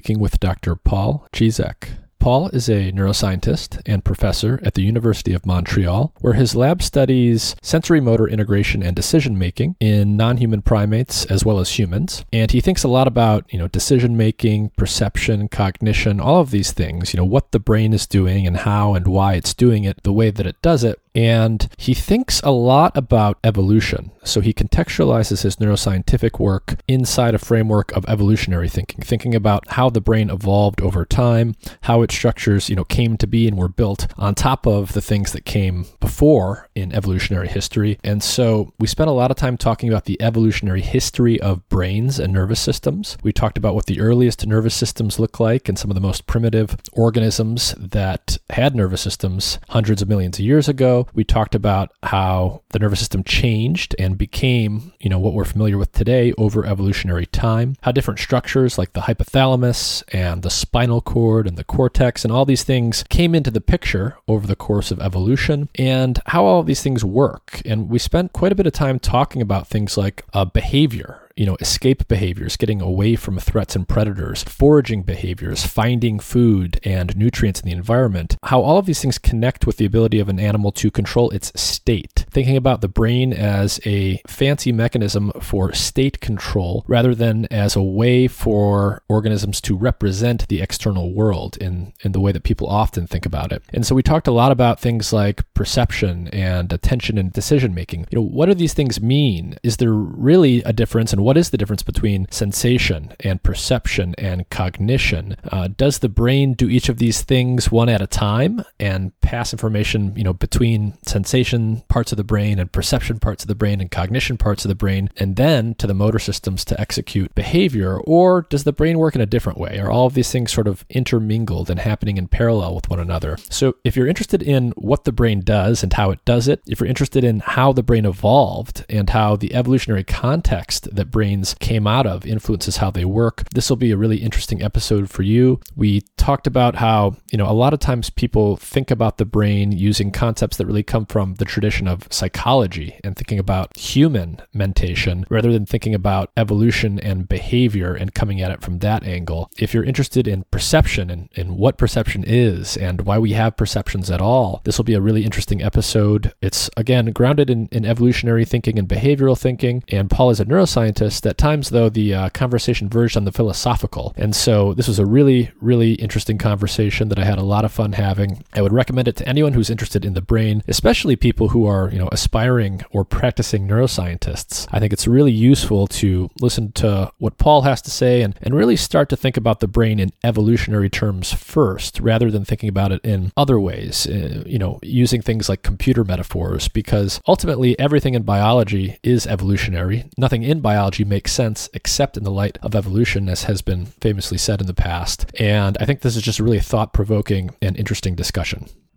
speaking 0.00 0.18
with 0.18 0.40
Dr. 0.40 0.76
Paul 0.76 1.28
Cisek. 1.30 1.98
Paul 2.18 2.48
is 2.48 2.70
a 2.70 2.90
neuroscientist 2.90 3.82
and 3.84 4.02
professor 4.02 4.58
at 4.62 4.72
the 4.72 4.82
University 4.82 5.34
of 5.34 5.44
Montreal, 5.44 6.14
where 6.22 6.32
his 6.32 6.56
lab 6.56 6.82
studies 6.82 7.54
sensory 7.60 8.00
motor 8.00 8.26
integration 8.26 8.82
and 8.82 8.96
decision 8.96 9.36
making 9.36 9.76
in 9.78 10.16
non-human 10.16 10.62
primates 10.62 11.26
as 11.26 11.44
well 11.44 11.58
as 11.58 11.78
humans. 11.78 12.24
And 12.32 12.50
he 12.50 12.62
thinks 12.62 12.82
a 12.82 12.88
lot 12.88 13.06
about, 13.06 13.44
you 13.52 13.58
know, 13.58 13.68
decision 13.68 14.16
making, 14.16 14.70
perception, 14.70 15.48
cognition, 15.48 16.18
all 16.18 16.40
of 16.40 16.50
these 16.50 16.72
things, 16.72 17.12
you 17.12 17.18
know, 17.18 17.26
what 17.26 17.52
the 17.52 17.60
brain 17.60 17.92
is 17.92 18.06
doing 18.06 18.46
and 18.46 18.56
how 18.56 18.94
and 18.94 19.06
why 19.06 19.34
it's 19.34 19.52
doing 19.52 19.84
it 19.84 20.02
the 20.02 20.14
way 20.14 20.30
that 20.30 20.46
it 20.46 20.62
does 20.62 20.82
it. 20.82 20.98
And 21.14 21.68
he 21.76 21.94
thinks 21.94 22.40
a 22.42 22.50
lot 22.50 22.96
about 22.96 23.38
evolution. 23.42 24.12
So 24.22 24.40
he 24.40 24.52
contextualizes 24.52 25.42
his 25.42 25.56
neuroscientific 25.56 26.38
work 26.38 26.76
inside 26.86 27.34
a 27.34 27.38
framework 27.38 27.90
of 27.92 28.04
evolutionary 28.06 28.68
thinking, 28.68 29.00
thinking 29.00 29.34
about 29.34 29.66
how 29.72 29.90
the 29.90 30.00
brain 30.00 30.30
evolved 30.30 30.80
over 30.80 31.04
time, 31.04 31.54
how 31.82 32.02
its 32.02 32.14
structures, 32.14 32.68
you 32.68 32.76
know, 32.76 32.84
came 32.84 33.16
to 33.16 33.26
be 33.26 33.48
and 33.48 33.56
were 33.56 33.68
built 33.68 34.06
on 34.16 34.34
top 34.34 34.66
of 34.66 34.92
the 34.92 35.00
things 35.00 35.32
that 35.32 35.44
came 35.44 35.86
before 36.00 36.68
in 36.74 36.92
evolutionary 36.92 37.48
history. 37.48 37.98
And 38.04 38.22
so 38.22 38.72
we 38.78 38.86
spent 38.86 39.10
a 39.10 39.14
lot 39.14 39.30
of 39.30 39.36
time 39.36 39.56
talking 39.56 39.88
about 39.88 40.04
the 40.04 40.20
evolutionary 40.20 40.82
history 40.82 41.40
of 41.40 41.66
brains 41.68 42.18
and 42.18 42.32
nervous 42.32 42.60
systems. 42.60 43.16
We 43.22 43.32
talked 43.32 43.58
about 43.58 43.74
what 43.74 43.86
the 43.86 44.00
earliest 44.00 44.46
nervous 44.46 44.74
systems 44.74 45.18
look 45.18 45.40
like 45.40 45.68
and 45.68 45.78
some 45.78 45.90
of 45.90 45.94
the 45.94 46.00
most 46.00 46.26
primitive 46.26 46.76
organisms 46.92 47.74
that 47.78 48.38
had 48.50 48.76
nervous 48.76 49.00
systems 49.00 49.58
hundreds 49.70 50.02
of 50.02 50.08
millions 50.08 50.38
of 50.38 50.44
years 50.44 50.68
ago 50.68 50.99
we 51.14 51.24
talked 51.24 51.54
about 51.54 51.92
how 52.02 52.62
the 52.70 52.78
nervous 52.78 52.98
system 52.98 53.24
changed 53.24 53.94
and 53.98 54.18
became, 54.18 54.92
you 55.00 55.10
know, 55.10 55.18
what 55.18 55.34
we're 55.34 55.44
familiar 55.44 55.78
with 55.78 55.92
today 55.92 56.32
over 56.38 56.66
evolutionary 56.66 57.26
time. 57.26 57.76
How 57.82 57.92
different 57.92 58.20
structures 58.20 58.78
like 58.78 58.92
the 58.92 59.02
hypothalamus 59.02 60.02
and 60.12 60.42
the 60.42 60.50
spinal 60.50 61.00
cord 61.00 61.46
and 61.46 61.56
the 61.56 61.64
cortex 61.64 62.24
and 62.24 62.32
all 62.32 62.44
these 62.44 62.64
things 62.64 63.04
came 63.08 63.34
into 63.34 63.50
the 63.50 63.60
picture 63.60 64.16
over 64.28 64.46
the 64.46 64.56
course 64.56 64.90
of 64.90 65.00
evolution 65.00 65.68
and 65.76 66.20
how 66.26 66.44
all 66.44 66.62
these 66.62 66.82
things 66.82 67.04
work. 67.04 67.62
And 67.64 67.88
we 67.88 67.98
spent 67.98 68.32
quite 68.32 68.52
a 68.52 68.54
bit 68.54 68.66
of 68.66 68.72
time 68.72 68.98
talking 68.98 69.42
about 69.42 69.66
things 69.66 69.96
like 69.96 70.24
uh, 70.32 70.44
behavior 70.44 71.29
you 71.40 71.46
know, 71.46 71.56
escape 71.58 72.06
behaviors, 72.06 72.58
getting 72.58 72.82
away 72.82 73.16
from 73.16 73.38
threats 73.38 73.74
and 73.74 73.88
predators, 73.88 74.42
foraging 74.42 75.02
behaviors, 75.02 75.64
finding 75.64 76.18
food 76.18 76.78
and 76.84 77.16
nutrients 77.16 77.60
in 77.60 77.66
the 77.66 77.74
environment, 77.74 78.36
how 78.42 78.60
all 78.60 78.76
of 78.76 78.84
these 78.84 79.00
things 79.00 79.16
connect 79.16 79.66
with 79.66 79.78
the 79.78 79.86
ability 79.86 80.20
of 80.20 80.28
an 80.28 80.38
animal 80.38 80.70
to 80.70 80.90
control 80.90 81.30
its 81.30 81.50
state. 81.58 82.26
Thinking 82.30 82.58
about 82.58 82.82
the 82.82 82.88
brain 82.88 83.32
as 83.32 83.80
a 83.86 84.20
fancy 84.26 84.70
mechanism 84.70 85.32
for 85.40 85.72
state 85.72 86.20
control 86.20 86.84
rather 86.86 87.14
than 87.14 87.46
as 87.50 87.74
a 87.74 87.82
way 87.82 88.28
for 88.28 89.02
organisms 89.08 89.62
to 89.62 89.74
represent 89.78 90.46
the 90.48 90.60
external 90.60 91.14
world 91.14 91.56
in, 91.56 91.94
in 92.04 92.12
the 92.12 92.20
way 92.20 92.32
that 92.32 92.42
people 92.42 92.68
often 92.68 93.06
think 93.06 93.24
about 93.24 93.50
it. 93.50 93.62
And 93.72 93.86
so 93.86 93.94
we 93.94 94.02
talked 94.02 94.28
a 94.28 94.32
lot 94.32 94.52
about 94.52 94.78
things 94.78 95.10
like 95.10 95.50
perception 95.54 96.28
and 96.34 96.70
attention 96.70 97.16
and 97.16 97.32
decision 97.32 97.72
making. 97.72 98.08
You 98.10 98.16
know, 98.16 98.26
what 98.26 98.44
do 98.44 98.54
these 98.54 98.74
things 98.74 99.00
mean? 99.00 99.56
Is 99.62 99.78
there 99.78 99.94
really 99.94 100.62
a 100.64 100.74
difference 100.74 101.14
in 101.14 101.22
what 101.22 101.29
is 101.36 101.50
the 101.50 101.58
difference 101.58 101.82
between 101.82 102.26
sensation 102.30 103.12
and 103.20 103.42
perception 103.42 104.14
and 104.18 104.48
cognition? 104.50 105.36
Uh, 105.50 105.68
does 105.68 105.98
the 105.98 106.08
brain 106.08 106.54
do 106.54 106.68
each 106.68 106.88
of 106.88 106.98
these 106.98 107.22
things 107.22 107.70
one 107.70 107.88
at 107.88 108.02
a 108.02 108.06
time 108.06 108.64
and 108.78 109.18
pass 109.20 109.52
information, 109.52 110.14
you 110.16 110.24
know, 110.24 110.32
between 110.32 110.94
sensation 111.06 111.82
parts 111.88 112.12
of 112.12 112.16
the 112.16 112.24
brain 112.24 112.58
and 112.58 112.72
perception 112.72 113.18
parts 113.18 113.44
of 113.44 113.48
the 113.48 113.54
brain 113.54 113.80
and 113.80 113.90
cognition 113.90 114.36
parts 114.36 114.64
of 114.64 114.68
the 114.68 114.74
brain, 114.74 115.10
and 115.16 115.36
then 115.36 115.74
to 115.74 115.86
the 115.86 115.94
motor 115.94 116.18
systems 116.18 116.64
to 116.64 116.80
execute 116.80 117.34
behavior? 117.34 117.98
Or 118.00 118.42
does 118.48 118.64
the 118.64 118.72
brain 118.72 118.98
work 118.98 119.14
in 119.14 119.20
a 119.20 119.26
different 119.26 119.58
way? 119.58 119.78
Are 119.78 119.90
all 119.90 120.06
of 120.06 120.14
these 120.14 120.30
things 120.30 120.52
sort 120.52 120.68
of 120.68 120.84
intermingled 120.88 121.70
and 121.70 121.80
happening 121.80 122.16
in 122.16 122.28
parallel 122.28 122.74
with 122.74 122.88
one 122.88 123.00
another? 123.00 123.36
So, 123.50 123.76
if 123.84 123.96
you're 123.96 124.06
interested 124.06 124.42
in 124.42 124.72
what 124.72 125.04
the 125.04 125.12
brain 125.12 125.40
does 125.40 125.82
and 125.82 125.92
how 125.92 126.10
it 126.10 126.24
does 126.24 126.48
it, 126.48 126.62
if 126.66 126.80
you're 126.80 126.88
interested 126.88 127.24
in 127.24 127.40
how 127.40 127.72
the 127.72 127.82
brain 127.82 128.06
evolved 128.06 128.84
and 128.88 129.10
how 129.10 129.36
the 129.36 129.54
evolutionary 129.54 130.04
context 130.04 130.88
that 130.94 131.10
brains 131.20 131.52
came 131.60 131.86
out 131.86 132.06
of 132.06 132.24
influences 132.24 132.78
how 132.78 132.90
they 132.90 133.04
work. 133.04 133.44
This 133.52 133.68
will 133.68 133.76
be 133.76 133.90
a 133.90 133.96
really 133.98 134.16
interesting 134.16 134.62
episode 134.62 135.10
for 135.10 135.22
you. 135.22 135.60
We 135.76 136.00
talked 136.16 136.46
about 136.46 136.76
how, 136.76 137.16
you 137.30 137.36
know, 137.36 137.46
a 137.46 137.52
lot 137.52 137.74
of 137.74 137.78
times 137.78 138.08
people 138.08 138.56
think 138.56 138.90
about 138.90 139.18
the 139.18 139.26
brain 139.26 139.70
using 139.70 140.12
concepts 140.12 140.56
that 140.56 140.64
really 140.64 140.82
come 140.82 141.04
from 141.04 141.34
the 141.34 141.44
tradition 141.44 141.86
of 141.86 142.08
psychology 142.10 142.98
and 143.04 143.16
thinking 143.16 143.38
about 143.38 143.76
human 143.76 144.40
mentation 144.54 145.26
rather 145.28 145.52
than 145.52 145.66
thinking 145.66 145.94
about 145.94 146.30
evolution 146.38 146.98
and 147.00 147.28
behavior 147.28 147.92
and 147.92 148.14
coming 148.14 148.40
at 148.40 148.50
it 148.50 148.62
from 148.62 148.78
that 148.78 149.04
angle. 149.04 149.50
If 149.58 149.74
you're 149.74 149.84
interested 149.84 150.26
in 150.26 150.44
perception 150.50 151.10
and, 151.10 151.28
and 151.36 151.58
what 151.58 151.76
perception 151.76 152.24
is 152.26 152.78
and 152.78 153.02
why 153.02 153.18
we 153.18 153.32
have 153.32 153.58
perceptions 153.58 154.10
at 154.10 154.22
all, 154.22 154.62
this 154.64 154.78
will 154.78 154.86
be 154.86 154.94
a 154.94 155.02
really 155.02 155.26
interesting 155.26 155.62
episode. 155.62 156.32
It's, 156.40 156.70
again, 156.78 157.12
grounded 157.12 157.50
in, 157.50 157.68
in 157.70 157.84
evolutionary 157.84 158.46
thinking 158.46 158.78
and 158.78 158.88
behavioral 158.88 159.38
thinking. 159.38 159.84
And 159.88 160.08
Paul 160.08 160.30
is 160.30 160.40
a 160.40 160.46
neuroscientist 160.46 160.99
at 161.00 161.38
times, 161.38 161.70
though, 161.70 161.88
the 161.88 162.14
uh, 162.14 162.28
conversation 162.30 162.88
verged 162.88 163.16
on 163.16 163.24
the 163.24 163.32
philosophical. 163.32 164.12
And 164.16 164.34
so 164.34 164.74
this 164.74 164.88
was 164.88 164.98
a 164.98 165.06
really, 165.06 165.50
really 165.60 165.94
interesting 165.94 166.38
conversation 166.38 167.08
that 167.08 167.18
I 167.18 167.24
had 167.24 167.38
a 167.38 167.42
lot 167.42 167.64
of 167.64 167.72
fun 167.72 167.92
having. 167.92 168.44
I 168.52 168.62
would 168.62 168.72
recommend 168.72 169.08
it 169.08 169.16
to 169.16 169.28
anyone 169.28 169.52
who's 169.54 169.70
interested 169.70 170.04
in 170.04 170.14
the 170.14 170.20
brain, 170.20 170.62
especially 170.68 171.16
people 171.16 171.48
who 171.48 171.66
are, 171.66 171.90
you 171.90 171.98
know, 171.98 172.08
aspiring 172.12 172.82
or 172.90 173.04
practicing 173.04 173.66
neuroscientists. 173.66 174.66
I 174.70 174.78
think 174.78 174.92
it's 174.92 175.06
really 175.06 175.32
useful 175.32 175.86
to 175.86 176.30
listen 176.40 176.72
to 176.72 177.12
what 177.18 177.38
Paul 177.38 177.62
has 177.62 177.80
to 177.82 177.90
say 177.90 178.22
and, 178.22 178.34
and 178.42 178.54
really 178.54 178.76
start 178.76 179.08
to 179.08 179.16
think 179.16 179.36
about 179.36 179.60
the 179.60 179.68
brain 179.68 179.98
in 179.98 180.12
evolutionary 180.22 180.90
terms 180.90 181.32
first, 181.32 182.00
rather 182.00 182.30
than 182.30 182.44
thinking 182.44 182.68
about 182.68 182.92
it 182.92 183.00
in 183.04 183.32
other 183.36 183.58
ways, 183.58 184.06
uh, 184.06 184.42
you 184.46 184.58
know, 184.58 184.78
using 184.82 185.22
things 185.22 185.48
like 185.48 185.62
computer 185.62 186.04
metaphors, 186.04 186.68
because 186.68 187.20
ultimately 187.26 187.78
everything 187.78 188.14
in 188.14 188.22
biology 188.22 188.98
is 189.02 189.26
evolutionary. 189.26 190.08
Nothing 190.16 190.42
in 190.42 190.60
biology 190.60 190.89
makes 190.98 191.32
sense 191.32 191.68
except 191.72 192.16
in 192.16 192.24
the 192.24 192.30
light 192.30 192.58
of 192.62 192.74
evolution, 192.74 193.28
as 193.28 193.44
has 193.44 193.62
been 193.62 193.86
famously 193.86 194.38
said 194.38 194.60
in 194.60 194.66
the 194.66 194.74
past. 194.74 195.26
And 195.38 195.76
I 195.80 195.84
think 195.84 196.00
this 196.00 196.16
is 196.16 196.22
just 196.22 196.38
a 196.38 196.44
really 196.44 196.60
thought 196.60 196.92
provoking 196.92 197.50
and 197.62 197.76
interesting 197.76 198.14
discussion. 198.14 198.68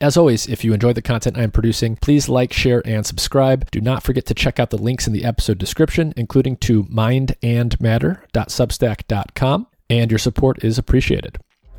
As 0.00 0.16
always, 0.16 0.46
if 0.46 0.64
you 0.64 0.72
enjoy 0.72 0.94
the 0.94 1.02
content 1.02 1.36
I 1.36 1.42
am 1.42 1.50
producing, 1.50 1.96
please 1.96 2.26
like, 2.26 2.54
share, 2.54 2.80
and 2.86 3.04
subscribe. 3.04 3.70
Do 3.70 3.82
not 3.82 4.02
forget 4.02 4.24
to 4.26 4.34
check 4.34 4.58
out 4.58 4.70
the 4.70 4.78
links 4.78 5.06
in 5.06 5.12
the 5.12 5.24
episode 5.24 5.58
description, 5.58 6.14
including 6.16 6.56
to 6.58 6.84
mindandmatter.substack.com. 6.84 9.66
and 9.90 10.10
your 10.10 10.18
support 10.18 10.64
is 10.64 10.78
appreciated. 10.78 11.36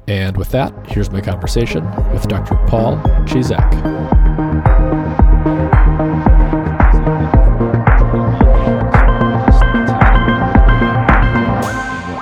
And 0.08 0.38
with 0.38 0.52
that, 0.52 0.72
here's 0.88 1.10
my 1.10 1.22
conversation 1.22 1.84
with 2.12 2.28
Dr. 2.28 2.58
Paul 2.68 3.02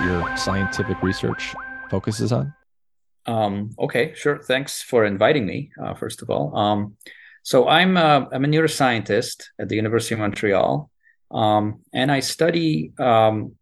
your 0.06 0.38
scientific 0.38 1.04
research 1.04 1.54
focuses 1.90 2.32
on? 2.32 2.54
Um, 3.30 3.76
okay, 3.78 4.14
sure. 4.16 4.40
Thanks 4.40 4.82
for 4.82 5.06
inviting 5.06 5.46
me. 5.46 5.72
Uh, 5.82 5.94
first 5.94 6.24
of 6.24 6.32
all, 6.32 6.56
um, 6.58 6.96
so 7.44 7.68
I'm 7.68 7.96
a, 7.96 8.00
uh, 8.00 8.26
I'm 8.34 8.46
a 8.46 8.48
neuroscientist 8.48 9.44
at 9.60 9.70
the 9.70 9.76
University 9.76 10.16
of 10.16 10.20
Montreal, 10.20 10.90
um, 11.30 11.82
and 11.94 12.12
I 12.12 12.22
study 12.22 12.92
um, 12.98 13.56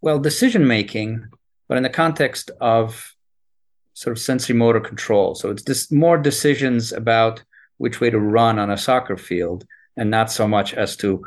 well 0.00 0.20
decision 0.20 0.64
making, 0.66 1.26
but 1.66 1.76
in 1.76 1.82
the 1.82 1.98
context 2.02 2.52
of 2.60 3.14
sort 3.94 4.16
of 4.16 4.22
sensory 4.22 4.56
motor 4.56 4.80
control. 4.80 5.34
So 5.34 5.50
it's 5.50 5.64
just 5.64 5.92
more 5.92 6.16
decisions 6.16 6.92
about 6.92 7.42
which 7.78 8.00
way 8.00 8.10
to 8.10 8.20
run 8.20 8.60
on 8.60 8.70
a 8.70 8.78
soccer 8.78 9.16
field, 9.16 9.66
and 9.96 10.08
not 10.08 10.30
so 10.30 10.46
much 10.46 10.72
as 10.72 10.96
to 10.98 11.24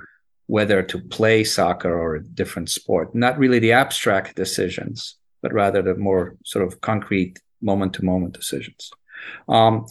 whether 0.48 0.82
to 0.84 1.00
play 1.00 1.44
soccer 1.44 1.94
or 1.94 2.16
a 2.16 2.24
different 2.24 2.70
sport. 2.70 3.14
Not 3.14 3.38
really 3.38 3.60
the 3.60 3.74
abstract 3.74 4.38
decisions 4.38 5.18
but 5.46 5.54
rather 5.54 5.84
the 5.84 5.94
more 5.94 6.36
sort 6.44 6.66
of 6.66 6.82
concrete 6.82 7.38
moment 7.62 7.94
to 7.94 8.04
moment 8.04 8.34
decisions. 8.34 8.90
Um, 9.48 9.86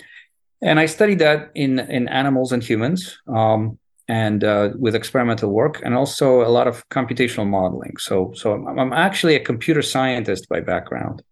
and 0.60 0.80
I 0.80 0.86
studied 0.86 1.20
that 1.20 1.52
in, 1.54 1.78
in 1.78 2.08
animals 2.08 2.50
and 2.50 2.60
humans 2.60 3.16
um, 3.28 3.78
and 4.08 4.42
uh, 4.42 4.70
with 4.76 4.96
experimental 4.96 5.52
work 5.52 5.80
and 5.84 5.94
also 5.94 6.42
a 6.42 6.50
lot 6.50 6.66
of 6.66 6.88
computational 6.88 7.46
modeling. 7.46 7.96
So, 7.98 8.32
so 8.34 8.54
I'm, 8.54 8.80
I'm 8.80 8.92
actually 8.92 9.36
a 9.36 9.48
computer 9.50 9.80
scientist 9.80 10.48
by 10.48 10.58
background. 10.58 11.22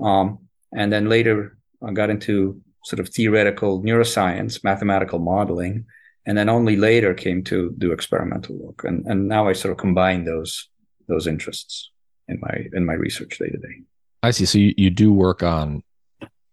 Um, 0.00 0.38
and 0.72 0.90
then 0.90 1.10
later 1.10 1.58
I 1.86 1.92
got 1.92 2.08
into 2.08 2.58
sort 2.84 3.00
of 3.00 3.10
theoretical 3.10 3.82
neuroscience, 3.82 4.64
mathematical 4.64 5.18
modeling, 5.18 5.84
and 6.24 6.38
then 6.38 6.48
only 6.48 6.76
later 6.76 7.12
came 7.12 7.44
to 7.44 7.74
do 7.76 7.92
experimental 7.92 8.56
work. 8.56 8.84
And, 8.84 9.04
and 9.04 9.28
now 9.28 9.46
I 9.46 9.52
sort 9.52 9.72
of 9.72 9.78
combine 9.78 10.24
those 10.24 10.70
those 11.06 11.26
interests 11.26 11.90
in 12.28 12.40
my 12.40 12.66
in 12.72 12.84
my 12.84 12.94
research 12.94 13.38
day 13.38 13.48
to 13.48 13.58
day. 13.58 13.82
I 14.22 14.30
see. 14.30 14.44
So 14.44 14.58
you, 14.58 14.74
you 14.76 14.90
do 14.90 15.12
work 15.12 15.42
on 15.42 15.82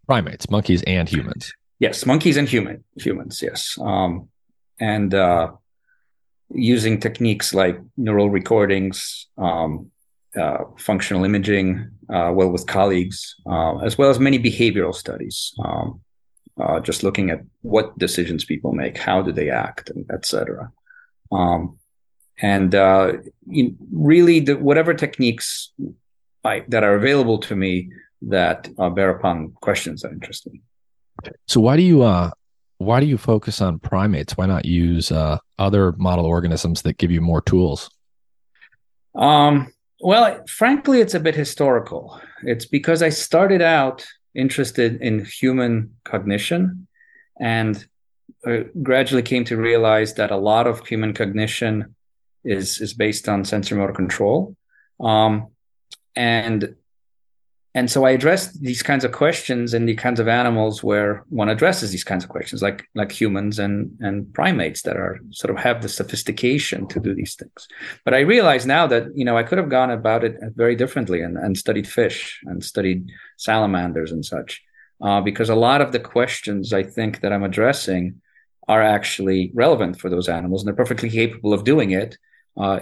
primates, 0.06 0.50
monkeys, 0.50 0.82
and 0.84 1.08
humans. 1.08 1.52
Yes, 1.78 2.06
monkeys 2.06 2.36
and 2.36 2.48
human 2.48 2.84
humans. 2.96 3.42
Yes, 3.42 3.78
um, 3.80 4.28
and 4.80 5.14
uh, 5.14 5.52
using 6.50 7.00
techniques 7.00 7.52
like 7.52 7.78
neural 7.96 8.30
recordings, 8.30 9.26
um, 9.36 9.90
uh, 10.36 10.64
functional 10.78 11.24
imaging, 11.24 11.90
uh, 12.08 12.30
well 12.34 12.50
with 12.50 12.66
colleagues, 12.66 13.34
uh, 13.46 13.78
as 13.78 13.98
well 13.98 14.10
as 14.10 14.18
many 14.18 14.38
behavioral 14.38 14.94
studies. 14.94 15.52
Um, 15.64 16.00
uh, 16.58 16.80
just 16.80 17.02
looking 17.02 17.28
at 17.30 17.42
what 17.60 17.98
decisions 17.98 18.44
people 18.44 18.72
make, 18.72 18.96
how 18.96 19.20
do 19.20 19.30
they 19.30 19.50
act, 19.50 19.90
and 19.90 20.10
etc. 20.10 20.72
Um, 21.30 21.78
and 22.40 22.74
uh, 22.74 23.12
really 23.92 24.40
the, 24.40 24.56
whatever 24.56 24.94
techniques 24.94 25.72
I, 26.44 26.64
that 26.68 26.84
are 26.84 26.94
available 26.94 27.38
to 27.38 27.56
me 27.56 27.90
that 28.22 28.68
uh, 28.78 28.90
bear 28.90 29.10
upon 29.10 29.52
questions 29.60 30.02
that 30.02 30.12
interest 30.12 30.46
me. 30.50 30.62
So 31.46 31.60
why 31.60 31.76
do 31.76 31.82
you 31.82 32.02
uh, 32.02 32.30
why 32.78 33.00
do 33.00 33.06
you 33.06 33.16
focus 33.16 33.60
on 33.60 33.78
primates? 33.78 34.36
Why 34.36 34.46
not 34.46 34.64
use 34.64 35.10
uh, 35.10 35.38
other 35.58 35.92
model 35.92 36.26
organisms 36.26 36.82
that 36.82 36.98
give 36.98 37.10
you 37.10 37.20
more 37.20 37.40
tools? 37.40 37.90
Um, 39.14 39.72
well, 40.00 40.44
frankly, 40.46 41.00
it's 41.00 41.14
a 41.14 41.20
bit 41.20 41.34
historical. 41.34 42.20
It's 42.42 42.66
because 42.66 43.02
I 43.02 43.08
started 43.08 43.62
out 43.62 44.06
interested 44.34 45.00
in 45.00 45.24
human 45.24 45.96
cognition 46.04 46.86
and 47.40 47.86
uh, 48.46 48.58
gradually 48.82 49.22
came 49.22 49.44
to 49.44 49.56
realize 49.56 50.14
that 50.14 50.30
a 50.30 50.36
lot 50.36 50.66
of 50.66 50.86
human 50.86 51.14
cognition 51.14 51.95
is 52.46 52.80
is 52.80 52.94
based 52.94 53.28
on 53.28 53.44
sensory 53.44 53.78
motor 53.78 53.92
control, 53.92 54.56
um, 55.00 55.48
and 56.14 56.76
and 57.76 57.90
so 57.90 58.06
I 58.06 58.12
address 58.12 58.52
these 58.52 58.82
kinds 58.82 59.04
of 59.04 59.12
questions 59.12 59.74
in 59.74 59.84
the 59.84 59.94
kinds 59.94 60.18
of 60.18 60.28
animals 60.28 60.82
where 60.82 61.26
one 61.28 61.50
addresses 61.50 61.90
these 61.90 62.04
kinds 62.04 62.24
of 62.24 62.30
questions, 62.30 62.62
like 62.62 62.88
like 62.94 63.12
humans 63.12 63.58
and 63.58 63.90
and 64.00 64.32
primates 64.32 64.80
that 64.82 64.96
are 64.96 65.20
sort 65.30 65.50
of 65.50 65.62
have 65.62 65.82
the 65.82 65.88
sophistication 65.90 66.88
to 66.88 66.98
do 66.98 67.14
these 67.14 67.34
things. 67.34 67.68
But 68.02 68.14
I 68.14 68.20
realize 68.20 68.64
now 68.64 68.86
that 68.86 69.04
you 69.14 69.26
know 69.26 69.36
I 69.36 69.42
could 69.42 69.58
have 69.58 69.68
gone 69.68 69.90
about 69.90 70.24
it 70.24 70.36
very 70.54 70.74
differently 70.74 71.20
and, 71.20 71.36
and 71.36 71.58
studied 71.58 71.86
fish 71.86 72.40
and 72.46 72.64
studied 72.64 73.10
salamanders 73.36 74.10
and 74.10 74.24
such, 74.24 74.62
uh, 75.02 75.20
because 75.20 75.50
a 75.50 75.62
lot 75.68 75.82
of 75.82 75.92
the 75.92 76.00
questions 76.00 76.72
I 76.72 76.82
think 76.82 77.20
that 77.20 77.32
I'm 77.32 77.44
addressing 77.44 78.22
are 78.68 78.82
actually 78.82 79.50
relevant 79.52 80.00
for 80.00 80.08
those 80.08 80.30
animals 80.30 80.62
and 80.62 80.66
they're 80.66 80.84
perfectly 80.84 81.10
capable 81.10 81.52
of 81.52 81.64
doing 81.64 81.90
it 81.90 82.16
uh, 82.56 82.80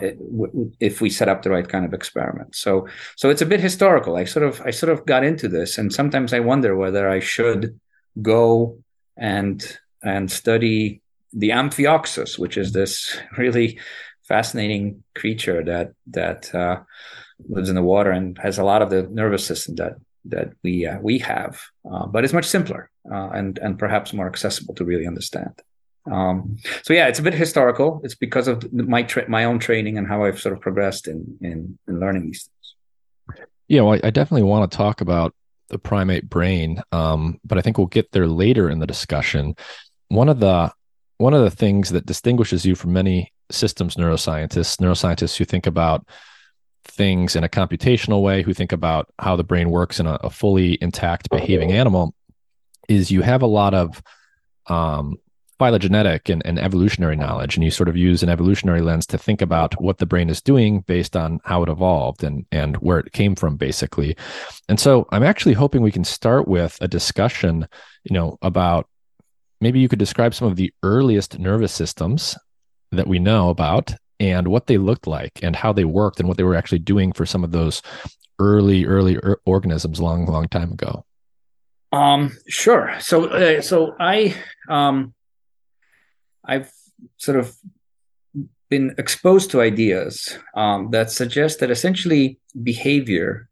if 0.81 1.01
we 1.01 1.11
set 1.11 1.29
up 1.29 1.43
the 1.43 1.51
right 1.51 1.69
kind 1.69 1.85
of 1.85 1.93
experiment. 1.93 2.55
So 2.55 2.87
so 3.17 3.31
it's 3.31 3.43
a 3.43 3.47
bit 3.47 3.61
historical. 3.61 4.17
I 4.17 4.25
sort 4.25 4.47
of 4.47 4.61
I 4.63 4.71
sort 4.71 4.93
of 4.93 5.07
got 5.07 5.25
into 5.25 5.49
this, 5.49 5.79
and 5.79 5.93
sometimes 5.93 6.33
I 6.33 6.41
wonder 6.41 6.77
whether 6.77 7.09
I 7.09 7.21
should 7.21 7.79
go 8.21 8.79
and 9.17 9.79
and 10.03 10.31
study 10.31 11.03
the 11.33 11.51
Amphioxus, 11.51 12.39
which 12.39 12.57
is 12.57 12.73
this 12.73 13.17
really 13.37 13.79
fascinating 14.23 15.03
creature 15.15 15.63
that 15.65 15.93
that 16.09 16.55
uh, 16.55 16.81
lives 17.49 17.69
in 17.69 17.75
the 17.75 17.83
water 17.83 18.11
and 18.11 18.39
has 18.39 18.59
a 18.59 18.65
lot 18.65 18.83
of 18.83 18.91
the 18.91 19.03
nervous 19.03 19.45
system 19.45 19.75
that 19.77 19.95
that 20.27 20.53
we 20.63 20.87
uh, 20.87 20.99
we 21.01 21.19
have, 21.19 21.61
uh, 21.91 22.07
but 22.07 22.25
it's 22.25 22.33
much 22.33 22.47
simpler 22.47 22.91
uh, 23.11 23.31
and 23.31 23.59
and 23.59 23.79
perhaps 23.79 24.13
more 24.13 24.27
accessible 24.27 24.75
to 24.75 24.85
really 24.85 25.07
understand. 25.07 25.61
Um, 26.11 26.59
so 26.83 26.93
yeah, 26.93 27.09
it's 27.09 27.19
a 27.19 27.23
bit 27.23 27.35
historical. 27.35 28.01
It's 28.05 28.15
because 28.15 28.49
of 28.49 28.73
my 28.73 29.03
tra- 29.03 29.29
my 29.29 29.45
own 29.45 29.59
training 29.59 29.97
and 29.99 30.07
how 30.07 30.25
I've 30.25 30.41
sort 30.41 30.55
of 30.55 30.61
progressed 30.61 31.09
in 31.09 31.39
in, 31.41 31.79
in 31.89 32.01
learning 32.01 32.27
these 32.27 32.49
things. 32.49 33.41
Yeah, 33.69 33.83
well, 33.83 33.99
I 34.03 34.11
definitely 34.11 34.43
want 34.43 34.71
to 34.71 34.77
talk 34.77 35.01
about 35.01 35.35
the 35.69 35.79
primate 35.79 36.29
brain, 36.29 36.83
um, 36.93 37.41
but 37.45 37.57
I 37.57 37.63
think 37.63 37.79
we'll 37.79 37.87
get 37.87 38.13
there 38.13 38.27
later 38.27 38.69
in 38.69 38.81
the 38.81 38.87
discussion. 38.87 39.55
One 40.09 40.29
of 40.29 40.41
the 40.41 40.73
one 41.17 41.33
of 41.33 41.43
the 41.43 41.51
things 41.51 41.91
that 41.91 42.07
distinguishes 42.07 42.67
you 42.67 42.75
from 42.75 42.93
many 42.93 43.33
systems 43.51 43.97
neuroscientists, 43.97 44.79
neuroscientists 44.81 45.37
who 45.37 45.45
think 45.45 45.67
about 45.67 46.07
things 46.85 47.35
in 47.35 47.45
a 47.45 47.49
computational 47.49 48.23
way, 48.23 48.43
who 48.43 48.53
think 48.53 48.73
about 48.73 49.09
how 49.19 49.37
the 49.37 49.45
brain 49.45 49.71
works 49.71 49.99
in 50.01 50.07
a, 50.07 50.15
a 50.23 50.31
fully 50.31 50.77
intact 50.83 51.31
behaving 51.31 51.73
animal, 51.73 52.15
is 52.89 53.11
you 53.11 53.23
have 53.23 53.43
a 53.43 53.47
lot 53.47 53.73
of 53.73 54.03
um, 54.67 55.17
phylogenetic 55.59 56.29
and, 56.29 56.45
and 56.45 56.59
evolutionary 56.59 57.17
knowledge 57.17 57.57
and 57.57 57.65
you 57.65 57.71
sort 57.71 57.89
of 57.89 57.97
use 57.97 58.23
an 58.23 58.29
evolutionary 58.29 58.81
lens 58.81 59.07
to 59.07 59.19
think 59.19 59.41
about 59.41 59.81
what 59.81 59.99
the 59.99 60.07
brain 60.07 60.29
is 60.29 60.41
doing 60.41 60.81
based 60.81 61.17
on 61.17 61.41
how 61.45 61.63
it 61.63 61.69
evolved 61.69 62.25
and 62.25 62.45
and 62.51 62.77
where 62.79 62.99
it 62.99 63.13
came 63.13 63.35
from 63.35 63.57
basically. 63.57 64.17
And 64.69 64.81
so 64.81 65.07
i'm 65.13 65.23
actually 65.23 65.55
hoping 65.55 65.83
we 65.83 65.93
can 65.93 66.05
start 66.05 66.49
with 66.49 66.79
a 66.81 66.89
discussion 66.89 67.67
you 68.05 68.15
know 68.15 68.39
about 68.43 68.89
maybe 69.61 69.81
you 69.81 69.89
could 69.89 69.99
describe 69.99 70.35
some 70.35 70.49
of 70.49 70.57
the 70.57 70.73
earliest 70.83 71.39
nervous 71.39 71.73
systems 71.73 72.37
that 72.93 73.07
we 73.07 73.19
know 73.19 73.49
about 73.49 73.95
and 74.21 74.49
what 74.49 74.67
they 74.67 74.79
looked 74.79 75.07
like 75.07 75.33
and 75.43 75.57
how 75.57 75.73
they 75.73 75.85
worked 75.85 76.21
and 76.21 76.29
what 76.29 76.37
they 76.37 76.45
were 76.45 76.55
actually 76.55 76.79
doing 76.79 77.13
for 77.13 77.27
some 77.27 77.43
of 77.43 77.51
those 77.51 77.83
early 78.39 78.85
early 78.85 79.17
er- 79.17 79.41
organisms 79.47 80.01
long 80.01 80.27
long 80.27 80.49
time 80.49 80.73
ago. 80.73 81.05
Um 81.93 82.37
sure. 82.49 82.95
So 83.01 83.27
uh, 83.27 83.61
so 83.61 83.95
i 83.99 84.37
um 84.69 85.14
I've 86.47 86.73
sort 87.17 87.39
of 87.39 87.57
been 88.71 88.95
exposed 88.99 89.51
to 89.51 89.61
ideas 89.61 90.39
um, 90.55 90.91
that 90.91 91.11
suggest 91.11 91.61
that 91.61 91.71
essentially 91.71 92.39
behavior, 92.63 93.49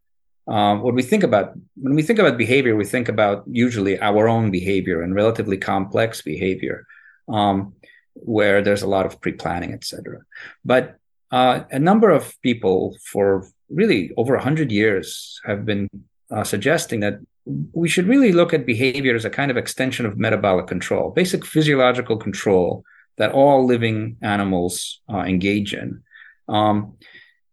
um, 0.49 0.83
what 0.83 0.95
we 0.95 1.03
think 1.03 1.23
about 1.23 1.53
when 1.77 1.95
we 1.95 2.03
think 2.03 2.19
about 2.19 2.37
behavior, 2.37 2.75
we 2.77 2.85
think 2.85 3.09
about 3.09 3.45
usually 3.47 4.01
our 4.01 4.29
own 4.29 4.51
behavior 4.51 5.03
and 5.03 5.15
relatively 5.15 5.57
complex 5.57 6.23
behavior, 6.23 6.87
um, 7.29 7.75
where 8.15 8.63
there's 8.63 8.83
a 8.83 8.89
lot 8.89 9.07
of 9.07 9.21
pre-planning, 9.21 9.73
etc. 9.73 10.23
But 10.65 10.97
uh, 11.31 11.65
a 11.71 11.79
number 11.79 12.11
of 12.11 12.35
people 12.43 12.97
for 13.05 13.49
really 13.71 14.13
over 14.17 14.35
100 14.35 14.71
years 14.71 15.41
have 15.45 15.65
been 15.65 15.89
uh, 16.31 16.45
suggesting 16.45 17.01
that 17.01 17.21
we 17.45 17.89
should 17.89 18.07
really 18.07 18.33
look 18.33 18.55
at 18.55 18.67
behavior 18.67 19.15
as 19.15 19.25
a 19.25 19.31
kind 19.31 19.51
of 19.51 19.57
extension 19.57 20.07
of 20.07 20.19
metabolic 20.19 20.67
control, 20.67 21.11
basic 21.11 21.45
physiological 21.45 22.17
control 22.17 22.85
that 23.19 23.33
all 23.33 23.67
living 23.67 24.17
animals 24.23 25.01
uh, 25.13 25.19
engage 25.19 25.75
in. 25.75 26.03
Um, 26.49 26.97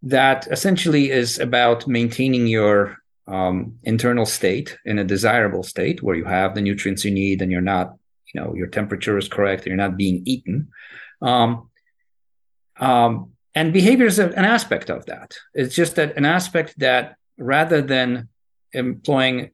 that 0.03 0.47
essentially 0.49 1.11
is 1.11 1.39
about 1.39 1.87
maintaining 1.87 2.47
your 2.47 2.97
um, 3.27 3.77
internal 3.83 4.25
state 4.25 4.77
in 4.85 4.97
a 4.97 5.03
desirable 5.03 5.63
state 5.63 6.01
where 6.01 6.15
you 6.15 6.25
have 6.25 6.55
the 6.55 6.61
nutrients 6.61 7.03
you 7.03 7.11
need 7.11 7.41
and 7.41 7.51
you're 7.51 7.61
not, 7.61 7.95
you 8.33 8.41
know, 8.41 8.55
your 8.55 8.67
temperature 8.67 9.17
is 9.17 9.27
correct 9.27 9.63
and 9.63 9.67
you're 9.67 9.87
not 9.87 9.97
being 9.97 10.21
eaten. 10.25 10.69
Um, 11.21 11.69
um, 12.79 13.31
and 13.53 13.73
behavior 13.73 14.05
is 14.05 14.19
an 14.19 14.33
aspect 14.33 14.89
of 14.89 15.05
that. 15.07 15.35
It's 15.53 15.75
just 15.75 15.95
that 15.97 16.15
an 16.15 16.25
aspect 16.25 16.79
that 16.79 17.15
rather 17.37 17.81
than 17.81 18.29
employing 18.71 19.51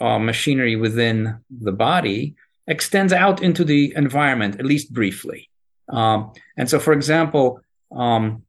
uh, 0.00 0.18
machinery 0.18 0.76
within 0.76 1.40
the 1.50 1.72
body, 1.72 2.36
extends 2.66 3.12
out 3.12 3.42
into 3.42 3.64
the 3.64 3.92
environment, 3.96 4.58
at 4.58 4.66
least 4.66 4.92
briefly. 4.92 5.48
Um, 5.88 6.32
and 6.56 6.68
so, 6.68 6.78
for 6.78 6.92
example, 6.92 7.60
um, 7.90 8.42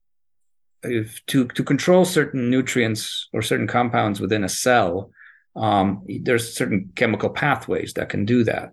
if 0.83 1.25
to, 1.27 1.47
to 1.47 1.63
control 1.63 2.05
certain 2.05 2.49
nutrients 2.49 3.29
or 3.33 3.41
certain 3.41 3.67
compounds 3.67 4.19
within 4.19 4.43
a 4.43 4.49
cell, 4.49 5.11
um, 5.55 6.05
there's 6.07 6.53
certain 6.53 6.91
chemical 6.95 7.29
pathways 7.29 7.93
that 7.93 8.09
can 8.09 8.25
do 8.25 8.43
that, 8.43 8.71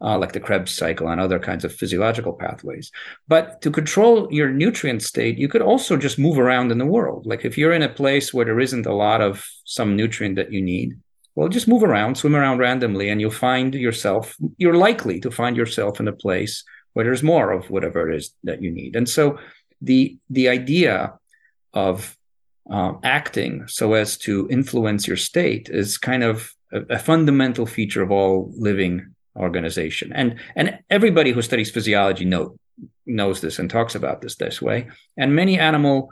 uh, 0.00 0.18
like 0.18 0.32
the 0.32 0.40
Krebs 0.40 0.72
cycle 0.72 1.08
and 1.08 1.20
other 1.20 1.38
kinds 1.38 1.64
of 1.64 1.74
physiological 1.74 2.32
pathways. 2.32 2.90
But 3.28 3.62
to 3.62 3.70
control 3.70 4.28
your 4.30 4.50
nutrient 4.50 5.02
state, 5.02 5.38
you 5.38 5.48
could 5.48 5.62
also 5.62 5.96
just 5.96 6.18
move 6.18 6.38
around 6.38 6.72
in 6.72 6.78
the 6.78 6.86
world. 6.86 7.26
Like 7.26 7.44
if 7.44 7.56
you're 7.56 7.72
in 7.72 7.82
a 7.82 7.88
place 7.88 8.34
where 8.34 8.44
there 8.44 8.60
isn't 8.60 8.86
a 8.86 8.94
lot 8.94 9.20
of 9.20 9.46
some 9.64 9.96
nutrient 9.96 10.36
that 10.36 10.52
you 10.52 10.60
need, 10.60 10.98
well, 11.36 11.48
just 11.48 11.68
move 11.68 11.82
around, 11.82 12.16
swim 12.16 12.34
around 12.34 12.58
randomly, 12.58 13.10
and 13.10 13.20
you'll 13.20 13.30
find 13.30 13.74
yourself, 13.74 14.34
you're 14.56 14.76
likely 14.76 15.20
to 15.20 15.30
find 15.30 15.54
yourself 15.56 16.00
in 16.00 16.08
a 16.08 16.12
place 16.12 16.64
where 16.94 17.04
there's 17.04 17.22
more 17.22 17.52
of 17.52 17.68
whatever 17.68 18.10
it 18.10 18.16
is 18.16 18.34
that 18.44 18.62
you 18.62 18.70
need. 18.70 18.96
And 18.96 19.06
so 19.06 19.38
the 19.82 20.16
the 20.30 20.48
idea 20.48 21.12
of 21.74 22.16
um, 22.70 23.00
acting 23.04 23.68
so 23.68 23.92
as 23.92 24.16
to 24.18 24.48
influence 24.50 25.06
your 25.06 25.18
state 25.18 25.68
is 25.70 25.98
kind 25.98 26.24
of 26.24 26.50
a, 26.72 26.80
a, 26.94 26.98
fundamental 26.98 27.66
feature 27.66 28.02
of 28.02 28.10
all 28.10 28.50
living 28.56 29.14
organization. 29.36 30.12
And 30.14 30.40
and 30.56 30.78
everybody 30.88 31.32
who 31.32 31.42
studies 31.42 31.70
physiology 31.70 32.24
know 32.24 32.56
knows 33.04 33.42
this 33.42 33.58
and 33.58 33.68
talks 33.68 33.94
about 33.94 34.22
this 34.22 34.36
this 34.36 34.62
way. 34.62 34.88
And 35.18 35.36
many 35.36 35.58
animal 35.58 36.10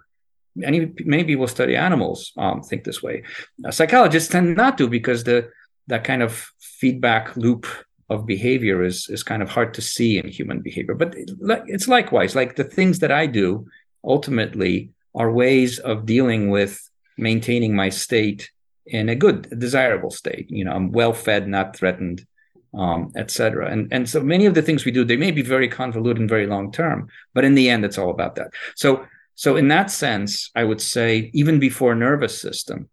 many 0.57 0.93
many 1.05 1.25
people 1.25 1.47
study 1.47 1.77
animals 1.77 2.33
um, 2.37 2.63
think 2.63 2.85
this 2.85 3.03
way. 3.03 3.23
Uh, 3.65 3.71
psychologists 3.71 4.31
tend 4.31 4.57
not 4.57 4.79
to 4.79 4.89
because 4.89 5.25
the 5.25 5.51
that 5.87 6.05
kind 6.05 6.23
of 6.23 6.51
feedback 6.61 7.37
loop 7.37 7.67
of 8.11 8.27
behavior 8.27 8.83
is 8.83 9.09
is 9.09 9.23
kind 9.23 9.43
of 9.43 9.49
hard 9.49 9.75
to 9.75 9.83
see 9.83 10.19
in 10.19 10.29
human 10.29 10.61
behavior. 10.61 10.95
But 10.95 11.15
it's 11.17 11.89
likewise 11.89 12.35
like 12.35 12.57
the 12.57 12.65
things 12.65 12.99
that 13.01 13.13
I 13.13 13.27
do 13.27 13.67
ultimately 14.05 14.91
are 15.15 15.31
ways 15.31 15.79
of 15.79 16.07
dealing 16.07 16.51
with 16.51 16.91
maintaining 17.17 17.75
my 17.75 17.89
state 17.89 18.51
in 18.87 19.09
a 19.09 19.15
good, 19.15 19.49
desirable 19.59 20.11
state. 20.11 20.51
You 20.51 20.65
know, 20.65 20.73
I'm 20.73 20.93
well 20.93 21.13
fed, 21.13 21.49
not 21.49 21.77
threatened, 21.77 22.27
um, 22.75 23.13
etc. 23.17 23.71
And 23.71 23.89
and 23.93 24.09
so 24.09 24.21
many 24.21 24.47
of 24.47 24.55
the 24.55 24.63
things 24.63 24.85
we 24.85 24.93
do, 24.93 25.05
they 25.05 25.17
may 25.17 25.31
be 25.31 25.43
very 25.43 25.69
convoluted 25.69 26.21
and 26.21 26.29
very 26.29 26.47
long 26.47 26.73
term, 26.73 27.09
but 27.33 27.45
in 27.45 27.55
the 27.55 27.71
end, 27.71 27.85
it's 27.85 27.99
all 27.99 28.11
about 28.11 28.35
that. 28.37 28.53
So 28.77 29.07
so 29.35 29.57
in 29.57 29.69
that 29.69 29.91
sense, 29.91 30.51
I 30.55 30.65
would 30.65 30.81
say 30.81 31.31
even 31.35 31.59
before 31.59 31.95
nervous 31.95 32.41
system, 32.41 32.89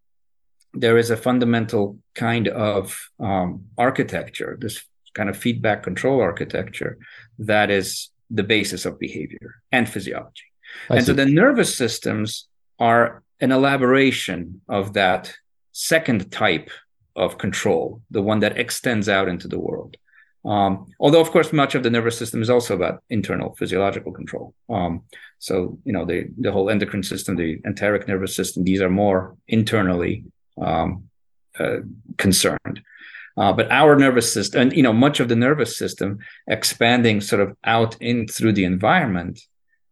there 0.73 0.97
is 0.97 1.09
a 1.09 1.17
fundamental 1.17 1.99
kind 2.15 2.47
of 2.47 2.97
um, 3.19 3.65
architecture, 3.77 4.57
this 4.59 4.81
kind 5.13 5.29
of 5.29 5.37
feedback 5.37 5.83
control 5.83 6.21
architecture 6.21 6.97
that 7.39 7.69
is 7.69 8.09
the 8.29 8.43
basis 8.43 8.85
of 8.85 8.99
behavior 8.99 9.61
and 9.71 9.89
physiology. 9.89 10.45
I 10.89 10.95
and 10.95 11.05
see. 11.05 11.11
so 11.11 11.13
the 11.13 11.25
nervous 11.25 11.75
systems 11.75 12.47
are 12.79 13.23
an 13.41 13.51
elaboration 13.51 14.61
of 14.69 14.93
that 14.93 15.33
second 15.73 16.31
type 16.31 16.69
of 17.15 17.37
control, 17.37 18.01
the 18.09 18.21
one 18.21 18.39
that 18.39 18.57
extends 18.57 19.09
out 19.09 19.27
into 19.27 19.47
the 19.47 19.59
world. 19.59 19.97
Um, 20.43 20.87
although, 20.99 21.21
of 21.21 21.31
course, 21.31 21.53
much 21.53 21.75
of 21.75 21.83
the 21.83 21.89
nervous 21.89 22.17
system 22.17 22.41
is 22.41 22.49
also 22.49 22.75
about 22.75 23.03
internal 23.09 23.55
physiological 23.55 24.11
control. 24.11 24.53
Um, 24.69 25.03
so, 25.39 25.77
you 25.83 25.93
know, 25.93 26.05
the, 26.05 26.29
the 26.37 26.51
whole 26.51 26.69
endocrine 26.69 27.03
system, 27.03 27.35
the 27.35 27.59
enteric 27.65 28.07
nervous 28.07 28.35
system, 28.35 28.63
these 28.63 28.81
are 28.81 28.89
more 28.89 29.37
internally 29.47 30.25
um, 30.59 31.09
uh, 31.59 31.77
concerned. 32.17 32.81
Uh, 33.37 33.53
but 33.53 33.71
our 33.71 33.95
nervous 33.95 34.31
system, 34.31 34.61
and 34.61 34.73
you 34.73 34.83
know, 34.83 34.93
much 34.93 35.19
of 35.19 35.29
the 35.29 35.35
nervous 35.35 35.77
system 35.77 36.19
expanding 36.47 37.21
sort 37.21 37.41
of 37.41 37.55
out 37.63 37.95
in 38.01 38.27
through 38.27 38.51
the 38.51 38.65
environment, 38.65 39.39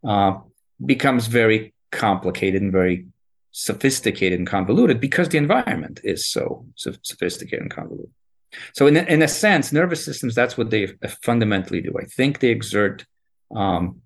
uh, 0.06 0.38
becomes 0.86 1.28
very 1.28 1.74
complicated 1.92 2.62
and 2.62 2.72
very 2.72 3.06
sophisticated 3.52 4.38
and 4.40 4.48
convoluted 4.48 5.00
because 5.00 5.30
the 5.30 5.38
environment 5.38 6.00
is 6.04 6.28
so 6.28 6.66
sophisticated 6.76 7.62
and 7.62 7.72
convoluted. 7.72 8.12
So, 8.74 8.88
in, 8.88 8.98
in 8.98 9.22
a 9.22 9.28
sense, 9.28 9.72
nervous 9.72 10.04
systems, 10.04 10.36
that's 10.36 10.58
what 10.58 10.70
they 10.70 10.88
fundamentally 11.22 11.82
do. 11.82 11.94
I 12.00 12.06
think 12.06 12.40
they 12.40 12.50
exert 12.50 13.06
um, 13.56 14.02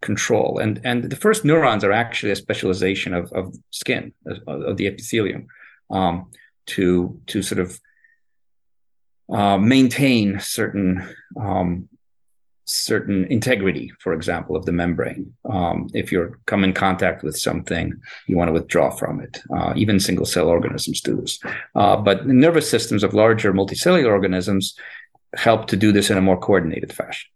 control. 0.00 0.58
And, 0.58 0.80
and 0.84 1.04
the 1.04 1.16
first 1.16 1.44
neurons 1.44 1.84
are 1.84 1.92
actually 1.92 2.32
a 2.32 2.36
specialization 2.36 3.14
of, 3.14 3.32
of 3.32 3.54
skin, 3.70 4.12
of, 4.26 4.62
of 4.62 4.76
the 4.76 4.86
epithelium, 4.86 5.46
um, 5.90 6.30
to, 6.66 7.20
to 7.26 7.42
sort 7.42 7.60
of 7.60 7.80
uh, 9.32 9.58
maintain 9.58 10.40
certain 10.40 11.08
um, 11.40 11.88
certain 12.64 13.24
integrity, 13.26 13.92
for 13.98 14.12
example, 14.12 14.56
of 14.56 14.64
the 14.66 14.72
membrane. 14.72 15.32
Um, 15.50 15.88
if 15.94 16.12
you're 16.12 16.38
come 16.46 16.64
in 16.64 16.72
contact 16.72 17.22
with 17.22 17.36
something, 17.36 17.92
you 18.26 18.36
want 18.36 18.48
to 18.48 18.52
withdraw 18.52 18.90
from 18.90 19.20
it. 19.20 19.42
Uh, 19.54 19.72
even 19.76 19.98
single 19.98 20.26
cell 20.26 20.48
organisms 20.48 21.00
do 21.00 21.16
this. 21.20 21.38
Uh, 21.74 21.96
but 21.96 22.26
nervous 22.26 22.70
systems 22.70 23.02
of 23.02 23.14
larger 23.14 23.52
multicellular 23.52 24.10
organisms 24.10 24.74
help 25.34 25.66
to 25.66 25.76
do 25.76 25.92
this 25.92 26.10
in 26.10 26.18
a 26.18 26.22
more 26.22 26.38
coordinated 26.38 26.92
fashion. 26.92 27.28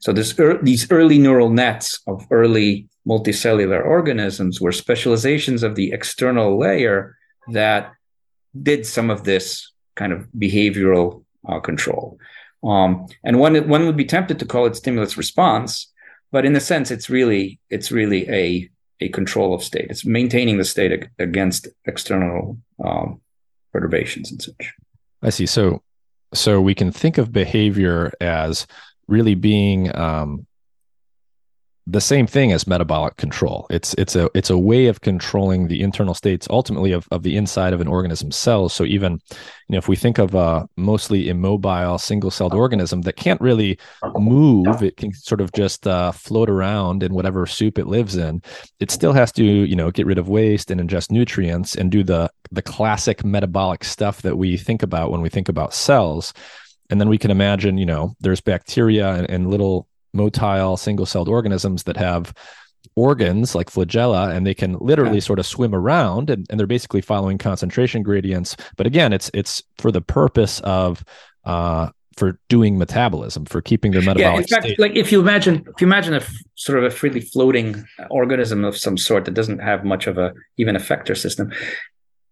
So 0.00 0.12
this 0.12 0.38
er- 0.38 0.60
these 0.62 0.90
early 0.90 1.18
neural 1.18 1.50
nets 1.50 2.00
of 2.06 2.26
early 2.30 2.88
multicellular 3.06 3.84
organisms 3.84 4.60
were 4.60 4.72
specializations 4.72 5.62
of 5.62 5.74
the 5.74 5.92
external 5.92 6.58
layer 6.58 7.16
that 7.52 7.92
did 8.62 8.86
some 8.86 9.10
of 9.10 9.24
this 9.24 9.72
kind 9.94 10.12
of 10.12 10.26
behavioral 10.36 11.24
uh, 11.48 11.60
control. 11.60 12.18
Um, 12.64 13.06
and 13.22 13.38
one 13.38 13.68
one 13.68 13.86
would 13.86 13.96
be 13.96 14.04
tempted 14.04 14.38
to 14.38 14.46
call 14.46 14.66
it 14.66 14.76
stimulus 14.76 15.16
response, 15.16 15.92
but 16.32 16.44
in 16.44 16.56
a 16.56 16.60
sense, 16.60 16.90
it's 16.90 17.10
really 17.10 17.60
it's 17.70 17.92
really 17.92 18.28
a 18.30 18.70
a 19.00 19.08
control 19.10 19.54
of 19.54 19.62
state. 19.62 19.88
It's 19.90 20.06
maintaining 20.06 20.58
the 20.58 20.64
state 20.64 21.08
against 21.18 21.68
external 21.84 22.58
um, 22.82 23.20
perturbations 23.72 24.30
and 24.30 24.40
such. 24.40 24.72
I 25.22 25.30
see. 25.30 25.46
So 25.46 25.82
so 26.32 26.60
we 26.60 26.74
can 26.74 26.90
think 26.90 27.18
of 27.18 27.32
behavior 27.32 28.12
as 28.20 28.66
really 29.06 29.34
being 29.34 29.94
um, 29.96 30.46
the 31.86 32.00
same 32.00 32.26
thing 32.26 32.50
as 32.50 32.66
metabolic 32.66 33.16
control. 33.16 33.66
It's 33.68 33.92
it's 33.94 34.16
a 34.16 34.30
it's 34.34 34.48
a 34.48 34.56
way 34.56 34.86
of 34.86 35.02
controlling 35.02 35.68
the 35.68 35.82
internal 35.82 36.14
states 36.14 36.46
ultimately 36.48 36.92
of, 36.92 37.06
of 37.10 37.22
the 37.22 37.36
inside 37.36 37.74
of 37.74 37.80
an 37.82 37.88
organism's 37.88 38.36
cells. 38.36 38.72
So 38.72 38.84
even 38.84 39.20
you 39.68 39.72
know 39.72 39.78
if 39.78 39.86
we 39.88 39.96
think 39.96 40.18
of 40.18 40.34
a 40.34 40.66
mostly 40.76 41.28
immobile 41.28 41.98
single-celled 41.98 42.54
organism 42.54 43.02
that 43.02 43.16
can't 43.16 43.40
really 43.40 43.78
move, 44.16 44.82
it 44.82 44.96
can 44.96 45.12
sort 45.12 45.42
of 45.42 45.52
just 45.52 45.86
uh, 45.86 46.12
float 46.12 46.48
around 46.48 47.02
in 47.02 47.12
whatever 47.12 47.44
soup 47.44 47.78
it 47.78 47.86
lives 47.86 48.16
in. 48.16 48.40
It 48.80 48.90
still 48.90 49.12
has 49.12 49.30
to 49.32 49.44
you 49.44 49.76
know 49.76 49.90
get 49.90 50.06
rid 50.06 50.18
of 50.18 50.28
waste 50.28 50.70
and 50.70 50.80
ingest 50.80 51.10
nutrients 51.10 51.74
and 51.74 51.90
do 51.90 52.02
the 52.02 52.30
the 52.50 52.62
classic 52.62 53.24
metabolic 53.24 53.84
stuff 53.84 54.22
that 54.22 54.38
we 54.38 54.56
think 54.56 54.82
about 54.82 55.10
when 55.10 55.20
we 55.20 55.28
think 55.28 55.50
about 55.50 55.74
cells. 55.74 56.32
And 56.90 57.00
then 57.00 57.08
we 57.08 57.16
can 57.18 57.30
imagine, 57.30 57.78
you 57.78 57.86
know, 57.86 58.14
there's 58.20 58.42
bacteria 58.42 59.14
and, 59.14 59.28
and 59.30 59.50
little 59.50 59.88
motile 60.14 60.78
single 60.78 61.06
celled 61.06 61.28
organisms 61.28 61.84
that 61.84 61.96
have 61.96 62.32
organs 62.96 63.54
like 63.54 63.70
flagella 63.70 64.34
and 64.34 64.46
they 64.46 64.54
can 64.54 64.76
literally 64.78 65.14
yeah. 65.14 65.20
sort 65.20 65.38
of 65.38 65.46
swim 65.46 65.74
around 65.74 66.30
and, 66.30 66.46
and 66.50 66.60
they're 66.60 66.66
basically 66.66 67.00
following 67.00 67.38
concentration 67.38 68.02
gradients 68.02 68.56
but 68.76 68.86
again 68.86 69.12
it's 69.12 69.30
it's 69.34 69.62
for 69.78 69.90
the 69.90 70.00
purpose 70.00 70.60
of 70.60 71.04
uh 71.44 71.88
for 72.16 72.38
doing 72.48 72.78
metabolism 72.78 73.44
for 73.44 73.60
keeping 73.60 73.90
their 73.90 74.02
metabolic 74.02 74.20
yeah, 74.22 74.36
in 74.36 74.44
fact, 74.46 74.64
state. 74.64 74.78
like 74.78 74.94
if 74.94 75.10
you 75.10 75.20
imagine 75.20 75.64
if 75.74 75.80
you 75.80 75.86
imagine 75.86 76.14
a 76.14 76.18
f- 76.18 76.32
sort 76.54 76.78
of 76.78 76.84
a 76.84 76.90
freely 76.90 77.20
floating 77.20 77.84
organism 78.10 78.64
of 78.64 78.76
some 78.76 78.96
sort 78.96 79.24
that 79.24 79.34
doesn't 79.34 79.58
have 79.58 79.84
much 79.84 80.06
of 80.06 80.16
a 80.16 80.32
even 80.56 80.76
effector 80.76 81.16
system 81.16 81.52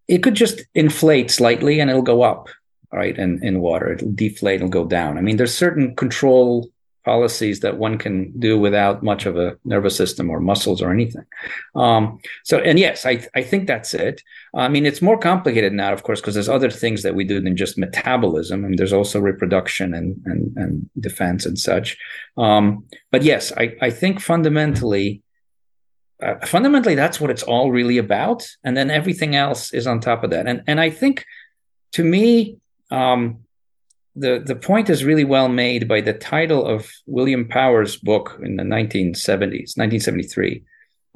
it 0.06 0.22
could 0.22 0.34
just 0.34 0.62
inflate 0.74 1.30
slightly 1.30 1.80
and 1.80 1.90
it'll 1.90 2.02
go 2.02 2.22
up 2.22 2.48
right 2.92 3.18
in, 3.18 3.42
in 3.42 3.60
water 3.60 3.92
it'll 3.92 4.12
deflate 4.12 4.60
and 4.60 4.70
go 4.70 4.84
down 4.84 5.18
i 5.18 5.20
mean 5.20 5.36
there's 5.36 5.54
certain 5.54 5.96
control 5.96 6.70
policies 7.04 7.60
that 7.60 7.78
one 7.78 7.98
can 7.98 8.32
do 8.38 8.58
without 8.58 9.02
much 9.02 9.26
of 9.26 9.36
a 9.36 9.56
nervous 9.64 9.96
system 9.96 10.30
or 10.30 10.40
muscles 10.40 10.80
or 10.80 10.92
anything. 10.92 11.24
Um, 11.74 12.18
so, 12.44 12.58
and 12.58 12.78
yes, 12.78 13.04
I, 13.04 13.26
I 13.34 13.42
think 13.42 13.66
that's 13.66 13.94
it. 13.94 14.22
I 14.54 14.68
mean, 14.68 14.86
it's 14.86 15.02
more 15.02 15.18
complicated 15.18 15.72
now, 15.72 15.92
of 15.92 16.02
course, 16.02 16.20
because 16.20 16.34
there's 16.34 16.48
other 16.48 16.70
things 16.70 17.02
that 17.02 17.14
we 17.14 17.24
do 17.24 17.40
than 17.40 17.56
just 17.56 17.78
metabolism, 17.78 18.64
and 18.64 18.78
there's 18.78 18.92
also 18.92 19.20
reproduction 19.20 19.94
and 19.94 20.20
and, 20.26 20.56
and 20.56 20.90
defense 21.00 21.46
and 21.46 21.58
such. 21.58 21.96
Um, 22.36 22.84
but 23.10 23.22
yes, 23.22 23.52
I, 23.56 23.76
I 23.80 23.90
think 23.90 24.20
fundamentally. 24.20 25.22
Uh, 26.22 26.38
fundamentally, 26.46 26.94
that's 26.94 27.20
what 27.20 27.30
it's 27.30 27.42
all 27.42 27.72
really 27.72 27.98
about, 27.98 28.46
and 28.62 28.76
then 28.76 28.90
everything 28.90 29.34
else 29.34 29.74
is 29.74 29.88
on 29.88 29.98
top 29.98 30.22
of 30.22 30.30
that. 30.30 30.46
And 30.46 30.62
and 30.68 30.78
I 30.78 30.90
think, 30.90 31.24
to 31.92 32.04
me, 32.04 32.58
um, 32.92 33.41
the 34.14 34.42
the 34.44 34.56
point 34.56 34.90
is 34.90 35.04
really 35.04 35.24
well 35.24 35.48
made 35.48 35.88
by 35.88 36.00
the 36.00 36.12
title 36.12 36.66
of 36.66 36.90
William 37.06 37.48
Powers' 37.48 37.96
book 37.96 38.38
in 38.42 38.56
the 38.56 38.62
1970s, 38.62 39.76
1973, 39.76 40.62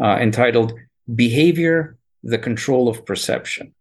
uh, 0.03 0.19
entitled 0.21 0.73
"Behavior: 1.15 1.97
The 2.23 2.39
Control 2.39 2.89
of 2.89 3.05
Perception." 3.05 3.75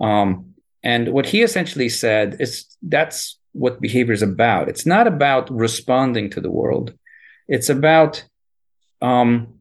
Um, 0.00 0.54
and 0.82 1.12
what 1.12 1.26
he 1.26 1.42
essentially 1.42 1.88
said 1.88 2.36
is 2.40 2.66
that's 2.82 3.38
what 3.52 3.80
behavior 3.80 4.12
is 4.12 4.22
about. 4.22 4.68
It's 4.68 4.86
not 4.86 5.06
about 5.06 5.50
responding 5.50 6.30
to 6.30 6.40
the 6.40 6.50
world. 6.50 6.92
It's 7.48 7.68
about 7.68 8.24
um, 9.00 9.54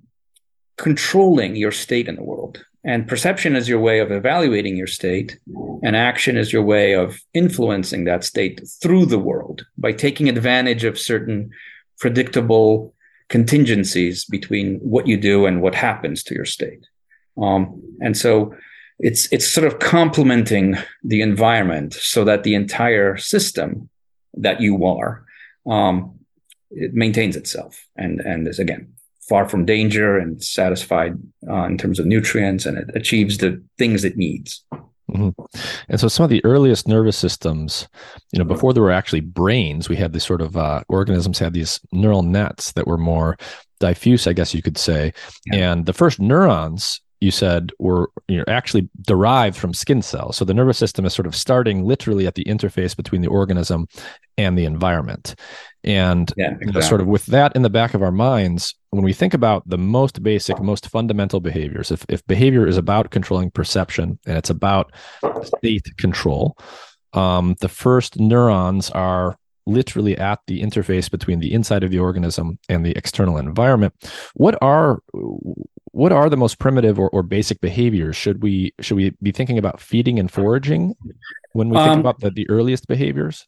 controlling 0.77 1.55
your 1.55 1.71
state 1.71 2.07
in 2.07 2.15
the 2.15 2.23
world. 2.23 2.65
And 2.85 3.07
perception 3.07 3.55
is 3.55 3.69
your 3.69 3.79
way 3.79 3.99
of 3.99 4.11
evaluating 4.11 4.75
your 4.75 4.87
state, 4.87 5.39
and 5.83 5.95
action 5.95 6.35
is 6.35 6.51
your 6.51 6.63
way 6.63 6.93
of 6.93 7.19
influencing 7.33 8.03
that 8.05 8.23
state 8.25 8.61
through 8.81 9.05
the 9.05 9.19
world 9.19 9.65
by 9.77 9.93
taking 9.93 10.27
advantage 10.27 10.83
of 10.83 10.99
certain 10.99 11.51
predictable 11.99 12.93
contingencies 13.29 14.25
between 14.25 14.79
what 14.79 15.07
you 15.07 15.17
do 15.17 15.45
and 15.45 15.61
what 15.61 15.75
happens 15.75 16.23
to 16.23 16.35
your 16.35 16.45
state. 16.45 16.85
Um, 17.41 17.81
and 18.01 18.17
so 18.17 18.53
it's 18.99 19.31
it's 19.31 19.47
sort 19.47 19.65
of 19.65 19.79
complementing 19.79 20.77
the 21.03 21.21
environment 21.21 21.93
so 21.93 22.23
that 22.25 22.43
the 22.43 22.53
entire 22.53 23.17
system 23.17 23.89
that 24.35 24.61
you 24.61 24.85
are 24.85 25.25
um, 25.65 26.19
it 26.71 26.93
maintains 26.93 27.35
itself 27.35 27.87
and 27.95 28.19
and 28.21 28.47
is 28.47 28.59
again 28.59 28.93
far 29.29 29.47
from 29.47 29.65
danger 29.65 30.17
and 30.17 30.43
satisfied 30.43 31.17
uh, 31.49 31.63
in 31.63 31.77
terms 31.77 31.99
of 31.99 32.05
nutrients 32.05 32.65
and 32.65 32.77
it 32.77 32.89
achieves 32.95 33.37
the 33.37 33.61
things 33.77 34.03
it 34.03 34.17
needs. 34.17 34.63
Mm-hmm. 35.11 35.29
And 35.89 35.99
so, 35.99 36.07
some 36.07 36.23
of 36.23 36.29
the 36.29 36.43
earliest 36.43 36.87
nervous 36.87 37.17
systems, 37.17 37.87
you 38.31 38.39
know, 38.39 38.45
before 38.45 38.73
there 38.73 38.81
were 38.81 38.91
actually 38.91 39.19
brains, 39.19 39.89
we 39.89 39.95
had 39.95 40.13
these 40.13 40.25
sort 40.25 40.41
of 40.41 40.57
uh, 40.57 40.83
organisms 40.87 41.37
had 41.37 41.53
these 41.53 41.79
neural 41.91 42.23
nets 42.23 42.71
that 42.73 42.87
were 42.87 42.97
more 42.97 43.37
diffuse, 43.79 44.27
I 44.27 44.33
guess 44.33 44.53
you 44.53 44.61
could 44.61 44.77
say. 44.77 45.13
Yeah. 45.45 45.71
And 45.71 45.85
the 45.85 45.93
first 45.93 46.19
neurons 46.19 47.01
you 47.23 47.31
said 47.31 47.71
were 47.79 48.09
you 48.27 48.37
know, 48.37 48.43
actually 48.47 48.89
derived 49.01 49.55
from 49.55 49.73
skin 49.73 50.01
cells. 50.01 50.35
So 50.35 50.45
the 50.45 50.53
nervous 50.53 50.77
system 50.77 51.05
is 51.05 51.13
sort 51.13 51.25
of 51.25 51.35
starting 51.35 51.83
literally 51.83 52.27
at 52.27 52.35
the 52.35 52.43
interface 52.43 52.95
between 52.95 53.21
the 53.21 53.29
organism 53.29 53.87
and 54.37 54.57
the 54.57 54.65
environment. 54.65 55.35
And 55.83 56.31
yeah, 56.37 56.45
exactly. 56.45 56.67
you 56.67 56.73
know, 56.73 56.79
sort 56.81 57.01
of 57.01 57.07
with 57.07 57.25
that 57.27 57.55
in 57.55 57.61
the 57.61 57.69
back 57.69 57.93
of 57.93 58.01
our 58.01 58.11
minds, 58.11 58.73
when 58.91 59.03
we 59.03 59.11
think 59.11 59.33
about 59.33 59.67
the 59.67 59.77
most 59.77 60.23
basic, 60.23 60.61
most 60.61 60.87
fundamental 60.87 61.41
behaviors, 61.41 61.91
if, 61.91 62.05
if 62.07 62.25
behavior 62.25 62.65
is 62.65 62.77
about 62.77 63.11
controlling 63.11 63.51
perception 63.51 64.17
and 64.25 64.37
it's 64.37 64.49
about 64.49 64.93
state 65.43 65.85
control, 65.97 66.57
um, 67.13 67.55
the 67.59 67.67
first 67.67 68.19
neurons 68.19 68.89
are 68.91 69.37
literally 69.65 70.17
at 70.17 70.39
the 70.47 70.61
interface 70.61 71.09
between 71.09 71.39
the 71.39 71.53
inside 71.53 71.83
of 71.83 71.91
the 71.91 71.99
organism 71.99 72.59
and 72.69 72.85
the 72.85 72.91
external 72.97 73.37
environment. 73.37 73.93
What 74.33 74.57
are 74.61 74.99
what 75.91 76.11
are 76.11 76.29
the 76.29 76.37
most 76.37 76.59
primitive 76.59 76.99
or, 76.99 77.09
or 77.09 77.23
basic 77.23 77.61
behaviors? 77.61 78.15
Should 78.15 78.41
we 78.41 78.73
should 78.81 78.97
we 78.97 79.11
be 79.21 79.31
thinking 79.31 79.57
about 79.57 79.79
feeding 79.79 80.19
and 80.19 80.29
foraging 80.29 80.95
when 81.53 81.69
we 81.69 81.77
think 81.77 81.89
um, 81.89 81.99
about 81.99 82.19
the, 82.19 82.31
the 82.31 82.49
earliest 82.49 82.87
behaviors? 82.87 83.47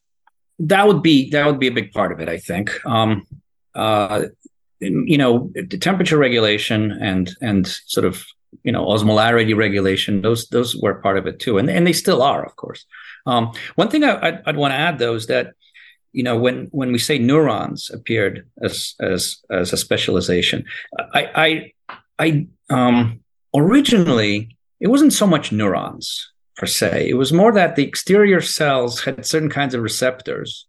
That 0.59 0.87
would 0.87 1.01
be 1.01 1.29
that 1.31 1.45
would 1.45 1.59
be 1.59 1.67
a 1.67 1.71
big 1.71 1.91
part 1.91 2.11
of 2.11 2.19
it 2.19 2.29
i 2.29 2.37
think. 2.37 2.85
Um, 2.85 3.25
uh, 3.75 4.27
you 4.79 5.17
know 5.17 5.51
the 5.53 5.77
temperature 5.77 6.17
regulation 6.17 6.91
and 6.91 7.31
and 7.41 7.67
sort 7.67 8.05
of 8.05 8.25
you 8.63 8.71
know 8.71 8.85
osmolarity 8.85 9.55
regulation 9.55 10.21
those 10.21 10.47
those 10.49 10.75
were 10.75 10.95
part 10.95 11.17
of 11.17 11.27
it 11.27 11.39
too. 11.39 11.57
And, 11.57 11.69
and 11.69 11.85
they 11.85 11.93
still 11.93 12.21
are 12.21 12.45
of 12.45 12.55
course. 12.55 12.85
Um, 13.25 13.51
one 13.75 13.89
thing 13.89 14.03
I, 14.03 14.13
would 14.13 14.41
I'd 14.45 14.57
want 14.57 14.71
to 14.71 14.77
add 14.77 14.99
though 14.99 15.15
is 15.15 15.27
that 15.27 15.53
you 16.11 16.23
know 16.23 16.37
when 16.37 16.67
when 16.71 16.91
we 16.91 16.99
say 16.99 17.17
neurons 17.17 17.89
appeared 17.89 18.47
as 18.61 18.95
as 18.99 19.37
as 19.49 19.73
a 19.73 19.77
specialization 19.77 20.63
i 21.13 21.29
i 21.35 21.73
i 22.19 22.47
um 22.69 23.19
originally 23.53 24.55
it 24.79 24.87
wasn't 24.87 25.11
so 25.11 25.27
much 25.27 25.51
neurons 25.51 26.31
per 26.55 26.65
se. 26.65 27.09
It 27.09 27.15
was 27.15 27.33
more 27.33 27.51
that 27.53 27.75
the 27.75 27.83
exterior 27.83 28.41
cells 28.41 29.03
had 29.03 29.25
certain 29.25 29.49
kinds 29.49 29.73
of 29.73 29.81
receptors 29.81 30.67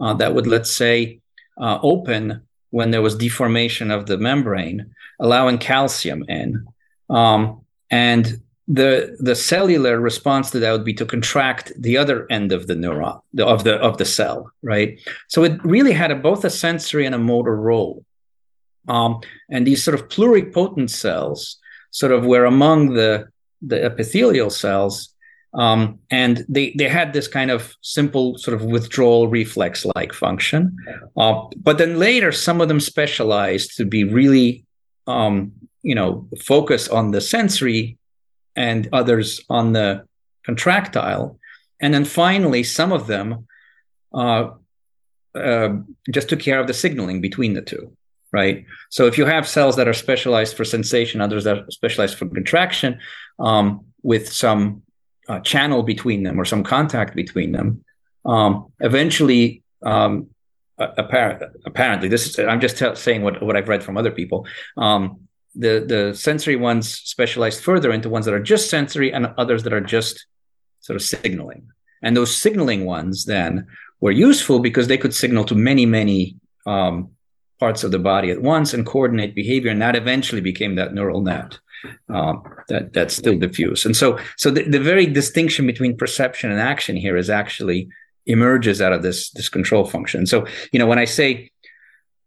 uh, 0.00 0.14
that 0.14 0.34
would, 0.34 0.46
let's 0.46 0.72
say, 0.72 1.20
uh, 1.60 1.78
open 1.82 2.42
when 2.70 2.90
there 2.90 3.02
was 3.02 3.16
deformation 3.16 3.90
of 3.90 4.06
the 4.06 4.18
membrane, 4.18 4.94
allowing 5.20 5.58
calcium 5.58 6.24
in. 6.28 6.66
Um, 7.08 7.62
and 7.90 8.40
the 8.70 9.16
the 9.18 9.34
cellular 9.34 9.98
response 9.98 10.50
to 10.50 10.58
that 10.58 10.72
would 10.72 10.84
be 10.84 10.92
to 10.92 11.06
contract 11.06 11.72
the 11.78 11.96
other 11.96 12.26
end 12.30 12.52
of 12.52 12.66
the 12.66 12.74
neuron 12.74 13.18
of 13.40 13.64
the 13.64 13.76
of 13.76 13.96
the 13.96 14.04
cell, 14.04 14.52
right? 14.62 15.00
So 15.28 15.42
it 15.42 15.64
really 15.64 15.92
had 15.92 16.10
a, 16.10 16.16
both 16.16 16.44
a 16.44 16.50
sensory 16.50 17.06
and 17.06 17.14
a 17.14 17.18
motor 17.18 17.56
role. 17.56 18.04
Um, 18.86 19.20
and 19.50 19.66
these 19.66 19.82
sort 19.82 19.98
of 19.98 20.08
pluripotent 20.08 20.90
cells 20.90 21.58
sort 21.90 22.12
of 22.12 22.26
were 22.26 22.44
among 22.44 22.92
the 22.92 23.28
the 23.62 23.82
epithelial 23.82 24.50
cells 24.50 25.14
um, 25.54 25.98
and 26.10 26.44
they 26.48 26.74
they 26.76 26.88
had 26.88 27.12
this 27.12 27.28
kind 27.28 27.50
of 27.50 27.74
simple 27.80 28.36
sort 28.38 28.54
of 28.54 28.64
withdrawal 28.64 29.28
reflex 29.28 29.86
like 29.96 30.12
function. 30.12 30.76
Uh, 31.16 31.42
but 31.56 31.78
then 31.78 31.98
later, 31.98 32.32
some 32.32 32.60
of 32.60 32.68
them 32.68 32.80
specialized 32.80 33.76
to 33.76 33.84
be 33.84 34.04
really, 34.04 34.64
um, 35.06 35.52
you 35.82 35.94
know, 35.94 36.28
focus 36.40 36.88
on 36.88 37.10
the 37.10 37.20
sensory, 37.20 37.96
and 38.56 38.88
others 38.92 39.40
on 39.48 39.72
the 39.72 40.04
contractile. 40.44 41.38
And 41.80 41.94
then 41.94 42.04
finally, 42.04 42.62
some 42.62 42.92
of 42.92 43.06
them 43.06 43.46
uh, 44.12 44.50
uh, 45.34 45.70
just 46.10 46.28
took 46.28 46.40
care 46.40 46.60
of 46.60 46.66
the 46.66 46.74
signaling 46.74 47.20
between 47.20 47.54
the 47.54 47.62
two 47.62 47.96
right? 48.32 48.66
So 48.90 49.06
if 49.06 49.16
you 49.16 49.24
have 49.24 49.48
cells 49.48 49.76
that 49.76 49.88
are 49.88 49.94
specialized 49.94 50.54
for 50.56 50.64
sensation, 50.64 51.20
others 51.20 51.44
that 51.44 51.58
are 51.58 51.70
specialized 51.70 52.16
for 52.18 52.28
contraction, 52.28 52.98
um, 53.38 53.86
with 54.02 54.30
some 54.30 54.82
uh, 55.28 55.40
channel 55.40 55.82
between 55.82 56.22
them 56.22 56.40
or 56.40 56.44
some 56.44 56.62
contact 56.62 57.14
between 57.14 57.52
them. 57.52 57.84
Um, 58.24 58.72
eventually, 58.80 59.62
um, 59.82 60.28
apparent, 60.78 61.42
apparently, 61.64 62.08
this 62.08 62.26
is 62.26 62.38
I'm 62.38 62.60
just 62.60 62.78
t- 62.78 62.94
saying 62.94 63.22
what, 63.22 63.42
what 63.42 63.56
I've 63.56 63.68
read 63.68 63.84
from 63.84 63.96
other 63.96 64.10
people. 64.10 64.46
Um, 64.76 65.28
the 65.54 65.84
the 65.86 66.14
sensory 66.14 66.56
ones 66.56 66.94
specialized 66.94 67.62
further 67.62 67.90
into 67.90 68.08
ones 68.08 68.26
that 68.26 68.34
are 68.34 68.42
just 68.42 68.70
sensory 68.70 69.12
and 69.12 69.32
others 69.38 69.62
that 69.64 69.72
are 69.72 69.80
just 69.80 70.26
sort 70.80 70.96
of 70.96 71.02
signaling. 71.02 71.68
And 72.02 72.16
those 72.16 72.36
signaling 72.36 72.84
ones 72.84 73.24
then 73.24 73.66
were 74.00 74.12
useful 74.12 74.60
because 74.60 74.86
they 74.86 74.98
could 74.98 75.14
signal 75.14 75.44
to 75.44 75.54
many 75.54 75.86
many 75.86 76.36
um, 76.66 77.10
parts 77.58 77.82
of 77.82 77.90
the 77.90 77.98
body 77.98 78.30
at 78.30 78.42
once 78.42 78.72
and 78.72 78.86
coordinate 78.86 79.34
behavior, 79.34 79.70
and 79.70 79.82
that 79.82 79.96
eventually 79.96 80.40
became 80.40 80.76
that 80.76 80.94
neural 80.94 81.22
net 81.22 81.58
um, 82.08 82.42
that 82.68 82.92
that's 82.92 83.16
still 83.16 83.38
diffuse. 83.38 83.84
And 83.84 83.96
so, 83.96 84.18
so 84.36 84.50
the, 84.50 84.62
the 84.62 84.80
very 84.80 85.06
distinction 85.06 85.66
between 85.66 85.96
perception 85.96 86.50
and 86.50 86.60
action 86.60 86.96
here 86.96 87.16
is 87.16 87.30
actually 87.30 87.88
emerges 88.26 88.80
out 88.80 88.92
of 88.92 89.02
this 89.02 89.30
this 89.30 89.48
control 89.48 89.84
function. 89.84 90.26
So, 90.26 90.46
you 90.72 90.78
know, 90.78 90.86
when 90.86 90.98
I 90.98 91.06
say 91.06 91.50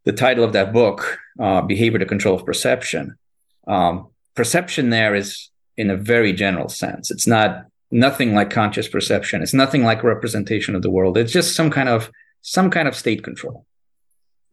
the 0.03 0.13
title 0.13 0.43
of 0.43 0.53
that 0.53 0.73
book, 0.73 1.19
uh, 1.39 1.61
"Behavior 1.61 1.99
to 1.99 2.05
Control 2.05 2.35
of 2.35 2.45
Perception," 2.45 3.17
um, 3.67 4.07
perception 4.35 4.89
there 4.89 5.15
is 5.15 5.49
in 5.77 5.89
a 5.89 5.95
very 5.95 6.33
general 6.33 6.69
sense. 6.69 7.11
It's 7.11 7.27
not 7.27 7.65
nothing 7.91 8.33
like 8.33 8.49
conscious 8.49 8.87
perception. 8.87 9.41
It's 9.41 9.53
nothing 9.53 9.83
like 9.83 10.03
representation 10.03 10.75
of 10.75 10.81
the 10.81 10.89
world. 10.89 11.17
It's 11.17 11.33
just 11.33 11.55
some 11.55 11.69
kind 11.69 11.89
of 11.89 12.11
some 12.41 12.69
kind 12.69 12.87
of 12.87 12.95
state 12.95 13.23
control. 13.23 13.65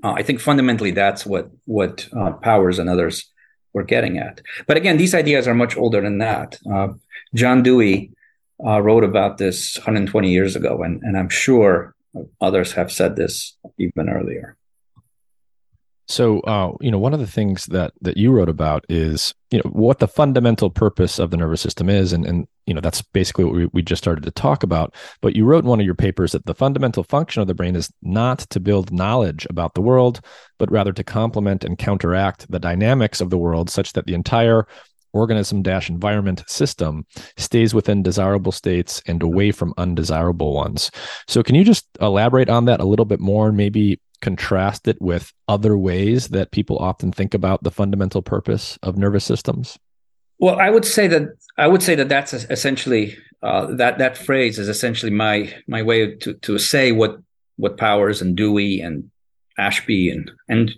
Uh, 0.03 0.13
I 0.13 0.23
think 0.23 0.41
fundamentally 0.41 0.91
that's 0.91 1.25
what 1.25 1.51
what 1.65 2.09
uh, 2.17 2.33
Powers 2.33 2.79
and 2.79 2.89
others 2.91 3.27
we're 3.73 3.85
getting 3.85 4.19
at. 4.19 4.41
But 4.67 4.77
again, 4.77 4.97
these 4.97 5.15
ideas 5.15 5.47
are 5.49 5.55
much 5.55 5.77
older 5.77 6.01
than 6.01 6.19
that. 6.19 6.59
Uh, 6.71 6.89
John 7.35 7.63
Dewey 7.63 8.11
uh, 8.65 8.81
wrote 8.81 9.05
about 9.05 9.39
this 9.39 9.77
120 9.79 10.31
years 10.31 10.57
ago, 10.57 10.83
and, 10.83 11.01
and 11.03 11.17
I'm 11.17 11.29
sure 11.29 11.95
others 12.41 12.73
have 12.73 12.91
said 12.91 13.17
this 13.17 13.57
even 13.79 14.09
earlier. 14.09 14.58
So, 16.09 16.41
uh, 16.41 16.73
you 16.81 16.91
know, 16.91 16.99
one 16.99 17.13
of 17.13 17.21
the 17.21 17.27
things 17.27 17.67
that 17.67 17.93
that 18.01 18.17
you 18.17 18.33
wrote 18.33 18.49
about 18.49 18.87
is, 18.89 19.35
you 19.51 19.59
know, 19.59 19.71
what 19.71 19.99
the 19.99 20.09
fundamental 20.09 20.71
purpose 20.71 21.19
of 21.19 21.31
the 21.31 21.37
nervous 21.37 21.61
system 21.61 21.91
is, 21.91 22.15
and 22.15 22.25
and 22.25 22.49
you 22.67 22.73
know, 22.73 22.81
that's 22.81 23.03
basically 23.03 23.45
what 23.45 23.55
we, 23.55 23.67
we 23.75 23.83
just 23.83 24.03
started 24.03 24.25
to 24.25 24.31
talk 24.31 24.63
about. 24.63 24.95
But 25.21 25.37
you 25.37 25.45
wrote 25.45 25.65
in 25.65 25.71
one 25.71 25.81
of 25.81 25.87
your 25.87 25.95
papers 25.95 26.33
that 26.33 26.47
the 26.47 26.55
fundamental 26.55 27.03
function 27.03 27.43
of 27.43 27.49
the 27.49 27.55
brain 27.55 27.77
is 27.77 27.93
not 28.03 28.39
to 28.51 28.59
build 28.59 28.91
knowledge 28.91 29.47
about 29.51 29.75
the 29.75 29.83
world, 29.83 30.21
but 30.59 30.71
rather 30.73 30.93
to 30.95 31.05
complement 31.05 31.63
and 31.63 31.79
counteract 31.79 32.51
the 32.51 32.59
dynamics 32.59 33.21
of 33.21 33.29
the 33.29 33.39
world, 33.39 33.69
such 33.69 33.93
that 33.93 34.07
the 34.07 34.15
entire 34.15 34.67
organism 35.13 35.63
dash 35.63 35.89
environment 35.91 36.45
system 36.47 37.05
stays 37.37 37.75
within 37.75 38.03
desirable 38.03 38.53
states 38.53 39.03
and 39.07 39.23
away 39.23 39.51
from 39.51 39.75
undesirable 39.77 40.55
ones. 40.55 40.91
So, 41.27 41.43
can 41.43 41.55
you 41.55 41.65
just 41.65 41.87
elaborate 42.01 42.49
on 42.49 42.65
that 42.67 42.81
a 42.81 42.87
little 42.87 43.05
bit 43.05 43.21
more, 43.21 43.49
and 43.49 43.57
maybe 43.57 44.01
contrast 44.21 44.89
it 44.89 45.01
with 45.01 45.33
other 45.47 45.77
ways 45.77 46.29
that 46.29 46.51
people 46.51 46.79
often 46.79 47.13
think 47.13 47.35
about 47.35 47.63
the 47.63 47.71
fundamental 47.71 48.23
purpose 48.23 48.79
of 48.83 48.97
nervous 48.97 49.25
systems? 49.25 49.79
Well, 50.39 50.59
I 50.59 50.71
would 50.71 50.85
say 50.85 51.09
that 51.09 51.23
I 51.57 51.67
would 51.67 51.83
say 51.83 51.95
that 51.97 52.09
that's 52.09 52.33
essentially 52.33 53.17
uh, 53.43 53.75
that 53.77 53.99
that 53.99 54.17
phrase 54.17 54.59
is 54.59 54.69
essentially 54.69 55.13
my 55.13 55.53
my 55.67 55.83
way 55.83 56.15
to 56.17 56.35
to 56.35 56.59
say 56.59 56.93
what 56.93 57.19
what 57.57 57.77
Powers 57.77 58.23
and 58.23 58.37
Dewey 58.37 58.81
and 58.81 59.11
Ashby 59.59 60.11
and 60.11 60.31
and 60.49 60.75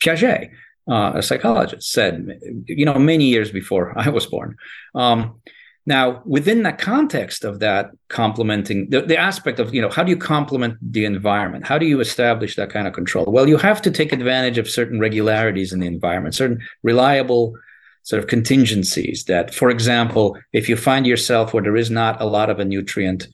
Piaget, 0.00 0.50
uh, 0.88 1.12
a 1.16 1.22
psychologist, 1.22 1.90
said 1.90 2.38
you 2.66 2.84
know 2.84 2.98
many 2.98 3.24
years 3.24 3.50
before 3.50 3.92
I 3.96 4.08
was 4.10 4.26
born. 4.26 4.56
Um, 4.94 5.40
now, 5.90 6.22
within 6.24 6.62
the 6.62 6.72
context 6.72 7.44
of 7.44 7.58
that 7.58 7.90
complementing 8.08 8.90
the, 8.90 9.02
the 9.02 9.18
aspect 9.18 9.58
of, 9.58 9.74
you 9.74 9.82
know, 9.82 9.90
how 9.90 10.04
do 10.04 10.10
you 10.10 10.16
complement 10.16 10.74
the 10.80 11.04
environment? 11.04 11.66
How 11.66 11.78
do 11.78 11.86
you 11.86 11.98
establish 11.98 12.54
that 12.54 12.70
kind 12.70 12.86
of 12.86 12.92
control? 12.92 13.24
Well, 13.26 13.48
you 13.48 13.56
have 13.56 13.82
to 13.82 13.90
take 13.90 14.12
advantage 14.12 14.56
of 14.56 14.70
certain 14.70 15.00
regularities 15.00 15.72
in 15.72 15.80
the 15.80 15.88
environment, 15.88 16.36
certain 16.36 16.60
reliable 16.84 17.56
sort 18.04 18.22
of 18.22 18.28
contingencies 18.28 19.24
that, 19.24 19.52
for 19.52 19.68
example, 19.68 20.38
if 20.52 20.68
you 20.68 20.76
find 20.76 21.08
yourself 21.08 21.52
where 21.52 21.64
there 21.64 21.76
is 21.76 21.90
not 21.90 22.22
a 22.22 22.24
lot 22.24 22.50
of 22.50 22.60
a 22.60 22.64
nutrient, 22.64 23.26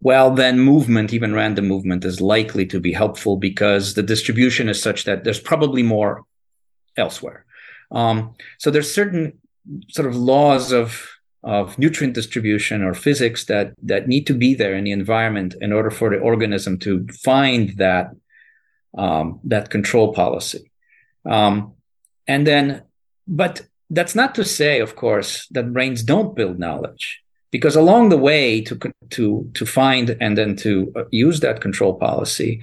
well, 0.00 0.30
then 0.30 0.58
movement, 0.58 1.12
even 1.12 1.34
random 1.34 1.68
movement, 1.68 2.06
is 2.06 2.22
likely 2.22 2.64
to 2.66 2.80
be 2.80 2.92
helpful 2.92 3.36
because 3.36 3.92
the 3.92 4.02
distribution 4.02 4.70
is 4.70 4.80
such 4.80 5.04
that 5.04 5.24
there's 5.24 5.40
probably 5.40 5.82
more 5.82 6.24
elsewhere. 6.96 7.44
Um, 7.90 8.34
so 8.56 8.70
there's 8.70 8.92
certain 8.92 9.38
sort 9.90 10.08
of 10.08 10.16
laws 10.16 10.72
of 10.72 11.15
of 11.46 11.78
nutrient 11.78 12.14
distribution 12.14 12.82
or 12.82 12.92
physics 12.92 13.44
that 13.44 13.72
that 13.90 14.08
need 14.08 14.26
to 14.26 14.34
be 14.34 14.54
there 14.56 14.74
in 14.74 14.84
the 14.84 14.90
environment 14.90 15.54
in 15.60 15.72
order 15.72 15.90
for 15.90 16.10
the 16.10 16.18
organism 16.18 16.76
to 16.76 17.06
find 17.24 17.76
that 17.78 18.06
um, 18.98 19.38
that 19.44 19.70
control 19.70 20.12
policy. 20.12 20.70
Um, 21.24 21.74
and 22.26 22.46
then, 22.46 22.82
but 23.26 23.62
that's 23.90 24.16
not 24.16 24.34
to 24.34 24.44
say, 24.44 24.80
of 24.80 24.96
course, 24.96 25.46
that 25.54 25.72
brains 25.72 26.02
don't 26.02 26.34
build 26.34 26.58
knowledge, 26.58 27.22
because 27.52 27.76
along 27.78 28.08
the 28.08 28.22
way 28.30 28.60
to 28.62 28.74
to 29.10 29.48
to 29.54 29.64
find 29.64 30.16
and 30.20 30.36
then 30.36 30.56
to 30.56 30.92
uh, 30.96 31.04
use 31.12 31.38
that 31.40 31.60
control 31.60 31.94
policy, 31.94 32.60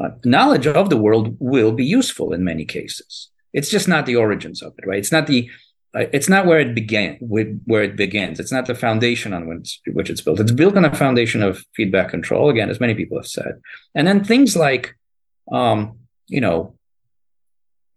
uh, 0.00 0.10
knowledge 0.24 0.66
of 0.66 0.90
the 0.90 1.02
world 1.04 1.36
will 1.38 1.72
be 1.72 1.84
useful 1.84 2.32
in 2.32 2.42
many 2.42 2.64
cases. 2.64 3.30
It's 3.52 3.70
just 3.70 3.88
not 3.88 4.04
the 4.06 4.16
origins 4.16 4.62
of 4.62 4.72
it, 4.78 4.86
right? 4.86 4.98
It's 4.98 5.12
not 5.12 5.26
the 5.26 5.48
it's 5.96 6.28
not 6.28 6.46
where 6.46 6.60
it 6.60 6.74
began 6.74 7.16
where 7.20 7.82
it 7.82 7.96
begins. 7.96 8.38
It's 8.38 8.52
not 8.52 8.66
the 8.66 8.74
foundation 8.74 9.32
on 9.32 9.48
which, 9.48 9.80
it's 9.86 10.20
built. 10.20 10.40
It's 10.40 10.52
built 10.52 10.76
on 10.76 10.84
a 10.84 10.94
foundation 10.94 11.42
of 11.42 11.64
feedback 11.74 12.10
control 12.10 12.50
again 12.50 12.70
as 12.70 12.80
many 12.80 12.94
people 12.94 13.18
have 13.18 13.26
said. 13.26 13.60
And 13.94 14.06
then 14.06 14.22
things 14.22 14.56
like 14.56 14.94
um, 15.50 15.98
you 16.28 16.40
know 16.40 16.76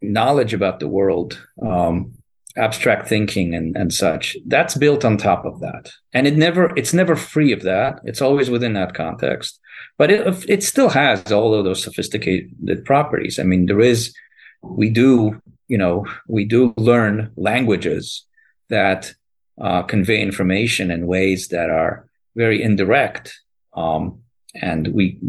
knowledge 0.01 0.53
about 0.53 0.79
the 0.79 0.87
world 0.87 1.45
um, 1.61 2.13
abstract 2.55 3.07
thinking 3.07 3.53
and, 3.53 3.75
and 3.75 3.93
such 3.93 4.37
that's 4.47 4.75
built 4.75 5.03
on 5.03 5.17
top 5.17 5.45
of 5.45 5.59
that. 5.59 5.91
And 6.13 6.25
it 6.25 6.37
never 6.37 6.73
it's 6.77 6.93
never 6.93 7.15
free 7.15 7.51
of 7.51 7.63
that. 7.63 7.99
It's 8.05 8.21
always 8.21 8.49
within 8.49 8.73
that 8.73 8.93
context. 8.93 9.59
But 9.97 10.11
it, 10.11 10.49
it 10.49 10.63
still 10.63 10.89
has 10.89 11.31
all 11.31 11.53
of 11.53 11.65
those 11.65 11.83
sophisticated 11.83 12.85
properties. 12.85 13.39
I 13.39 13.43
mean 13.43 13.65
there 13.65 13.81
is 13.81 14.13
we 14.61 14.89
do 14.89 15.41
you 15.69 15.77
know, 15.77 16.05
we 16.27 16.43
do 16.43 16.73
learn 16.77 17.31
languages 17.37 18.25
that 18.69 19.13
uh, 19.61 19.83
convey 19.83 20.21
information 20.21 20.91
in 20.91 21.07
ways 21.07 21.49
that 21.49 21.69
are 21.69 22.09
very 22.35 22.61
indirect, 22.61 23.39
um, 23.75 24.19
and 24.55 24.89
we 24.89 25.19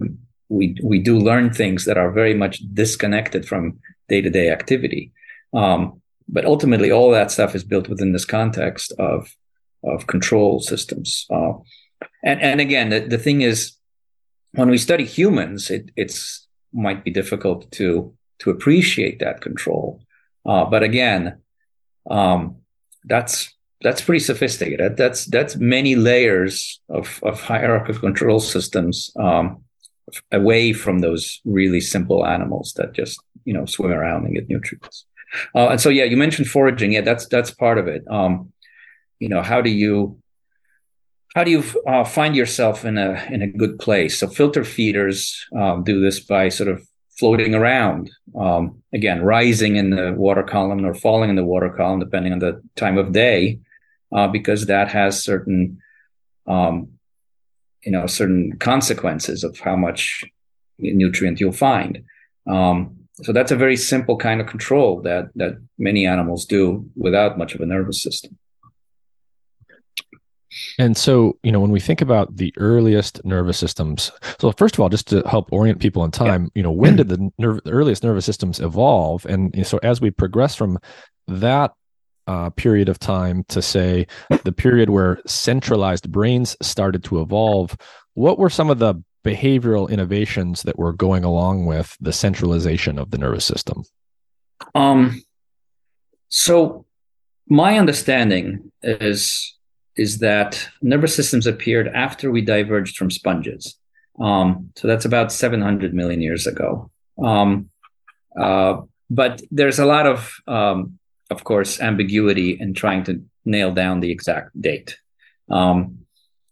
we 0.48 0.76
we 0.82 0.98
do 0.98 1.18
learn 1.18 1.52
things 1.52 1.84
that 1.84 1.98
are 1.98 2.10
very 2.10 2.34
much 2.34 2.62
disconnected 2.72 3.46
from 3.46 3.78
day 4.08 4.20
to 4.20 4.30
day 4.30 4.50
activity. 4.50 5.12
Um, 5.52 6.00
but 6.28 6.44
ultimately, 6.44 6.90
all 6.90 7.10
that 7.10 7.30
stuff 7.30 7.54
is 7.54 7.64
built 7.64 7.88
within 7.88 8.12
this 8.12 8.24
context 8.24 8.92
of 8.98 9.28
of 9.84 10.06
control 10.06 10.60
systems. 10.60 11.26
Uh, 11.30 11.52
and 12.24 12.40
and 12.40 12.60
again, 12.60 12.88
the, 12.88 13.00
the 13.00 13.18
thing 13.18 13.42
is, 13.42 13.72
when 14.52 14.70
we 14.70 14.78
study 14.78 15.04
humans, 15.04 15.70
it 15.70 15.90
it's 15.96 16.46
might 16.72 17.04
be 17.04 17.10
difficult 17.10 17.70
to 17.72 18.14
to 18.38 18.50
appreciate 18.50 19.18
that 19.18 19.42
control 19.42 20.00
uh, 20.46 20.64
but 20.64 20.82
again, 20.82 21.38
um, 22.10 22.56
that's 23.04 23.54
that's 23.82 24.02
pretty 24.02 24.20
sophisticated. 24.20 24.96
That's 24.96 25.26
that's 25.26 25.56
many 25.56 25.94
layers 25.96 26.80
of 26.88 27.20
of 27.22 27.40
hierarchical 27.40 28.00
control 28.00 28.40
systems 28.40 29.10
um, 29.16 29.64
away 30.32 30.72
from 30.72 31.00
those 31.00 31.40
really 31.44 31.80
simple 31.80 32.26
animals 32.26 32.74
that 32.76 32.92
just 32.92 33.20
you 33.44 33.54
know 33.54 33.66
swim 33.66 33.92
around 33.92 34.24
and 34.24 34.34
get 34.34 34.48
nutrients. 34.48 35.06
Uh, 35.54 35.68
and 35.68 35.80
so 35.80 35.88
yeah, 35.88 36.04
you 36.04 36.16
mentioned 36.16 36.48
foraging. 36.48 36.92
Yeah, 36.92 37.02
that's 37.02 37.26
that's 37.26 37.50
part 37.50 37.78
of 37.78 37.88
it. 37.88 38.02
Um, 38.10 38.52
you 39.18 39.28
know, 39.28 39.42
how 39.42 39.60
do 39.60 39.70
you 39.70 40.20
how 41.34 41.44
do 41.44 41.50
you 41.50 41.62
uh, 41.86 42.04
find 42.04 42.34
yourself 42.34 42.84
in 42.84 42.98
a 42.98 43.24
in 43.30 43.42
a 43.42 43.46
good 43.46 43.78
place? 43.78 44.18
So 44.18 44.26
filter 44.26 44.64
feeders 44.64 45.46
um, 45.56 45.84
do 45.84 46.00
this 46.00 46.20
by 46.20 46.48
sort 46.48 46.68
of 46.68 46.86
floating 47.20 47.54
around. 47.54 48.10
Um, 48.34 48.82
again, 48.92 49.22
rising 49.22 49.76
in 49.76 49.90
the 49.90 50.12
water 50.16 50.42
column 50.42 50.84
or 50.84 50.94
falling 50.94 51.30
in 51.30 51.36
the 51.36 51.44
water 51.44 51.70
column, 51.70 52.00
depending 52.00 52.32
on 52.32 52.40
the 52.40 52.62
time 52.74 52.98
of 52.98 53.12
day, 53.12 53.60
uh, 54.16 54.26
because 54.26 54.66
that 54.66 54.88
has 54.88 55.22
certain, 55.22 55.78
um, 56.46 56.74
you 57.84 57.92
know, 57.92 58.06
certain 58.06 58.56
consequences 58.58 59.44
of 59.44 59.58
how 59.60 59.76
much 59.76 60.24
nutrient 60.78 61.38
you'll 61.40 61.52
find. 61.70 62.02
Um, 62.46 62.96
so 63.22 63.32
that's 63.32 63.52
a 63.52 63.56
very 63.64 63.76
simple 63.76 64.16
kind 64.16 64.40
of 64.40 64.46
control 64.46 65.02
that 65.02 65.24
that 65.34 65.54
many 65.78 66.06
animals 66.06 66.46
do 66.46 66.88
without 66.96 67.38
much 67.38 67.54
of 67.54 67.60
a 67.60 67.66
nervous 67.66 68.02
system. 68.02 68.38
And 70.78 70.96
so, 70.96 71.38
you 71.42 71.52
know, 71.52 71.60
when 71.60 71.70
we 71.70 71.80
think 71.80 72.00
about 72.00 72.36
the 72.36 72.52
earliest 72.56 73.24
nervous 73.24 73.58
systems, 73.58 74.10
so 74.38 74.50
first 74.52 74.74
of 74.74 74.80
all, 74.80 74.88
just 74.88 75.06
to 75.08 75.22
help 75.22 75.52
orient 75.52 75.80
people 75.80 76.04
in 76.04 76.10
time, 76.10 76.44
yeah. 76.44 76.50
you 76.56 76.62
know, 76.62 76.72
when 76.72 76.96
did 76.96 77.08
the, 77.08 77.30
nerve, 77.38 77.60
the 77.64 77.70
earliest 77.70 78.02
nervous 78.02 78.24
systems 78.24 78.60
evolve? 78.60 79.24
And 79.26 79.54
you 79.54 79.60
know, 79.60 79.64
so, 79.64 79.78
as 79.82 80.00
we 80.00 80.10
progress 80.10 80.54
from 80.54 80.78
that 81.28 81.72
uh, 82.26 82.50
period 82.50 82.88
of 82.88 82.98
time 82.98 83.44
to 83.48 83.62
say 83.62 84.06
the 84.44 84.52
period 84.52 84.90
where 84.90 85.20
centralized 85.26 86.10
brains 86.10 86.56
started 86.62 87.04
to 87.04 87.20
evolve, 87.20 87.76
what 88.14 88.38
were 88.38 88.50
some 88.50 88.70
of 88.70 88.78
the 88.78 88.94
behavioral 89.24 89.88
innovations 89.88 90.62
that 90.62 90.78
were 90.78 90.92
going 90.92 91.24
along 91.24 91.66
with 91.66 91.96
the 92.00 92.12
centralization 92.12 92.98
of 92.98 93.10
the 93.10 93.18
nervous 93.18 93.44
system? 93.44 93.84
Um, 94.74 95.22
so, 96.28 96.86
my 97.48 97.78
understanding 97.78 98.70
is 98.82 99.56
is 99.96 100.18
that 100.18 100.68
nervous 100.82 101.14
systems 101.14 101.46
appeared 101.46 101.88
after 101.88 102.30
we 102.30 102.40
diverged 102.40 102.96
from 102.96 103.10
sponges. 103.10 103.76
Um, 104.18 104.70
so 104.76 104.86
that's 104.86 105.04
about 105.04 105.32
700 105.32 105.94
million 105.94 106.20
years 106.20 106.46
ago. 106.46 106.90
Um, 107.22 107.70
uh, 108.38 108.82
but 109.08 109.42
there's 109.50 109.78
a 109.78 109.86
lot 109.86 110.06
of, 110.06 110.36
um, 110.46 110.98
of 111.30 111.44
course, 111.44 111.80
ambiguity 111.80 112.58
in 112.58 112.74
trying 112.74 113.04
to 113.04 113.22
nail 113.44 113.72
down 113.72 114.00
the 114.00 114.10
exact 114.10 114.60
date. 114.60 114.98
Um, 115.48 116.06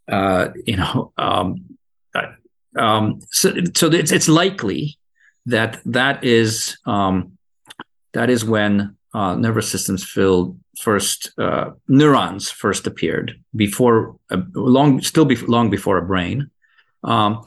uh, 0.08 0.48
you 0.66 0.76
know, 0.76 1.12
um, 1.16 1.76
um, 2.76 3.20
so, 3.30 3.54
so 3.74 3.88
it's, 3.88 4.12
it's 4.12 4.28
likely 4.28 4.98
that 5.46 5.80
that 5.84 6.22
is 6.24 6.76
that 6.84 8.30
is 8.30 8.44
when 8.44 8.96
uh, 9.14 9.34
nervous 9.34 9.70
systems 9.70 10.04
filled 10.04 10.58
first 10.78 11.32
uh, 11.38 11.70
neurons 11.88 12.50
first 12.50 12.86
appeared 12.86 13.40
before 13.56 14.16
uh, 14.30 14.42
long 14.54 15.00
still 15.00 15.24
be, 15.24 15.36
long 15.36 15.70
before 15.70 15.98
a 15.98 16.06
brain. 16.06 16.50
Um, 17.04 17.44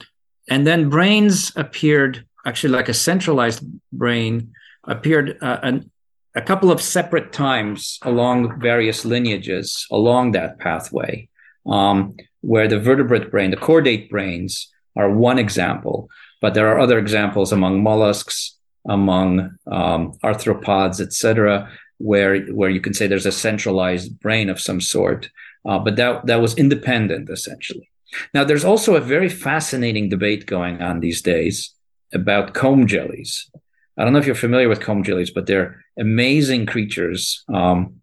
and 0.48 0.66
then 0.66 0.90
brains 0.90 1.52
appeared 1.56 2.24
actually 2.44 2.72
like 2.72 2.88
a 2.88 2.94
centralized 2.94 3.64
brain 3.92 4.52
appeared 4.84 5.38
uh, 5.40 5.58
an, 5.62 5.90
a 6.34 6.42
couple 6.42 6.70
of 6.70 6.82
separate 6.82 7.32
times 7.32 7.98
along 8.02 8.60
various 8.60 9.04
lineages 9.04 9.86
along 9.90 10.32
that 10.32 10.58
pathway 10.58 11.28
um, 11.66 12.16
where 12.40 12.66
the 12.66 12.78
vertebrate 12.78 13.30
brain 13.30 13.50
the 13.50 13.56
chordate 13.56 14.10
brains 14.10 14.72
are 14.96 15.10
one 15.10 15.38
example 15.38 16.08
but 16.40 16.54
there 16.54 16.68
are 16.68 16.80
other 16.80 16.98
examples 16.98 17.52
among 17.52 17.82
mollusks 17.82 18.58
among 18.88 19.56
um, 19.66 20.12
arthropods 20.24 21.00
etc 21.00 21.70
where 22.02 22.40
where 22.46 22.68
you 22.68 22.80
can 22.80 22.92
say 22.92 23.06
there's 23.06 23.26
a 23.26 23.32
centralized 23.32 24.18
brain 24.18 24.50
of 24.50 24.60
some 24.60 24.80
sort, 24.80 25.30
uh, 25.64 25.78
but 25.78 25.96
that 25.96 26.26
that 26.26 26.40
was 26.40 26.58
independent 26.58 27.30
essentially. 27.30 27.88
Now 28.34 28.44
there's 28.44 28.64
also 28.64 28.96
a 28.96 29.00
very 29.00 29.28
fascinating 29.28 30.08
debate 30.08 30.46
going 30.46 30.82
on 30.82 31.00
these 31.00 31.22
days 31.22 31.72
about 32.12 32.54
comb 32.54 32.86
jellies. 32.86 33.48
I 33.96 34.04
don't 34.04 34.12
know 34.12 34.18
if 34.18 34.26
you're 34.26 34.34
familiar 34.34 34.68
with 34.68 34.80
comb 34.80 35.04
jellies, 35.04 35.30
but 35.30 35.46
they're 35.46 35.84
amazing 35.98 36.66
creatures. 36.66 37.44
Um, 37.48 38.00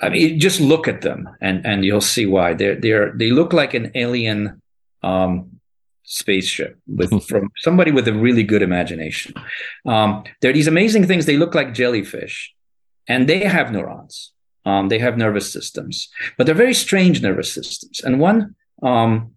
I 0.00 0.10
mean, 0.10 0.38
just 0.38 0.60
look 0.60 0.86
at 0.86 1.00
them 1.00 1.28
and 1.40 1.64
and 1.64 1.84
you'll 1.84 2.02
see 2.02 2.26
why 2.26 2.52
they're 2.52 2.76
they're 2.76 3.12
they 3.16 3.30
look 3.30 3.54
like 3.54 3.72
an 3.72 3.92
alien 3.94 4.60
um, 5.02 5.55
spaceship 6.06 6.78
with 6.86 7.22
from 7.28 7.50
somebody 7.58 7.90
with 7.90 8.08
a 8.08 8.14
really 8.14 8.42
good 8.42 8.62
imagination. 8.62 9.34
Um, 9.84 10.24
they're 10.40 10.52
these 10.52 10.68
amazing 10.68 11.06
things. 11.06 11.26
They 11.26 11.36
look 11.36 11.54
like 11.54 11.74
jellyfish, 11.74 12.54
and 13.06 13.28
they 13.28 13.40
have 13.40 13.70
neurons. 13.70 14.32
Um, 14.64 14.88
they 14.88 14.98
have 14.98 15.16
nervous 15.16 15.52
systems, 15.52 16.08
but 16.36 16.46
they're 16.46 16.54
very 16.54 16.74
strange 16.74 17.22
nervous 17.22 17.52
systems. 17.52 18.00
And 18.00 18.18
one 18.18 18.54
um, 18.82 19.32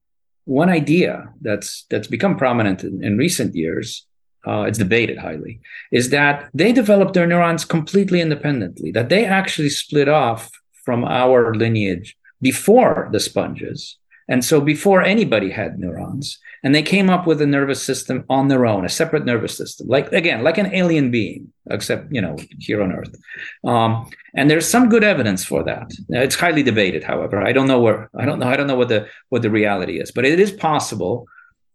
one 0.46 0.70
idea 0.70 1.30
that's 1.42 1.86
that's 1.90 2.08
become 2.08 2.38
prominent 2.38 2.84
in, 2.84 3.04
in 3.04 3.18
recent 3.18 3.54
years, 3.54 4.08
uh, 4.48 4.64
it's 4.64 4.80
debated 4.80 5.18
highly, 5.20 5.60
is 5.92 6.10
that 6.10 6.50
they 6.54 6.72
develop 6.72 7.14
their 7.14 7.28
neurons 7.28 7.66
completely 7.66 8.22
independently. 8.22 8.92
That 8.92 9.10
they 9.10 9.26
actually 9.26 9.70
split 9.70 10.10
off 10.10 10.50
from 10.84 11.04
our 11.04 11.54
lineage 11.54 12.18
before 12.42 13.10
the 13.12 13.20
sponges. 13.20 13.99
And 14.30 14.46
so 14.46 14.62
before 14.62 15.02
anybody 15.02 15.50
had 15.50 15.80
neurons, 15.80 16.40
and 16.64 16.76
they 16.76 16.84
came 16.84 17.10
up 17.10 17.26
with 17.26 17.42
a 17.42 17.48
nervous 17.48 17.82
system 17.82 18.26
on 18.30 18.48
their 18.48 18.66
own, 18.66 18.86
a 18.86 18.90
separate 18.90 19.26
nervous 19.26 19.58
system, 19.58 19.88
like 19.88 20.12
again, 20.12 20.44
like 20.44 20.58
an 20.58 20.74
alien 20.74 21.10
being, 21.10 21.52
except 21.70 22.12
you 22.12 22.22
know 22.22 22.38
here 22.60 22.82
on 22.84 22.92
Earth. 22.92 23.16
Um, 23.64 24.10
and 24.36 24.50
there's 24.50 24.68
some 24.68 24.88
good 24.88 25.04
evidence 25.04 25.44
for 25.44 25.64
that. 25.64 25.92
It's 26.10 26.36
highly 26.36 26.64
debated, 26.64 27.04
however. 27.04 27.42
I 27.42 27.54
don't 27.54 27.68
know 27.68 27.80
where 27.80 28.10
I 28.16 28.26
don't 28.26 28.40
know 28.40 28.48
I 28.48 28.56
don't 28.56 28.68
know 28.68 28.76
what 28.76 28.90
the 28.90 29.08
what 29.30 29.42
the 29.42 29.50
reality 29.50 30.00
is, 30.00 30.12
but 30.12 30.26
it 30.26 30.40
is 30.40 30.52
possible 30.52 31.26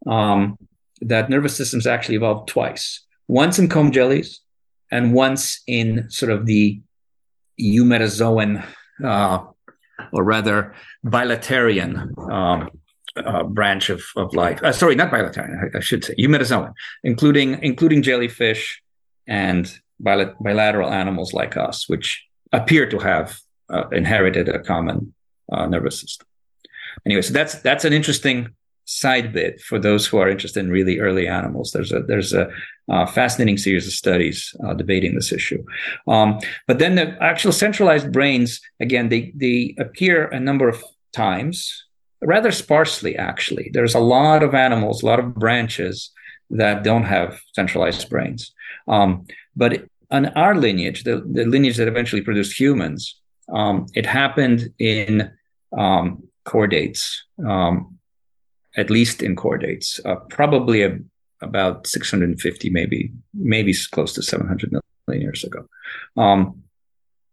um, 0.06 0.58
that 1.00 1.30
nervous 1.30 1.56
systems 1.56 1.86
actually 1.86 2.16
evolved 2.16 2.48
twice: 2.48 3.04
once 3.26 3.58
in 3.58 3.68
comb 3.68 3.90
jellies, 3.90 4.40
and 4.92 5.12
once 5.12 5.62
in 5.66 6.08
sort 6.10 6.30
of 6.30 6.46
the 6.46 6.80
Eumetazoan. 7.60 8.64
Uh, 9.02 9.46
or 10.12 10.24
rather 10.24 10.74
bilaterian 11.04 12.16
um, 12.30 12.70
uh, 13.16 13.44
branch 13.44 13.90
of, 13.90 14.02
of 14.16 14.35
life. 14.35 14.62
Uh, 14.62 14.72
sorry, 14.72 14.94
not 14.94 15.11
bilaterian. 15.11 15.74
I, 15.74 15.78
I, 15.78 15.80
should 15.80 16.04
say 16.04 16.14
eumetazoan, 16.18 16.72
including 17.02 17.62
including 17.62 18.02
jellyfish 18.02 18.83
and 19.26 19.72
bilateral 20.00 20.90
animals 20.90 21.33
like 21.33 21.57
us, 21.57 21.88
which 21.88 22.24
appear 22.52 22.88
to 22.90 22.98
have 22.98 23.38
uh, 23.70 23.88
inherited 23.90 24.48
a 24.48 24.59
common 24.59 25.14
uh, 25.52 25.66
nervous 25.66 26.00
system. 26.00 26.26
Anyway, 27.07 27.22
so 27.22 27.33
that's 27.33 27.61
that's 27.61 27.85
an 27.85 27.92
interesting 27.92 28.48
side 28.85 29.33
bit 29.33 29.61
for 29.61 29.79
those 29.79 30.07
who 30.07 30.18
are 30.18 30.29
interested 30.29 30.61
in 30.61 30.70
really 30.70 30.99
early 30.99 31.27
animals. 31.27 31.73
There's 31.73 31.92
a 31.92 32.01
there's 32.01 32.33
a 32.33 32.49
uh, 32.88 33.07
fascinating 33.07 33.57
series 33.57 33.87
of 33.87 33.92
studies 33.92 34.55
uh, 34.64 34.75
debating 34.75 35.14
this 35.14 35.33
issue. 35.33 35.64
Um, 36.07 36.38
but 36.66 36.79
then 36.79 36.97
the 36.97 37.16
actual 37.23 37.53
centralized 37.53 38.12
brains, 38.12 38.61
again, 38.81 39.09
they 39.09 39.33
they 39.35 39.75
appear 39.79 40.27
a 40.27 40.40
number 40.40 40.68
of 40.68 40.83
times, 41.12 41.87
rather 42.20 42.53
sparsely 42.53 43.16
actually. 43.16 43.70
There's 43.73 43.94
a 43.94 44.01
lot 44.01 44.42
of 44.42 44.55
animals, 44.55 45.03
a 45.03 45.07
lot 45.07 45.18
of 45.18 45.35
branches 45.35 46.11
that 46.51 46.85
don't 46.85 47.05
have 47.05 47.40
centralized 47.55 48.09
brains. 48.11 48.53
Um, 48.87 49.27
but 49.57 49.85
on 50.11 50.27
our 50.27 50.55
lineage, 50.55 51.05
the, 51.05 51.23
the 51.33 51.44
lineage 51.44 51.77
that 51.79 51.88
eventually 51.88 52.23
produced 52.23 52.59
humans, 52.59 53.20
um, 53.53 53.87
it 53.94 54.07
happened 54.07 54.73
in 54.79 55.33
um, 55.77 56.23
chordates. 56.47 57.16
Um, 57.44 57.99
at 58.76 58.90
least 58.90 59.22
in 59.22 59.37
chordates, 59.37 60.04
uh, 60.04 60.16
probably 60.28 60.82
a, 60.82 60.98
about 61.40 61.87
650, 61.87 62.70
maybe 62.70 63.12
maybe 63.32 63.74
close 63.92 64.12
to 64.14 64.22
700 64.22 64.72
million 65.06 65.22
years 65.22 65.44
ago, 65.44 65.66
um, 66.16 66.62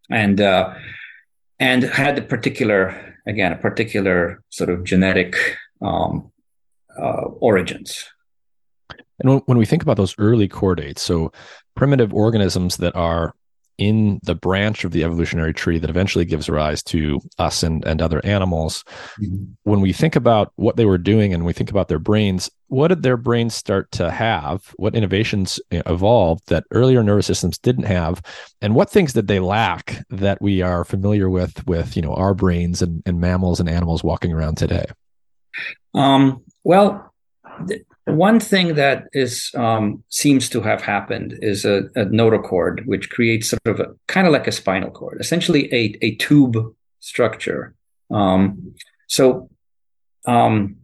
and 0.09 0.41
uh, 0.41 0.73
and 1.59 1.83
had 1.83 2.17
a 2.17 2.21
particular 2.21 2.95
again 3.27 3.51
a 3.51 3.57
particular 3.57 4.43
sort 4.49 4.69
of 4.69 4.83
genetic 4.83 5.35
um, 5.81 6.31
uh, 6.97 7.25
origins. 7.39 8.07
And 9.19 9.41
when 9.45 9.57
we 9.57 9.65
think 9.65 9.83
about 9.83 9.97
those 9.97 10.15
early 10.17 10.49
chordates, 10.49 10.99
so 10.99 11.31
primitive 11.75 12.13
organisms 12.13 12.77
that 12.77 12.95
are 12.95 13.35
in 13.81 14.19
the 14.21 14.35
branch 14.35 14.83
of 14.83 14.91
the 14.91 15.03
evolutionary 15.03 15.55
tree 15.55 15.79
that 15.79 15.89
eventually 15.89 16.23
gives 16.23 16.47
rise 16.47 16.83
to 16.83 17.19
us 17.39 17.63
and, 17.63 17.83
and 17.83 17.99
other 17.99 18.23
animals. 18.23 18.83
Mm-hmm. 19.19 19.45
When 19.63 19.81
we 19.81 19.91
think 19.91 20.15
about 20.15 20.53
what 20.55 20.75
they 20.75 20.85
were 20.85 20.99
doing 20.99 21.33
and 21.33 21.43
we 21.45 21.51
think 21.51 21.71
about 21.71 21.87
their 21.87 21.97
brains, 21.97 22.47
what 22.67 22.89
did 22.89 23.01
their 23.01 23.17
brains 23.17 23.55
start 23.55 23.91
to 23.93 24.11
have? 24.11 24.71
What 24.75 24.93
innovations 24.93 25.59
evolved 25.71 26.47
that 26.49 26.65
earlier 26.69 27.01
nervous 27.01 27.25
systems 27.25 27.57
didn't 27.57 27.85
have? 27.85 28.21
And 28.61 28.75
what 28.75 28.91
things 28.91 29.13
did 29.13 29.27
they 29.27 29.39
lack 29.39 30.05
that 30.11 30.39
we 30.43 30.61
are 30.61 30.85
familiar 30.85 31.27
with 31.27 31.65
with 31.65 31.95
you 31.95 32.03
know 32.03 32.13
our 32.13 32.35
brains 32.35 32.83
and, 32.83 33.01
and 33.07 33.19
mammals 33.19 33.59
and 33.59 33.67
animals 33.67 34.03
walking 34.03 34.31
around 34.31 34.57
today? 34.57 34.85
Um, 35.95 36.43
well, 36.63 37.11
th- 37.67 37.81
one 38.13 38.39
thing 38.39 38.75
that 38.75 39.07
is 39.13 39.51
um, 39.55 40.03
seems 40.09 40.49
to 40.49 40.61
have 40.61 40.81
happened 40.81 41.37
is 41.41 41.65
a, 41.65 41.89
a 41.95 42.05
notochord, 42.05 42.85
which 42.85 43.09
creates 43.09 43.49
sort 43.49 43.65
of 43.65 43.79
a 43.79 43.87
kind 44.07 44.27
of 44.27 44.33
like 44.33 44.47
a 44.47 44.51
spinal 44.51 44.91
cord, 44.91 45.19
essentially 45.19 45.73
a, 45.73 45.97
a 46.01 46.15
tube 46.15 46.57
structure. 46.99 47.75
Um, 48.09 48.75
so, 49.07 49.49
um, 50.25 50.77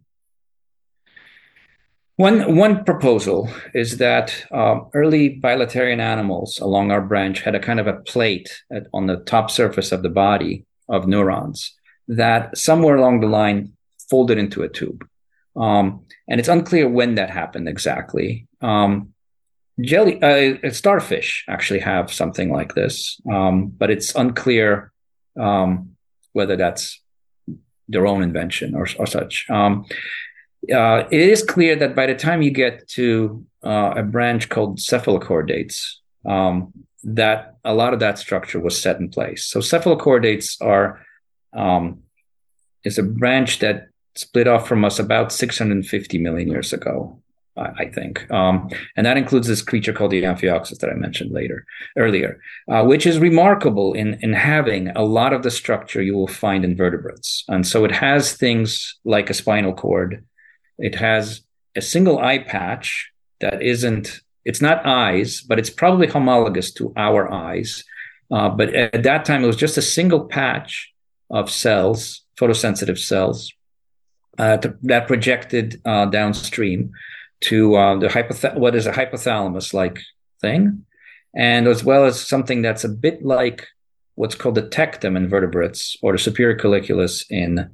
one 2.16 2.56
one 2.56 2.84
proposal 2.84 3.48
is 3.76 3.98
that 3.98 4.46
uh, 4.52 4.80
early 4.96 5.40
bilaterian 5.40 6.00
animals 6.00 6.58
along 6.60 6.92
our 6.92 7.02
branch 7.02 7.42
had 7.42 7.54
a 7.54 7.60
kind 7.60 7.80
of 7.80 7.86
a 7.86 7.94
plate 7.94 8.64
at, 8.72 8.88
on 8.92 9.06
the 9.06 9.18
top 9.18 9.52
surface 9.52 9.92
of 9.92 10.02
the 10.02 10.10
body 10.10 10.66
of 10.90 11.08
neurons 11.08 11.74
that 12.08 12.58
somewhere 12.58 12.96
along 12.96 13.20
the 13.20 13.28
line 13.28 13.74
folded 14.10 14.38
into 14.38 14.64
a 14.64 14.70
tube. 14.70 15.08
Um, 15.58 16.06
and 16.28 16.40
it's 16.40 16.50
unclear 16.50 16.88
when 16.88 17.16
that 17.16 17.30
happened 17.30 17.68
exactly. 17.68 18.48
Um, 18.62 19.14
jelly, 19.82 20.22
uh, 20.22 20.72
starfish 20.72 21.46
actually 21.48 21.80
have 21.80 22.12
something 22.14 22.52
like 22.52 22.76
this, 22.76 23.20
um, 23.32 23.68
but 23.68 23.90
it's 23.90 24.16
unclear 24.16 24.92
um, 25.40 25.96
whether 26.34 26.56
that's 26.56 27.02
their 27.88 28.06
own 28.06 28.22
invention 28.22 28.76
or, 28.76 28.88
or 29.00 29.08
such. 29.08 29.46
Um, 29.50 29.86
uh, 30.74 31.04
it 31.12 31.22
is 31.22 31.44
clear 31.44 31.76
that 31.78 31.96
by 31.96 32.08
the 32.08 32.16
time 32.16 32.42
you 32.42 32.52
get 32.52 32.88
to 32.90 33.46
uh, 33.64 33.94
a 33.98 34.04
branch 34.04 34.50
called 34.50 34.80
cephalochordates, 34.80 35.96
um, 36.26 36.74
that 37.04 37.56
a 37.64 37.74
lot 37.74 37.94
of 37.94 38.00
that 38.00 38.20
structure 38.20 38.60
was 38.60 38.80
set 38.80 39.00
in 39.00 39.10
place. 39.10 39.46
So 39.46 39.60
cephalochordates 39.60 40.62
are 40.62 41.06
is 42.84 42.98
a 42.98 43.04
branch 43.04 43.60
that 43.60 43.90
split 44.18 44.48
off 44.48 44.68
from 44.68 44.84
us 44.86 45.00
about 45.00 45.32
650 45.32 46.18
million 46.18 46.50
years 46.50 46.74
ago, 46.74 47.20
I, 47.58 47.70
I 47.80 47.92
think. 47.92 48.30
Um, 48.32 48.70
and 48.96 49.06
that 49.06 49.18
includes 49.18 49.48
this 49.48 49.62
creature 49.62 49.94
called 49.94 50.12
the 50.12 50.24
Amphioxus 50.24 50.80
that 50.80 50.90
I 50.90 50.94
mentioned 50.94 51.32
later, 51.32 51.66
earlier, 51.98 52.40
uh, 52.70 52.84
which 52.84 53.06
is 53.06 53.20
remarkable 53.20 53.94
in, 53.94 54.18
in 54.22 54.34
having 54.34 54.90
a 54.90 55.04
lot 55.04 55.34
of 55.34 55.44
the 55.44 55.52
structure 55.52 56.02
you 56.02 56.16
will 56.16 56.28
find 56.28 56.64
in 56.64 56.76
vertebrates. 56.76 57.44
And 57.48 57.66
so 57.66 57.86
it 57.86 57.92
has 57.92 58.34
things 58.34 58.98
like 59.06 59.30
a 59.30 59.34
spinal 59.34 59.74
cord. 59.74 60.26
It 60.78 60.96
has 60.96 61.42
a 61.76 61.82
single 61.82 62.20
eye 62.20 62.40
patch 62.40 63.12
that 63.40 63.62
isn't, 63.62 64.22
it's 64.46 64.62
not 64.62 64.86
eyes, 64.86 65.42
but 65.42 65.60
it's 65.60 65.70
probably 65.70 66.08
homologous 66.08 66.72
to 66.74 66.94
our 66.96 67.32
eyes. 67.32 67.84
Uh, 68.32 68.50
but 68.50 68.74
at 68.74 69.04
that 69.04 69.26
time, 69.26 69.44
it 69.44 69.48
was 69.48 69.56
just 69.56 69.78
a 69.78 69.82
single 69.82 70.26
patch 70.26 70.92
of 71.30 71.50
cells, 71.50 72.24
photosensitive 72.40 72.98
cells, 72.98 73.54
uh, 74.38 74.58
to, 74.58 74.76
that 74.84 75.08
projected 75.08 75.82
uh, 75.86 76.06
downstream 76.06 76.92
to 77.42 77.76
uh, 77.76 77.98
the 77.98 78.08
hypoth- 78.08 78.58
what 78.58 78.76
is 78.76 78.86
a 78.86 78.92
hypothalamus 78.92 79.74
like 79.74 80.00
thing, 80.42 80.86
and 81.36 81.68
as 81.68 81.84
well 81.84 82.06
as 82.06 82.20
something 82.20 82.62
that's 82.62 82.84
a 82.84 82.90
bit 82.90 83.24
like 83.24 83.68
what's 84.16 84.36
called 84.36 84.56
the 84.56 84.64
tectum 84.64 85.16
in 85.16 85.30
vertebrates 85.30 85.96
or 86.02 86.12
the 86.12 86.18
superior 86.18 86.58
colliculus 86.58 87.24
in 87.30 87.70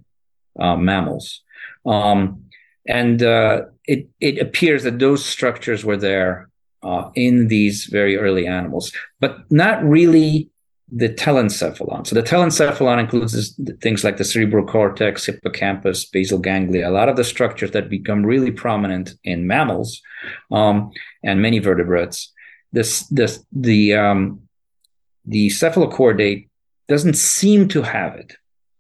uh, 0.60 0.76
mammals. 0.76 1.42
Um, 1.86 2.44
and 2.86 3.24
uh, 3.24 3.64
it, 3.86 4.10
it 4.20 4.40
appears 4.40 4.84
that 4.84 5.00
those 5.00 5.24
structures 5.24 5.86
were 5.86 5.98
there 5.98 6.50
uh, 6.84 7.10
in 7.16 7.48
these 7.48 7.86
very 7.86 8.18
early 8.18 8.46
animals, 8.46 8.92
but 9.22 9.50
not 9.50 9.82
really 9.84 10.50
the 10.96 11.10
telencephalon. 11.10 12.06
So 12.06 12.14
the 12.14 12.22
telencephalon 12.22 13.00
includes 13.00 13.56
things 13.82 14.04
like 14.04 14.18
the 14.18 14.24
cerebral 14.24 14.66
cortex, 14.66 15.26
hippocampus, 15.26 16.06
basal 16.06 16.38
ganglia, 16.38 16.88
a 16.88 16.92
lot 16.92 17.10
of 17.10 17.16
the 17.16 17.24
structures 17.24 17.72
that 17.72 17.90
become 17.90 18.24
really 18.26 18.52
prominent 18.52 19.16
in 19.24 19.48
mammals 19.48 20.02
um, 20.52 20.92
and 21.24 21.42
many 21.42 21.58
vertebrates. 21.60 22.32
This, 22.74 23.08
this, 23.08 23.44
the, 23.52 23.96
um, 23.96 24.42
the 25.26 25.48
cephalochordate 25.50 26.50
doesn't 26.88 27.16
seem 27.16 27.68
to 27.70 27.82
have 27.82 28.16
it, 28.16 28.36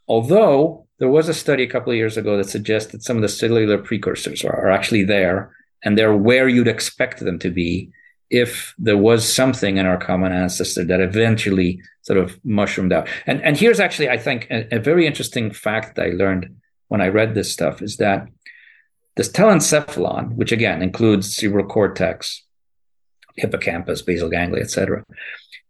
although 0.07 0.85
there 0.99 1.09
was 1.09 1.29
a 1.29 1.33
study 1.33 1.63
a 1.63 1.69
couple 1.69 1.91
of 1.91 1.97
years 1.97 2.17
ago 2.17 2.37
that 2.37 2.49
suggested 2.49 3.03
some 3.03 3.17
of 3.17 3.23
the 3.23 3.29
cellular 3.29 3.77
precursors 3.79 4.43
are, 4.43 4.55
are 4.55 4.69
actually 4.69 5.03
there 5.03 5.55
and 5.83 5.97
they're 5.97 6.15
where 6.15 6.47
you'd 6.47 6.67
expect 6.67 7.19
them 7.21 7.39
to 7.39 7.49
be 7.49 7.89
if 8.33 8.73
there 8.79 8.97
was 8.97 9.31
something 9.31 9.77
in 9.77 9.85
our 9.85 9.97
common 9.97 10.33
ancestor 10.33 10.83
that 10.83 10.99
eventually 10.99 11.79
sort 12.01 12.17
of 12.17 12.39
mushroomed 12.43 12.91
out. 12.91 13.07
And 13.27 13.41
and 13.43 13.55
here's 13.55 13.79
actually, 13.79 14.09
I 14.09 14.17
think, 14.17 14.47
a, 14.49 14.75
a 14.75 14.79
very 14.79 15.05
interesting 15.05 15.51
fact 15.51 15.95
that 15.95 16.05
I 16.07 16.09
learned 16.09 16.55
when 16.87 16.99
I 16.99 17.07
read 17.07 17.35
this 17.35 17.53
stuff 17.53 17.81
is 17.81 17.97
that 17.97 18.27
this 19.15 19.29
telencephalon, 19.29 20.35
which 20.35 20.51
again 20.51 20.81
includes 20.81 21.35
cerebral 21.35 21.67
cortex, 21.67 22.43
hippocampus, 23.35 24.01
basal 24.01 24.29
ganglia, 24.29 24.63
etc., 24.63 25.03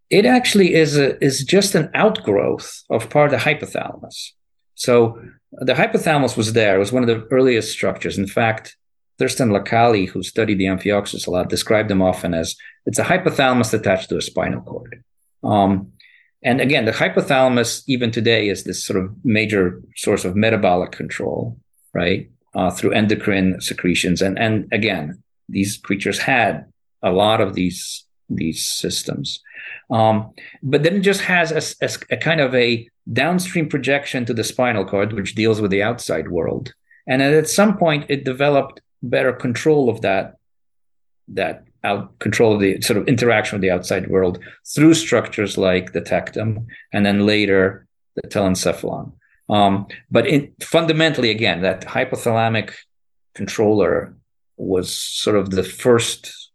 it 0.09 0.25
actually 0.25 0.73
is 0.73 0.97
a, 0.97 1.21
is 1.21 1.43
just 1.43 1.75
an 1.75 1.89
outgrowth 1.93 2.83
of 2.89 3.09
part 3.09 3.33
of 3.33 3.39
the 3.39 3.45
hypothalamus. 3.45 4.31
So 4.75 5.19
the 5.51 5.73
hypothalamus 5.73 6.37
was 6.37 6.53
there; 6.53 6.75
it 6.77 6.79
was 6.79 6.93
one 6.93 7.03
of 7.03 7.09
the 7.09 7.27
earliest 7.29 7.73
structures. 7.73 8.17
In 8.17 8.27
fact, 8.27 8.77
Thurston 9.19 9.49
Lacalli, 9.49 10.07
who 10.07 10.23
studied 10.23 10.57
the 10.57 10.65
Amphioxus 10.65 11.27
a 11.27 11.31
lot, 11.31 11.49
described 11.49 11.89
them 11.89 12.01
often 12.01 12.33
as 12.33 12.55
it's 12.85 12.99
a 12.99 13.03
hypothalamus 13.03 13.73
attached 13.73 14.09
to 14.09 14.17
a 14.17 14.21
spinal 14.21 14.61
cord. 14.61 15.03
Um, 15.43 15.91
and 16.43 16.59
again, 16.59 16.85
the 16.85 16.91
hypothalamus, 16.91 17.83
even 17.87 18.11
today, 18.11 18.49
is 18.49 18.63
this 18.63 18.83
sort 18.83 19.03
of 19.03 19.13
major 19.23 19.81
source 19.95 20.25
of 20.25 20.35
metabolic 20.35 20.91
control, 20.91 21.57
right? 21.93 22.29
Uh, 22.53 22.69
through 22.69 22.91
endocrine 22.91 23.59
secretions. 23.61 24.21
And, 24.21 24.37
and 24.37 24.67
again, 24.71 25.23
these 25.49 25.77
creatures 25.77 26.19
had 26.19 26.65
a 27.01 27.11
lot 27.11 27.41
of 27.41 27.53
these, 27.53 28.05
these 28.29 28.65
systems. 28.65 29.41
Um, 29.89 30.31
but 30.61 30.83
then 30.83 30.97
it 30.97 31.01
just 31.01 31.21
has 31.21 31.51
a, 31.51 31.85
a, 31.85 32.15
a 32.15 32.17
kind 32.17 32.41
of 32.41 32.53
a 32.53 32.87
downstream 33.11 33.69
projection 33.69 34.25
to 34.25 34.33
the 34.33 34.43
spinal 34.43 34.85
cord, 34.85 35.13
which 35.13 35.35
deals 35.35 35.61
with 35.61 35.71
the 35.71 35.83
outside 35.83 36.29
world. 36.29 36.73
And 37.07 37.21
at 37.21 37.49
some 37.49 37.77
point, 37.77 38.05
it 38.09 38.23
developed 38.23 38.81
better 39.03 39.33
control 39.33 39.89
of 39.89 40.01
that 40.01 40.37
that 41.27 41.65
out 41.83 42.17
control 42.19 42.55
of 42.55 42.61
the 42.61 42.81
sort 42.81 42.97
of 42.97 43.07
interaction 43.07 43.57
with 43.57 43.61
the 43.61 43.71
outside 43.71 44.07
world 44.07 44.39
through 44.73 44.93
structures 44.93 45.57
like 45.57 45.91
the 45.91 46.01
tectum 46.01 46.65
and 46.91 47.05
then 47.05 47.25
later 47.25 47.85
the 48.15 48.27
telencephalon. 48.27 49.11
Um, 49.49 49.87
but 50.09 50.25
in, 50.27 50.53
fundamentally, 50.61 51.29
again, 51.29 51.61
that 51.61 51.81
hypothalamic 51.81 52.73
controller 53.35 54.15
was 54.57 54.95
sort 54.95 55.35
of 55.35 55.51
the 55.51 55.63
first. 55.63 56.51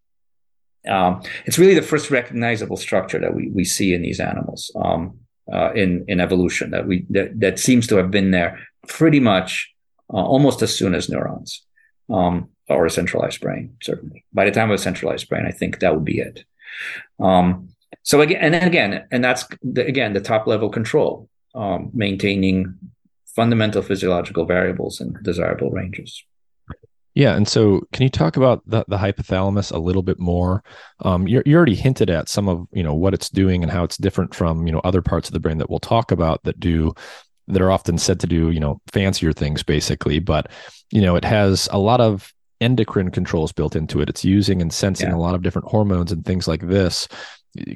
Um, 0.89 1.23
it's 1.45 1.59
really 1.59 1.75
the 1.75 1.83
first 1.83 2.11
recognizable 2.11 2.79
structure 2.79 3.19
that 3.19 3.35
we, 3.35 3.51
we 3.51 3.65
see 3.65 3.93
in 3.93 4.01
these 4.01 4.21
animals 4.21 4.71
um, 4.83 5.19
uh, 5.53 5.73
in 5.73 6.05
in 6.09 6.21
evolution 6.21 6.71
that 6.71 6.87
we 6.87 7.05
that, 7.11 7.39
that 7.41 7.59
seems 7.59 7.87
to 7.89 7.97
have 7.97 8.11
been 8.11 8.31
there 8.31 8.67
pretty 8.87 9.21
much 9.21 9.71
uh, 10.13 10.17
almost 10.17 10.63
as 10.63 10.75
soon 10.75 10.95
as 10.95 11.11
neurons. 11.11 11.67
Um, 12.11 12.51
or 12.69 12.87
a 12.87 12.91
centralized 12.91 13.41
brain, 13.41 13.77
certainly. 13.83 14.25
By 14.33 14.45
the 14.45 14.51
time 14.51 14.71
of 14.71 14.75
a 14.75 14.79
centralized 14.79 15.29
brain, 15.29 15.47
I 15.47 15.53
think 15.53 15.79
that 15.79 15.95
would 15.95 16.05
be 16.05 16.21
it. 16.21 16.45
Um, 17.19 17.71
so 18.03 18.21
again, 18.21 18.55
and 18.55 18.65
again, 18.65 19.07
and 19.11 19.25
that's 19.25 19.47
the, 19.63 19.87
again 19.87 20.13
the 20.13 20.21
top 20.21 20.47
level 20.47 20.69
control, 20.69 21.29
um, 21.55 21.91
maintaining 21.95 22.79
fundamental 23.35 23.83
physiological 23.83 24.45
variables 24.45 25.01
in 25.01 25.17
desirable 25.23 25.71
ranges. 25.71 26.23
Yeah, 27.15 27.35
and 27.35 27.49
so 27.49 27.83
can 27.93 28.05
you 28.05 28.11
talk 28.11 28.37
about 28.37 28.63
the, 28.65 28.85
the 28.87 28.97
hypothalamus 28.97 29.73
a 29.73 29.79
little 29.79 30.05
bit 30.05 30.21
more? 30.21 30.63
Um, 31.01 31.27
you 31.27 31.43
already 31.49 31.75
hinted 31.75 32.11
at 32.11 32.29
some 32.29 32.49
of 32.49 32.67
you 32.73 32.83
know 32.83 32.95
what 32.95 33.15
it's 33.15 33.29
doing 33.29 33.63
and 33.63 33.73
how 33.73 33.83
it's 33.83 33.97
different 33.97 34.35
from 34.35 34.67
you 34.67 34.73
know 34.73 34.81
other 34.85 35.03
parts 35.03 35.29
of 35.29 35.33
the 35.33 35.41
brain 35.41 35.59
that 35.59 35.69
we'll 35.69 35.81
talk 35.81 36.13
about 36.13 36.45
that 36.45 36.61
do 36.61 36.95
that 37.49 37.63
are 37.63 37.71
often 37.71 37.99
said 37.99 38.21
to 38.21 38.27
do 38.27 38.51
you 38.51 38.61
know 38.61 38.81
fancier 38.93 39.33
things 39.33 39.63
basically, 39.63 40.19
but 40.19 40.51
you 40.91 41.01
know 41.01 41.17
it 41.17 41.25
has 41.25 41.69
a 41.73 41.79
lot 41.79 42.01
of 42.01 42.33
endocrine 42.61 43.11
controls 43.11 43.53
built 43.53 43.77
into 43.77 44.01
it. 44.01 44.09
It's 44.09 44.25
using 44.25 44.61
and 44.61 44.73
sensing 44.73 45.11
yeah. 45.11 45.17
a 45.17 45.19
lot 45.19 45.35
of 45.35 45.43
different 45.43 45.69
hormones 45.69 46.13
and 46.13 46.25
things 46.25 46.49
like 46.49 46.67
this. 46.67 47.09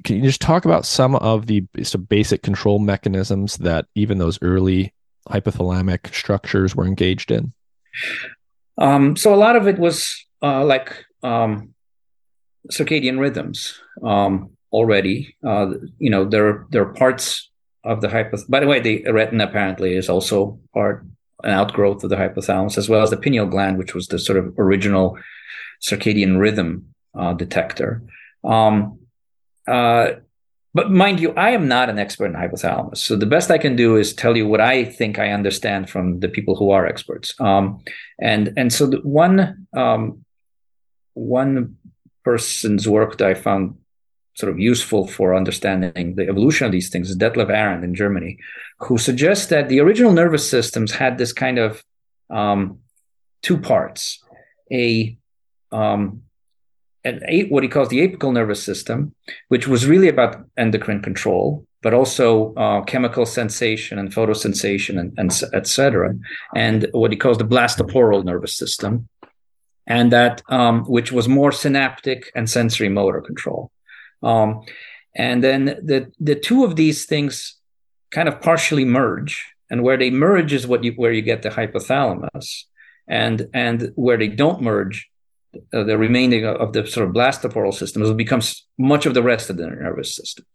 Can 0.04 0.16
you 0.16 0.22
just 0.22 0.40
talk 0.40 0.64
about 0.64 0.84
some 0.84 1.16
of 1.16 1.46
the 1.46 1.64
some 1.82 2.02
basic 2.02 2.42
control 2.42 2.78
mechanisms 2.78 3.56
that 3.58 3.86
even 3.94 4.18
those 4.18 4.38
early 4.42 4.92
hypothalamic 5.28 6.14
structures 6.14 6.76
were 6.76 6.86
engaged 6.86 7.30
in? 7.30 7.52
Um, 8.78 9.16
so 9.16 9.34
a 9.34 9.36
lot 9.36 9.56
of 9.56 9.68
it 9.68 9.78
was 9.78 10.26
uh, 10.42 10.64
like 10.64 11.04
um, 11.22 11.74
circadian 12.70 13.18
rhythms 13.18 13.80
um, 14.02 14.50
already. 14.72 15.36
Uh, 15.46 15.74
you 15.98 16.10
know, 16.10 16.24
there 16.24 16.66
there 16.70 16.82
are 16.82 16.92
parts 16.92 17.50
of 17.84 18.00
the 18.00 18.08
hypothalamus. 18.08 18.48
By 18.48 18.60
the 18.60 18.66
way, 18.66 18.80
the 18.80 19.10
retina 19.10 19.44
apparently 19.44 19.96
is 19.96 20.08
also 20.08 20.58
part 20.72 21.04
an 21.42 21.50
outgrowth 21.50 22.04
of 22.04 22.10
the 22.10 22.16
hypothalamus, 22.16 22.78
as 22.78 22.88
well 22.88 23.02
as 23.02 23.10
the 23.10 23.16
pineal 23.16 23.46
gland, 23.46 23.78
which 23.78 23.94
was 23.94 24.08
the 24.08 24.18
sort 24.18 24.38
of 24.38 24.54
original 24.58 25.18
circadian 25.82 26.38
rhythm 26.38 26.94
uh, 27.18 27.32
detector. 27.32 28.02
Um, 28.44 29.00
uh, 29.66 30.12
but 30.74 30.90
mind 30.90 31.20
you, 31.20 31.32
I 31.32 31.50
am 31.50 31.68
not 31.68 31.90
an 31.90 31.98
expert 31.98 32.26
in 32.26 32.32
hypothalamus. 32.32 32.98
So 32.98 33.16
the 33.16 33.26
best 33.26 33.50
I 33.50 33.58
can 33.58 33.76
do 33.76 33.96
is 33.96 34.14
tell 34.14 34.36
you 34.36 34.48
what 34.48 34.60
I 34.60 34.84
think 34.84 35.18
I 35.18 35.30
understand 35.30 35.90
from 35.90 36.20
the 36.20 36.28
people 36.28 36.56
who 36.56 36.70
are 36.70 36.86
experts. 36.86 37.38
Um, 37.40 37.82
and 38.18 38.54
and 38.56 38.72
so 38.72 38.86
the 38.86 38.98
one 38.98 39.66
um, 39.74 40.24
one 41.14 41.76
person's 42.24 42.88
work 42.88 43.18
that 43.18 43.28
I 43.28 43.34
found 43.34 43.76
sort 44.34 44.50
of 44.50 44.58
useful 44.58 45.06
for 45.06 45.34
understanding 45.34 46.14
the 46.14 46.28
evolution 46.28 46.66
of 46.66 46.72
these 46.72 46.88
things 46.88 47.10
is 47.10 47.16
Detlev 47.16 47.50
Arendt 47.50 47.84
in 47.84 47.94
Germany, 47.94 48.38
who 48.78 48.98
suggests 48.98 49.46
that 49.46 49.68
the 49.68 49.80
original 49.80 50.12
nervous 50.12 50.48
systems 50.48 50.92
had 50.92 51.18
this 51.18 51.32
kind 51.32 51.58
of 51.58 51.82
um, 52.30 52.78
two 53.42 53.58
parts: 53.58 54.22
a 54.72 55.16
um, 55.70 56.22
an 57.04 57.20
eight, 57.28 57.50
what 57.50 57.62
he 57.62 57.68
calls 57.68 57.88
the 57.88 58.06
apical 58.06 58.32
nervous 58.32 58.62
system, 58.62 59.14
which 59.48 59.66
was 59.66 59.86
really 59.86 60.08
about 60.08 60.44
endocrine 60.56 61.02
control, 61.02 61.66
but 61.82 61.92
also 61.92 62.54
uh, 62.54 62.82
chemical 62.82 63.26
sensation 63.26 63.98
and 63.98 64.14
photosensation 64.14 64.98
and, 64.98 65.12
and 65.18 65.42
etc. 65.52 66.14
And 66.54 66.88
what 66.92 67.10
he 67.10 67.16
calls 67.16 67.38
the 67.38 67.44
blastoporal 67.44 68.24
nervous 68.24 68.56
system, 68.56 69.08
and 69.86 70.12
that 70.12 70.42
um, 70.48 70.84
which 70.84 71.12
was 71.12 71.28
more 71.28 71.52
synaptic 71.52 72.30
and 72.34 72.48
sensory 72.48 72.88
motor 72.88 73.20
control. 73.20 73.70
Um, 74.22 74.62
and 75.14 75.42
then 75.44 75.64
the 75.64 76.10
the 76.20 76.34
two 76.34 76.64
of 76.64 76.76
these 76.76 77.04
things 77.04 77.56
kind 78.10 78.28
of 78.28 78.40
partially 78.40 78.84
merge, 78.84 79.44
and 79.70 79.82
where 79.82 79.96
they 79.96 80.10
merge 80.10 80.52
is 80.52 80.66
what 80.66 80.84
you 80.84 80.92
where 80.92 81.12
you 81.12 81.22
get 81.22 81.42
the 81.42 81.50
hypothalamus, 81.50 82.64
and 83.08 83.48
and 83.52 83.92
where 83.94 84.16
they 84.16 84.28
don't 84.28 84.62
merge, 84.62 85.08
uh, 85.72 85.84
the 85.84 85.98
remaining 85.98 86.46
of 86.46 86.72
the 86.72 86.86
sort 86.86 87.06
of 87.06 87.14
blastoporal 87.14 87.72
system 87.72 88.16
becomes 88.16 88.66
much 88.78 89.06
of 89.06 89.14
the 89.14 89.22
rest 89.22 89.50
of 89.50 89.56
the 89.56 89.66
nervous 89.66 90.14
systems. 90.14 90.46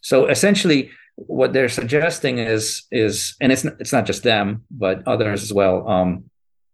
So 0.00 0.26
essentially, 0.26 0.90
what 1.26 1.52
they're 1.52 1.68
suggesting 1.68 2.38
is 2.38 2.84
is 2.90 3.36
and 3.40 3.52
it's 3.52 3.64
it's 3.64 3.92
not 3.92 4.06
just 4.06 4.22
them 4.22 4.64
but 4.70 5.06
others 5.06 5.42
as 5.42 5.52
well 5.52 5.88
um, 5.88 6.30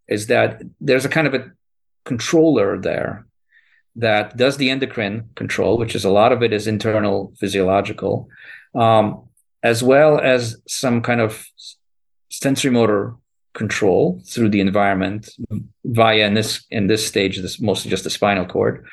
is 0.06 0.26
that 0.26 0.62
there's 0.80 1.04
a 1.04 1.08
kind 1.08 1.26
of 1.26 1.34
a 1.34 1.50
controller 2.04 2.78
there 2.78 3.26
that 3.96 4.36
does 4.36 4.56
the 4.56 4.70
endocrine 4.70 5.30
control, 5.34 5.78
which 5.78 5.94
is 5.94 6.04
a 6.04 6.10
lot 6.10 6.32
of 6.32 6.42
it 6.42 6.52
is 6.52 6.66
internal 6.66 7.32
physiological, 7.38 8.28
um, 8.74 9.28
as 9.62 9.82
well 9.82 10.18
as 10.18 10.60
some 10.66 11.00
kind 11.00 11.20
of 11.20 11.46
sensory 12.30 12.70
motor 12.70 13.14
control 13.54 14.20
through 14.26 14.48
the 14.48 14.60
environment 14.60 15.30
via 15.84 16.26
in 16.26 16.34
this 16.34 16.64
in 16.70 16.88
this 16.88 17.06
stage 17.06 17.38
this 17.38 17.60
mostly 17.60 17.88
just 17.88 18.04
the 18.04 18.10
spinal 18.10 18.46
cord. 18.46 18.84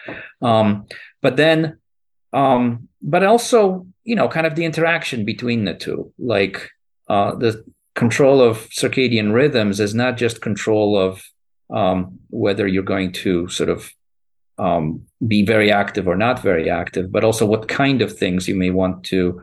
Um, 0.42 0.86
but 1.22 1.36
then 1.36 1.80
um, 2.32 2.88
but 3.02 3.24
also 3.24 3.88
you 4.04 4.16
know 4.16 4.28
kind 4.28 4.46
of 4.46 4.56
the 4.56 4.66
interaction 4.66 5.26
between 5.26 5.66
the 5.66 5.74
two 5.74 6.14
like 6.20 6.70
uh, 7.10 7.36
the 7.36 7.64
control 7.96 8.42
of 8.42 8.70
circadian 8.70 9.34
rhythms 9.34 9.80
is 9.80 9.94
not 9.94 10.16
just 10.16 10.42
control 10.42 10.98
of 10.98 11.24
um, 11.72 12.20
whether 12.30 12.68
you're 12.68 12.84
going 12.84 13.12
to 13.12 13.48
sort 13.50 13.70
of 13.70 13.92
um, 14.58 15.06
be 15.28 15.44
very 15.44 15.72
active 15.72 16.08
or 16.08 16.16
not 16.16 16.42
very 16.42 16.70
active, 16.70 17.12
but 17.12 17.24
also 17.24 17.46
what 17.46 17.68
kind 17.68 18.02
of 18.02 18.18
things 18.18 18.48
you 18.48 18.56
may 18.56 18.70
want 18.70 19.04
to, 19.06 19.42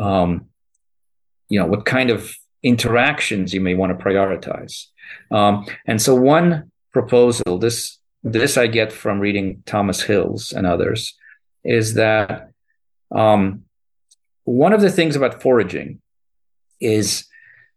um, 0.00 0.46
you 1.48 1.58
know, 1.58 1.66
what 1.66 1.84
kind 1.84 2.10
of 2.10 2.34
interactions 2.62 3.52
you 3.52 3.60
may 3.60 3.74
want 3.74 3.96
to 3.96 4.04
prioritize. 4.04 4.86
Um, 5.30 5.66
and 5.86 6.00
so 6.00 6.14
one 6.14 6.70
proposal, 6.92 7.58
this 7.58 7.98
this 8.22 8.56
I 8.56 8.68
get 8.68 8.90
from 8.90 9.20
reading 9.20 9.62
Thomas 9.66 10.00
Hills 10.02 10.52
and 10.52 10.66
others, 10.66 11.14
is 11.62 11.94
that 11.94 12.50
um, 13.14 13.64
one 14.44 14.72
of 14.72 14.80
the 14.80 14.90
things 14.90 15.14
about 15.14 15.42
foraging 15.42 16.00
is 16.80 17.26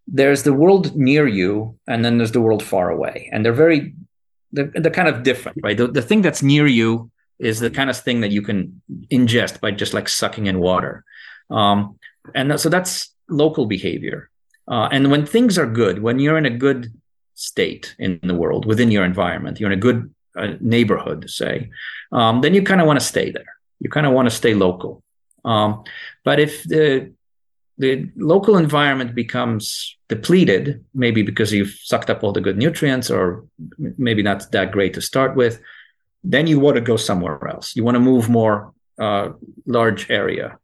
there's 0.08 0.44
the 0.44 0.54
world 0.54 0.96
near 0.96 1.28
you 1.28 1.78
and 1.86 2.04
then 2.04 2.18
there's 2.18 2.32
the 2.32 2.42
world 2.42 2.64
far 2.64 2.90
away 2.90 3.30
and 3.32 3.44
they're 3.44 3.54
very 3.54 3.94
they're, 4.52 4.72
they're 4.74 4.92
kind 4.92 5.08
of 5.08 5.24
different, 5.24 5.60
right? 5.64 5.78
The, 5.78 5.88
the 5.88 6.02
thing 6.02 6.22
that's 6.22 6.44
near 6.44 6.68
you 6.68 7.12
is 7.40 7.60
the 7.60 7.70
kind 7.70 7.90
of 7.90 7.98
thing 7.98 8.22
that 8.22 8.32
you 8.32 8.42
can 8.42 8.82
ingest 9.12 9.60
by 9.62 9.72
just 9.72 9.94
like 9.94 10.10
sucking 10.10 10.48
in 10.48 10.60
water. 10.60 11.04
Um, 11.50 12.00
and 12.34 12.60
so 12.60 12.70
that's 12.70 13.14
local 13.30 13.66
behavior. 13.66 14.30
Uh, 14.68 14.90
and 14.92 15.12
when 15.12 15.26
things 15.26 15.58
are 15.58 15.68
good, 15.68 16.02
when 16.02 16.20
you're 16.20 16.38
in 16.38 16.46
a 16.46 16.58
good 16.58 16.92
state 17.36 17.96
in 18.00 18.20
the 18.24 18.34
world 18.34 18.66
within 18.66 18.92
your 18.92 19.06
environment, 19.06 19.60
you're 19.60 19.72
in 19.72 19.78
a 19.78 19.82
good 19.82 20.14
uh, 20.36 20.54
neighborhood, 20.60 21.30
say, 21.30 21.70
um, 22.12 22.42
then 22.42 22.54
you 22.54 22.64
kind 22.64 22.82
of 22.82 22.88
want 22.88 23.00
to 23.00 23.06
stay 23.06 23.32
there. 23.32 23.58
You 23.80 23.90
kind 23.90 24.06
of 24.06 24.14
want 24.14 24.28
to 24.30 24.36
stay 24.36 24.54
local. 24.54 25.04
Um, 25.46 25.84
but 26.24 26.40
if 26.40 26.64
the 26.64 27.14
the 27.78 28.10
local 28.16 28.58
environment 28.58 29.14
becomes 29.14 29.97
depleted, 30.10 30.84
maybe 30.94 31.22
because 31.22 31.52
you've 31.52 31.76
sucked 31.84 32.10
up 32.10 32.24
all 32.24 32.32
the 32.32 32.42
good 32.42 32.58
nutrients, 32.58 33.10
or 33.10 33.46
maybe 33.78 34.24
not 34.24 34.52
that 34.52 34.72
great 34.72 34.94
to 34.94 35.02
start 35.02 35.36
with, 35.36 35.60
then 36.24 36.48
you 36.48 36.60
want 36.60 36.76
to 36.76 36.82
go 36.82 36.98
somewhere 36.98 37.46
else. 37.48 37.76
You 37.76 37.84
want 37.84 37.96
to 37.96 38.00
move 38.00 38.30
more 38.30 38.74
uh, 39.00 39.30
large 39.66 40.10
area. 40.10 40.58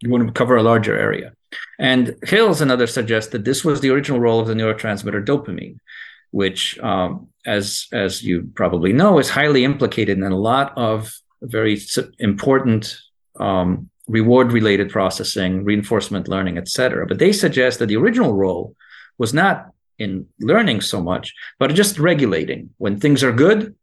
You 0.00 0.10
want 0.10 0.26
to 0.26 0.32
cover 0.32 0.56
a 0.56 0.62
larger 0.62 0.96
area. 0.98 1.32
And 1.78 2.16
Hills 2.24 2.60
and 2.60 2.70
others 2.70 2.92
suggest 2.92 3.32
that 3.32 3.44
this 3.44 3.64
was 3.64 3.80
the 3.80 3.90
original 3.90 4.20
role 4.20 4.40
of 4.40 4.46
the 4.46 4.54
neurotransmitter 4.54 5.24
dopamine, 5.24 5.78
which, 6.30 6.78
um, 6.80 7.28
as 7.46 7.86
as 7.92 8.22
you 8.22 8.50
probably 8.54 8.92
know, 8.92 9.18
is 9.18 9.30
highly 9.30 9.64
implicated 9.64 10.18
in 10.18 10.24
a 10.24 10.36
lot 10.36 10.76
of 10.76 11.14
very 11.42 11.80
important 12.18 12.98
um, 13.38 13.88
reward 14.08 14.52
related 14.52 14.90
processing, 14.90 15.64
reinforcement 15.64 16.28
learning, 16.28 16.58
etc. 16.58 17.06
But 17.06 17.18
they 17.18 17.32
suggest 17.32 17.78
that 17.78 17.86
the 17.86 17.96
original 17.96 18.32
role 18.32 18.76
was 19.18 19.34
not 19.34 19.72
in 19.98 20.26
learning 20.40 20.80
so 20.82 21.02
much, 21.02 21.34
but 21.58 21.74
just 21.74 21.98
regulating. 21.98 22.70
When 22.78 23.00
things 23.00 23.24
are 23.24 23.32
good, 23.32 23.74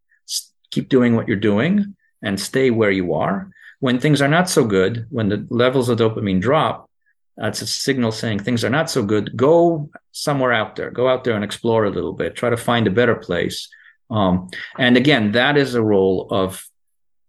keep 0.72 0.90
doing 0.90 1.16
what 1.16 1.28
you're 1.28 1.38
doing 1.38 1.96
and 2.22 2.40
stay 2.40 2.70
where 2.70 2.92
you 2.92 3.14
are. 3.14 3.52
When 3.80 4.00
things 4.00 4.22
are 4.22 4.28
not 4.28 4.50
so 4.50 4.66
good, 4.66 5.08
when 5.10 5.30
the 5.30 5.46
levels 5.50 5.90
of 5.90 5.98
dopamine 5.98 6.42
drop, 6.42 6.90
that's 7.36 7.62
a 7.62 7.68
signal 7.68 8.12
saying 8.12 8.40
things 8.40 8.64
are 8.64 8.70
not 8.70 8.90
so 8.90 9.04
good. 9.04 9.36
Go 9.36 9.90
somewhere 10.12 10.54
out 10.54 10.76
there. 10.76 10.92
Go 10.92 11.08
out 11.08 11.24
there 11.24 11.36
and 11.36 11.44
explore 11.44 11.86
a 11.86 11.90
little 11.90 12.14
bit. 12.14 12.36
Try 12.36 12.50
to 12.50 12.58
find 12.58 12.88
a 12.88 12.92
better 12.92 13.16
place. 13.16 13.70
Um, 14.10 14.50
and 14.78 14.96
again, 14.96 15.32
that 15.32 15.58
is 15.58 15.74
a 15.74 15.82
role 15.82 16.28
of 16.30 16.64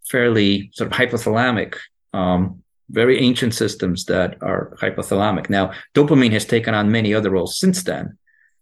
fairly 0.06 0.70
sort 0.74 0.92
of 0.92 0.98
hypothalamic, 0.98 1.76
um, 2.12 2.62
very 2.90 3.18
ancient 3.18 3.54
systems 3.54 4.04
that 4.06 4.36
are 4.42 4.76
hypothalamic. 4.80 5.48
Now, 5.48 5.72
dopamine 5.94 6.32
has 6.32 6.44
taken 6.44 6.74
on 6.74 6.92
many 6.92 7.14
other 7.14 7.30
roles 7.30 7.58
since 7.58 7.82
then, 7.82 8.18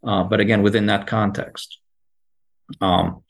uh, 0.07 0.25
but 0.25 0.41
again, 0.41 0.63
within 0.63 0.87
that 0.87 1.07
context. 1.07 1.79
Um, 2.81 3.23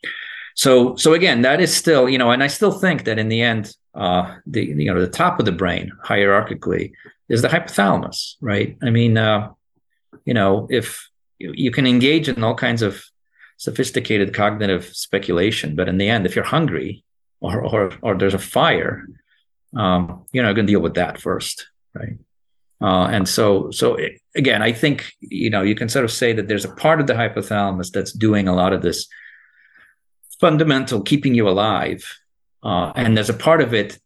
so, 0.54 0.96
so 0.96 1.14
again, 1.14 1.42
that 1.42 1.60
is 1.60 1.74
still, 1.74 2.08
you 2.08 2.18
know, 2.18 2.30
and 2.30 2.42
I 2.42 2.46
still 2.46 2.72
think 2.72 3.04
that 3.04 3.18
in 3.18 3.28
the 3.28 3.42
end, 3.42 3.74
uh, 3.94 4.36
the 4.46 4.64
you 4.64 4.92
know 4.92 5.00
the 5.00 5.08
top 5.08 5.38
of 5.38 5.44
the 5.44 5.52
brain 5.52 5.92
hierarchically 6.04 6.92
is 7.28 7.42
the 7.42 7.48
hypothalamus, 7.48 8.36
right? 8.40 8.76
I 8.82 8.90
mean, 8.90 9.18
uh, 9.18 9.50
you 10.24 10.34
know, 10.34 10.66
if 10.70 11.08
you, 11.38 11.52
you 11.54 11.70
can 11.70 11.86
engage 11.86 12.28
in 12.28 12.42
all 12.42 12.54
kinds 12.54 12.82
of 12.82 13.04
sophisticated 13.58 14.34
cognitive 14.34 14.86
speculation, 14.86 15.76
but 15.76 15.88
in 15.88 15.98
the 15.98 16.08
end, 16.08 16.26
if 16.26 16.34
you're 16.34 16.44
hungry 16.44 17.04
or 17.40 17.62
or, 17.62 17.92
or 18.02 18.14
there's 18.16 18.34
a 18.34 18.38
fire, 18.38 19.06
um, 19.76 20.24
you're 20.32 20.44
not 20.44 20.54
going 20.54 20.66
to 20.66 20.72
deal 20.72 20.80
with 20.80 20.94
that 20.94 21.20
first, 21.20 21.66
right? 21.94 22.18
Uh, 22.80 23.06
and 23.06 23.28
so, 23.28 23.70
so 23.70 23.96
again, 24.34 24.60
I 24.60 24.72
think 24.72 25.12
you 25.20 25.50
know 25.50 25.62
you 25.62 25.74
can 25.74 25.88
sort 25.88 26.04
of 26.04 26.10
say 26.10 26.32
that 26.32 26.48
there's 26.48 26.64
a 26.64 26.74
part 26.74 27.00
of 27.00 27.06
the 27.06 27.14
hypothalamus 27.14 27.92
that's 27.92 28.12
doing 28.12 28.48
a 28.48 28.54
lot 28.54 28.72
of 28.72 28.82
this 28.82 29.06
fundamental 30.40 31.00
keeping 31.00 31.34
you 31.34 31.48
alive, 31.48 32.04
uh, 32.64 32.92
and 32.96 33.16
there's 33.16 33.30
a 33.30 33.34
part 33.34 33.60
of 33.60 33.72
it 33.72 33.98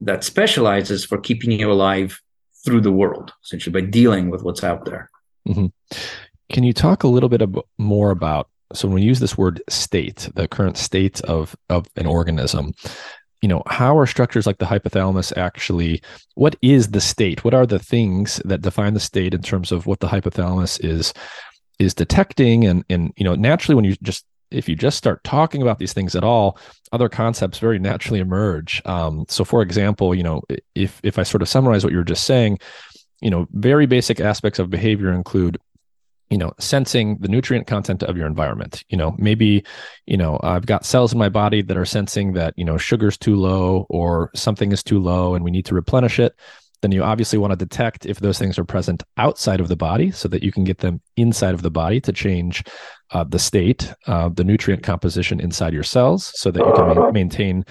that 0.00 0.24
specializes 0.24 1.04
for 1.04 1.18
keeping 1.18 1.52
you 1.52 1.70
alive 1.70 2.20
through 2.64 2.80
the 2.80 2.92
world, 2.92 3.32
essentially 3.44 3.72
by 3.72 3.86
dealing 3.86 4.30
with 4.30 4.42
what's 4.42 4.64
out 4.64 4.84
there. 4.84 5.10
Mm-hmm. 5.46 5.66
Can 6.52 6.64
you 6.64 6.72
talk 6.72 7.04
a 7.04 7.08
little 7.08 7.28
bit 7.28 7.42
ab- 7.42 7.62
more 7.78 8.10
about 8.10 8.48
so 8.72 8.88
when 8.88 8.96
we 8.96 9.02
use 9.02 9.20
this 9.20 9.38
word 9.38 9.62
state, 9.68 10.28
the 10.34 10.48
current 10.48 10.76
state 10.76 11.20
of 11.22 11.56
of 11.68 11.86
an 11.96 12.06
organism, 12.06 12.72
you 13.44 13.48
know 13.48 13.62
how 13.66 13.98
are 13.98 14.06
structures 14.06 14.46
like 14.46 14.56
the 14.56 14.64
hypothalamus 14.64 15.36
actually 15.36 16.00
what 16.34 16.56
is 16.62 16.92
the 16.92 17.00
state? 17.00 17.44
What 17.44 17.52
are 17.52 17.66
the 17.66 17.78
things 17.78 18.40
that 18.46 18.62
define 18.62 18.94
the 18.94 19.00
state 19.00 19.34
in 19.34 19.42
terms 19.42 19.70
of 19.70 19.86
what 19.86 20.00
the 20.00 20.08
hypothalamus 20.08 20.82
is 20.82 21.12
is 21.78 21.92
detecting? 21.92 22.64
And 22.64 22.86
and 22.88 23.12
you 23.18 23.24
know 23.24 23.34
naturally 23.34 23.74
when 23.74 23.84
you 23.84 23.96
just 24.02 24.24
if 24.50 24.66
you 24.66 24.74
just 24.74 24.96
start 24.96 25.22
talking 25.24 25.60
about 25.60 25.78
these 25.78 25.92
things 25.92 26.16
at 26.16 26.24
all 26.24 26.58
other 26.90 27.10
concepts 27.10 27.58
very 27.58 27.78
naturally 27.78 28.18
emerge. 28.18 28.80
Um, 28.86 29.26
so 29.28 29.44
for 29.44 29.60
example 29.60 30.14
you 30.14 30.22
know 30.22 30.40
if 30.74 30.98
if 31.02 31.18
i 31.18 31.22
sort 31.22 31.42
of 31.42 31.48
summarize 31.50 31.84
what 31.84 31.92
you 31.92 31.98
were 31.98 32.12
just 32.14 32.24
saying 32.24 32.58
you 33.20 33.28
know 33.28 33.46
very 33.52 33.84
basic 33.84 34.20
aspects 34.20 34.58
of 34.58 34.70
behavior 34.70 35.12
include 35.12 35.58
you 36.34 36.38
know 36.38 36.52
sensing 36.58 37.16
the 37.20 37.28
nutrient 37.28 37.68
content 37.68 38.02
of 38.02 38.16
your 38.16 38.26
environment. 38.26 38.82
You 38.88 38.98
know 38.98 39.14
maybe 39.18 39.64
you 40.04 40.16
know 40.16 40.40
i've 40.42 40.66
got 40.66 40.84
cells 40.84 41.12
in 41.12 41.18
my 41.20 41.28
body 41.28 41.62
that 41.62 41.76
are 41.76 41.84
sensing 41.84 42.32
that 42.32 42.54
you 42.56 42.64
know 42.64 42.76
sugar's 42.76 43.16
too 43.16 43.36
low 43.36 43.86
or 43.88 44.32
something 44.34 44.72
is 44.72 44.82
too 44.82 44.98
low 44.98 45.36
and 45.36 45.44
we 45.44 45.52
need 45.52 45.66
to 45.66 45.76
replenish 45.76 46.18
it. 46.18 46.34
Then 46.82 46.90
you 46.90 47.04
obviously 47.04 47.38
want 47.38 47.52
to 47.52 47.56
detect 47.56 48.04
if 48.04 48.18
those 48.18 48.36
things 48.36 48.58
are 48.58 48.64
present 48.64 49.04
outside 49.16 49.60
of 49.60 49.68
the 49.68 49.76
body 49.76 50.10
so 50.10 50.26
that 50.26 50.42
you 50.42 50.50
can 50.50 50.64
get 50.64 50.78
them 50.78 51.00
inside 51.16 51.54
of 51.54 51.62
the 51.62 51.70
body 51.70 52.00
to 52.00 52.12
change 52.12 52.64
uh, 53.12 53.22
the 53.22 53.38
state 53.38 53.94
uh, 54.08 54.28
the 54.28 54.42
nutrient 54.42 54.82
composition 54.82 55.38
inside 55.38 55.72
your 55.72 55.84
cells 55.84 56.32
so 56.34 56.50
that 56.50 56.66
you 56.66 56.72
can 56.74 56.96
ma- 56.96 57.10
maintain 57.12 57.64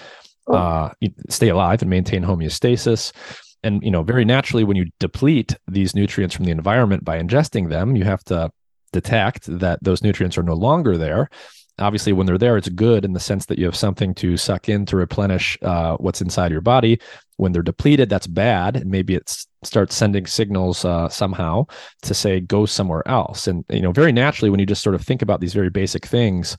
uh, 0.53 0.89
stay 1.27 1.49
alive 1.49 1.81
and 1.81 1.89
maintain 1.89 2.23
homeostasis 2.23 3.11
and 3.63 3.83
you 3.83 3.91
know 3.91 4.03
very 4.03 4.25
naturally 4.25 4.63
when 4.63 4.77
you 4.77 4.85
deplete 4.99 5.55
these 5.67 5.95
nutrients 5.95 6.35
from 6.35 6.45
the 6.45 6.51
environment 6.51 7.03
by 7.03 7.21
ingesting 7.21 7.69
them 7.69 7.95
you 7.95 8.03
have 8.03 8.23
to 8.25 8.51
detect 8.91 9.45
that 9.59 9.79
those 9.81 10.03
nutrients 10.03 10.37
are 10.37 10.43
no 10.43 10.53
longer 10.53 10.97
there. 10.97 11.29
Obviously 11.79 12.13
when 12.13 12.27
they're 12.27 12.37
there 12.37 12.57
it's 12.57 12.69
good 12.69 13.03
in 13.03 13.13
the 13.13 13.19
sense 13.19 13.47
that 13.47 13.57
you 13.57 13.65
have 13.65 13.75
something 13.75 14.13
to 14.15 14.37
suck 14.37 14.69
in 14.69 14.85
to 14.85 14.95
replenish 14.95 15.57
uh, 15.63 15.97
what's 15.97 16.21
inside 16.21 16.51
your 16.51 16.61
body. 16.61 16.99
When 17.37 17.51
they're 17.51 17.63
depleted 17.63 18.09
that's 18.09 18.27
bad 18.27 18.75
and 18.77 18.91
maybe 18.91 19.15
it 19.15 19.45
starts 19.63 19.95
sending 19.95 20.27
signals 20.27 20.85
uh, 20.85 21.09
somehow 21.09 21.65
to 22.03 22.13
say 22.13 22.39
go 22.39 22.65
somewhere 22.67 23.07
else. 23.07 23.47
And 23.47 23.65
you 23.69 23.81
know 23.81 23.91
very 23.91 24.11
naturally 24.11 24.51
when 24.51 24.59
you 24.59 24.67
just 24.67 24.83
sort 24.83 24.95
of 24.95 25.01
think 25.01 25.21
about 25.21 25.41
these 25.41 25.53
very 25.53 25.69
basic 25.69 26.05
things 26.05 26.55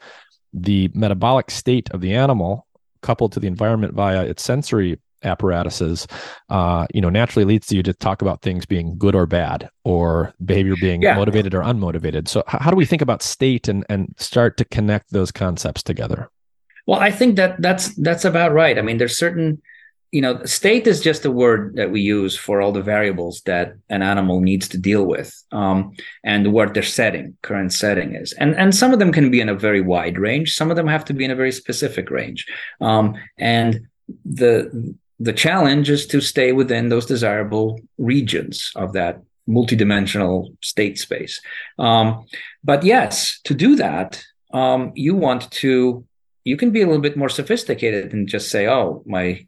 the 0.52 0.88
metabolic 0.94 1.50
state 1.50 1.90
of 1.90 2.00
the 2.00 2.14
animal 2.14 2.66
coupled 3.02 3.32
to 3.32 3.40
the 3.40 3.48
environment 3.48 3.92
via 3.92 4.24
its 4.24 4.42
sensory 4.42 4.98
apparatuses, 5.24 6.06
uh, 6.48 6.86
you 6.94 7.00
know, 7.00 7.10
naturally 7.10 7.44
leads 7.44 7.66
to 7.68 7.76
you 7.76 7.82
to 7.82 7.92
talk 7.92 8.22
about 8.22 8.42
things 8.42 8.66
being 8.66 8.96
good 8.98 9.14
or 9.14 9.26
bad, 9.26 9.68
or 9.84 10.32
behavior 10.44 10.76
being 10.80 11.02
yeah. 11.02 11.16
motivated 11.16 11.54
or 11.54 11.62
unmotivated. 11.62 12.28
So, 12.28 12.42
how 12.46 12.70
do 12.70 12.76
we 12.76 12.86
think 12.86 13.02
about 13.02 13.22
state 13.22 13.68
and 13.68 13.84
and 13.88 14.14
start 14.18 14.56
to 14.58 14.64
connect 14.64 15.12
those 15.12 15.32
concepts 15.32 15.82
together? 15.82 16.30
Well, 16.86 17.00
I 17.00 17.10
think 17.10 17.36
that 17.36 17.60
that's 17.60 17.94
that's 17.96 18.24
about 18.24 18.52
right. 18.52 18.78
I 18.78 18.82
mean, 18.82 18.98
there's 18.98 19.18
certain, 19.18 19.62
you 20.12 20.20
know, 20.20 20.44
state 20.44 20.86
is 20.86 21.00
just 21.00 21.24
a 21.24 21.30
word 21.30 21.76
that 21.76 21.90
we 21.90 22.00
use 22.00 22.36
for 22.36 22.60
all 22.60 22.72
the 22.72 22.82
variables 22.82 23.40
that 23.46 23.74
an 23.88 24.02
animal 24.02 24.40
needs 24.40 24.68
to 24.68 24.78
deal 24.78 25.04
with, 25.06 25.32
um, 25.50 25.92
and 26.22 26.52
what 26.52 26.74
their 26.74 26.82
setting, 26.82 27.36
current 27.42 27.72
setting 27.72 28.14
is, 28.14 28.32
and 28.34 28.54
and 28.56 28.74
some 28.74 28.92
of 28.92 28.98
them 28.98 29.12
can 29.12 29.30
be 29.30 29.40
in 29.40 29.48
a 29.48 29.54
very 29.54 29.80
wide 29.80 30.18
range. 30.18 30.54
Some 30.54 30.70
of 30.70 30.76
them 30.76 30.86
have 30.86 31.04
to 31.06 31.14
be 31.14 31.24
in 31.24 31.30
a 31.30 31.36
very 31.36 31.52
specific 31.52 32.10
range, 32.10 32.46
um, 32.80 33.14
and 33.38 33.86
the 34.26 34.94
the 35.20 35.32
challenge 35.32 35.90
is 35.90 36.06
to 36.08 36.20
stay 36.20 36.52
within 36.52 36.88
those 36.88 37.06
desirable 37.06 37.80
regions 37.98 38.72
of 38.74 38.92
that 38.92 39.22
multidimensional 39.48 40.56
state 40.62 40.98
space. 40.98 41.40
Um, 41.78 42.26
but 42.62 42.82
yes, 42.82 43.40
to 43.44 43.54
do 43.54 43.76
that, 43.76 44.24
um, 44.52 44.92
you 44.94 45.14
want 45.14 45.50
to, 45.50 46.04
you 46.44 46.56
can 46.56 46.70
be 46.70 46.82
a 46.82 46.86
little 46.86 47.02
bit 47.02 47.16
more 47.16 47.28
sophisticated 47.28 48.12
and 48.12 48.28
just 48.28 48.50
say, 48.50 48.66
oh, 48.66 49.02
my, 49.06 49.46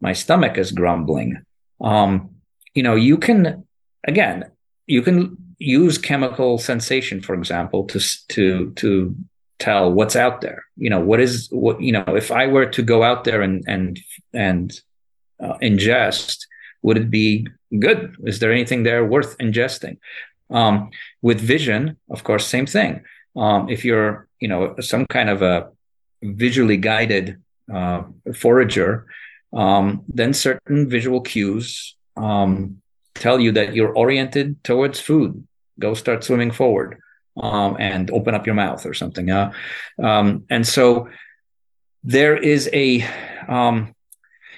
my 0.00 0.12
stomach 0.12 0.58
is 0.58 0.72
grumbling. 0.72 1.42
Um, 1.80 2.30
you 2.74 2.82
know, 2.82 2.94
you 2.94 3.18
can, 3.18 3.64
again, 4.06 4.50
you 4.86 5.02
can 5.02 5.36
use 5.58 5.98
chemical 5.98 6.58
sensation, 6.58 7.20
for 7.20 7.34
example, 7.34 7.84
to, 7.84 8.00
to, 8.28 8.72
to 8.72 9.14
tell 9.58 9.92
what's 9.92 10.16
out 10.16 10.40
there. 10.40 10.64
You 10.76 10.90
know, 10.90 11.00
what 11.00 11.20
is 11.20 11.48
what, 11.50 11.80
you 11.80 11.92
know, 11.92 12.04
if 12.08 12.30
I 12.30 12.46
were 12.46 12.66
to 12.66 12.82
go 12.82 13.02
out 13.02 13.24
there 13.24 13.42
and, 13.42 13.64
and, 13.68 14.00
and 14.32 14.80
uh, 15.42 15.58
ingest, 15.58 16.46
would 16.82 16.96
it 16.96 17.10
be 17.10 17.46
good? 17.78 18.16
Is 18.24 18.38
there 18.38 18.52
anything 18.52 18.82
there 18.82 19.04
worth 19.04 19.36
ingesting? 19.38 19.98
Um, 20.50 20.90
with 21.22 21.40
vision, 21.40 21.96
of 22.10 22.24
course, 22.24 22.46
same 22.46 22.66
thing. 22.66 23.02
Um, 23.36 23.68
if 23.68 23.84
you're, 23.84 24.28
you 24.38 24.48
know, 24.48 24.74
some 24.80 25.06
kind 25.06 25.30
of 25.30 25.42
a 25.42 25.70
visually 26.22 26.76
guided 26.76 27.42
uh, 27.72 28.02
forager, 28.34 29.06
um, 29.52 30.04
then 30.08 30.34
certain 30.34 30.88
visual 30.88 31.20
cues 31.20 31.96
um, 32.16 32.82
tell 33.14 33.40
you 33.40 33.52
that 33.52 33.74
you're 33.74 33.92
oriented 33.92 34.62
towards 34.64 35.00
food. 35.00 35.46
Go 35.78 35.94
start 35.94 36.24
swimming 36.24 36.50
forward 36.50 37.00
um, 37.36 37.76
and 37.78 38.10
open 38.10 38.34
up 38.34 38.46
your 38.46 38.54
mouth 38.54 38.84
or 38.84 38.94
something. 38.94 39.30
Uh, 39.30 39.52
um, 40.02 40.44
and 40.50 40.66
so 40.66 41.08
there 42.04 42.36
is 42.36 42.68
a 42.72 43.04
um, 43.48 43.94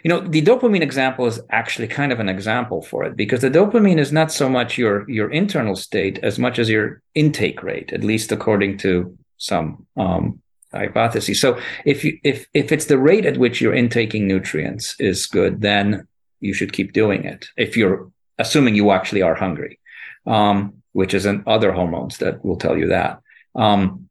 you 0.05 0.11
know 0.11 0.21
the 0.21 0.43
dopamine 0.43 0.83
example 0.83 1.27
is 1.27 1.41
actually 1.51 1.89
kind 1.89 2.13
of 2.13 2.21
an 2.21 2.29
example 2.29 2.83
for 2.83 3.05
it 3.05 3.17
because 3.17 3.41
the 3.41 3.51
dopamine 3.51 3.99
is 3.99 4.13
not 4.13 4.31
so 4.31 4.49
much 4.49 4.79
your 4.79 5.09
your 5.11 5.31
internal 5.31 5.75
state 5.75 6.19
as 6.23 6.39
much 6.39 6.59
as 6.59 6.69
your 6.69 7.03
intake 7.15 7.63
rate 7.63 7.93
at 7.93 8.05
least 8.05 8.31
according 8.31 8.77
to 8.79 9.17
some 9.39 9.87
um, 9.97 10.41
hypotheses. 10.73 11.41
So 11.41 11.59
if 11.85 12.05
you 12.05 12.19
if 12.23 12.47
if 12.55 12.71
it's 12.71 12.87
the 12.87 12.99
rate 12.99 13.27
at 13.27 13.39
which 13.39 13.61
you're 13.61 13.75
intaking 13.75 14.29
nutrients 14.29 14.95
is 15.01 15.27
good 15.27 15.63
then 15.63 16.07
you 16.41 16.53
should 16.53 16.73
keep 16.73 16.93
doing 16.93 17.25
it 17.25 17.49
if 17.57 17.77
you're 17.77 18.11
assuming 18.39 18.75
you 18.75 18.91
actually 18.91 19.23
are 19.23 19.35
hungry 19.35 19.79
um, 20.27 20.83
which 20.93 21.15
is 21.15 21.27
in 21.27 21.43
other 21.47 21.73
hormones 21.73 22.19
that 22.19 22.45
will 22.45 22.57
tell 22.57 22.77
you 22.77 22.89
that. 22.89 23.21
Um, 23.55 24.09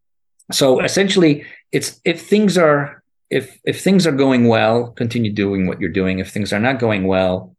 so 0.51 0.79
essentially 0.81 1.45
it's 1.71 1.99
if 2.03 2.21
things 2.27 2.57
are 2.57 3.02
if 3.33 3.59
if 3.63 3.81
things 3.81 4.05
are 4.05 4.11
going 4.11 4.47
well, 4.47 4.91
continue 4.91 5.31
doing 5.31 5.67
what 5.67 5.79
you're 5.79 5.89
doing. 6.01 6.19
If 6.19 6.31
things 6.31 6.53
are 6.53 6.59
not 6.59 6.79
going 6.79 7.07
well, 7.07 7.55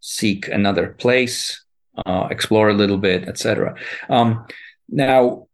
seek 0.00 0.48
another 0.48 0.88
place, 0.98 1.64
uh, 2.06 2.28
explore 2.30 2.68
a 2.70 2.74
little 2.74 2.98
bit, 2.98 3.28
etc. 3.28 3.74
Um, 4.08 4.46
now, 4.88 5.48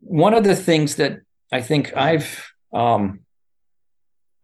one 0.00 0.34
of 0.34 0.44
the 0.44 0.56
things 0.56 0.96
that 0.96 1.20
I 1.52 1.60
think 1.60 1.94
I've 1.96 2.50
um, 2.72 3.20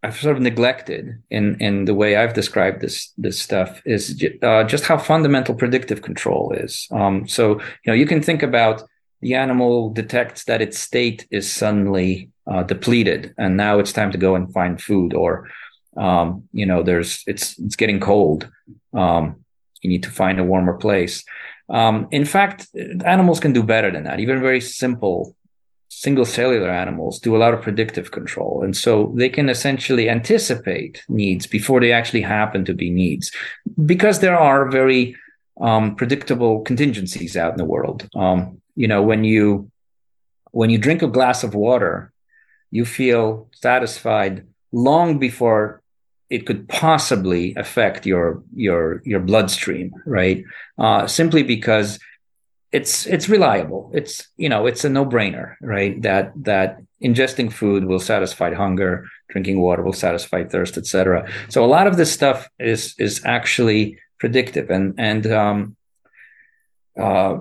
I've 0.03 0.21
sort 0.21 0.37
of 0.37 0.43
neglected 0.43 1.23
in 1.31 1.57
in 1.61 1.87
the 1.87 1.95
way 1.95 2.17
I've 2.17 2.35
described 2.35 2.81
this 2.81 3.13
this 3.17 3.41
stuff 3.41 3.81
is 3.87 4.23
uh, 4.43 4.65
just 4.65 4.85
how 4.85 4.99
fundamental 4.99 5.55
predictive 5.55 6.03
control 6.03 6.53
is. 6.53 6.89
Um, 6.91 7.27
so 7.27 7.61
you 7.85 7.89
know 7.89 7.95
you 7.95 8.07
can 8.07 8.23
think 8.23 8.43
about 8.43 8.83
the 9.23 9.35
animal 9.35 9.91
detects 9.91 10.45
that 10.45 10.61
its 10.61 10.79
state 10.79 11.27
is 11.31 11.51
suddenly 11.51 12.32
uh, 12.51 12.63
depleted, 12.63 13.35
and 13.39 13.57
now 13.57 13.79
it's 13.79 13.93
time 13.93 14.13
to 14.13 14.19
go 14.19 14.35
and 14.35 14.53
find 14.53 14.81
food, 14.81 15.15
or 15.15 15.49
um, 15.97 16.49
you 16.53 16.67
know 16.67 16.83
there's 16.83 17.23
it's 17.27 17.59
it's 17.59 17.77
getting 17.77 18.01
cold. 18.01 18.51
Um, 18.95 19.45
you 19.81 19.91
need 19.91 20.03
to 20.05 20.11
find 20.11 20.39
a 20.39 20.45
warmer 20.45 20.75
place. 20.75 21.25
Um, 21.69 22.09
in 22.11 22.25
fact, 22.25 22.69
animals 23.05 23.41
can 23.41 23.53
do 23.53 23.63
better 23.63 23.91
than 23.91 24.05
that. 24.05 24.21
Even 24.21 24.41
very 24.41 24.61
simple 24.61 25.35
single 25.95 26.25
cellular 26.25 26.71
animals 26.71 27.21
do 27.21 27.37
a 27.37 27.39
lot 27.39 27.53
of 27.53 27.61
predictive 27.61 28.11
control. 28.11 28.63
And 28.65 28.75
so 28.77 29.13
they 29.15 29.29
can 29.29 29.49
essentially 29.49 30.09
anticipate 30.09 31.05
needs 31.09 31.47
before 31.47 31.81
they 31.81 31.93
actually 31.93 32.23
happen 32.23 32.65
to 32.65 32.75
be 32.75 32.91
needs 32.91 33.31
because 33.85 34.21
there 34.21 34.39
are 34.39 34.71
very 34.71 35.15
um, 35.61 35.95
predictable 35.95 36.63
contingencies 36.63 37.37
out 37.37 37.53
in 37.53 37.59
the 37.59 37.65
world. 37.65 38.09
Um, 38.17 38.61
you 38.75 38.89
know, 38.89 39.03
when 39.03 39.23
you 39.23 39.71
when 40.53 40.71
you 40.71 40.79
drink 40.79 41.03
a 41.03 41.09
glass 41.09 41.45
of 41.45 41.55
water, 41.55 42.12
you 42.73 42.85
feel 42.85 43.49
satisfied 43.53 44.45
long 44.73 45.19
before 45.19 45.83
it 46.31 46.47
could 46.47 46.67
possibly 46.67 47.55
affect 47.57 48.07
your 48.07 48.43
your 48.57 49.03
your 49.05 49.21
bloodstream, 49.21 49.93
right? 50.07 50.45
Uh, 50.79 51.07
simply 51.07 51.43
because 51.43 52.01
it's 52.73 53.07
it's 53.07 53.29
reliable. 53.29 53.91
It's 53.93 54.27
you 54.39 54.49
know 54.49 54.67
it's 54.67 54.85
a 54.85 54.89
no 54.89 55.05
brainer, 55.05 55.57
right? 55.61 56.01
That 56.01 56.33
that 56.45 56.81
ingesting 57.05 57.53
food 57.53 57.85
will 57.85 58.01
satisfy 58.01 58.55
hunger, 58.55 59.07
drinking 59.29 59.61
water 59.61 59.83
will 59.83 59.93
satisfy 59.93 60.45
thirst, 60.45 60.79
etc. 60.79 61.31
So 61.51 61.63
a 61.63 61.73
lot 61.77 61.87
of 61.87 61.99
this 61.99 62.11
stuff 62.11 62.49
is 62.59 62.95
is 62.99 63.21
actually 63.27 63.99
predictive, 64.19 64.71
and 64.71 64.95
and 64.97 65.27
um, 65.27 65.77
uh, 66.99 67.41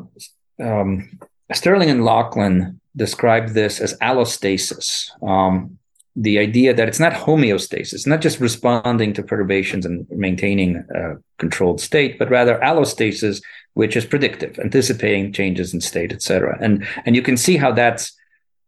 um, 0.62 1.18
Sterling 1.54 1.90
and 1.90 2.04
Laughlin 2.04 2.81
described 2.96 3.54
this 3.54 3.80
as 3.80 3.98
allostasis. 4.00 5.10
Um, 5.28 5.78
the 6.16 6.40
idea 6.40 6.74
that 6.74 6.90
it's 6.90 7.00
not 7.00 7.14
homeostasis, 7.14 8.06
not 8.06 8.22
just 8.22 8.42
responding 8.42 9.14
to 9.14 9.24
perturbations 9.24 9.86
and 9.86 10.06
maintaining 10.10 10.84
a 10.94 11.16
controlled 11.38 11.80
state, 11.80 12.20
but 12.20 12.30
rather 12.30 12.60
allostasis, 12.60 13.42
which 13.76 13.96
is 13.96 14.06
predictive, 14.06 14.60
anticipating 14.60 15.32
changes 15.32 15.74
in 15.74 15.80
state, 15.80 16.12
etc. 16.12 16.58
And 16.60 16.86
and 17.06 17.16
you 17.16 17.22
can 17.22 17.38
see 17.38 17.56
how 17.56 17.72
that's 17.72 18.14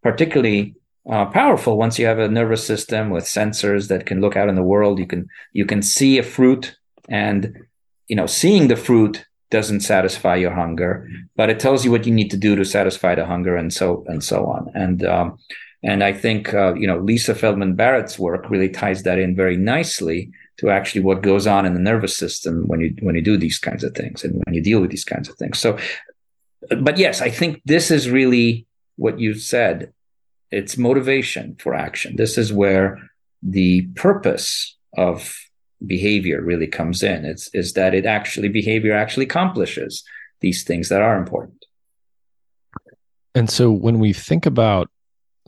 particularly 0.01 0.75
uh, 1.09 1.25
powerful 1.25 1.77
once 1.77 1.99
you 1.99 2.05
have 2.05 2.19
a 2.19 2.29
nervous 2.29 2.65
system 2.65 3.09
with 3.09 3.25
sensors 3.25 3.89
that 3.89 4.05
can 4.05 4.21
look 4.21 4.37
out 4.37 4.47
in 4.47 4.55
the 4.55 4.63
world. 4.63 4.99
You 4.99 5.07
can 5.07 5.27
you 5.51 5.65
can 5.65 5.81
see 5.81 6.17
a 6.17 6.23
fruit, 6.23 6.77
and 7.09 7.65
you 8.07 8.15
know 8.15 8.25
seeing 8.25 8.69
the 8.69 8.77
fruit 8.77 9.25
doesn't 9.53 9.81
satisfy 9.81 10.35
your 10.35 10.51
hunger, 10.51 11.07
but 11.37 11.49
it 11.51 11.59
tells 11.59 11.85
you 11.85 11.91
what 11.91 12.07
you 12.07 12.13
need 12.13 12.31
to 12.31 12.37
do 12.47 12.55
to 12.55 12.65
satisfy 12.65 13.13
the 13.13 13.25
hunger, 13.25 13.55
and 13.55 13.71
so 13.71 14.03
and 14.07 14.21
so 14.23 14.47
on. 14.47 14.71
And 14.73 15.05
um, 15.05 15.37
and 15.83 16.03
I 16.03 16.11
think 16.11 16.53
uh, 16.53 16.73
you 16.73 16.87
know 16.87 16.97
Lisa 16.97 17.35
Feldman 17.35 17.75
Barrett's 17.75 18.17
work 18.17 18.49
really 18.49 18.69
ties 18.69 19.03
that 19.03 19.19
in 19.19 19.35
very 19.35 19.55
nicely 19.55 20.31
to 20.57 20.71
actually 20.71 21.01
what 21.01 21.21
goes 21.21 21.45
on 21.45 21.65
in 21.67 21.75
the 21.75 21.87
nervous 21.91 22.17
system 22.17 22.63
when 22.67 22.79
you 22.81 22.95
when 23.05 23.15
you 23.15 23.21
do 23.21 23.37
these 23.37 23.59
kinds 23.59 23.83
of 23.83 23.93
things 23.93 24.23
and 24.23 24.41
when 24.43 24.55
you 24.55 24.61
deal 24.61 24.81
with 24.81 24.89
these 24.89 25.05
kinds 25.13 25.29
of 25.29 25.35
things. 25.37 25.59
So, 25.59 25.77
but 26.81 26.97
yes, 26.97 27.21
I 27.21 27.29
think 27.29 27.61
this 27.63 27.91
is 27.91 28.09
really 28.09 28.65
what 28.95 29.19
you 29.19 29.35
said. 29.35 29.93
It's 30.49 30.77
motivation 30.77 31.55
for 31.59 31.75
action. 31.75 32.15
This 32.15 32.37
is 32.37 32.51
where 32.51 32.87
the 33.41 33.87
purpose 33.95 34.77
of 34.97 35.15
behavior 35.85 36.41
really 36.41 36.67
comes 36.67 37.03
in. 37.03 37.25
It's 37.25 37.49
is 37.53 37.73
that 37.73 37.93
it 37.93 38.05
actually 38.05 38.49
behavior 38.49 38.93
actually 38.93 39.25
accomplishes 39.25 40.03
these 40.41 40.63
things 40.63 40.89
that 40.89 41.01
are 41.01 41.17
important. 41.17 41.65
And 43.35 43.49
so 43.49 43.71
when 43.71 43.99
we 43.99 44.13
think 44.13 44.45
about 44.45 44.89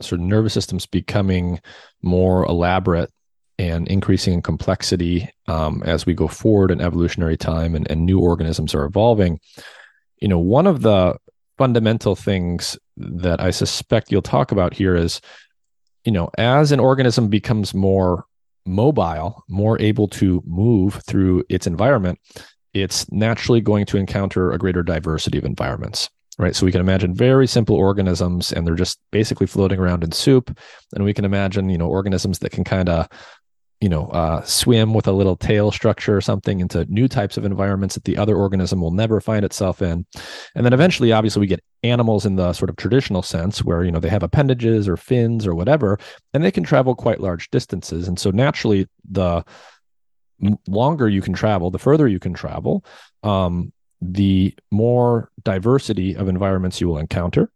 sort 0.00 0.20
of 0.20 0.26
nervous 0.26 0.52
systems 0.52 0.86
becoming 0.86 1.60
more 2.02 2.44
elaborate 2.44 3.10
and 3.58 3.88
increasing 3.88 4.34
in 4.34 4.42
complexity 4.42 5.30
um, 5.48 5.82
as 5.84 6.04
we 6.04 6.12
go 6.12 6.28
forward 6.28 6.70
in 6.70 6.80
evolutionary 6.80 7.36
time 7.36 7.74
and, 7.74 7.90
and 7.90 8.04
new 8.04 8.20
organisms 8.20 8.74
are 8.74 8.84
evolving 8.84 9.40
you 10.20 10.28
know 10.28 10.38
one 10.38 10.66
of 10.66 10.82
the 10.82 11.16
fundamental 11.58 12.14
things 12.14 12.78
that 12.96 13.40
i 13.40 13.50
suspect 13.50 14.12
you'll 14.12 14.22
talk 14.22 14.52
about 14.52 14.74
here 14.74 14.94
is 14.94 15.20
you 16.04 16.12
know 16.12 16.30
as 16.36 16.72
an 16.72 16.80
organism 16.80 17.28
becomes 17.28 17.72
more 17.72 18.25
mobile 18.66 19.44
more 19.48 19.80
able 19.80 20.08
to 20.08 20.42
move 20.46 21.00
through 21.06 21.44
its 21.48 21.66
environment 21.66 22.18
it's 22.74 23.10
naturally 23.10 23.60
going 23.60 23.86
to 23.86 23.96
encounter 23.96 24.52
a 24.52 24.58
greater 24.58 24.82
diversity 24.82 25.38
of 25.38 25.44
environments 25.44 26.10
right? 26.38 26.54
So 26.54 26.66
we 26.66 26.72
can 26.72 26.80
imagine 26.80 27.14
very 27.14 27.46
simple 27.46 27.76
organisms 27.76 28.52
and 28.52 28.66
they're 28.66 28.74
just 28.74 28.98
basically 29.10 29.46
floating 29.46 29.78
around 29.78 30.04
in 30.04 30.12
soup. 30.12 30.56
And 30.94 31.04
we 31.04 31.14
can 31.14 31.24
imagine, 31.24 31.70
you 31.70 31.78
know, 31.78 31.88
organisms 31.88 32.40
that 32.40 32.52
can 32.52 32.64
kind 32.64 32.88
of, 32.88 33.08
you 33.80 33.88
know, 33.90 34.06
uh, 34.06 34.42
swim 34.42 34.94
with 34.94 35.06
a 35.06 35.12
little 35.12 35.36
tail 35.36 35.70
structure 35.70 36.16
or 36.16 36.20
something 36.22 36.60
into 36.60 36.86
new 36.86 37.06
types 37.08 37.36
of 37.36 37.44
environments 37.44 37.94
that 37.94 38.04
the 38.04 38.16
other 38.16 38.34
organism 38.34 38.80
will 38.80 38.90
never 38.90 39.20
find 39.20 39.44
itself 39.44 39.82
in. 39.82 40.06
And 40.54 40.64
then 40.64 40.72
eventually, 40.72 41.12
obviously, 41.12 41.40
we 41.40 41.46
get 41.46 41.62
animals 41.82 42.24
in 42.24 42.36
the 42.36 42.54
sort 42.54 42.70
of 42.70 42.76
traditional 42.76 43.22
sense 43.22 43.62
where, 43.62 43.84
you 43.84 43.90
know, 43.90 44.00
they 44.00 44.08
have 44.08 44.22
appendages 44.22 44.88
or 44.88 44.96
fins 44.96 45.46
or 45.46 45.54
whatever, 45.54 45.98
and 46.32 46.42
they 46.42 46.50
can 46.50 46.64
travel 46.64 46.94
quite 46.94 47.20
large 47.20 47.50
distances. 47.50 48.08
And 48.08 48.18
so 48.18 48.30
naturally, 48.30 48.88
the 49.10 49.44
longer 50.66 51.08
you 51.08 51.20
can 51.20 51.34
travel, 51.34 51.70
the 51.70 51.78
further 51.78 52.08
you 52.08 52.18
can 52.18 52.32
travel, 52.32 52.84
um, 53.22 53.72
the 54.00 54.54
more 54.70 55.30
diversity 55.44 56.16
of 56.16 56.28
environments 56.28 56.80
you 56.80 56.88
will 56.88 56.98
encounter. 56.98 57.50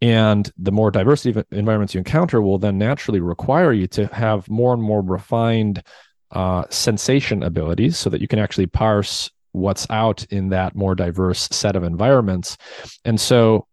And 0.00 0.50
the 0.56 0.72
more 0.72 0.90
diversity 0.90 1.38
of 1.38 1.46
environments 1.50 1.94
you 1.94 1.98
encounter 1.98 2.40
will 2.40 2.58
then 2.58 2.78
naturally 2.78 3.20
require 3.20 3.72
you 3.72 3.86
to 3.88 4.06
have 4.08 4.48
more 4.48 4.72
and 4.72 4.82
more 4.82 5.02
refined 5.02 5.82
uh, 6.30 6.64
sensation 6.70 7.42
abilities 7.42 7.96
so 7.96 8.10
that 8.10 8.20
you 8.20 8.28
can 8.28 8.38
actually 8.38 8.66
parse 8.66 9.30
what's 9.52 9.86
out 9.90 10.24
in 10.30 10.50
that 10.50 10.74
more 10.74 10.94
diverse 10.94 11.48
set 11.50 11.74
of 11.74 11.82
environments. 11.82 12.56
And 13.04 13.20
so 13.20 13.66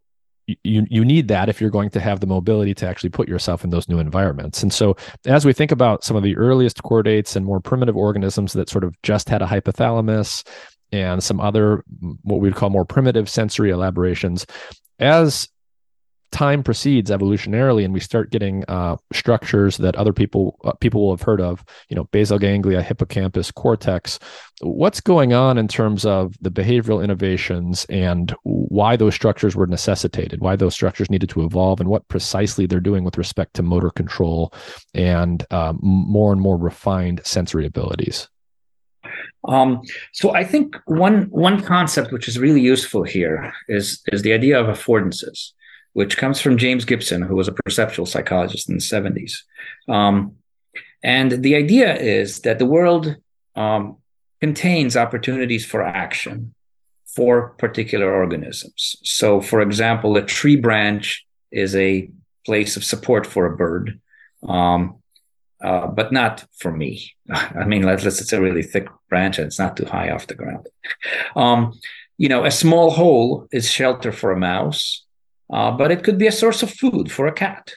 you 0.47 0.85
you 0.89 1.03
need 1.03 1.27
that 1.27 1.49
if 1.49 1.59
you're 1.59 1.69
going 1.69 1.89
to 1.89 1.99
have 1.99 2.19
the 2.19 2.27
mobility 2.27 2.73
to 2.75 2.87
actually 2.87 3.09
put 3.09 3.27
yourself 3.27 3.63
in 3.63 3.71
those 3.71 3.89
new 3.89 3.99
environments. 3.99 4.61
And 4.61 4.71
so 4.71 4.95
as 5.25 5.43
we 5.43 5.53
think 5.53 5.71
about 5.71 6.03
some 6.03 6.15
of 6.15 6.23
the 6.23 6.35
earliest 6.37 6.83
chordates 6.83 7.35
and 7.35 7.45
more 7.45 7.59
primitive 7.59 7.97
organisms 7.97 8.53
that 8.53 8.69
sort 8.69 8.83
of 8.83 8.99
just 9.01 9.27
had 9.27 9.41
a 9.41 9.47
hypothalamus 9.47 10.47
and 10.91 11.23
some 11.23 11.39
other 11.39 11.83
what 12.21 12.39
we'd 12.39 12.55
call 12.55 12.69
more 12.69 12.85
primitive 12.85 13.27
sensory 13.27 13.71
elaborations 13.71 14.45
as 14.99 15.49
time 16.31 16.63
proceeds 16.63 17.11
evolutionarily 17.11 17.85
and 17.85 17.93
we 17.93 17.99
start 17.99 18.31
getting 18.31 18.63
uh, 18.67 18.97
structures 19.13 19.77
that 19.77 19.95
other 19.95 20.13
people 20.13 20.57
uh, 20.63 20.73
people 20.73 21.05
will 21.05 21.15
have 21.15 21.21
heard 21.21 21.41
of 21.41 21.63
you 21.89 21.95
know 21.95 22.05
basal 22.05 22.39
ganglia 22.39 22.81
hippocampus 22.81 23.51
cortex. 23.51 24.19
What's 24.61 25.01
going 25.01 25.33
on 25.33 25.57
in 25.57 25.67
terms 25.67 26.05
of 26.05 26.35
the 26.41 26.51
behavioral 26.51 27.03
innovations 27.03 27.85
and 27.89 28.33
why 28.43 28.95
those 28.95 29.15
structures 29.15 29.55
were 29.55 29.67
necessitated 29.67 30.41
why 30.41 30.55
those 30.55 30.73
structures 30.73 31.09
needed 31.09 31.29
to 31.29 31.43
evolve 31.43 31.79
and 31.79 31.89
what 31.89 32.07
precisely 32.07 32.65
they're 32.65 32.79
doing 32.79 33.03
with 33.03 33.17
respect 33.17 33.53
to 33.55 33.63
motor 33.63 33.89
control 33.89 34.53
and 34.93 35.45
um, 35.51 35.79
more 35.81 36.31
and 36.31 36.41
more 36.41 36.57
refined 36.57 37.21
sensory 37.23 37.65
abilities? 37.65 38.29
Um, 39.47 39.81
so 40.13 40.33
I 40.33 40.43
think 40.43 40.75
one 40.85 41.23
one 41.29 41.61
concept 41.61 42.11
which 42.11 42.27
is 42.27 42.39
really 42.39 42.61
useful 42.61 43.03
here 43.03 43.53
is 43.67 44.01
is 44.11 44.21
the 44.21 44.33
idea 44.33 44.59
of 44.59 44.67
affordances, 44.67 45.51
which 45.95 46.17
comes 46.17 46.41
from 46.41 46.57
James 46.57 46.83
Gibson, 46.83 47.21
who 47.21 47.35
was 47.35 47.47
a 47.47 47.53
perceptual 47.53 48.05
psychologist 48.05 48.67
in 48.67 48.75
the 48.75 48.81
seventies. 48.81 49.45
Um, 49.87 50.35
and 51.01 51.31
the 51.31 51.55
idea 51.55 51.95
is 51.95 52.41
that 52.41 52.59
the 52.59 52.65
world 52.65 53.15
um, 53.55 53.97
contains 54.41 54.97
opportunities 54.97 55.65
for 55.65 55.81
action 55.81 56.53
for 57.05 57.51
particular 57.57 58.13
organisms. 58.13 58.97
So, 59.03 59.39
for 59.39 59.61
example, 59.61 60.17
a 60.17 60.21
tree 60.21 60.57
branch 60.57 61.25
is 61.49 61.73
a 61.77 62.09
place 62.45 62.75
of 62.75 62.83
support 62.83 63.25
for 63.25 63.45
a 63.45 63.55
bird. 63.55 64.01
Um, 64.45 64.97
uh, 65.63 65.87
but 65.87 66.11
not 66.11 66.45
for 66.57 66.71
me. 66.71 67.13
I 67.31 67.63
mean, 67.63 67.83
let's 67.83 68.03
it's 68.05 68.33
a 68.33 68.41
really 68.41 68.63
thick 68.63 68.89
branch 69.09 69.37
and 69.37 69.47
it's 69.47 69.59
not 69.59 69.77
too 69.77 69.85
high 69.85 70.09
off 70.09 70.27
the 70.27 70.35
ground. 70.35 70.67
Um, 71.37 71.79
you 72.17 72.27
know, 72.27 72.43
a 72.43 72.51
small 72.51 72.91
hole 72.91 73.47
is 73.51 73.71
shelter 73.71 74.11
for 74.11 74.31
a 74.31 74.39
mouse, 74.39 75.04
uh, 75.51 75.71
but 75.71 75.91
it 75.91 76.03
could 76.03 76.17
be 76.17 76.27
a 76.27 76.31
source 76.31 76.63
of 76.63 76.71
food 76.71 77.11
for 77.11 77.27
a 77.27 77.33
cat. 77.33 77.73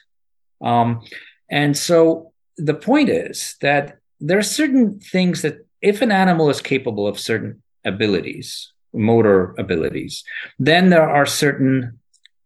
Um, 0.61 1.03
and 1.51 1.77
so 1.77 2.33
the 2.57 2.75
point 2.75 3.09
is 3.09 3.57
that 3.61 3.99
there 4.21 4.39
are 4.39 4.43
certain 4.43 5.01
things 5.01 5.43
that 5.43 5.67
if 5.81 6.03
an 6.03 6.11
animal 6.11 6.51
is 6.51 6.61
capable 6.61 7.07
of 7.07 7.19
certain 7.19 7.63
abilities, 7.85 8.73
motor 8.93 9.55
abilities, 9.59 10.25
then 10.59 10.91
there 10.91 11.09
are 11.09 11.27
certain 11.27 11.99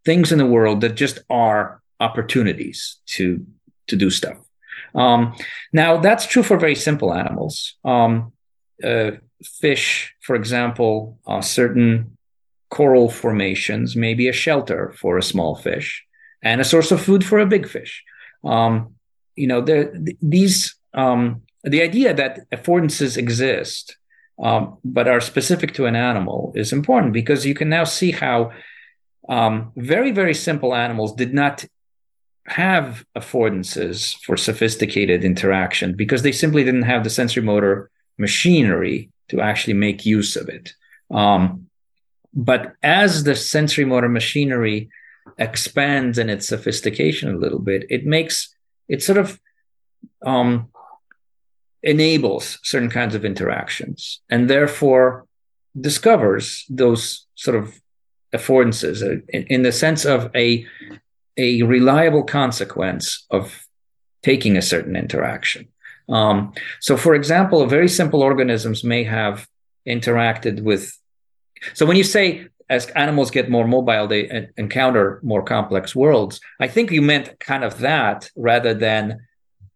things 0.05 0.31
in 0.31 0.37
the 0.37 0.45
world 0.45 0.81
that 0.81 0.95
just 0.95 1.19
are 1.29 1.81
opportunities 1.99 2.99
to 3.05 3.45
to 3.87 3.95
do 3.95 4.09
stuff. 4.09 4.37
Um, 4.95 5.35
now, 5.71 5.97
that's 5.97 6.25
true 6.25 6.43
for 6.43 6.57
very 6.57 6.75
simple 6.75 7.13
animals. 7.13 7.75
Um, 7.83 8.31
uh, 8.83 9.11
fish, 9.43 10.15
for 10.21 10.35
example, 10.35 11.19
uh, 11.27 11.41
certain 11.41 12.12
coral 12.73 13.07
formations 13.07 13.95
may 13.95 14.15
be 14.15 14.27
a 14.27 14.39
shelter 14.45 14.91
for 15.01 15.13
a 15.15 15.29
small 15.31 15.53
fish 15.55 16.03
and 16.41 16.59
a 16.59 16.69
source 16.73 16.91
of 16.91 16.99
food 16.99 17.23
for 17.23 17.37
a 17.37 17.51
big 17.55 17.67
fish. 17.67 18.03
Um, 18.43 18.95
you 19.35 19.45
know, 19.45 19.61
the, 19.61 20.15
these 20.21 20.75
um, 20.95 21.43
the 21.63 21.83
idea 21.83 22.13
that 22.15 22.49
affordances 22.51 23.15
exist 23.15 23.95
um, 24.41 24.77
but 24.83 25.07
are 25.07 25.21
specific 25.21 25.75
to 25.75 25.85
an 25.85 25.95
animal 25.95 26.51
is 26.55 26.73
important 26.73 27.13
because 27.13 27.45
you 27.45 27.53
can 27.53 27.69
now 27.69 27.83
see 27.83 28.11
how 28.11 28.51
um, 29.29 29.71
very 29.75 30.11
very 30.11 30.33
simple 30.33 30.73
animals 30.73 31.13
did 31.13 31.33
not 31.33 31.65
have 32.47 33.05
affordances 33.15 34.17
for 34.25 34.35
sophisticated 34.35 35.23
interaction 35.23 35.95
because 35.95 36.23
they 36.23 36.31
simply 36.31 36.63
didn't 36.63 36.89
have 36.93 37.03
the 37.03 37.15
sensory 37.19 37.43
motor 37.43 37.91
machinery 38.17 39.11
to 39.29 39.41
actually 39.41 39.77
make 39.85 40.07
use 40.17 40.35
of 40.35 40.49
it. 40.49 40.73
Um, 41.11 41.67
but 42.33 42.73
as 42.81 43.23
the 43.23 43.35
sensory 43.35 43.85
motor 43.85 44.09
machinery 44.09 44.89
expands 45.37 46.17
in 46.17 46.29
its 46.29 46.47
sophistication 46.47 47.33
a 47.33 47.37
little 47.37 47.59
bit, 47.59 47.85
it 47.89 48.05
makes 48.05 48.55
it 48.87 49.01
sort 49.01 49.17
of 49.17 49.39
um, 50.25 50.69
enables 51.81 52.59
certain 52.63 52.89
kinds 52.89 53.15
of 53.15 53.25
interactions 53.25 54.21
and 54.29 54.49
therefore 54.49 55.25
discovers 55.79 56.65
those 56.69 57.25
sort 57.35 57.57
of 57.57 57.79
affordances 58.33 59.01
in, 59.29 59.43
in 59.43 59.63
the 59.63 59.71
sense 59.71 60.05
of 60.05 60.31
a 60.35 60.65
a 61.37 61.63
reliable 61.63 62.23
consequence 62.23 63.25
of 63.31 63.65
taking 64.21 64.55
a 64.55 64.61
certain 64.61 64.95
interaction. 64.95 65.67
Um, 66.07 66.53
so, 66.79 66.95
for 66.95 67.15
example, 67.15 67.65
very 67.65 67.89
simple 67.89 68.21
organisms 68.21 68.83
may 68.83 69.03
have 69.03 69.47
interacted 69.87 70.61
with. 70.61 70.97
So, 71.73 71.85
when 71.85 71.97
you 71.97 72.03
say 72.03 72.47
as 72.69 72.87
animals 72.91 73.31
get 73.31 73.49
more 73.49 73.67
mobile, 73.67 74.07
they 74.07 74.47
encounter 74.57 75.19
more 75.23 75.43
complex 75.43 75.95
worlds, 75.95 76.39
I 76.59 76.67
think 76.67 76.91
you 76.91 77.01
meant 77.01 77.39
kind 77.39 77.63
of 77.63 77.79
that 77.79 78.29
rather 78.35 78.73
than 78.73 79.19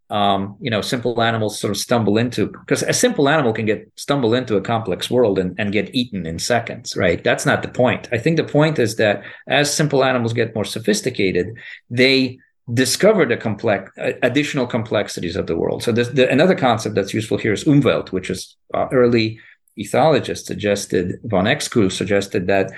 um, 0.09 0.55
you 0.61 0.69
know, 0.69 0.81
simple 0.81 1.21
animals 1.21 1.59
sort 1.59 1.71
of 1.71 1.77
stumble 1.77 2.17
into 2.17 2.47
because 2.47 2.81
a 2.81 2.93
simple 2.93 3.27
animal 3.27 3.51
can 3.51 3.65
get 3.65 3.91
stumble 3.95 4.33
into 4.33 4.55
a 4.55 4.61
complex 4.61 5.11
world 5.11 5.37
and, 5.37 5.53
and 5.59 5.73
get 5.73 5.93
eaten 5.93 6.25
in 6.25 6.39
seconds, 6.39 6.95
right? 6.95 7.23
That's 7.23 7.45
not 7.45 7.61
the 7.61 7.67
point. 7.67 8.07
I 8.11 8.17
think 8.17 8.37
the 8.37 8.45
point 8.45 8.79
is 8.79 8.95
that 8.95 9.21
as 9.47 9.73
simple 9.73 10.03
animals 10.05 10.33
get 10.33 10.55
more 10.55 10.63
sophisticated, 10.63 11.57
they 11.89 12.39
discover 12.73 13.25
the 13.25 13.37
complex 13.37 13.91
additional 14.23 14.67
complexities 14.67 15.35
of 15.35 15.47
the 15.47 15.57
world. 15.57 15.83
So 15.83 15.91
the, 15.91 16.29
another 16.29 16.55
concept 16.55 16.95
that's 16.95 17.13
useful 17.13 17.37
here 17.37 17.53
is 17.53 17.65
Umwelt, 17.65 18.11
which 18.11 18.29
is 18.29 18.55
uh, 18.73 18.87
early 18.91 19.39
ethologists 19.77 20.45
suggested, 20.45 21.19
von 21.23 21.45
Uexküll 21.45 21.91
suggested 21.91 22.47
that 22.47 22.71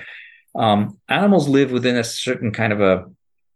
um, 0.54 0.98
animals 1.08 1.48
live 1.48 1.72
within 1.72 1.96
a 1.96 2.04
certain 2.04 2.52
kind 2.52 2.72
of 2.72 2.80
a 2.80 3.06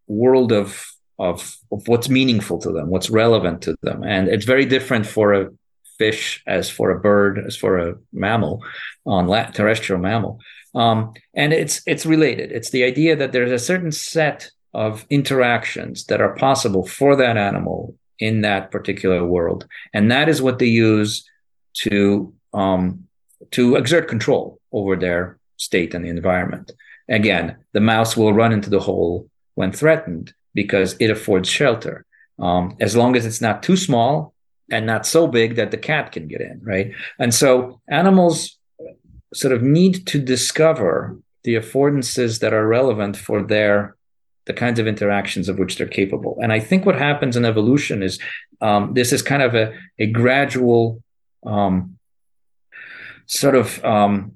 world 0.06 0.52
of 0.52 0.84
of, 1.18 1.56
of 1.70 1.86
what's 1.86 2.08
meaningful 2.08 2.58
to 2.58 2.72
them, 2.72 2.88
what's 2.88 3.08
relevant 3.08 3.62
to 3.62 3.76
them. 3.82 4.02
And 4.02 4.26
it's 4.26 4.44
very 4.44 4.66
different 4.66 5.06
for 5.06 5.32
a 5.32 5.50
fish 5.96 6.42
as 6.46 6.68
for 6.68 6.90
a 6.90 6.98
bird, 6.98 7.42
as 7.46 7.56
for 7.56 7.78
a 7.78 7.94
mammal, 8.12 8.64
on 9.06 9.28
la- 9.28 9.46
terrestrial 9.46 10.00
mammal. 10.00 10.40
Um, 10.74 11.12
and 11.34 11.52
it's 11.52 11.82
it's 11.86 12.04
related. 12.04 12.50
It's 12.50 12.70
the 12.70 12.82
idea 12.82 13.14
that 13.16 13.30
there's 13.30 13.52
a 13.52 13.64
certain 13.64 13.92
set 13.92 14.50
of 14.72 15.06
interactions 15.08 16.06
that 16.06 16.20
are 16.20 16.34
possible 16.34 16.84
for 16.84 17.14
that 17.14 17.36
animal 17.36 17.96
in 18.18 18.40
that 18.40 18.72
particular 18.72 19.24
world, 19.24 19.68
and 19.92 20.10
that 20.10 20.28
is 20.28 20.42
what 20.42 20.58
they 20.58 20.66
use 20.66 21.28
to 21.74 22.34
um, 22.52 23.06
to 23.52 23.76
exert 23.76 24.08
control 24.08 24.60
over 24.72 24.96
their 24.96 25.38
state 25.56 25.94
and 25.94 26.04
the 26.04 26.08
environment. 26.08 26.72
Again, 27.08 27.56
the 27.72 27.80
mouse 27.80 28.16
will 28.16 28.32
run 28.32 28.52
into 28.52 28.70
the 28.70 28.80
hole 28.80 29.28
when 29.54 29.72
threatened, 29.72 30.32
because 30.54 30.96
it 31.00 31.10
affords 31.10 31.48
shelter. 31.48 32.04
Um, 32.38 32.76
as 32.80 32.96
long 32.96 33.16
as 33.16 33.26
it's 33.26 33.40
not 33.40 33.62
too 33.62 33.76
small 33.76 34.34
and 34.70 34.86
not 34.86 35.06
so 35.06 35.26
big 35.26 35.56
that 35.56 35.70
the 35.70 35.76
cat 35.76 36.12
can 36.12 36.26
get 36.26 36.40
in, 36.40 36.60
right? 36.64 36.92
And 37.18 37.32
so 37.32 37.80
animals 37.88 38.58
sort 39.32 39.52
of 39.52 39.62
need 39.62 40.06
to 40.06 40.18
discover 40.18 41.18
the 41.42 41.56
affordances 41.56 42.40
that 42.40 42.54
are 42.54 42.66
relevant 42.66 43.16
for 43.16 43.42
their 43.42 43.96
the 44.46 44.52
kinds 44.52 44.78
of 44.78 44.86
interactions 44.86 45.48
of 45.48 45.58
which 45.58 45.76
they're 45.76 45.86
capable. 45.86 46.38
And 46.42 46.52
I 46.52 46.60
think 46.60 46.84
what 46.84 46.98
happens 46.98 47.34
in 47.34 47.46
evolution 47.46 48.02
is 48.02 48.18
um, 48.60 48.92
this 48.92 49.10
is 49.10 49.22
kind 49.22 49.42
of 49.42 49.54
a, 49.54 49.72
a 49.98 50.06
gradual 50.06 51.02
um, 51.46 51.98
sort 53.26 53.54
of 53.54 53.84
um, 53.84 54.32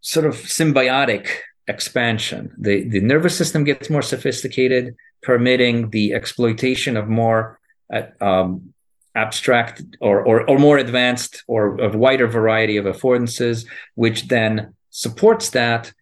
sort 0.00 0.26
of 0.26 0.34
symbiotic 0.34 1.28
expansion. 1.68 2.54
The 2.58 2.88
the 2.88 3.00
nervous 3.00 3.36
system 3.36 3.64
gets 3.64 3.90
more 3.90 4.02
sophisticated 4.02 4.94
permitting 5.22 5.90
the 5.90 6.14
exploitation 6.14 6.96
of 6.96 7.08
more 7.08 7.58
uh, 7.92 8.02
um, 8.20 8.72
abstract 9.16 9.82
or, 10.00 10.20
or, 10.20 10.48
or 10.48 10.58
more 10.58 10.78
advanced 10.78 11.42
or 11.48 11.80
a 11.80 11.96
wider 11.96 12.28
variety 12.28 12.76
of 12.76 12.84
affordances, 12.84 13.66
which 13.94 14.28
then 14.28 14.74
supports 14.90 15.50
that 15.50 15.92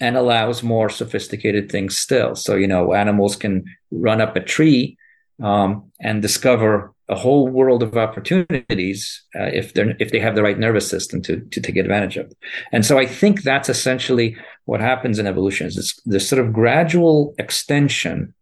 and 0.00 0.16
allows 0.16 0.62
more 0.62 0.88
sophisticated 0.90 1.70
things 1.70 1.96
still. 1.96 2.34
So, 2.34 2.56
you 2.56 2.66
know, 2.66 2.92
animals 2.92 3.36
can 3.36 3.64
run 3.90 4.20
up 4.20 4.36
a 4.36 4.40
tree 4.40 4.98
um, 5.42 5.92
and 6.00 6.20
discover 6.20 6.92
a 7.08 7.14
whole 7.14 7.46
world 7.48 7.82
of 7.82 7.96
opportunities 7.96 9.24
uh, 9.34 9.50
if 9.52 9.74
they're 9.74 9.96
if 10.00 10.10
they 10.10 10.18
have 10.18 10.34
the 10.34 10.42
right 10.42 10.58
nervous 10.58 10.88
system 10.88 11.22
to 11.22 11.40
to 11.52 11.60
take 11.60 11.76
advantage 11.76 12.16
of. 12.16 12.32
And 12.72 12.84
so, 12.84 12.98
I 12.98 13.06
think 13.06 13.42
that's 13.42 13.68
essentially 13.68 14.36
what 14.64 14.80
happens 14.80 15.18
in 15.18 15.26
evolution 15.26 15.66
is 15.66 15.76
this, 15.76 16.00
this 16.04 16.28
sort 16.28 16.44
of 16.44 16.52
gradual 16.52 17.34
extension 17.38 18.34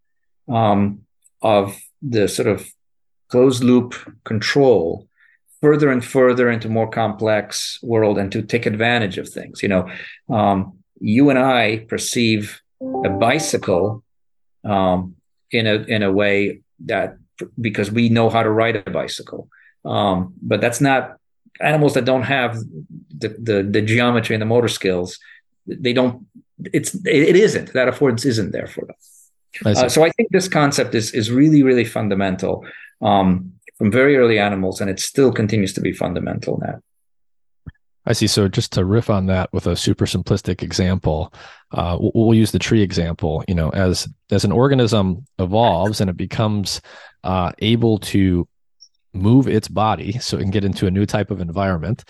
um, 0.48 1.00
of 1.42 1.78
the 2.02 2.28
sort 2.28 2.48
of 2.48 2.66
closed 3.28 3.62
loop 3.62 3.94
control 4.24 5.08
further 5.60 5.90
and 5.90 6.04
further 6.04 6.50
into 6.50 6.68
more 6.68 6.88
complex 6.88 7.78
world 7.82 8.18
and 8.18 8.30
to 8.32 8.42
take 8.42 8.66
advantage 8.66 9.16
of 9.18 9.28
things 9.28 9.62
you 9.62 9.68
know 9.68 9.88
um, 10.28 10.78
you 11.00 11.30
and 11.30 11.38
i 11.38 11.78
perceive 11.88 12.60
a 13.04 13.08
bicycle 13.08 14.04
um, 14.64 15.14
in 15.50 15.66
a 15.66 15.74
in 15.94 16.02
a 16.02 16.12
way 16.12 16.60
that 16.80 17.16
because 17.60 17.90
we 17.90 18.08
know 18.08 18.30
how 18.30 18.42
to 18.42 18.50
ride 18.50 18.76
a 18.76 18.90
bicycle 18.90 19.48
um, 19.84 20.34
but 20.40 20.60
that's 20.60 20.80
not 20.80 21.16
animals 21.60 21.94
that 21.94 22.04
don't 22.04 22.22
have 22.22 22.56
the, 23.16 23.28
the, 23.28 23.62
the 23.62 23.82
geometry 23.82 24.34
and 24.34 24.42
the 24.42 24.46
motor 24.46 24.68
skills 24.68 25.18
they 25.66 25.92
don't 25.92 26.26
it's 26.72 26.94
it 27.06 27.36
isn't 27.36 27.72
that 27.72 27.88
affordance 27.88 28.24
isn't 28.24 28.52
there 28.52 28.66
for 28.66 28.84
them 28.86 28.96
I 29.64 29.70
uh, 29.70 29.88
so 29.88 30.04
I 30.04 30.10
think 30.10 30.30
this 30.30 30.48
concept 30.48 30.94
is 30.96 31.12
is 31.12 31.30
really 31.30 31.62
really 31.62 31.84
fundamental 31.84 32.64
um, 33.00 33.54
from 33.76 33.90
very 33.90 34.16
early 34.16 34.38
animals, 34.38 34.80
and 34.80 34.90
it 34.90 35.00
still 35.00 35.32
continues 35.32 35.72
to 35.74 35.80
be 35.80 35.92
fundamental 35.92 36.58
now. 36.62 36.80
I 38.06 38.12
see. 38.12 38.26
So 38.26 38.48
just 38.48 38.72
to 38.72 38.84
riff 38.84 39.08
on 39.08 39.26
that 39.26 39.52
with 39.52 39.66
a 39.66 39.76
super 39.76 40.04
simplistic 40.04 40.62
example, 40.62 41.32
uh, 41.72 41.96
we'll, 41.98 42.12
we'll, 42.14 42.34
use 42.34 42.52
the 42.52 42.58
tree 42.58 42.82
example. 42.82 43.42
You 43.48 43.54
know, 43.54 43.70
as 43.70 44.06
as 44.30 44.44
an 44.44 44.52
organism 44.52 45.26
evolves 45.38 46.00
and 46.00 46.10
it 46.10 46.16
becomes 46.16 46.80
uh, 47.24 47.52
able 47.58 47.98
to 47.98 48.46
move 49.12 49.48
its 49.48 49.68
body, 49.68 50.12
so 50.20 50.36
it 50.36 50.42
can 50.42 50.50
get 50.50 50.64
into 50.64 50.86
a 50.86 50.90
new 50.90 51.06
type 51.06 51.30
of 51.30 51.40
environment. 51.40 52.04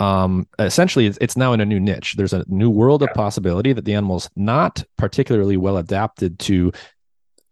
Um, 0.00 0.48
essentially, 0.58 1.06
it's, 1.06 1.18
it's 1.20 1.36
now 1.36 1.52
in 1.52 1.60
a 1.60 1.64
new 1.64 1.78
niche. 1.78 2.14
There's 2.16 2.32
a 2.32 2.44
new 2.48 2.68
world 2.68 3.02
of 3.04 3.10
possibility 3.14 3.72
that 3.72 3.84
the 3.84 3.94
animal's 3.94 4.28
not 4.34 4.82
particularly 4.96 5.56
well 5.56 5.76
adapted 5.76 6.38
to 6.40 6.72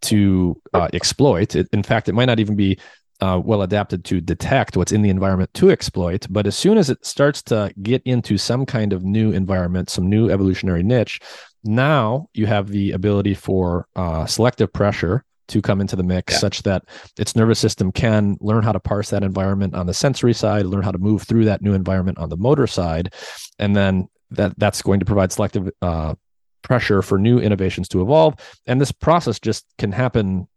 to 0.02 0.60
uh, 0.74 0.88
exploit. 0.92 1.54
It, 1.54 1.68
in 1.72 1.84
fact, 1.84 2.08
it 2.08 2.14
might 2.14 2.24
not 2.24 2.40
even 2.40 2.56
be 2.56 2.76
uh, 3.20 3.40
well 3.42 3.62
adapted 3.62 4.04
to 4.06 4.20
detect 4.20 4.76
what's 4.76 4.90
in 4.90 5.02
the 5.02 5.10
environment 5.10 5.54
to 5.54 5.70
exploit. 5.70 6.26
But 6.28 6.48
as 6.48 6.56
soon 6.56 6.76
as 6.76 6.90
it 6.90 7.06
starts 7.06 7.40
to 7.42 7.72
get 7.80 8.02
into 8.04 8.36
some 8.36 8.66
kind 8.66 8.92
of 8.92 9.04
new 9.04 9.30
environment, 9.30 9.90
some 9.90 10.08
new 10.08 10.28
evolutionary 10.28 10.82
niche, 10.82 11.20
now 11.62 12.28
you 12.34 12.46
have 12.46 12.68
the 12.68 12.90
ability 12.90 13.34
for 13.34 13.86
uh, 13.94 14.26
selective 14.26 14.72
pressure 14.72 15.24
to 15.52 15.62
come 15.62 15.80
into 15.80 15.96
the 15.96 16.02
mix 16.02 16.32
yeah. 16.32 16.38
such 16.38 16.62
that 16.62 16.84
its 17.18 17.36
nervous 17.36 17.58
system 17.58 17.92
can 17.92 18.36
learn 18.40 18.62
how 18.62 18.72
to 18.72 18.80
parse 18.80 19.10
that 19.10 19.22
environment 19.22 19.74
on 19.74 19.86
the 19.86 19.94
sensory 19.94 20.34
side, 20.34 20.66
learn 20.66 20.82
how 20.82 20.90
to 20.90 20.98
move 20.98 21.22
through 21.22 21.44
that 21.44 21.62
new 21.62 21.74
environment 21.74 22.18
on 22.18 22.28
the 22.28 22.36
motor 22.36 22.66
side, 22.66 23.12
and 23.58 23.76
then 23.76 24.08
that 24.30 24.58
that's 24.58 24.82
going 24.82 24.98
to 25.00 25.06
provide 25.06 25.30
selective 25.30 25.70
uh, 25.82 26.14
pressure 26.62 27.02
for 27.02 27.18
new 27.18 27.38
innovations 27.38 27.88
to 27.88 28.00
evolve. 28.00 28.34
And 28.66 28.80
this 28.80 28.92
process 28.92 29.38
just 29.38 29.66
can 29.78 29.92
happen 29.92 30.48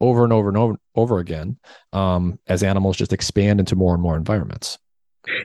over 0.00 0.24
and 0.24 0.32
over 0.32 0.48
and 0.48 0.56
over, 0.56 0.76
over 0.94 1.18
again 1.18 1.58
um, 1.92 2.38
as 2.46 2.62
animals 2.62 2.96
just 2.96 3.12
expand 3.12 3.60
into 3.60 3.76
more 3.76 3.94
and 3.94 4.02
more 4.02 4.16
environments. 4.16 4.78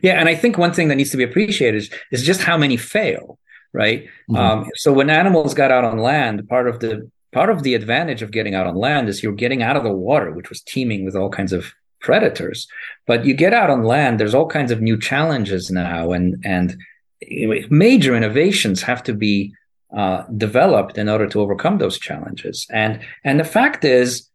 Yeah, 0.01 0.19
and 0.19 0.29
I 0.29 0.35
think 0.35 0.57
one 0.57 0.73
thing 0.73 0.87
that 0.87 0.95
needs 0.95 1.11
to 1.11 1.17
be 1.17 1.23
appreciated 1.23 1.77
is, 1.77 1.89
is 2.11 2.23
just 2.23 2.41
how 2.41 2.57
many 2.57 2.77
fail, 2.77 3.37
right? 3.73 4.05
Mm-hmm. 4.29 4.35
Um, 4.37 4.69
so 4.75 4.93
when 4.93 5.09
animals 5.09 5.53
got 5.53 5.69
out 5.69 5.83
on 5.83 5.97
land, 5.97 6.47
part 6.47 6.67
of 6.69 6.79
the 6.79 7.11
part 7.35 7.49
of 7.49 7.63
the 7.63 7.75
advantage 7.75 8.21
of 8.21 8.31
getting 8.31 8.55
out 8.55 8.65
on 8.65 8.75
land 8.75 9.09
is 9.09 9.21
you're 9.21 9.43
getting 9.43 9.61
out 9.61 9.75
of 9.75 9.83
the 9.83 9.91
water, 9.91 10.31
which 10.31 10.49
was 10.49 10.61
teeming 10.61 11.03
with 11.03 11.17
all 11.17 11.29
kinds 11.29 11.51
of 11.51 11.73
predators. 11.99 12.65
But 13.07 13.25
you 13.25 13.33
get 13.33 13.53
out 13.53 13.69
on 13.69 13.83
land, 13.83 14.21
there's 14.21 14.33
all 14.33 14.47
kinds 14.47 14.71
of 14.71 14.81
new 14.81 14.97
challenges 14.97 15.69
now, 15.69 16.13
and 16.13 16.27
and 16.45 16.77
major 17.69 18.15
innovations 18.15 18.81
have 18.83 19.03
to 19.03 19.13
be 19.13 19.53
uh, 19.93 20.23
developed 20.45 20.97
in 20.97 21.09
order 21.09 21.27
to 21.27 21.41
overcome 21.41 21.77
those 21.77 21.99
challenges. 21.99 22.65
And 22.69 23.01
and 23.25 23.37
the 23.37 23.51
fact 23.57 23.83
is, 23.83 24.29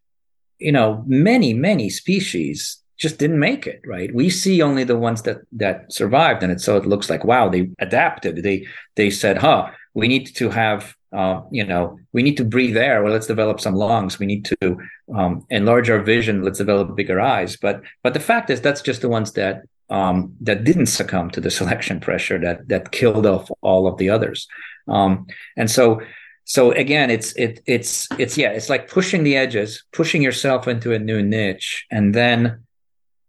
you 0.58 0.72
know, 0.76 1.02
many 1.06 1.54
many 1.54 1.88
species 1.88 2.82
just 2.98 3.16
didn't 3.16 3.46
make 3.50 3.66
it 3.66 3.80
right 3.86 4.14
we 4.14 4.28
see 4.28 4.60
only 4.60 4.84
the 4.84 5.02
ones 5.08 5.22
that 5.22 5.38
that 5.62 5.90
survived 5.90 6.42
and 6.42 6.52
it 6.52 6.60
so 6.60 6.76
it 6.76 6.84
looks 6.84 7.08
like 7.08 7.24
wow 7.24 7.48
they 7.48 7.70
adapted 7.78 8.42
they 8.42 8.66
they 8.96 9.08
said 9.08 9.38
huh 9.38 9.62
we 9.94 10.06
need 10.06 10.26
to 10.40 10.50
have 10.50 10.94
uh, 11.12 11.42
you 11.50 11.64
know 11.64 11.98
we 12.12 12.22
need 12.22 12.36
to 12.36 12.44
breathe 12.44 12.76
air 12.76 13.02
well 13.02 13.12
let's 13.12 13.26
develop 13.26 13.60
some 13.60 13.74
lungs. 13.74 14.18
We 14.18 14.26
need 14.26 14.44
to 14.44 14.78
um, 15.14 15.46
enlarge 15.50 15.90
our 15.90 16.00
vision. 16.00 16.42
Let's 16.42 16.58
develop 16.58 16.96
bigger 16.96 17.20
eyes. 17.20 17.56
But 17.56 17.82
but 18.02 18.14
the 18.14 18.20
fact 18.20 18.50
is 18.50 18.60
that's 18.60 18.82
just 18.82 19.02
the 19.02 19.08
ones 19.08 19.32
that 19.32 19.62
um, 19.90 20.34
that 20.40 20.64
didn't 20.64 20.86
succumb 20.86 21.30
to 21.30 21.40
the 21.40 21.50
selection 21.60 22.00
pressure 22.00 22.38
that 22.38 22.68
that 22.68 22.92
killed 22.92 23.26
off 23.26 23.50
all 23.60 23.86
of 23.86 23.98
the 23.98 24.10
others. 24.10 24.48
Um, 24.88 25.26
and 25.56 25.70
so 25.70 26.00
so 26.44 26.72
again 26.72 27.10
it's 27.10 27.32
it 27.34 27.60
it's 27.66 28.08
it's 28.18 28.36
yeah 28.36 28.50
it's 28.50 28.68
like 28.68 28.90
pushing 28.90 29.22
the 29.22 29.36
edges 29.36 29.84
pushing 29.92 30.20
yourself 30.20 30.66
into 30.66 30.92
a 30.92 30.98
new 30.98 31.22
niche 31.22 31.86
and 31.92 32.12
then 32.12 32.64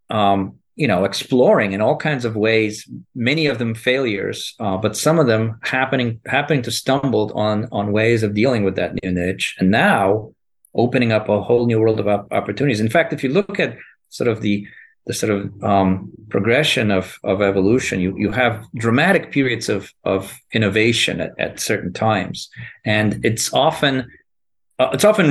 um, 0.09 0.55
you 0.81 0.87
know, 0.91 1.01
exploring 1.11 1.71
in 1.75 1.81
all 1.85 1.97
kinds 2.09 2.25
of 2.25 2.33
ways. 2.47 2.73
Many 3.13 3.45
of 3.51 3.57
them 3.61 3.73
failures, 3.75 4.37
uh, 4.63 4.77
but 4.83 5.01
some 5.05 5.17
of 5.21 5.27
them 5.31 5.43
happening 5.75 6.09
happening 6.35 6.63
to 6.63 6.71
stumble 6.81 7.25
on 7.47 7.57
on 7.71 7.93
ways 7.99 8.23
of 8.23 8.33
dealing 8.41 8.63
with 8.65 8.75
that 8.79 8.93
new 8.99 9.11
niche, 9.19 9.47
and 9.59 9.69
now 9.69 10.33
opening 10.83 11.11
up 11.17 11.25
a 11.29 11.43
whole 11.47 11.65
new 11.69 11.79
world 11.81 11.99
of 11.99 12.07
opportunities. 12.39 12.81
In 12.81 12.93
fact, 12.95 13.13
if 13.13 13.23
you 13.23 13.31
look 13.37 13.59
at 13.65 13.71
sort 14.09 14.29
of 14.33 14.37
the 14.41 14.55
the 15.07 15.13
sort 15.13 15.31
of 15.35 15.63
um, 15.63 16.11
progression 16.29 16.91
of, 16.91 17.05
of 17.23 17.41
evolution, 17.41 17.99
you, 17.99 18.11
you 18.23 18.31
have 18.31 18.53
dramatic 18.85 19.31
periods 19.31 19.67
of, 19.67 19.91
of 20.03 20.39
innovation 20.53 21.15
at, 21.25 21.31
at 21.39 21.59
certain 21.59 21.91
times. 21.91 22.49
And 22.85 23.09
it's 23.25 23.51
often, 23.51 23.95
uh, 24.77 24.89
it's 24.93 25.03
often, 25.03 25.25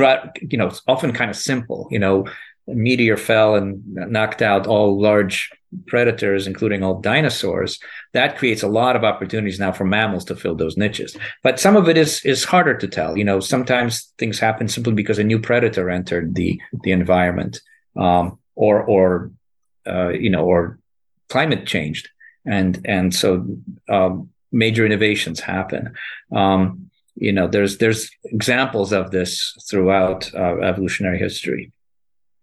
you 0.52 0.58
know, 0.58 0.66
it's 0.66 0.82
often 0.88 1.12
kind 1.12 1.30
of 1.30 1.36
simple, 1.36 1.86
you 1.94 2.00
know, 2.04 2.26
meteor 2.74 3.16
fell 3.16 3.54
and 3.54 3.82
knocked 3.86 4.42
out 4.42 4.66
all 4.66 5.00
large 5.00 5.50
predators, 5.86 6.46
including 6.46 6.82
all 6.82 7.00
dinosaurs, 7.00 7.78
that 8.12 8.38
creates 8.38 8.62
a 8.62 8.68
lot 8.68 8.96
of 8.96 9.04
opportunities 9.04 9.60
now 9.60 9.72
for 9.72 9.84
mammals 9.84 10.24
to 10.24 10.36
fill 10.36 10.56
those 10.56 10.76
niches. 10.76 11.16
But 11.42 11.60
some 11.60 11.76
of 11.76 11.88
it 11.88 11.96
is 11.96 12.24
is 12.24 12.44
harder 12.44 12.76
to 12.76 12.88
tell. 12.88 13.16
You 13.16 13.24
know, 13.24 13.40
sometimes 13.40 14.12
things 14.18 14.38
happen 14.38 14.68
simply 14.68 14.94
because 14.94 15.18
a 15.18 15.24
new 15.24 15.38
predator 15.38 15.90
entered 15.90 16.34
the 16.34 16.60
the 16.82 16.92
environment, 16.92 17.60
um, 17.96 18.38
or 18.54 18.82
or 18.82 19.30
uh, 19.86 20.08
you 20.08 20.30
know, 20.30 20.44
or 20.44 20.78
climate 21.28 21.66
changed, 21.66 22.08
and 22.44 22.80
and 22.84 23.14
so 23.14 23.46
um, 23.88 24.30
major 24.52 24.84
innovations 24.84 25.40
happen. 25.40 25.94
Um, 26.34 26.90
you 27.14 27.32
know, 27.32 27.46
there's 27.46 27.78
there's 27.78 28.10
examples 28.24 28.92
of 28.92 29.10
this 29.10 29.54
throughout 29.68 30.32
uh, 30.34 30.58
evolutionary 30.60 31.18
history. 31.18 31.72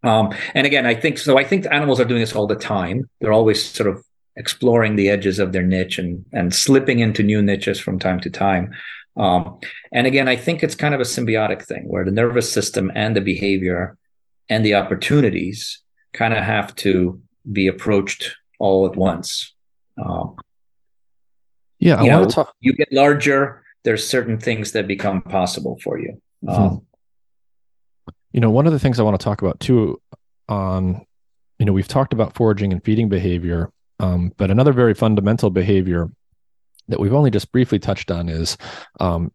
Um, 0.03 0.33
and 0.53 0.67
again, 0.67 0.85
I 0.85 0.95
think 0.95 1.17
so. 1.17 1.37
I 1.37 1.43
think 1.43 1.65
animals 1.71 1.99
are 1.99 2.05
doing 2.05 2.21
this 2.21 2.35
all 2.35 2.47
the 2.47 2.55
time. 2.55 3.09
They're 3.19 3.33
always 3.33 3.63
sort 3.63 3.89
of 3.89 4.03
exploring 4.35 4.95
the 4.95 5.09
edges 5.09 5.39
of 5.39 5.51
their 5.51 5.63
niche 5.63 5.97
and 5.97 6.23
and 6.31 6.53
slipping 6.53 6.99
into 6.99 7.23
new 7.23 7.41
niches 7.41 7.79
from 7.79 7.99
time 7.99 8.19
to 8.21 8.29
time. 8.29 8.73
Um, 9.15 9.59
and 9.91 10.05
again, 10.05 10.27
I 10.27 10.35
think 10.35 10.63
it's 10.63 10.75
kind 10.75 10.93
of 10.93 10.99
a 10.99 11.03
symbiotic 11.03 11.63
thing 11.63 11.87
where 11.87 12.05
the 12.05 12.11
nervous 12.11 12.51
system 12.51 12.91
and 12.93 13.15
the 13.15 13.21
behavior 13.21 13.97
and 14.47 14.63
the 14.63 14.75
opportunities 14.75 15.81
kind 16.13 16.33
of 16.33 16.43
have 16.43 16.75
to 16.75 17.19
be 17.51 17.67
approached 17.67 18.35
all 18.59 18.85
at 18.85 18.95
once. 18.95 19.53
Um, 20.03 20.35
yeah, 21.79 21.95
I 21.95 22.03
want 22.03 22.29
to 22.29 22.35
talk. 22.35 22.53
You 22.59 22.73
get 22.73 22.91
larger. 22.91 23.63
There's 23.83 24.07
certain 24.07 24.39
things 24.39 24.71
that 24.73 24.87
become 24.87 25.21
possible 25.21 25.79
for 25.83 25.99
you. 25.99 26.21
Mm-hmm. 26.43 26.61
Um, 26.61 26.85
you 28.31 28.39
know, 28.39 28.49
one 28.49 28.67
of 28.67 28.73
the 28.73 28.79
things 28.79 28.99
I 28.99 29.03
want 29.03 29.19
to 29.19 29.23
talk 29.23 29.41
about 29.41 29.59
too 29.59 30.01
on, 30.47 31.05
you 31.59 31.65
know, 31.65 31.73
we've 31.73 31.87
talked 31.87 32.13
about 32.13 32.35
foraging 32.35 32.71
and 32.71 32.83
feeding 32.83 33.09
behavior, 33.09 33.71
um, 33.99 34.31
but 34.37 34.51
another 34.51 34.73
very 34.73 34.93
fundamental 34.93 35.49
behavior 35.49 36.09
that 36.87 36.99
we've 36.99 37.13
only 37.13 37.31
just 37.31 37.51
briefly 37.51 37.79
touched 37.79 38.11
on 38.11 38.29
is 38.29 38.57
um, 38.99 39.31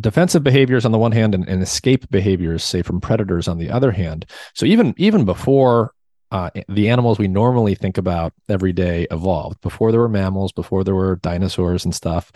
defensive 0.00 0.42
behaviors 0.42 0.84
on 0.84 0.92
the 0.92 0.98
one 0.98 1.12
hand 1.12 1.34
and, 1.34 1.48
and, 1.48 1.62
escape 1.62 2.08
behaviors, 2.10 2.64
say 2.64 2.82
from 2.82 3.00
predators 3.00 3.46
on 3.46 3.58
the 3.58 3.70
other 3.70 3.92
hand. 3.92 4.26
So 4.54 4.66
even 4.66 4.94
even 4.96 5.24
before 5.24 5.92
uh, 6.32 6.50
the 6.68 6.88
animals 6.88 7.18
we 7.18 7.28
normally 7.28 7.76
think 7.76 7.96
about 7.96 8.32
every 8.48 8.72
day 8.72 9.06
evolved, 9.12 9.60
before 9.60 9.92
there 9.92 10.00
were 10.00 10.08
mammals, 10.08 10.50
before 10.50 10.82
there 10.82 10.94
were 10.94 11.16
dinosaurs 11.16 11.84
and 11.84 11.94
stuff, 11.94 12.32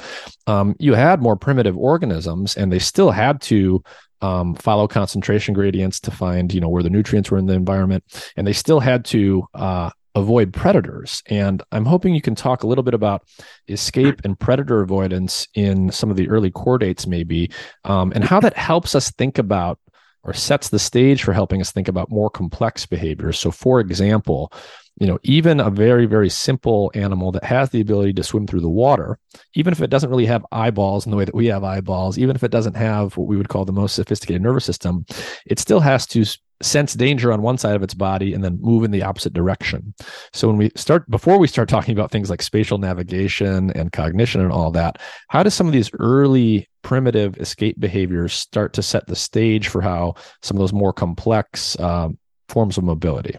um, 0.46 0.76
you 0.78 0.94
had 0.94 1.20
more 1.20 1.36
primitive 1.36 1.76
organisms, 1.76 2.56
and 2.56 2.72
they 2.72 2.78
still 2.78 3.10
had 3.10 3.40
to 3.40 3.82
um, 4.20 4.54
follow 4.54 4.88
concentration 4.88 5.54
gradients 5.54 6.00
to 6.00 6.10
find 6.10 6.52
you 6.52 6.60
know 6.60 6.68
where 6.68 6.82
the 6.82 6.90
nutrients 6.90 7.30
were 7.30 7.38
in 7.38 7.46
the 7.46 7.54
environment. 7.54 8.04
And 8.36 8.46
they 8.46 8.52
still 8.52 8.80
had 8.80 9.04
to 9.06 9.46
uh, 9.54 9.90
avoid 10.14 10.52
predators. 10.52 11.22
And 11.26 11.62
i'm 11.72 11.84
hoping 11.84 12.14
you 12.14 12.20
can 12.20 12.34
talk 12.34 12.62
a 12.62 12.66
little 12.66 12.84
bit 12.84 12.94
about 12.94 13.26
escape 13.68 14.20
and 14.24 14.38
predator 14.38 14.80
avoidance 14.82 15.46
in 15.54 15.90
some 15.90 16.10
of 16.10 16.16
the 16.16 16.28
early 16.28 16.50
chordates 16.50 17.06
maybe 17.06 17.50
um, 17.84 18.12
and 18.14 18.24
how 18.24 18.40
that 18.40 18.56
helps 18.56 18.94
us 18.94 19.10
think 19.12 19.38
about 19.38 19.78
or 20.24 20.32
sets 20.34 20.68
the 20.68 20.78
stage 20.78 21.22
for 21.22 21.32
helping 21.32 21.60
us 21.60 21.70
think 21.70 21.88
about 21.88 22.10
more 22.10 22.28
complex 22.28 22.84
behaviors. 22.84 23.38
So 23.38 23.50
for 23.50 23.80
example 23.80 24.52
you 25.01 25.07
know 25.07 25.18
even 25.22 25.61
a 25.61 25.70
very 25.70 26.07
very 26.07 26.28
simple 26.28 26.90
animal 26.94 27.32
that 27.32 27.44
has 27.44 27.70
the 27.70 27.80
ability 27.80 28.12
to 28.12 28.22
swim 28.22 28.46
through 28.46 28.61
the 28.61 28.68
water 28.68 29.18
even 29.55 29.72
if 29.72 29.80
it 29.80 29.90
doesn't 29.90 30.11
really 30.11 30.26
have 30.26 30.44
eyeballs 30.53 31.07
in 31.07 31.11
the 31.11 31.16
way 31.16 31.24
that 31.24 31.34
we 31.34 31.46
have 31.46 31.64
eyeballs 31.64 32.18
even 32.18 32.34
if 32.34 32.42
it 32.42 32.51
doesn't 32.51 32.76
have 32.76 33.16
what 33.16 33.28
we 33.28 33.36
would 33.36 33.49
call 33.49 33.64
the 33.64 33.72
most 33.72 33.94
sophisticated 33.94 34.42
nervous 34.42 34.64
system 34.64 35.05
it 35.46 35.59
still 35.59 35.80
has 35.80 36.07
to 36.07 36.24
sense 36.61 36.94
danger 36.94 37.32
on 37.32 37.42
one 37.42 37.59
side 37.59 37.76
of 37.76 37.82
its 37.82 37.94
body 37.94 38.34
and 38.34 38.42
then 38.42 38.59
move 38.61 38.82
in 38.82 38.90
the 38.90 39.03
opposite 39.03 39.32
direction. 39.32 39.94
So 40.32 40.49
when 40.49 40.57
we 40.57 40.72
start 40.74 41.09
before 41.09 41.38
we 41.38 41.46
start 41.46 41.68
talking 41.68 41.92
about 41.92 42.11
things 42.11 42.30
like 42.30 42.42
spatial 42.42 42.78
navigation 42.78 43.70
and 43.72 43.92
cognition 43.92 44.40
and 44.40 44.53
all 44.53 44.70
that 44.72 45.01
how 45.28 45.42
do 45.42 45.51
some 45.51 45.66
of 45.66 45.72
these 45.72 45.90
early 45.99 46.68
primitive 46.82 47.36
escape 47.38 47.78
behaviors 47.78 48.32
start 48.32 48.72
to 48.72 48.82
set 48.82 49.07
the 49.07 49.16
stage 49.16 49.68
for 49.68 49.80
how 49.80 50.14
some 50.42 50.57
of 50.57 50.61
those 50.61 50.72
more 50.72 50.92
complex 50.92 51.76
uh, 51.78 52.09
forms 52.49 52.76
of 52.76 52.84
mobility 52.84 53.36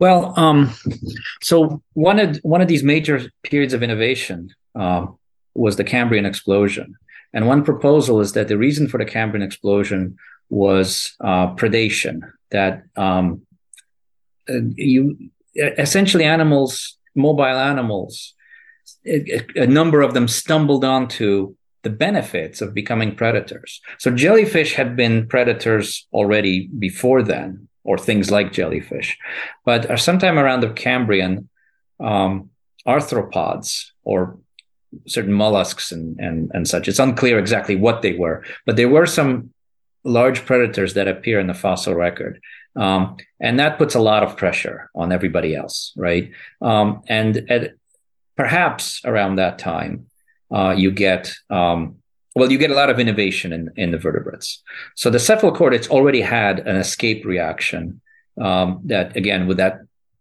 well, 0.00 0.34
um, 0.36 0.70
so 1.42 1.82
one 1.94 2.18
of 2.18 2.38
one 2.42 2.60
of 2.60 2.68
these 2.68 2.82
major 2.82 3.30
periods 3.42 3.74
of 3.74 3.82
innovation 3.82 4.50
um, 4.74 5.18
was 5.54 5.76
the 5.76 5.84
Cambrian 5.84 6.26
explosion, 6.26 6.94
and 7.32 7.46
one 7.46 7.64
proposal 7.64 8.20
is 8.20 8.32
that 8.32 8.48
the 8.48 8.58
reason 8.58 8.88
for 8.88 8.98
the 8.98 9.04
Cambrian 9.04 9.46
explosion 9.46 10.16
was 10.50 11.14
uh, 11.20 11.54
predation. 11.54 12.20
That 12.50 12.84
um, 12.96 13.42
uh, 14.48 14.60
you 14.74 15.30
essentially 15.56 16.24
animals, 16.24 16.96
mobile 17.14 17.44
animals, 17.44 18.34
a, 19.06 19.44
a 19.56 19.66
number 19.66 20.02
of 20.02 20.14
them 20.14 20.28
stumbled 20.28 20.84
onto 20.84 21.54
the 21.82 21.90
benefits 21.90 22.60
of 22.60 22.74
becoming 22.74 23.14
predators. 23.14 23.80
So 23.98 24.10
jellyfish 24.10 24.74
had 24.74 24.96
been 24.96 25.28
predators 25.28 26.06
already 26.12 26.68
before 26.78 27.22
then, 27.22 27.68
or 27.88 27.96
things 27.96 28.30
like 28.30 28.52
jellyfish. 28.52 29.18
But 29.64 29.98
sometime 29.98 30.38
around 30.38 30.60
the 30.60 30.70
Cambrian, 30.70 31.48
um, 31.98 32.50
arthropods 32.86 33.90
or 34.04 34.38
certain 35.06 35.32
mollusks 35.32 35.90
and, 35.92 36.18
and, 36.20 36.50
and 36.54 36.68
such, 36.68 36.86
it's 36.88 36.98
unclear 36.98 37.38
exactly 37.38 37.76
what 37.76 38.02
they 38.02 38.12
were, 38.12 38.44
but 38.66 38.76
there 38.76 38.88
were 38.88 39.06
some 39.06 39.50
large 40.04 40.44
predators 40.44 40.94
that 40.94 41.08
appear 41.08 41.40
in 41.40 41.46
the 41.46 41.54
fossil 41.54 41.94
record. 41.94 42.40
Um, 42.76 43.16
and 43.40 43.58
that 43.58 43.78
puts 43.78 43.94
a 43.94 44.00
lot 44.10 44.22
of 44.22 44.36
pressure 44.36 44.90
on 44.94 45.10
everybody 45.10 45.56
else, 45.56 45.92
right? 45.96 46.30
Um, 46.60 47.02
and 47.08 47.50
at, 47.50 47.74
perhaps 48.36 49.02
around 49.04 49.36
that 49.36 49.58
time, 49.58 50.06
uh, 50.50 50.74
you 50.76 50.90
get 50.92 51.32
um, 51.50 51.97
well, 52.38 52.50
you 52.52 52.58
get 52.58 52.70
a 52.70 52.74
lot 52.74 52.90
of 52.90 52.98
innovation 52.98 53.52
in, 53.52 53.70
in 53.76 53.90
the 53.90 53.98
vertebrates. 53.98 54.62
So 54.94 55.10
the 55.10 55.18
cephalochordates 55.18 55.88
already 55.88 56.20
had 56.20 56.60
an 56.60 56.76
escape 56.76 57.24
reaction 57.24 58.00
um, 58.40 58.80
that, 58.84 59.16
again, 59.16 59.46
with 59.46 59.56
that 59.56 59.80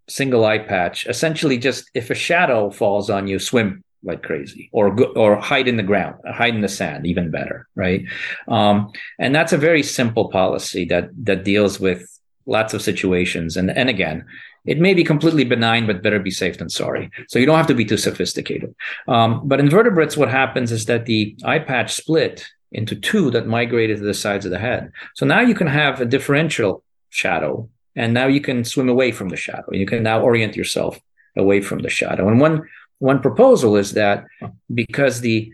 single 0.09 0.43
eye 0.45 0.59
patch, 0.59 1.05
essentially 1.07 1.57
just 1.57 1.89
if 1.93 2.09
a 2.09 2.15
shadow 2.15 2.71
falls 2.71 3.09
on 3.09 3.27
you, 3.27 3.39
swim 3.39 3.83
like 4.03 4.21
crazy 4.23 4.69
or 4.71 4.95
or 5.17 5.35
hide 5.35 5.67
in 5.67 5.75
the 5.75 5.83
ground 5.83 6.15
hide 6.25 6.53
in 6.53 6.61
the 6.61 6.67
sand 6.67 7.07
even 7.07 7.31
better 7.31 7.67
right 7.73 8.05
um, 8.47 8.91
and 9.17 9.33
that's 9.33 9.53
a 9.53 9.57
very 9.57 9.81
simple 9.81 10.29
policy 10.29 10.85
that 10.85 11.09
that 11.23 11.43
deals 11.43 11.79
with 11.79 12.07
lots 12.45 12.75
of 12.75 12.81
situations 12.81 13.57
and 13.57 13.71
and 13.71 13.89
again 13.89 14.23
it 14.67 14.79
may 14.79 14.93
be 14.93 15.03
completely 15.03 15.45
benign, 15.45 15.87
but 15.87 16.03
better 16.03 16.19
be 16.19 16.31
safe 16.31 16.57
than 16.57 16.69
sorry. 16.69 17.09
So 17.29 17.39
you 17.39 17.45
don't 17.45 17.57
have 17.57 17.67
to 17.67 17.73
be 17.73 17.85
too 17.85 17.97
sophisticated. 17.97 18.75
Um, 19.07 19.47
but 19.47 19.59
in 19.59 19.69
vertebrates, 19.69 20.17
what 20.17 20.29
happens 20.29 20.71
is 20.71 20.85
that 20.85 21.05
the 21.05 21.35
eye 21.45 21.59
patch 21.59 21.93
split 21.93 22.45
into 22.73 22.95
two 22.95 23.31
that 23.31 23.47
migrated 23.47 23.97
to 23.97 24.03
the 24.03 24.13
sides 24.13 24.45
of 24.45 24.51
the 24.51 24.59
head. 24.59 24.91
So 25.15 25.25
now 25.25 25.39
you 25.39 25.55
can 25.55 25.67
have 25.67 26.01
a 26.01 26.05
differential 26.05 26.83
shadow 27.09 27.69
and 27.95 28.13
now 28.13 28.27
you 28.27 28.41
can 28.41 28.65
swim 28.65 28.89
away 28.89 29.11
from 29.11 29.29
the 29.29 29.37
shadow. 29.37 29.71
You 29.71 29.85
can 29.85 30.03
now 30.03 30.21
orient 30.21 30.55
yourself 30.55 30.99
away 31.37 31.61
from 31.61 31.79
the 31.79 31.89
shadow. 31.89 32.27
And 32.27 32.39
one 32.39 32.67
one 32.99 33.21
proposal 33.21 33.75
is 33.75 33.93
that 33.93 34.25
because 34.73 35.21
the 35.21 35.51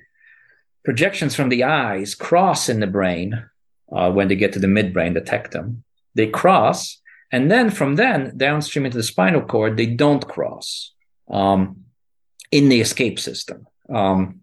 projections 0.86 1.36
from 1.36 1.50
the 1.50 1.64
eyes 1.64 2.16
cross 2.16 2.70
in 2.70 2.80
the 2.80 2.88
brain 2.88 3.46
uh, 3.92 4.12
when 4.12 4.28
they 4.28 4.36
get 4.36 4.54
to 4.54 4.60
the 4.60 4.68
midbrain, 4.68 5.14
the 5.14 5.22
tectum, 5.22 5.84
they 6.16 6.28
cross, 6.28 7.02
and 7.34 7.50
then 7.50 7.72
from 7.72 7.96
then 7.96 8.38
downstream 8.38 8.86
into 8.86 8.98
the 8.98 9.04
spinal 9.04 9.42
cord, 9.42 9.76
they 9.76 9.88
don't 9.88 10.26
cross 10.26 10.94
um, 11.30 11.86
in 12.52 12.70
the 12.70 12.80
escape 12.80 13.20
system. 13.20 13.66
Um, 13.94 14.42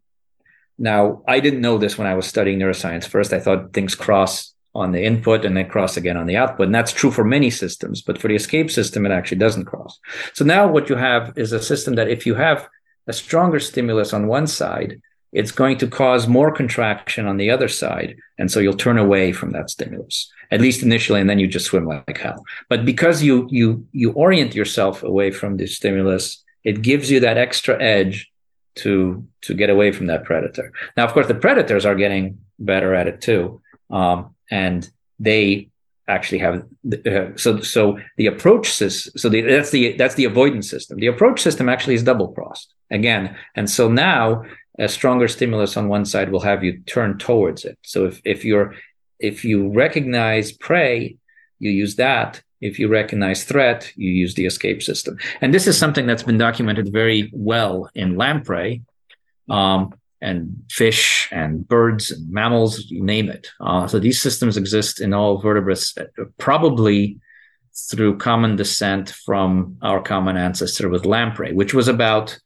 now, 0.77 1.23
I 1.29 1.39
didn't 1.39 1.61
know 1.61 1.79
this 1.79 1.97
when 1.97 2.09
I 2.09 2.15
was 2.15 2.27
studying 2.27 2.59
neuroscience. 2.59 3.07
First, 3.07 3.33
I 3.33 3.39
thought 3.39 3.73
things 3.73 3.95
cross 3.95 4.55
on 4.75 4.91
the 4.91 5.05
input 5.05 5.45
and 5.45 5.57
then 5.57 5.69
cross 5.69 5.97
again 5.97 6.17
on 6.17 6.27
the 6.27 6.37
output. 6.37 6.67
And 6.67 6.75
that's 6.75 6.93
true 6.93 7.13
for 7.13 7.23
many 7.23 7.49
systems, 7.49 8.03
but 8.03 8.19
for 8.19 8.27
the 8.27 8.35
escape 8.35 8.73
system, 8.73 9.07
it 9.07 9.13
actually 9.13 9.39
doesn't 9.39 9.67
cross. 9.67 10.01
So 10.35 10.45
now 10.45 10.67
what 10.67 10.89
you 10.89 10.97
have 10.97 11.39
is 11.39 11.53
a 11.53 11.63
system 11.63 11.95
that 11.95 12.09
if 12.09 12.27
you 12.27 12.35
have 12.35 12.69
a 13.07 13.13
stronger 13.13 13.61
stimulus 13.61 14.13
on 14.13 14.27
one 14.27 14.49
side, 14.49 15.01
it's 15.33 15.53
going 15.53 15.79
to 15.79 15.87
cause 15.87 16.27
more 16.27 16.51
contraction 16.51 17.27
on 17.27 17.37
the 17.37 17.51
other 17.51 17.69
side. 17.69 18.17
And 18.39 18.51
so 18.51 18.61
you'll 18.61 18.75
turn 18.75 18.99
away 18.99 19.33
from 19.33 19.51
that 19.53 19.71
stimulus, 19.71 20.31
at 20.51 20.61
least 20.61 20.83
initially, 20.83 21.21
and 21.21 21.31
then 21.31 21.39
you 21.39 21.47
just 21.47 21.67
swim 21.67 21.87
like 21.87 22.19
hell. 22.19 22.45
But 22.69 22.85
because 22.85 23.23
you 23.23 23.47
you 23.51 23.87
you 23.93 24.13
orient 24.13 24.55
yourself 24.55 25.03
away 25.03 25.31
from 25.31 25.57
the 25.57 25.67
stimulus, 25.67 26.43
it 26.65 26.83
gives 26.83 27.11
you 27.11 27.21
that 27.21 27.39
extra 27.39 27.81
edge 27.81 28.31
to 28.77 29.27
to 29.43 29.55
get 29.55 29.71
away 29.71 29.93
from 29.93 30.07
that 30.07 30.25
predator. 30.25 30.73
Now, 30.97 31.05
of 31.05 31.13
course, 31.13 31.29
the 31.29 31.35
predators 31.35 31.87
are 31.87 31.95
getting 31.95 32.39
better 32.59 32.95
at 32.95 33.07
it 33.07 33.21
too. 33.21 33.61
Um, 33.91 34.35
and 34.51 34.89
they 35.19 35.71
actually 36.11 36.39
have 36.39 36.65
uh, 37.07 37.37
so 37.37 37.61
so 37.61 37.99
the 38.17 38.27
approach 38.27 38.69
system 38.69 39.13
so 39.17 39.29
the, 39.29 39.41
that's 39.43 39.71
the 39.71 39.97
that's 39.97 40.17
the 40.17 40.25
avoidance 40.25 40.69
system 40.69 40.99
the 40.99 41.07
approach 41.07 41.41
system 41.41 41.69
actually 41.69 41.95
is 41.95 42.03
double 42.03 42.29
crossed 42.33 42.75
again 42.91 43.37
and 43.55 43.71
so 43.71 43.89
now 43.89 44.43
a 44.81 44.89
stronger 44.89 45.29
stimulus 45.29 45.77
on 45.77 45.89
one 45.89 46.05
side 46.05 46.33
will 46.33 46.41
have 46.41 46.65
you 46.65 46.81
turn 46.81 47.19
towards 47.19 47.65
it. 47.65 47.79
So 47.83 48.07
if 48.07 48.21
if 48.25 48.45
you're 48.45 48.75
if 49.19 49.45
you 49.45 49.69
recognize 49.69 50.51
prey 50.53 51.17
you 51.59 51.71
use 51.71 51.97
that. 51.97 52.43
If 52.61 52.79
you 52.79 52.89
recognize 52.89 53.45
threat 53.45 53.93
you 53.95 54.11
use 54.11 54.35
the 54.35 54.47
escape 54.47 54.83
system. 54.83 55.19
And 55.41 55.55
this 55.55 55.67
is 55.67 55.79
something 55.79 56.07
that's 56.07 56.23
been 56.23 56.39
documented 56.39 56.93
very 56.93 57.31
well 57.33 57.91
in 57.95 58.17
lamprey 58.17 58.83
um, 59.49 59.95
and 60.23 60.63
fish 60.71 61.29
and 61.31 61.67
birds 61.67 62.11
and 62.11 62.31
mammals, 62.31 62.91
you 62.91 63.03
name 63.03 63.29
it. 63.29 63.49
Uh, 63.61 63.87
so 63.87 63.99
these 63.99 64.21
systems 64.21 64.57
exist 64.57 65.01
in 65.01 65.15
all 65.15 65.39
vertebrates, 65.39 65.97
uh, 65.97 66.05
probably 66.39 67.19
through 67.91 68.19
common 68.19 68.57
descent 68.57 69.11
from 69.11 69.77
our 69.83 70.03
common 70.03 70.37
ancestor 70.37 70.89
with 70.89 71.07
lamprey, 71.07 71.53
which 71.53 71.73
was 71.73 71.89
about 71.89 72.39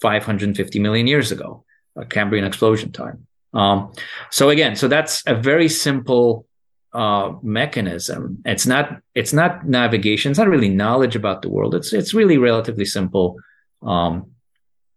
550 0.00 0.78
million 0.78 1.06
years 1.06 1.32
ago, 1.32 1.64
Cambrian 2.04 2.44
explosion 2.44 2.92
time. 2.92 3.26
Um, 3.54 3.92
so 4.30 4.50
again, 4.50 4.76
so 4.76 4.88
that's 4.88 5.22
a 5.26 5.34
very 5.34 5.68
simple 5.68 6.46
uh, 6.92 7.32
mechanism. 7.42 8.42
It's 8.44 8.66
not 8.66 9.00
it's 9.14 9.32
not 9.32 9.66
navigation. 9.66 10.30
It's 10.30 10.38
not 10.38 10.48
really 10.48 10.68
knowledge 10.68 11.16
about 11.16 11.42
the 11.42 11.48
world. 11.48 11.74
It's 11.74 11.92
it's 11.92 12.12
really 12.12 12.38
relatively 12.38 12.84
simple 12.84 13.36
um, 13.82 14.30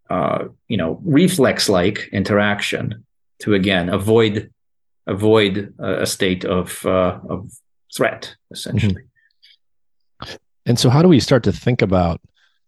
uh, 0.09 0.45
you 0.67 0.77
know 0.77 0.99
reflex 1.03 1.69
like 1.69 2.09
interaction 2.11 3.05
to 3.39 3.53
again 3.53 3.89
avoid 3.89 4.51
avoid 5.07 5.73
a, 5.79 6.01
a 6.01 6.05
state 6.05 6.45
of 6.45 6.85
uh, 6.85 7.19
of 7.29 7.51
threat 7.95 8.35
essentially 8.51 9.03
mm-hmm. 10.23 10.35
and 10.65 10.79
so 10.79 10.89
how 10.89 11.01
do 11.01 11.07
we 11.07 11.19
start 11.19 11.43
to 11.43 11.51
think 11.51 11.81
about 11.81 12.21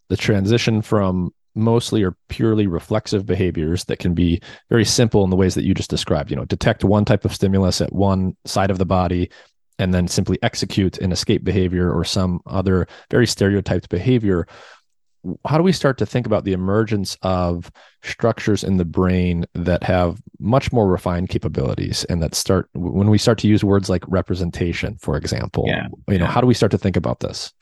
the 0.08 0.16
transition 0.16 0.82
from 0.82 1.32
mostly 1.54 2.02
or 2.02 2.16
purely 2.28 2.66
reflexive 2.66 3.26
behaviors 3.26 3.84
that 3.84 3.98
can 3.98 4.14
be 4.14 4.40
very 4.70 4.84
simple 4.84 5.22
in 5.24 5.30
the 5.30 5.36
ways 5.36 5.54
that 5.54 5.64
you 5.64 5.74
just 5.74 5.90
described 5.90 6.30
you 6.30 6.36
know 6.36 6.44
detect 6.46 6.82
one 6.82 7.04
type 7.04 7.24
of 7.24 7.34
stimulus 7.34 7.80
at 7.80 7.92
one 7.92 8.36
side 8.44 8.70
of 8.70 8.78
the 8.78 8.86
body 8.86 9.30
and 9.78 9.92
then 9.92 10.08
simply 10.08 10.38
execute 10.42 10.98
an 10.98 11.12
escape 11.12 11.44
behavior 11.44 11.90
or 11.92 12.04
some 12.04 12.40
other 12.46 12.86
very 13.10 13.26
stereotyped 13.26 13.88
behavior. 13.88 14.46
How 15.44 15.56
do 15.56 15.62
we 15.62 15.72
start 15.72 15.98
to 15.98 16.06
think 16.06 16.26
about 16.26 16.44
the 16.44 16.52
emergence 16.52 17.16
of 17.22 17.70
structures 18.02 18.64
in 18.64 18.76
the 18.76 18.84
brain 18.84 19.44
that 19.54 19.82
have 19.82 20.20
much 20.40 20.72
more 20.72 20.88
refined 20.88 21.28
capabilities 21.28 22.04
and 22.04 22.22
that 22.22 22.34
start 22.34 22.68
when 22.74 23.08
we 23.10 23.18
start 23.18 23.38
to 23.38 23.48
use 23.48 23.62
words 23.62 23.88
like 23.88 24.02
representation 24.08 24.96
for 24.98 25.16
example 25.16 25.64
yeah, 25.68 25.86
you 26.08 26.18
know 26.18 26.24
yeah. 26.24 26.30
how 26.30 26.40
do 26.40 26.46
we 26.48 26.54
start 26.54 26.72
to 26.72 26.78
think 26.78 26.96
about 26.96 27.20
this 27.20 27.52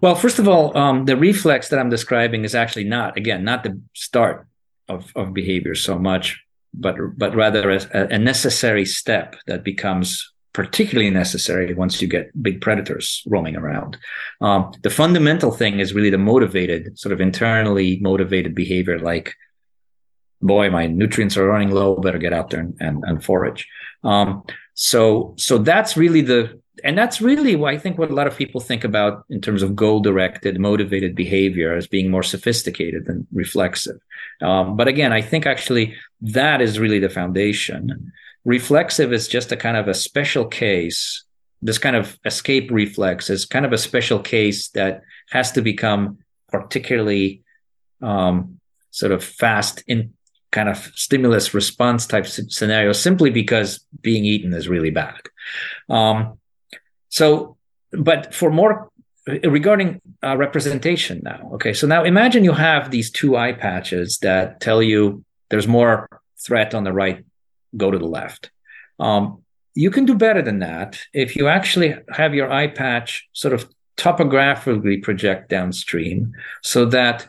well 0.00 0.14
first 0.14 0.38
of 0.38 0.48
all 0.48 0.76
um, 0.76 1.04
the 1.04 1.16
reflex 1.16 1.68
that 1.68 1.78
i'm 1.78 1.90
describing 1.90 2.44
is 2.44 2.54
actually 2.54 2.84
not 2.84 3.16
again 3.16 3.44
not 3.44 3.62
the 3.62 3.80
start 3.94 4.46
of, 4.88 5.12
of 5.16 5.32
behavior 5.32 5.74
so 5.74 5.98
much 5.98 6.42
but 6.74 6.96
but 7.16 7.34
rather 7.34 7.70
a, 7.70 7.80
a 7.92 8.18
necessary 8.18 8.84
step 8.84 9.36
that 9.46 9.64
becomes 9.64 10.32
particularly 10.52 11.10
necessary 11.10 11.72
once 11.74 12.02
you 12.02 12.08
get 12.08 12.30
big 12.42 12.60
predators 12.60 13.22
roaming 13.26 13.56
around. 13.56 13.96
Um, 14.40 14.72
the 14.82 14.90
fundamental 14.90 15.52
thing 15.52 15.78
is 15.78 15.94
really 15.94 16.10
the 16.10 16.18
motivated, 16.18 16.98
sort 16.98 17.12
of 17.12 17.20
internally 17.20 17.98
motivated 18.00 18.54
behavior, 18.54 18.98
like, 18.98 19.34
boy, 20.42 20.70
my 20.70 20.86
nutrients 20.86 21.36
are 21.36 21.46
running 21.46 21.70
low, 21.70 21.96
better 21.96 22.18
get 22.18 22.32
out 22.32 22.50
there 22.50 22.60
and, 22.60 22.76
and, 22.80 23.04
and 23.04 23.24
forage. 23.24 23.68
Um, 24.02 24.42
so, 24.74 25.34
so 25.38 25.58
that's 25.58 25.96
really 25.96 26.22
the, 26.22 26.59
and 26.84 26.96
that's 26.96 27.20
really 27.20 27.56
what 27.56 27.72
I 27.72 27.78
think 27.78 27.98
what 27.98 28.10
a 28.10 28.14
lot 28.14 28.26
of 28.26 28.36
people 28.36 28.60
think 28.60 28.84
about 28.84 29.24
in 29.30 29.40
terms 29.40 29.62
of 29.62 29.76
goal 29.76 30.00
directed, 30.00 30.58
motivated 30.58 31.14
behavior 31.14 31.74
as 31.74 31.86
being 31.86 32.10
more 32.10 32.22
sophisticated 32.22 33.06
than 33.06 33.26
reflexive. 33.32 34.00
Um, 34.40 34.76
but 34.76 34.88
again, 34.88 35.12
I 35.12 35.22
think 35.22 35.46
actually 35.46 35.94
that 36.22 36.60
is 36.60 36.78
really 36.78 36.98
the 36.98 37.08
foundation. 37.08 38.12
Reflexive 38.44 39.12
is 39.12 39.28
just 39.28 39.52
a 39.52 39.56
kind 39.56 39.76
of 39.76 39.88
a 39.88 39.94
special 39.94 40.46
case. 40.46 41.24
This 41.62 41.78
kind 41.78 41.96
of 41.96 42.18
escape 42.24 42.70
reflex 42.70 43.30
is 43.30 43.44
kind 43.44 43.66
of 43.66 43.72
a 43.72 43.78
special 43.78 44.18
case 44.18 44.68
that 44.70 45.02
has 45.30 45.52
to 45.52 45.62
become 45.62 46.18
particularly 46.48 47.42
um, 48.02 48.60
sort 48.90 49.12
of 49.12 49.22
fast 49.22 49.82
in 49.86 50.14
kind 50.50 50.68
of 50.68 50.78
stimulus 50.94 51.54
response 51.54 52.06
type 52.06 52.26
scenario 52.26 52.92
simply 52.92 53.30
because 53.30 53.84
being 54.00 54.24
eaten 54.24 54.52
is 54.52 54.68
really 54.68 54.90
bad. 54.90 55.20
Um, 55.88 56.39
so, 57.10 57.56
but 57.92 58.34
for 58.34 58.50
more 58.50 58.90
regarding 59.26 60.00
uh, 60.24 60.36
representation 60.36 61.20
now, 61.22 61.50
okay, 61.54 61.72
so 61.72 61.86
now 61.86 62.04
imagine 62.04 62.44
you 62.44 62.52
have 62.52 62.90
these 62.90 63.10
two 63.10 63.36
eye 63.36 63.52
patches 63.52 64.18
that 64.18 64.60
tell 64.60 64.82
you 64.82 65.24
there's 65.50 65.68
more 65.68 66.08
threat 66.38 66.74
on 66.74 66.84
the 66.84 66.92
right 66.92 67.24
go 67.76 67.90
to 67.90 67.98
the 67.98 68.06
left. 68.06 68.50
Um, 68.98 69.42
you 69.74 69.90
can 69.90 70.04
do 70.04 70.14
better 70.14 70.42
than 70.42 70.60
that 70.60 71.00
if 71.12 71.36
you 71.36 71.48
actually 71.48 71.94
have 72.10 72.34
your 72.34 72.50
eye 72.50 72.66
patch 72.66 73.28
sort 73.32 73.54
of 73.54 73.68
topographically 73.96 74.96
project 74.96 75.48
downstream 75.50 76.32
so 76.62 76.84
that 76.86 77.26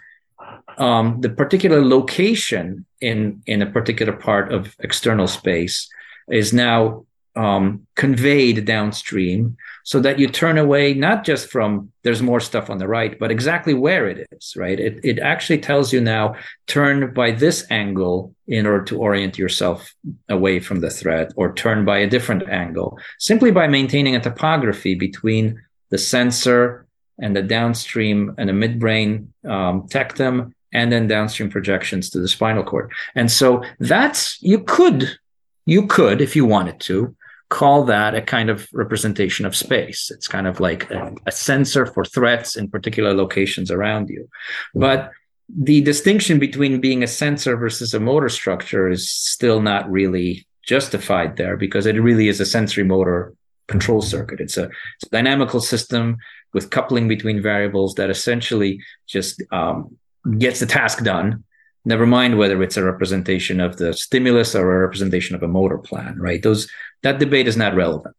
um, 0.78 1.20
the 1.22 1.30
particular 1.30 1.84
location 1.84 2.86
in 3.02 3.42
in 3.46 3.62
a 3.62 3.66
particular 3.70 4.14
part 4.14 4.54
of 4.54 4.76
external 4.80 5.28
space 5.28 5.90
is 6.30 6.54
now 6.54 7.06
um, 7.36 7.86
conveyed 7.96 8.66
downstream 8.66 9.58
so 9.84 10.00
that 10.00 10.20
you 10.20 10.28
turn 10.28 10.58
away 10.58 10.94
not 10.94 11.24
just 11.24 11.50
from 11.50 11.92
there's 12.04 12.22
more 12.22 12.40
stuff 12.40 12.70
on 12.70 12.78
the 12.78 12.88
right, 12.88 13.18
but 13.20 13.32
exactly 13.32 13.74
where 13.74 14.08
it 14.08 14.28
is, 14.32 14.56
right? 14.56 14.80
It, 14.80 15.00
it 15.04 15.20
actually 15.20 15.60
tells 15.60 15.94
you 15.94 16.02
now 16.02 16.36
turn 16.68 17.14
by 17.14 17.32
this 17.32 17.66
angle 17.70 18.34
in 18.48 18.66
order 18.66 18.84
to 18.86 19.00
orient 19.00 19.38
yourself 19.38 19.94
away 20.30 20.60
from 20.60 20.80
the 20.82 20.90
threat 20.90 21.32
or 21.36 21.54
turn 21.54 21.86
by 21.86 22.00
a 22.00 22.10
different 22.10 22.48
angle 22.50 22.98
simply 23.20 23.52
by 23.52 23.68
maintaining 23.68 24.16
a 24.16 24.20
topography 24.20 24.96
between 24.96 25.62
the 25.90 25.98
sensor 25.98 26.86
and 27.20 27.36
the 27.36 27.44
downstream 27.44 28.34
and 28.38 28.50
the 28.50 28.54
midbrain 28.54 29.28
um, 29.46 29.88
tectum 29.88 30.54
and 30.74 30.92
then 30.92 31.08
downstream 31.08 31.50
projections 31.50 32.10
to 32.10 32.20
the 32.20 32.28
spinal 32.28 32.64
cord. 32.64 32.92
And 33.16 33.32
so 33.32 33.64
that's, 33.80 34.42
you 34.42 34.60
could, 34.64 35.18
you 35.66 35.86
could, 35.88 36.22
if 36.22 36.36
you 36.36 36.46
wanted 36.46 36.80
to, 36.82 37.16
call 37.52 37.84
that 37.84 38.16
a 38.16 38.22
kind 38.22 38.50
of 38.50 38.68
representation 38.72 39.46
of 39.46 39.56
space. 39.56 40.10
It's 40.10 40.28
kind 40.28 40.48
of 40.48 40.62
like 40.62 40.90
a, 40.90 41.14
a, 41.26 41.32
sensor 41.34 41.86
for 41.86 42.06
threats 42.06 42.56
in 42.56 42.70
particular 42.70 43.14
locations 43.14 43.70
around 43.70 44.10
you. 44.10 44.30
But 44.74 45.12
the 45.50 45.82
distinction 45.82 46.40
between 46.40 46.80
being 46.80 47.04
a 47.04 47.08
sensor 47.08 47.58
versus 47.58 47.94
a 47.94 48.00
motor 48.00 48.30
structure 48.30 48.90
is 48.90 49.12
still 49.12 49.62
not 49.62 49.92
really 49.92 50.48
justified 50.64 51.36
there 51.36 51.58
because 51.58 51.86
it 51.86 52.02
really 52.02 52.30
is 52.30 52.40
a 52.40 52.46
sensory 52.46 52.86
motor 52.86 53.34
control 53.68 54.02
circuit. 54.02 54.40
It's 54.40 54.56
a, 54.56 54.66
it's 54.96 55.08
a 55.08 55.10
dynamical 55.10 55.60
system 55.60 56.18
with 56.54 56.70
coupling 56.70 57.10
between 57.10 57.42
variables 57.42 57.96
that 57.96 58.10
essentially 58.10 58.80
just 59.08 59.44
um, 59.52 59.98
gets 60.38 60.62
the 60.62 60.66
task 60.66 61.04
done 61.04 61.44
never 61.86 62.06
mind 62.06 62.38
whether 62.38 62.62
it's 62.62 62.78
a 62.78 62.84
representation 62.84 63.60
of 63.60 63.78
the 63.78 63.94
stimulus 63.94 64.56
or 64.56 64.72
a 64.72 64.80
representation 64.82 65.36
of 65.36 65.44
a 65.44 65.48
motor 65.48 65.78
plan 65.78 66.18
right 66.20 66.44
those 66.44 66.70
that 67.04 67.20
debate 67.20 67.48
is 67.48 67.58
not 67.58 67.76
relevant 67.76 68.16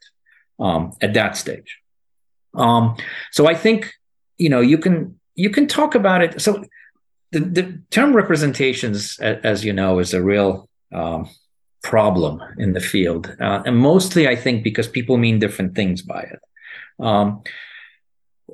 um, 0.59 0.93
at 1.01 1.15
that 1.15 1.37
stage 1.37 1.79
Um, 2.55 2.97
so 3.31 3.47
I 3.49 3.55
think 3.55 3.93
you 4.39 4.51
know 4.51 4.61
you 4.61 4.79
can 4.79 5.19
you 5.35 5.51
can 5.51 5.67
talk 5.67 5.95
about 5.95 6.23
it. 6.23 6.41
So 6.41 6.65
the, 7.31 7.41
the 7.41 7.81
term 7.91 8.15
representations, 8.15 9.19
as 9.21 9.65
you 9.65 9.73
know, 9.73 9.99
is 9.99 10.13
a 10.13 10.23
real 10.23 10.69
um, 10.93 11.31
problem 11.83 12.43
in 12.59 12.75
the 12.75 12.81
field, 12.81 13.35
uh, 13.41 13.63
and 13.65 13.77
mostly 13.79 14.29
I 14.29 14.37
think 14.37 14.63
because 14.63 14.89
people 14.89 15.17
mean 15.17 15.39
different 15.39 15.75
things 15.75 16.03
by 16.03 16.23
it. 16.35 16.41
Um, 17.01 17.43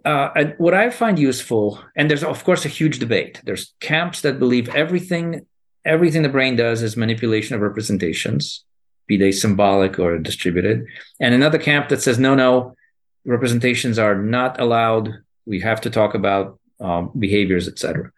uh, 0.04 0.28
what 0.58 0.74
I 0.74 0.90
find 0.90 1.18
useful, 1.18 1.82
and 1.96 2.08
there's 2.08 2.22
of 2.22 2.44
course 2.44 2.64
a 2.64 2.68
huge 2.68 2.98
debate. 3.00 3.40
There's 3.44 3.74
camps 3.80 4.20
that 4.20 4.38
believe 4.38 4.68
everything 4.74 5.46
everything 5.84 6.22
the 6.22 6.28
brain 6.28 6.54
does 6.54 6.82
is 6.82 6.96
manipulation 6.96 7.56
of 7.56 7.62
representations, 7.62 8.64
be 9.08 9.16
they 9.16 9.32
symbolic 9.32 9.98
or 9.98 10.18
distributed, 10.18 10.86
and 11.18 11.34
another 11.34 11.58
camp 11.58 11.88
that 11.88 12.02
says 12.02 12.18
no, 12.18 12.34
no, 12.36 12.76
representations 13.24 13.98
are 13.98 14.14
not 14.14 14.60
allowed. 14.60 15.10
We 15.46 15.60
have 15.60 15.80
to 15.82 15.90
talk 15.90 16.14
about 16.14 16.58
um, 16.80 17.10
behaviors, 17.18 17.66
etc. 17.66 18.12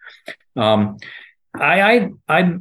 Um, 0.56 0.98
I, 1.58 1.80
I, 1.80 2.10
I, 2.28 2.54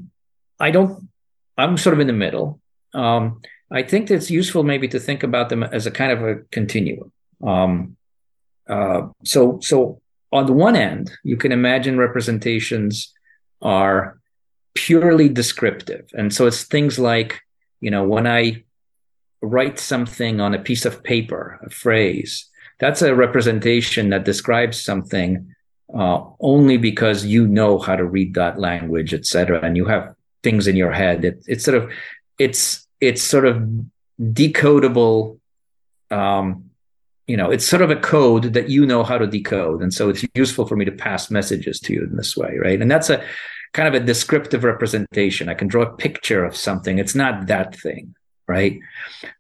I 0.60 0.72
don't. 0.72 1.10
I'm 1.58 1.78
sort 1.78 1.94
of 1.94 2.00
in 2.00 2.08
the 2.08 2.14
middle. 2.14 2.62
Um, 2.94 3.42
I 3.72 3.84
think 3.84 4.10
it's 4.10 4.32
useful 4.32 4.64
maybe 4.64 4.88
to 4.88 5.00
think 5.00 5.24
about 5.24 5.50
them 5.50 5.64
as 5.64 5.86
a 5.86 5.92
kind 5.92 6.12
of 6.12 6.24
a 6.24 6.36
continuum. 6.52 7.12
Um, 7.46 7.98
uh, 8.68 9.08
so, 9.24 9.60
so 9.62 10.02
on 10.32 10.46
the 10.46 10.54
one 10.54 10.76
end, 10.76 11.12
you 11.24 11.38
can 11.38 11.52
imagine 11.52 11.98
representations 11.98 13.14
are 13.62 14.20
purely 14.74 15.30
descriptive, 15.30 16.10
and 16.14 16.34
so 16.34 16.48
it's 16.48 16.64
things 16.64 16.98
like, 16.98 17.42
you 17.82 17.92
know, 17.92 18.04
when 18.04 18.28
I 18.28 18.64
write 19.42 19.80
something 19.80 20.42
on 20.42 20.54
a 20.54 20.60
piece 20.60 20.86
of 20.86 21.04
paper, 21.04 21.60
a 21.64 21.70
phrase, 21.70 22.50
that's 22.80 23.02
a 23.02 23.16
representation 23.16 24.10
that 24.10 24.26
describes 24.26 24.82
something 24.82 25.54
uh, 25.94 26.24
only 26.40 26.78
because 26.78 27.26
you 27.26 27.48
know 27.48 27.78
how 27.80 27.96
to 27.96 28.06
read 28.06 28.36
that 28.36 28.60
language, 28.60 29.14
etc., 29.14 29.60
and 29.64 29.76
you 29.76 29.86
have 29.86 30.16
things 30.44 30.68
in 30.68 30.76
your 30.76 30.92
head. 30.92 31.26
It, 31.26 31.44
it's 31.48 31.66
sort 31.66 31.78
of 31.78 31.92
it's 32.38 32.88
it's 33.02 33.22
sort 33.22 33.46
of 33.46 33.68
decodable. 34.22 35.40
Um, 36.12 36.66
you 37.28 37.38
know, 37.38 37.52
it's 37.52 37.66
sort 37.66 37.84
of 37.84 37.92
a 37.92 37.96
code 37.96 38.54
that 38.54 38.70
you 38.70 38.86
know 38.86 39.04
how 39.04 39.18
to 39.18 39.28
decode, 39.28 39.82
and 39.82 39.94
so 39.94 40.10
it's 40.10 40.26
useful 40.34 40.66
for 40.66 40.76
me 40.76 40.86
to 40.86 40.92
pass 40.92 41.30
messages 41.30 41.80
to 41.82 41.94
you 41.94 42.04
in 42.04 42.16
this 42.16 42.36
way, 42.38 42.58
right? 42.58 42.82
And 42.82 42.90
that's 42.90 43.10
a 43.10 43.24
kind 43.74 43.88
of 43.88 43.94
a 43.94 44.06
descriptive 44.06 44.64
representation. 44.64 45.50
I 45.50 45.54
can 45.54 45.68
draw 45.68 45.84
a 45.84 45.96
picture 45.96 46.44
of 46.44 46.56
something. 46.56 46.98
It's 46.98 47.16
not 47.16 47.48
that 47.48 47.76
thing, 47.76 48.16
right? 48.48 48.80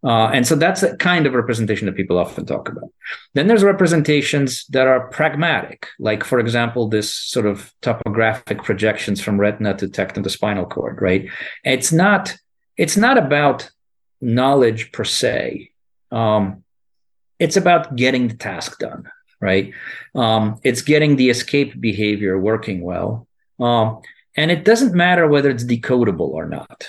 Uh, 0.03 0.27
and 0.27 0.45
so 0.45 0.55
that's 0.55 0.83
a 0.83 0.95
kind 0.97 1.25
of 1.25 1.33
representation 1.33 1.87
that 1.87 1.95
people 1.95 2.17
often 2.17 2.45
talk 2.45 2.69
about. 2.69 2.91
Then 3.33 3.47
there's 3.47 3.63
representations 3.63 4.65
that 4.67 4.87
are 4.87 5.07
pragmatic, 5.09 5.87
like, 5.99 6.23
for 6.23 6.39
example, 6.39 6.87
this 6.87 7.13
sort 7.13 7.45
of 7.45 7.73
topographic 7.81 8.63
projections 8.63 9.21
from 9.21 9.39
retina 9.39 9.75
to 9.77 9.87
tectum 9.87 10.23
to 10.23 10.29
spinal 10.29 10.65
cord, 10.65 11.01
right? 11.01 11.27
It's 11.63 11.91
not 11.91 12.35
it's 12.77 12.95
not 12.95 13.17
about 13.17 13.69
knowledge 14.21 14.93
per 14.93 15.03
se. 15.03 15.71
Um, 16.11 16.63
it's 17.37 17.57
about 17.57 17.95
getting 17.95 18.29
the 18.29 18.35
task 18.35 18.79
done, 18.79 19.09
right? 19.41 19.73
Um, 20.15 20.59
it's 20.63 20.81
getting 20.81 21.15
the 21.15 21.29
escape 21.29 21.79
behavior 21.79 22.39
working 22.39 22.81
well. 22.81 23.27
Um, 23.59 24.01
and 24.39 24.49
it 24.51 24.63
doesn't 24.69 24.93
matter 25.05 25.27
whether 25.27 25.49
it's 25.49 25.65
decodable 25.73 26.31
or 26.39 26.47
not 26.47 26.79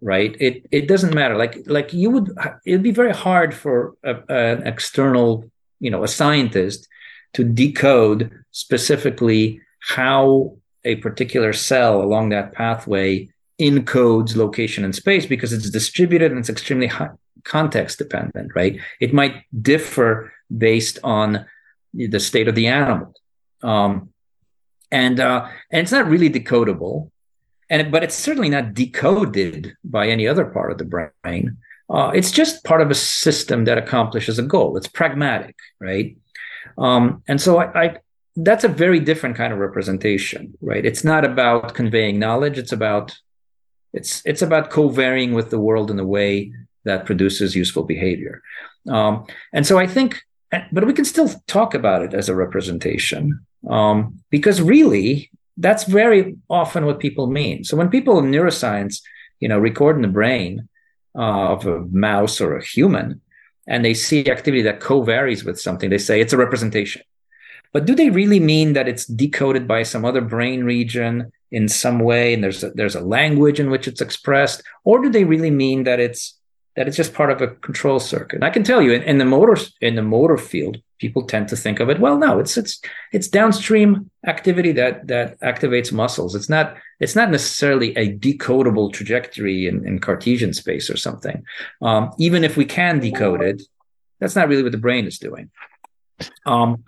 right? 0.00 0.36
It 0.40 0.66
it 0.70 0.88
doesn't 0.88 1.14
matter. 1.14 1.36
Like 1.36 1.62
like 1.66 1.92
you 1.92 2.10
would 2.10 2.36
it'd 2.66 2.82
be 2.82 2.90
very 2.90 3.12
hard 3.12 3.54
for 3.54 3.94
a, 4.04 4.16
an 4.28 4.66
external 4.66 5.50
you 5.80 5.90
know 5.90 6.04
a 6.04 6.08
scientist 6.08 6.88
to 7.34 7.44
decode 7.44 8.32
specifically 8.52 9.60
how 9.80 10.56
a 10.84 10.96
particular 10.96 11.52
cell 11.52 12.00
along 12.00 12.30
that 12.30 12.52
pathway 12.52 13.28
encodes 13.60 14.36
location 14.36 14.84
and 14.84 14.94
space 14.94 15.26
because 15.26 15.52
it's 15.52 15.70
distributed 15.70 16.30
and 16.30 16.38
it's 16.38 16.48
extremely 16.48 16.90
context 17.44 17.98
dependent 17.98 18.52
right? 18.54 18.78
It 19.00 19.12
might 19.12 19.44
differ 19.62 20.32
based 20.56 20.98
on 21.02 21.46
the 21.92 22.20
state 22.20 22.48
of 22.48 22.54
the 22.54 22.68
animal. 22.68 23.14
Um, 23.62 24.10
and 24.90 25.20
uh, 25.20 25.48
and 25.70 25.82
it's 25.82 25.92
not 25.92 26.08
really 26.08 26.30
decodable 26.30 27.10
and 27.70 27.92
but 27.92 28.02
it's 28.02 28.14
certainly 28.14 28.48
not 28.48 28.74
decoded 28.74 29.76
by 29.84 30.08
any 30.08 30.26
other 30.26 30.44
part 30.44 30.72
of 30.72 30.78
the 30.78 30.84
brain. 30.84 31.58
Uh, 31.90 32.10
it's 32.14 32.30
just 32.30 32.64
part 32.64 32.80
of 32.80 32.90
a 32.90 32.94
system 32.94 33.64
that 33.64 33.78
accomplishes 33.78 34.38
a 34.38 34.42
goal. 34.42 34.76
It's 34.76 34.88
pragmatic, 34.88 35.56
right? 35.80 36.16
Um, 36.76 37.22
and 37.26 37.40
so 37.40 37.58
I, 37.58 37.82
I, 37.82 37.96
that's 38.36 38.64
a 38.64 38.68
very 38.68 39.00
different 39.00 39.36
kind 39.36 39.52
of 39.52 39.58
representation, 39.58 40.54
right? 40.60 40.84
It's 40.84 41.02
not 41.02 41.24
about 41.24 41.74
conveying 41.74 42.18
knowledge. 42.18 42.58
It's 42.58 42.72
about 42.72 43.16
it's 43.92 44.22
it's 44.26 44.42
about 44.42 44.70
co-varying 44.70 45.32
with 45.32 45.50
the 45.50 45.58
world 45.58 45.90
in 45.90 45.98
a 45.98 46.04
way 46.04 46.52
that 46.84 47.06
produces 47.06 47.56
useful 47.56 47.84
behavior. 47.84 48.42
Um, 48.88 49.26
and 49.52 49.66
so 49.66 49.78
I 49.78 49.86
think, 49.86 50.22
but 50.72 50.86
we 50.86 50.92
can 50.92 51.04
still 51.04 51.30
talk 51.46 51.74
about 51.74 52.02
it 52.02 52.14
as 52.14 52.28
a 52.28 52.34
representation 52.34 53.46
um, 53.68 54.20
because 54.30 54.60
really 54.60 55.30
that's 55.56 55.84
very 55.84 56.36
often 56.48 56.86
what 56.86 57.00
people 57.00 57.26
mean. 57.26 57.64
So 57.64 57.76
when 57.76 57.90
people 57.90 58.18
in 58.18 58.30
neuroscience, 58.30 59.00
you 59.40 59.48
know, 59.48 59.58
record 59.58 59.96
in 59.96 60.02
the 60.02 60.08
brain 60.08 60.68
uh, 61.16 61.52
of 61.52 61.66
a 61.66 61.80
mouse 61.90 62.40
or 62.40 62.56
a 62.56 62.64
human, 62.64 63.20
and 63.66 63.84
they 63.84 63.94
see 63.94 64.30
activity 64.30 64.62
that 64.62 64.80
co-varies 64.80 65.44
with 65.44 65.60
something, 65.60 65.90
they 65.90 65.98
say 65.98 66.20
it's 66.20 66.32
a 66.32 66.38
representation. 66.38 67.02
But 67.72 67.84
do 67.84 67.94
they 67.94 68.10
really 68.10 68.40
mean 68.40 68.72
that 68.72 68.88
it's 68.88 69.04
decoded 69.04 69.68
by 69.68 69.82
some 69.82 70.04
other 70.04 70.22
brain 70.22 70.64
region 70.64 71.32
in 71.50 71.68
some 71.68 71.98
way, 71.98 72.32
and 72.34 72.42
there's 72.42 72.62
a, 72.62 72.70
there's 72.70 72.94
a 72.94 73.00
language 73.00 73.60
in 73.60 73.70
which 73.70 73.88
it's 73.88 74.00
expressed, 74.00 74.62
or 74.84 75.02
do 75.02 75.10
they 75.10 75.24
really 75.24 75.50
mean 75.50 75.84
that 75.84 76.00
it's 76.00 76.37
that 76.78 76.86
it's 76.86 76.96
just 76.96 77.12
part 77.12 77.32
of 77.32 77.42
a 77.42 77.48
control 77.48 77.98
circuit? 77.98 78.36
And 78.36 78.44
I 78.44 78.50
can 78.50 78.62
tell 78.62 78.80
you, 78.80 78.92
in, 78.92 79.02
in 79.02 79.18
the 79.18 79.24
motor 79.24 79.56
in 79.80 79.96
the 79.96 80.02
motor 80.02 80.38
field, 80.38 80.78
people 80.98 81.24
tend 81.24 81.48
to 81.48 81.56
think 81.56 81.80
of 81.80 81.88
it 81.88 82.00
well 82.00 82.18
no 82.18 82.38
it's 82.38 82.56
it's 82.56 82.80
it's 83.12 83.28
downstream 83.28 84.10
activity 84.26 84.72
that 84.72 85.06
that 85.08 85.38
activates 85.40 85.92
muscles. 85.92 86.34
It's 86.34 86.48
not 86.48 86.76
it's 87.00 87.16
not 87.16 87.30
necessarily 87.30 87.96
a 87.96 88.16
decodable 88.16 88.92
trajectory 88.92 89.66
in, 89.66 89.86
in 89.86 89.98
cartesian 89.98 90.52
space 90.52 90.88
or 90.88 90.96
something. 90.96 91.44
Um, 91.82 92.12
even 92.18 92.44
if 92.44 92.56
we 92.56 92.64
can 92.64 93.00
decode 93.00 93.42
it 93.42 93.62
that's 94.20 94.36
not 94.36 94.48
really 94.48 94.62
what 94.62 94.72
the 94.72 94.78
brain 94.78 95.06
is 95.06 95.18
doing. 95.18 95.50
Um, 96.46 96.84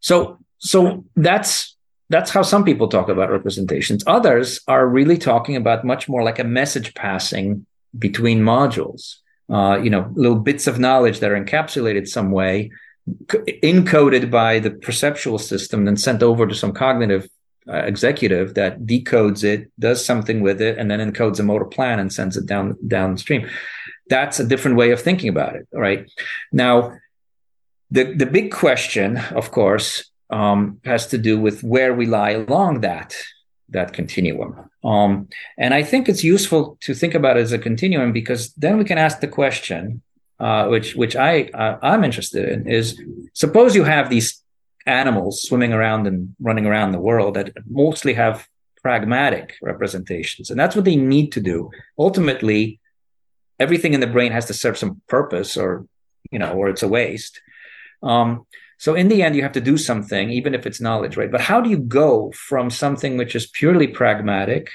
so 0.00 0.38
so 0.58 1.04
that's 1.16 1.76
that's 2.10 2.30
how 2.30 2.42
some 2.42 2.64
people 2.64 2.88
talk 2.88 3.08
about 3.08 3.30
representations. 3.30 4.04
Others 4.06 4.60
are 4.68 4.86
really 4.86 5.18
talking 5.18 5.56
about 5.56 5.84
much 5.84 6.08
more 6.08 6.22
like 6.22 6.38
a 6.38 6.44
message 6.44 6.94
passing 6.94 7.66
between 7.98 8.40
modules 8.40 9.16
uh, 9.50 9.78
you 9.82 9.90
know 9.90 10.10
little 10.14 10.38
bits 10.38 10.66
of 10.66 10.78
knowledge 10.78 11.20
that 11.20 11.30
are 11.30 11.42
encapsulated 11.42 12.06
some 12.08 12.30
way 12.30 12.70
encoded 13.08 14.30
by 14.30 14.58
the 14.58 14.70
perceptual 14.70 15.38
system, 15.38 15.84
then 15.84 15.96
sent 15.96 16.22
over 16.22 16.46
to 16.46 16.54
some 16.54 16.72
cognitive 16.72 17.28
uh, 17.68 17.78
executive 17.78 18.54
that 18.54 18.80
decodes 18.80 19.44
it, 19.44 19.70
does 19.78 20.04
something 20.04 20.40
with 20.40 20.60
it, 20.60 20.78
and 20.78 20.90
then 20.90 21.00
encodes 21.00 21.40
a 21.40 21.42
motor 21.42 21.64
plan 21.64 21.98
and 21.98 22.12
sends 22.12 22.36
it 22.36 22.46
down 22.46 22.76
downstream. 22.86 23.48
That's 24.08 24.38
a 24.40 24.46
different 24.46 24.76
way 24.76 24.90
of 24.90 25.00
thinking 25.00 25.28
about 25.28 25.56
it. 25.56 25.66
Right 25.72 26.10
now, 26.52 26.98
the 27.90 28.04
the 28.14 28.26
big 28.26 28.52
question, 28.52 29.16
of 29.16 29.50
course, 29.50 30.10
um, 30.30 30.80
has 30.84 31.06
to 31.08 31.18
do 31.18 31.38
with 31.38 31.62
where 31.62 31.94
we 31.94 32.06
lie 32.06 32.32
along 32.32 32.80
that 32.80 33.16
that 33.74 33.92
continuum. 33.92 34.70
Um, 34.82 35.28
and 35.58 35.74
I 35.74 35.82
think 35.82 36.08
it's 36.08 36.24
useful 36.24 36.78
to 36.80 36.94
think 36.94 37.14
about 37.14 37.36
it 37.36 37.40
as 37.40 37.52
a 37.52 37.58
continuum 37.58 38.12
because 38.12 38.52
then 38.54 38.78
we 38.78 38.84
can 38.84 38.98
ask 38.98 39.20
the 39.20 39.28
question 39.28 40.02
uh, 40.40 40.66
which 40.66 40.94
which 40.96 41.14
I 41.16 41.44
uh, 41.54 41.78
I'm 41.82 42.02
interested 42.04 42.48
in, 42.48 42.68
is 42.68 43.00
suppose 43.34 43.76
you 43.76 43.84
have 43.84 44.10
these 44.10 44.42
animals 44.86 45.42
swimming 45.42 45.72
around 45.72 46.06
and 46.06 46.34
running 46.40 46.66
around 46.66 46.92
the 46.92 47.00
world 47.00 47.34
that 47.34 47.52
mostly 47.68 48.14
have 48.14 48.46
pragmatic 48.82 49.54
representations, 49.62 50.50
and 50.50 50.58
that's 50.58 50.74
what 50.74 50.84
they 50.84 50.96
need 50.96 51.32
to 51.32 51.40
do. 51.40 51.70
Ultimately, 51.98 52.80
everything 53.60 53.94
in 53.94 54.00
the 54.00 54.06
brain 54.06 54.32
has 54.32 54.46
to 54.46 54.54
serve 54.54 54.76
some 54.76 55.00
purpose, 55.08 55.56
or 55.56 55.86
you 56.30 56.38
know, 56.38 56.52
or 56.52 56.68
it's 56.68 56.82
a 56.82 56.88
waste. 56.88 57.40
Um, 58.02 58.46
so 58.78 58.94
in 58.94 59.08
the 59.08 59.22
end, 59.22 59.36
you 59.36 59.42
have 59.42 59.52
to 59.52 59.60
do 59.60 59.76
something, 59.78 60.30
even 60.30 60.54
if 60.54 60.66
it's 60.66 60.80
knowledge, 60.80 61.16
right? 61.16 61.30
But 61.30 61.40
how 61.40 61.60
do 61.60 61.70
you 61.70 61.78
go 61.78 62.32
from 62.32 62.70
something 62.70 63.16
which 63.16 63.34
is 63.34 63.46
purely 63.46 63.86
pragmatic 63.86 64.70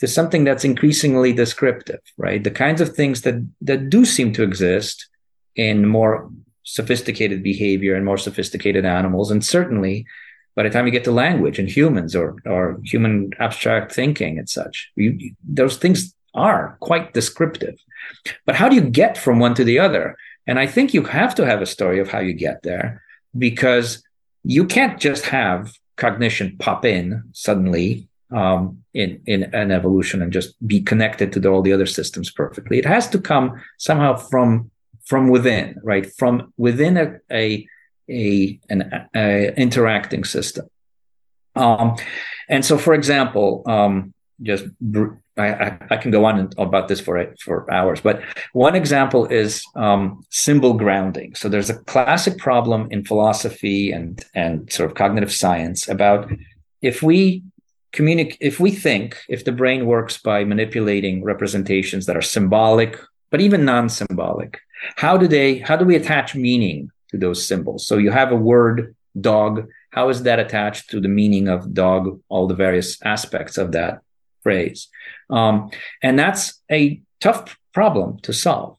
to 0.00 0.08
something 0.08 0.44
that's 0.44 0.64
increasingly 0.64 1.32
descriptive, 1.32 2.00
right? 2.16 2.42
The 2.42 2.50
kinds 2.50 2.80
of 2.80 2.94
things 2.94 3.22
that 3.22 3.46
that 3.62 3.90
do 3.90 4.04
seem 4.04 4.32
to 4.34 4.42
exist 4.42 5.08
in 5.56 5.86
more 5.86 6.30
sophisticated 6.64 7.42
behavior 7.42 7.94
and 7.94 8.04
more 8.04 8.18
sophisticated 8.18 8.84
animals, 8.84 9.30
and 9.30 9.44
certainly 9.44 10.06
by 10.56 10.62
the 10.62 10.70
time 10.70 10.86
you 10.86 10.92
get 10.92 11.04
to 11.04 11.12
language 11.12 11.58
and 11.58 11.68
humans 11.68 12.16
or 12.16 12.36
or 12.44 12.80
human 12.84 13.30
abstract 13.38 13.92
thinking 13.92 14.38
and 14.38 14.48
such, 14.48 14.90
you, 14.96 15.34
those 15.42 15.76
things 15.76 16.14
are 16.34 16.76
quite 16.80 17.14
descriptive. 17.14 17.78
But 18.44 18.56
how 18.56 18.68
do 18.68 18.74
you 18.74 18.82
get 18.82 19.16
from 19.16 19.38
one 19.38 19.54
to 19.54 19.64
the 19.64 19.78
other? 19.78 20.16
And 20.46 20.58
I 20.58 20.66
think 20.66 20.92
you 20.92 21.04
have 21.04 21.34
to 21.36 21.46
have 21.46 21.62
a 21.62 21.66
story 21.66 22.00
of 22.00 22.08
how 22.08 22.18
you 22.18 22.34
get 22.34 22.62
there. 22.62 23.03
Because 23.36 24.02
you 24.42 24.64
can't 24.66 25.00
just 25.00 25.26
have 25.26 25.72
cognition 25.96 26.56
pop 26.58 26.84
in 26.84 27.22
suddenly 27.32 28.08
um, 28.30 28.82
in 28.94 29.20
in 29.26 29.44
an 29.54 29.70
evolution 29.70 30.22
and 30.22 30.32
just 30.32 30.54
be 30.66 30.80
connected 30.80 31.32
to 31.32 31.40
the, 31.40 31.48
all 31.48 31.62
the 31.62 31.72
other 31.72 31.86
systems 31.86 32.30
perfectly. 32.30 32.78
It 32.78 32.86
has 32.86 33.08
to 33.10 33.20
come 33.20 33.62
somehow 33.78 34.16
from 34.16 34.70
from 35.04 35.28
within, 35.28 35.76
right? 35.82 36.06
From 36.14 36.52
within 36.56 36.96
a 36.96 37.18
a, 37.30 37.66
a 38.10 38.60
an 38.70 39.08
a 39.14 39.54
interacting 39.56 40.24
system. 40.24 40.68
Um, 41.56 41.96
and 42.48 42.64
so, 42.64 42.78
for 42.78 42.94
example, 42.94 43.62
um, 43.66 44.12
just 44.42 44.64
I, 45.36 45.76
I, 45.90 45.96
can 45.96 46.12
go 46.12 46.24
on 46.26 46.50
about 46.58 46.86
this 46.86 47.00
for 47.00 47.34
for 47.40 47.72
hours, 47.72 48.00
but 48.00 48.22
one 48.52 48.76
example 48.76 49.26
is 49.26 49.64
um, 49.74 50.24
symbol 50.30 50.74
grounding. 50.74 51.34
So 51.34 51.48
there's 51.48 51.70
a 51.70 51.78
classic 51.84 52.38
problem 52.38 52.86
in 52.92 53.04
philosophy 53.04 53.90
and 53.90 54.24
and 54.34 54.72
sort 54.72 54.88
of 54.88 54.96
cognitive 54.96 55.32
science 55.32 55.88
about 55.88 56.30
if 56.82 57.02
we 57.02 57.42
communicate, 57.92 58.38
if 58.40 58.60
we 58.60 58.70
think, 58.70 59.18
if 59.28 59.44
the 59.44 59.52
brain 59.52 59.86
works 59.86 60.18
by 60.18 60.44
manipulating 60.44 61.24
representations 61.24 62.06
that 62.06 62.16
are 62.16 62.22
symbolic, 62.22 62.96
but 63.30 63.40
even 63.40 63.64
non-symbolic, 63.64 64.60
how 64.96 65.16
do 65.16 65.26
they? 65.26 65.58
How 65.58 65.76
do 65.76 65.84
we 65.84 65.96
attach 65.96 66.36
meaning 66.36 66.90
to 67.10 67.18
those 67.18 67.44
symbols? 67.44 67.86
So 67.86 67.98
you 67.98 68.12
have 68.12 68.30
a 68.30 68.36
word 68.36 68.94
dog. 69.20 69.68
How 69.90 70.10
is 70.10 70.22
that 70.22 70.38
attached 70.38 70.90
to 70.90 71.00
the 71.00 71.08
meaning 71.08 71.48
of 71.48 71.74
dog? 71.74 72.20
All 72.28 72.46
the 72.46 72.54
various 72.54 73.02
aspects 73.02 73.58
of 73.58 73.72
that 73.72 74.00
phrase. 74.44 74.88
Um, 75.30 75.70
and 76.02 76.18
that's 76.18 76.60
a 76.70 77.00
tough 77.20 77.58
problem 77.72 78.18
to 78.22 78.32
solve. 78.32 78.76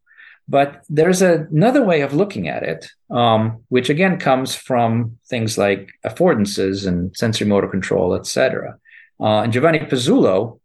But 0.47 0.83
there's 0.89 1.21
a, 1.21 1.47
another 1.51 1.83
way 1.83 2.01
of 2.01 2.13
looking 2.13 2.47
at 2.47 2.63
it, 2.63 2.87
um, 3.09 3.63
which 3.69 3.89
again 3.89 4.19
comes 4.19 4.53
from 4.53 5.17
things 5.27 5.57
like 5.57 5.89
affordances 6.05 6.87
and 6.87 7.15
sensory 7.17 7.47
motor 7.47 7.67
control, 7.67 8.13
etc. 8.13 8.77
Uh, 9.19 9.41
and 9.41 9.53
Giovanni 9.53 9.79
Pezzulo 9.79 10.59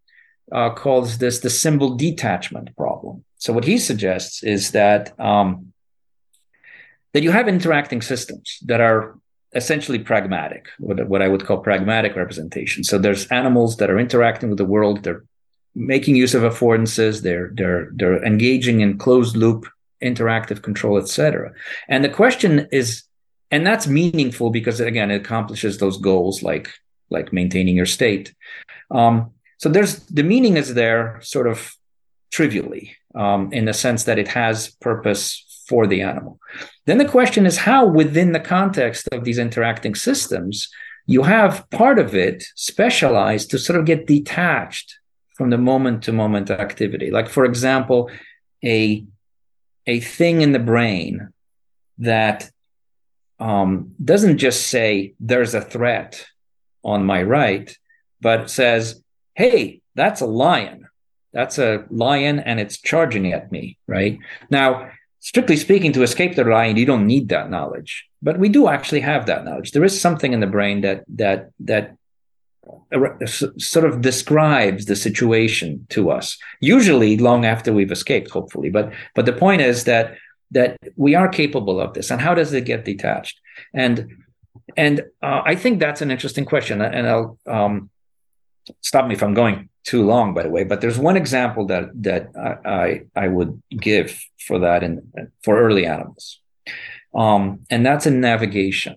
uh, 0.52 0.70
calls 0.70 1.18
this 1.18 1.40
the 1.40 1.50
symbol 1.50 1.96
detachment 1.96 2.76
problem. 2.76 3.24
So 3.36 3.52
what 3.52 3.64
he 3.64 3.78
suggests 3.78 4.42
is 4.42 4.72
that 4.72 5.18
um, 5.18 5.72
that 7.12 7.22
you 7.22 7.30
have 7.30 7.48
interacting 7.48 8.02
systems 8.02 8.58
that 8.66 8.80
are 8.80 9.18
essentially 9.54 9.98
pragmatic, 9.98 10.68
what, 10.78 11.08
what 11.08 11.22
I 11.22 11.28
would 11.28 11.44
call 11.44 11.58
pragmatic 11.58 12.14
representation. 12.14 12.84
So 12.84 12.98
there's 12.98 13.26
animals 13.28 13.78
that 13.78 13.90
are 13.90 13.98
interacting 13.98 14.48
with 14.48 14.58
the 14.58 14.64
world. 14.64 15.02
They're 15.02 15.24
making 15.74 16.16
use 16.16 16.34
of 16.34 16.42
affordances. 16.42 17.22
They're 17.22 17.50
they're 17.54 17.90
they're 17.94 18.24
engaging 18.24 18.80
in 18.80 18.98
closed 18.98 19.36
loop 19.36 19.66
interactive 20.02 20.62
control, 20.62 20.98
etc. 20.98 21.52
And 21.88 22.04
the 22.04 22.08
question 22.08 22.68
is, 22.72 23.04
and 23.50 23.66
that's 23.66 23.86
meaningful 23.86 24.50
because 24.50 24.80
again, 24.80 25.10
it 25.10 25.20
accomplishes 25.20 25.78
those 25.78 25.98
goals 25.98 26.42
like 26.42 26.70
like 27.10 27.32
maintaining 27.32 27.76
your 27.76 27.86
state. 27.86 28.34
Um, 28.90 29.32
so 29.58 29.68
there's 29.68 30.00
the 30.06 30.22
meaning 30.22 30.56
is 30.56 30.74
there 30.74 31.20
sort 31.22 31.46
of 31.46 31.74
trivially 32.30 32.96
um, 33.14 33.52
in 33.52 33.64
the 33.64 33.74
sense 33.74 34.04
that 34.04 34.18
it 34.18 34.28
has 34.28 34.70
purpose 34.80 35.44
for 35.68 35.86
the 35.86 36.02
animal. 36.02 36.40
Then 36.86 36.98
the 36.98 37.08
question 37.08 37.46
is 37.46 37.58
how, 37.58 37.86
within 37.86 38.32
the 38.32 38.40
context 38.40 39.08
of 39.12 39.24
these 39.24 39.38
interacting 39.38 39.94
systems, 39.94 40.68
you 41.06 41.22
have 41.22 41.68
part 41.70 41.98
of 41.98 42.14
it 42.14 42.44
specialized 42.56 43.50
to 43.50 43.58
sort 43.58 43.78
of 43.78 43.84
get 43.84 44.06
detached 44.06 44.99
from 45.40 45.48
the 45.48 45.56
moment 45.56 46.02
to 46.02 46.12
moment 46.12 46.50
activity. 46.50 47.10
Like, 47.10 47.30
for 47.30 47.46
example, 47.46 48.10
a, 48.62 49.06
a 49.86 50.00
thing 50.00 50.42
in 50.42 50.52
the 50.52 50.58
brain 50.58 51.30
that 51.96 52.50
um, 53.38 53.94
doesn't 54.04 54.36
just 54.36 54.66
say, 54.66 55.14
there's 55.18 55.54
a 55.54 55.62
threat 55.62 56.26
on 56.84 57.06
my 57.06 57.22
right, 57.22 57.74
but 58.20 58.50
says, 58.50 59.02
hey, 59.34 59.80
that's 59.94 60.20
a 60.20 60.26
lion. 60.26 60.86
That's 61.32 61.56
a 61.56 61.86
lion 61.88 62.40
and 62.40 62.60
it's 62.60 62.76
charging 62.76 63.32
at 63.32 63.50
me, 63.50 63.78
right? 63.86 64.18
Now, 64.50 64.90
strictly 65.20 65.56
speaking, 65.56 65.92
to 65.92 66.02
escape 66.02 66.36
the 66.36 66.44
lion, 66.44 66.76
you 66.76 66.84
don't 66.84 67.06
need 67.06 67.30
that 67.30 67.48
knowledge. 67.48 68.04
But 68.20 68.38
we 68.38 68.50
do 68.50 68.68
actually 68.68 69.00
have 69.00 69.24
that 69.24 69.46
knowledge. 69.46 69.72
There 69.72 69.84
is 69.84 69.98
something 69.98 70.34
in 70.34 70.40
the 70.40 70.46
brain 70.46 70.82
that 70.82 71.04
that 71.16 71.52
that 71.60 71.96
sort 73.58 73.86
of 73.86 74.00
describes 74.00 74.86
the 74.86 74.96
situation 74.96 75.86
to 75.90 76.10
us. 76.10 76.38
Usually, 76.60 77.16
long 77.16 77.44
after 77.44 77.72
we've 77.72 77.92
escaped, 77.92 78.30
hopefully. 78.30 78.70
But 78.70 78.92
but 79.14 79.26
the 79.26 79.32
point 79.32 79.62
is 79.62 79.84
that 79.84 80.16
that 80.50 80.76
we 80.96 81.14
are 81.14 81.28
capable 81.28 81.80
of 81.80 81.94
this. 81.94 82.10
And 82.10 82.20
how 82.20 82.34
does 82.34 82.52
it 82.52 82.64
get 82.64 82.84
detached? 82.84 83.40
And 83.74 83.96
and 84.76 85.02
uh, 85.22 85.42
I 85.44 85.54
think 85.54 85.80
that's 85.80 86.02
an 86.02 86.10
interesting 86.10 86.44
question. 86.44 86.80
And 86.80 87.06
I'll 87.06 87.38
um, 87.46 87.90
stop 88.80 89.06
me 89.06 89.14
if 89.14 89.22
I'm 89.22 89.34
going 89.34 89.68
too 89.84 90.04
long, 90.04 90.34
by 90.34 90.42
the 90.42 90.50
way. 90.50 90.64
But 90.64 90.80
there's 90.80 90.98
one 90.98 91.16
example 91.16 91.66
that 91.66 91.84
that 92.02 92.30
I 92.36 93.02
I, 93.16 93.24
I 93.24 93.28
would 93.28 93.62
give 93.70 94.18
for 94.46 94.58
that 94.60 94.82
and 94.82 95.02
for 95.42 95.58
early 95.58 95.86
animals, 95.86 96.40
um, 97.14 97.60
and 97.70 97.84
that's 97.84 98.06
in 98.06 98.20
navigation. 98.20 98.96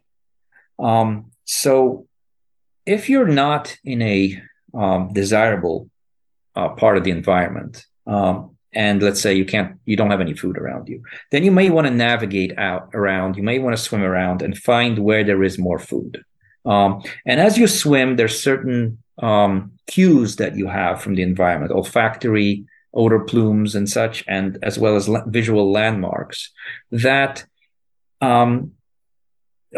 Um, 0.80 1.32
so 1.46 2.08
if 2.86 3.10
you're 3.10 3.28
not 3.28 3.76
in 3.84 4.02
a 4.02 4.42
um, 4.74 5.14
desirable 5.14 5.90
uh, 6.56 6.70
part 6.70 6.98
of 6.98 7.04
the 7.04 7.12
environment, 7.12 7.86
um, 8.08 8.56
and 8.74 9.02
let's 9.02 9.22
say 9.22 9.34
you 9.34 9.46
can't, 9.46 9.78
you 9.86 9.96
don't 9.96 10.12
have 10.12 10.22
any 10.22 10.34
food 10.34 10.58
around 10.58 10.90
you, 10.90 11.04
then 11.32 11.44
you 11.44 11.52
may 11.52 11.70
want 11.70 11.86
to 11.88 11.94
navigate 11.94 12.58
out 12.58 12.90
around. 12.94 13.38
You 13.38 13.44
may 13.44 13.60
want 13.60 13.78
to 13.78 13.82
swim 13.82 14.02
around 14.02 14.42
and 14.42 14.58
find 14.58 15.00
where 15.00 15.24
there 15.24 15.44
is 15.44 15.60
more 15.60 15.80
food. 15.80 16.24
Um, 16.66 17.04
and 17.26 17.40
as 17.40 17.58
you 17.58 17.68
swim, 17.68 18.16
there's 18.16 18.42
certain 18.42 18.98
um, 19.20 19.74
cues 19.88 20.38
that 20.38 20.56
you 20.56 20.68
have 20.68 21.02
from 21.02 21.16
the 21.16 21.22
environment, 21.22 21.72
olfactory, 21.72 22.66
odor 22.94 23.20
plumes, 23.20 23.76
and 23.76 23.90
such, 23.90 24.24
and 24.28 24.58
as 24.64 24.80
well 24.80 24.96
as 24.96 25.08
la- 25.08 25.26
visual 25.26 25.72
landmarks 25.72 26.52
that 26.92 27.46
um, 28.22 28.72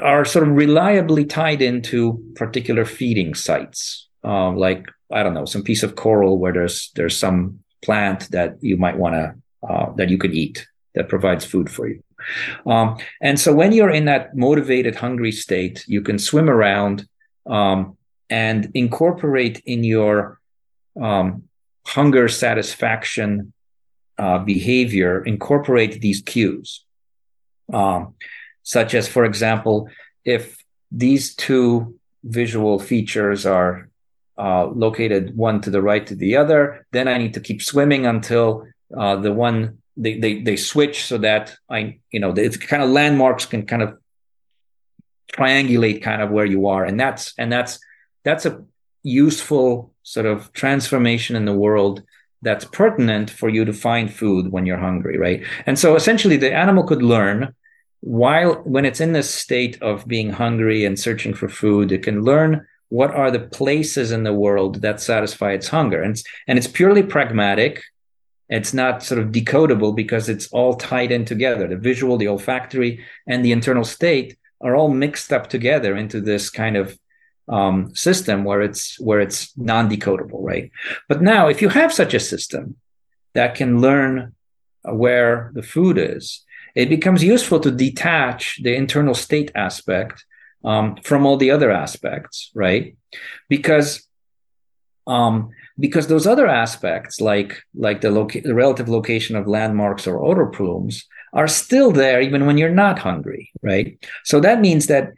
are 0.02 0.26
sort 0.26 0.48
of 0.48 0.56
reliably 0.56 1.26
tied 1.26 1.62
into 1.62 2.24
particular 2.36 2.86
feeding 2.86 3.34
sites, 3.34 4.08
um, 4.24 4.58
like 4.58 4.86
I 5.12 5.24
don't 5.24 5.34
know, 5.34 5.46
some 5.46 5.64
piece 5.64 5.84
of 5.84 5.96
coral 5.96 6.38
where 6.38 6.54
there's 6.54 6.92
there's 6.96 7.18
some 7.18 7.60
plant 7.84 8.30
that 8.32 8.58
you 8.62 8.78
might 8.78 8.98
want 8.98 9.16
to 9.16 9.36
uh, 9.68 9.94
that 9.94 10.10
you 10.10 10.18
could 10.18 10.34
eat 10.34 10.68
that 10.96 11.10
provides 11.10 11.46
food 11.46 11.70
for 11.70 11.88
you. 11.88 12.02
Um, 12.66 12.98
and 13.22 13.40
so 13.40 13.54
when 13.54 13.72
you're 13.72 13.92
in 13.92 14.06
that 14.06 14.36
motivated, 14.36 14.96
hungry 14.96 15.32
state, 15.32 15.86
you 15.88 16.02
can 16.02 16.18
swim 16.18 16.50
around 16.50 17.08
um, 17.46 17.98
and 18.30 18.72
incorporate 18.74 19.62
in 19.66 19.84
your 19.84 20.40
um, 21.00 21.44
hunger 21.86 22.28
satisfaction 22.28 23.54
uh, 24.18 24.40
behavior, 24.40 25.24
incorporate 25.24 26.02
these 26.02 26.22
cues. 26.22 26.84
Um, 27.72 28.16
such 28.66 28.94
as, 28.96 29.08
for 29.08 29.24
example, 29.24 29.88
if 30.26 30.58
these 30.92 31.36
two 31.36 31.96
visual 32.24 32.80
features 32.80 33.46
are 33.46 33.90
uh, 34.38 34.66
located 34.66 35.38
one 35.38 35.62
to 35.62 35.70
the 35.70 35.82
right 35.82 36.06
to 36.08 36.16
the 36.16 36.36
other, 36.36 36.86
then 36.92 37.08
I 37.08 37.18
need 37.18 37.36
to 37.36 37.40
keep 37.40 37.62
swimming 37.62 38.06
until 38.06 38.68
uh, 38.98 39.16
the 39.16 39.32
one 39.32 39.78
they, 39.96 40.20
they 40.20 40.42
they 40.42 40.58
switch 40.58 41.06
so 41.06 41.18
that 41.20 41.56
I 41.70 42.00
you 42.12 42.20
know 42.20 42.32
it's 42.32 42.58
kind 42.58 42.84
of 42.84 42.90
landmarks 42.90 43.46
can 43.46 43.66
kind 43.66 43.82
of 43.82 43.98
triangulate 45.32 46.02
kind 46.02 46.22
of 46.22 46.32
where 46.32 46.46
you 46.46 46.68
are, 46.68 46.84
and 46.84 47.00
that's 47.00 47.34
and 47.38 47.52
that's 47.52 47.80
that's 48.24 48.46
a 48.46 48.64
useful 49.04 49.94
sort 50.04 50.26
of 50.26 50.52
transformation 50.54 51.36
in 51.36 51.46
the 51.46 51.54
world 51.54 52.04
that's 52.42 52.66
pertinent 52.66 53.30
for 53.30 53.48
you 53.48 53.64
to 53.64 53.74
find 53.74 54.14
food 54.14 54.52
when 54.52 54.66
you're 54.66 54.86
hungry, 54.90 55.18
right? 55.18 55.44
And 55.66 55.80
so 55.80 55.96
essentially 55.96 56.38
the 56.38 56.54
animal 56.54 56.84
could 56.84 57.02
learn 57.02 57.56
while 58.06 58.62
when 58.66 58.86
it's 58.86 59.02
in 59.02 59.14
this 59.14 59.34
state 59.34 59.82
of 59.82 60.08
being 60.08 60.30
hungry 60.30 60.86
and 60.86 60.98
searching 61.00 61.34
for 61.34 61.50
food, 61.50 61.92
it 61.92 62.04
can 62.04 62.22
learn 62.22 62.68
what 62.90 63.10
are 63.10 63.32
the 63.32 63.40
places 63.40 64.12
in 64.12 64.22
the 64.22 64.34
world 64.34 64.84
that 64.84 65.02
satisfy 65.02 65.54
its 65.54 65.70
hunger. 65.70 66.04
And 66.04 66.12
it's, 66.12 66.24
and 66.48 66.60
it's 66.60 66.68
purely 66.68 67.02
pragmatic. 67.02 67.82
It's 68.48 68.76
not 68.76 69.02
sort 69.02 69.20
of 69.20 69.30
decodable 69.32 69.96
because 69.96 70.30
it's 70.30 70.48
all 70.50 70.76
tied 70.76 71.12
in 71.12 71.26
together. 71.26 71.68
The 71.68 71.78
visual, 71.78 72.18
the 72.18 72.28
olfactory, 72.28 73.04
and 73.26 73.44
the 73.44 73.52
internal 73.52 73.84
state 73.84 74.38
are 74.62 74.76
all 74.76 74.90
mixed 74.90 75.34
up 75.34 75.50
together 75.50 75.98
into 75.98 76.22
this 76.22 76.52
kind 76.52 76.78
of 76.78 77.00
um, 77.48 77.96
system 77.96 78.44
where 78.44 78.62
it's 78.62 79.00
where 79.00 79.20
it's 79.20 79.58
non-decodable, 79.58 80.44
right? 80.44 80.70
But 81.10 81.24
now, 81.24 81.48
if 81.48 81.60
you 81.60 81.70
have 81.70 81.92
such 81.92 82.14
a 82.14 82.20
system 82.20 82.76
that 83.34 83.56
can 83.56 83.82
learn 83.82 84.36
where 84.84 85.52
the 85.56 85.64
food 85.64 85.98
is, 85.98 86.45
it 86.76 86.90
becomes 86.90 87.24
useful 87.24 87.60
to 87.62 87.72
detach 87.72 88.60
the 88.62 88.76
internal 88.76 89.16
state 89.16 89.52
aspect 89.56 90.26
um, 90.64 90.98
from 91.04 91.26
all 91.26 91.38
the 91.38 91.52
other 91.52 91.72
aspects, 91.72 92.52
right? 92.54 92.98
Because 93.50 94.08
um, 95.08 95.52
because 95.80 96.08
those 96.08 96.26
other 96.26 96.48
aspects, 96.48 97.22
like 97.22 97.62
like 97.76 98.02
the, 98.02 98.12
loca- 98.12 98.42
the 98.42 98.56
relative 98.56 98.90
location 98.90 99.36
of 99.36 99.48
landmarks 99.48 100.08
or 100.08 100.24
odor 100.24 100.48
plumes, 100.48 101.06
are 101.34 101.48
still 101.48 101.92
there 101.92 102.22
even 102.22 102.46
when 102.46 102.58
you're 102.58 102.70
not 102.70 103.00
hungry, 103.00 103.52
right? 103.62 103.98
So 104.24 104.40
that 104.40 104.62
means 104.62 104.88
that 104.88 105.14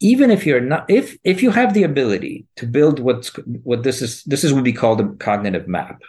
even 0.00 0.30
if 0.30 0.46
you're 0.46 0.60
not 0.60 0.88
if 0.88 1.16
if 1.24 1.42
you 1.42 1.50
have 1.50 1.74
the 1.74 1.82
ability 1.82 2.46
to 2.56 2.66
build 2.66 3.00
what's 3.00 3.28
what 3.62 3.82
this 3.82 4.02
is 4.02 4.22
this 4.24 4.44
is 4.44 4.52
what 4.52 4.64
we 4.64 4.72
call 4.72 4.96
the 4.96 5.08
cognitive 5.18 5.66
map 5.66 6.02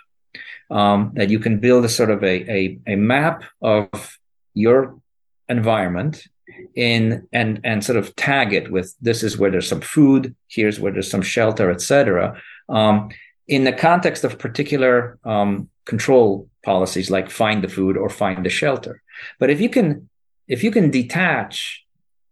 um, 0.70 1.12
that 1.16 1.30
you 1.30 1.40
can 1.40 1.60
build 1.60 1.86
a 1.86 1.90
sort 1.90 2.10
of 2.10 2.24
a, 2.24 2.52
a, 2.52 2.80
a 2.88 2.96
map 2.96 3.44
of 3.62 4.18
your 4.56 5.00
environment 5.48 6.28
in 6.76 7.28
and 7.32 7.60
and 7.64 7.84
sort 7.84 7.98
of 7.98 8.16
tag 8.16 8.54
it 8.54 8.72
with 8.72 8.96
this 9.02 9.22
is 9.22 9.38
where 9.38 9.52
there's 9.52 9.68
some 9.70 9.82
food 9.82 10.36
here's 10.48 10.80
where 10.80 10.92
there's 10.92 11.10
some 11.10 11.22
shelter 11.22 11.70
etc 11.70 12.42
um, 12.70 13.10
in 13.48 13.64
the 13.64 13.74
context 13.74 14.24
of 14.24 14.40
particular 14.40 15.20
um, 15.24 15.70
control 15.86 16.50
policies 16.64 17.12
like 17.12 17.30
find 17.30 17.64
the 17.64 17.70
food 17.70 17.96
or 17.96 18.10
find 18.10 18.46
the 18.46 18.50
shelter. 18.50 19.02
But 19.40 19.50
if 19.50 19.62
you 19.62 19.70
can 19.70 20.10
if 20.48 20.64
you 20.64 20.72
can 20.72 20.92
detach 20.92 21.84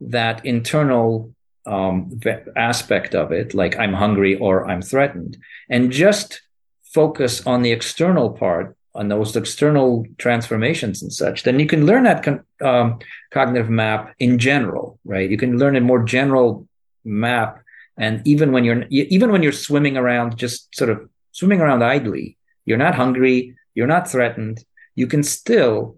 that 0.01 0.45
internal 0.45 1.33
um, 1.65 2.19
aspect 2.57 3.15
of 3.15 3.31
it 3.31 3.53
like 3.53 3.79
i'm 3.79 3.93
hungry 3.93 4.35
or 4.35 4.69
i'm 4.69 4.81
threatened 4.81 5.37
and 5.69 5.91
just 5.91 6.41
focus 6.83 7.47
on 7.47 7.61
the 7.61 7.71
external 7.71 8.29
part 8.31 8.75
on 8.95 9.07
those 9.07 9.35
external 9.35 10.05
transformations 10.17 11.01
and 11.01 11.11
such, 11.11 11.43
then 11.43 11.59
you 11.59 11.65
can 11.65 11.85
learn 11.85 12.03
that 12.03 12.23
con- 12.23 12.43
um, 12.61 12.99
cognitive 13.31 13.69
map 13.69 14.13
in 14.19 14.37
general, 14.37 14.99
right? 15.03 15.29
You 15.29 15.37
can 15.37 15.57
learn 15.57 15.75
a 15.75 15.81
more 15.81 16.03
general 16.03 16.67
map, 17.03 17.59
and 17.97 18.25
even 18.27 18.51
when 18.51 18.63
you're 18.63 18.85
even 18.89 19.31
when 19.31 19.43
you're 19.43 19.51
swimming 19.51 19.97
around, 19.97 20.37
just 20.37 20.73
sort 20.75 20.89
of 20.89 21.09
swimming 21.31 21.61
around 21.61 21.83
idly, 21.83 22.37
you're 22.65 22.77
not 22.77 22.95
hungry, 22.95 23.55
you're 23.73 23.87
not 23.87 24.09
threatened. 24.09 24.63
You 24.95 25.07
can 25.07 25.23
still 25.23 25.97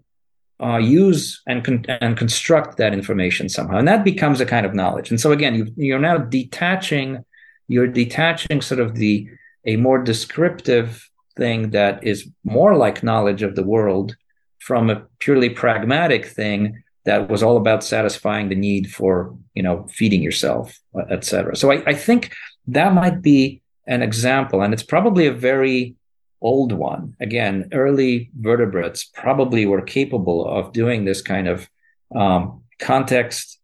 uh, 0.62 0.78
use 0.78 1.42
and 1.46 1.62
con- 1.64 1.84
and 1.88 2.16
construct 2.16 2.78
that 2.78 2.94
information 2.94 3.48
somehow, 3.48 3.76
and 3.76 3.88
that 3.88 4.04
becomes 4.04 4.40
a 4.40 4.46
kind 4.46 4.64
of 4.64 4.74
knowledge. 4.74 5.10
And 5.10 5.20
so 5.20 5.32
again, 5.32 5.54
you, 5.54 5.66
you're 5.76 5.98
now 5.98 6.16
detaching, 6.16 7.24
you're 7.68 7.86
detaching 7.86 8.62
sort 8.62 8.80
of 8.80 8.94
the 8.94 9.28
a 9.66 9.76
more 9.76 10.02
descriptive 10.02 11.10
thing 11.36 11.70
that 11.70 12.02
is 12.02 12.28
more 12.44 12.76
like 12.76 13.02
knowledge 13.02 13.42
of 13.42 13.54
the 13.54 13.62
world 13.62 14.16
from 14.58 14.90
a 14.90 15.02
purely 15.18 15.50
pragmatic 15.50 16.26
thing 16.26 16.82
that 17.04 17.30
was 17.30 17.42
all 17.42 17.56
about 17.56 17.84
satisfying 17.84 18.48
the 18.48 18.54
need 18.54 18.90
for 18.92 19.36
you 19.54 19.62
know 19.62 19.86
feeding 19.90 20.22
yourself 20.22 20.80
etc 21.10 21.54
so 21.54 21.70
I, 21.72 21.82
I 21.86 21.94
think 21.94 22.32
that 22.68 22.92
might 22.92 23.22
be 23.22 23.62
an 23.86 24.02
example 24.02 24.62
and 24.62 24.74
it's 24.74 24.82
probably 24.82 25.26
a 25.26 25.32
very 25.32 25.94
old 26.40 26.72
one. 26.72 27.14
Again 27.20 27.68
early 27.72 28.30
vertebrates 28.38 29.04
probably 29.04 29.66
were 29.66 29.82
capable 29.82 30.46
of 30.46 30.72
doing 30.72 31.04
this 31.04 31.22
kind 31.22 31.48
of 31.48 31.68
um, 32.14 32.62
context 32.78 33.58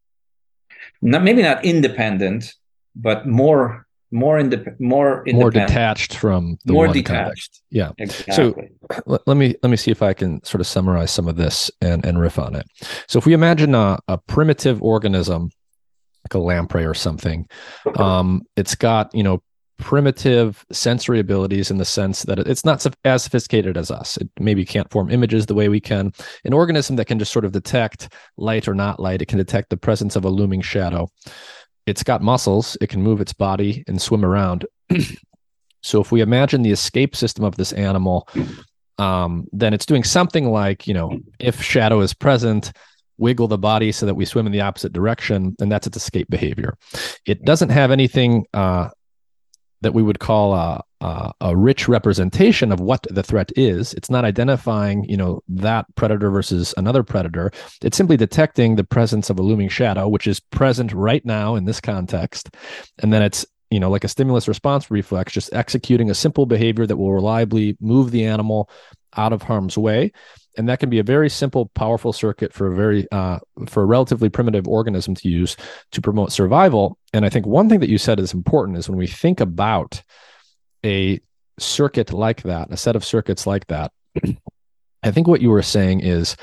not, 1.00 1.22
maybe 1.22 1.42
not 1.42 1.64
independent 1.64 2.54
but 2.94 3.26
more 3.26 3.86
more 4.12 4.38
in 4.38 4.50
indep- 4.50 4.78
more 4.78 5.24
more 5.32 5.50
detached 5.50 6.14
from 6.16 6.58
the 6.64 6.72
more 6.72 6.88
detached. 6.88 7.06
Context. 7.06 7.62
Yeah. 7.70 7.92
Exactly. 7.98 8.34
So 8.34 8.54
let, 9.06 9.26
let, 9.26 9.36
me 9.36 9.54
let 9.62 9.70
me 9.70 9.76
see 9.76 9.90
if 9.90 10.02
I 10.02 10.12
can 10.12 10.42
sort 10.44 10.60
of 10.60 10.66
summarize 10.66 11.10
some 11.10 11.28
of 11.28 11.36
this 11.36 11.70
and 11.80 12.04
and 12.04 12.20
riff 12.20 12.38
on 12.38 12.54
it. 12.54 12.66
So 13.08 13.18
if 13.18 13.26
we 13.26 13.32
imagine 13.32 13.74
a, 13.74 13.98
a 14.08 14.18
primitive 14.18 14.82
organism 14.82 15.50
like 16.24 16.34
a 16.34 16.38
lamprey 16.38 16.84
or 16.84 16.94
something, 16.94 17.48
um, 17.96 18.42
it's 18.56 18.74
got 18.74 19.12
you 19.14 19.22
know 19.22 19.42
primitive 19.78 20.64
sensory 20.70 21.18
abilities 21.18 21.68
in 21.70 21.78
the 21.78 21.84
sense 21.84 22.22
that 22.22 22.38
it's 22.38 22.64
not 22.64 22.86
as 23.04 23.24
sophisticated 23.24 23.76
as 23.76 23.90
us. 23.90 24.16
It 24.16 24.28
maybe 24.38 24.64
can't 24.64 24.90
form 24.92 25.10
images 25.10 25.46
the 25.46 25.54
way 25.54 25.68
we 25.68 25.80
can. 25.80 26.12
An 26.44 26.52
organism 26.52 26.96
that 26.96 27.06
can 27.06 27.18
just 27.18 27.32
sort 27.32 27.44
of 27.44 27.50
detect 27.50 28.12
light 28.36 28.68
or 28.68 28.74
not 28.74 29.00
light. 29.00 29.22
It 29.22 29.26
can 29.26 29.38
detect 29.38 29.70
the 29.70 29.76
presence 29.76 30.14
of 30.14 30.24
a 30.24 30.28
looming 30.28 30.60
shadow 30.60 31.08
it's 31.86 32.02
got 32.02 32.22
muscles, 32.22 32.76
it 32.80 32.88
can 32.88 33.02
move 33.02 33.20
its 33.20 33.32
body 33.32 33.84
and 33.86 34.00
swim 34.00 34.24
around. 34.24 34.66
so 35.82 36.00
if 36.00 36.12
we 36.12 36.20
imagine 36.20 36.62
the 36.62 36.70
escape 36.70 37.16
system 37.16 37.44
of 37.44 37.56
this 37.56 37.72
animal, 37.72 38.28
um, 38.98 39.46
then 39.52 39.74
it's 39.74 39.86
doing 39.86 40.04
something 40.04 40.50
like, 40.50 40.86
you 40.86 40.94
know, 40.94 41.18
if 41.38 41.62
shadow 41.62 42.00
is 42.00 42.14
present, 42.14 42.72
wiggle 43.18 43.48
the 43.48 43.58
body 43.58 43.92
so 43.92 44.06
that 44.06 44.14
we 44.14 44.24
swim 44.24 44.46
in 44.46 44.52
the 44.52 44.60
opposite 44.60 44.92
direction, 44.92 45.56
and 45.60 45.70
that's 45.70 45.86
its 45.86 45.96
escape 45.96 46.28
behavior. 46.28 46.76
It 47.26 47.44
doesn't 47.44 47.70
have 47.70 47.90
anything 47.90 48.46
uh, 48.54 48.90
that 49.80 49.94
we 49.94 50.02
would 50.02 50.18
call 50.18 50.54
a, 50.54 50.82
a, 51.02 51.32
a, 51.40 51.56
rich 51.56 51.88
representation 51.88 52.72
of 52.72 52.80
what 52.80 53.06
the 53.10 53.22
threat 53.22 53.50
is. 53.56 53.92
It's 53.94 54.10
not 54.10 54.24
identifying, 54.24 55.04
you 55.04 55.16
know, 55.16 55.42
that 55.48 55.86
predator 55.96 56.30
versus 56.30 56.72
another 56.76 57.02
predator. 57.02 57.50
It's 57.82 57.96
simply 57.96 58.16
detecting 58.16 58.76
the 58.76 58.84
presence 58.84 59.28
of 59.28 59.38
a 59.38 59.42
looming 59.42 59.68
shadow, 59.68 60.08
which 60.08 60.26
is 60.26 60.40
present 60.40 60.92
right 60.92 61.24
now 61.24 61.56
in 61.56 61.64
this 61.64 61.80
context, 61.80 62.54
and 62.98 63.12
then 63.12 63.22
it's 63.22 63.44
you 63.70 63.80
know 63.80 63.90
like 63.90 64.04
a 64.04 64.08
stimulus 64.08 64.48
response 64.48 64.90
reflex, 64.90 65.32
just 65.32 65.52
executing 65.52 66.10
a 66.10 66.14
simple 66.14 66.46
behavior 66.46 66.86
that 66.86 66.96
will 66.96 67.12
reliably 67.12 67.76
move 67.80 68.10
the 68.10 68.24
animal 68.24 68.70
out 69.16 69.32
of 69.32 69.42
harm's 69.42 69.76
way 69.76 70.10
and 70.56 70.68
that 70.68 70.80
can 70.80 70.90
be 70.90 70.98
a 70.98 71.02
very 71.02 71.28
simple 71.28 71.66
powerful 71.74 72.12
circuit 72.12 72.52
for 72.52 72.66
a 72.66 72.74
very 72.74 73.06
uh, 73.12 73.38
for 73.66 73.82
a 73.82 73.86
relatively 73.86 74.28
primitive 74.28 74.66
organism 74.66 75.14
to 75.14 75.28
use 75.28 75.56
to 75.90 76.00
promote 76.00 76.32
survival 76.32 76.98
and 77.12 77.24
i 77.24 77.28
think 77.28 77.46
one 77.46 77.68
thing 77.68 77.80
that 77.80 77.90
you 77.90 77.98
said 77.98 78.18
is 78.18 78.32
important 78.32 78.78
is 78.78 78.88
when 78.88 78.98
we 78.98 79.06
think 79.06 79.40
about 79.40 80.02
a 80.84 81.20
circuit 81.58 82.12
like 82.12 82.42
that 82.42 82.70
a 82.70 82.76
set 82.76 82.96
of 82.96 83.04
circuits 83.04 83.46
like 83.46 83.66
that 83.66 83.92
i 85.02 85.10
think 85.10 85.26
what 85.28 85.42
you 85.42 85.50
were 85.50 85.62
saying 85.62 86.00
is 86.00 86.36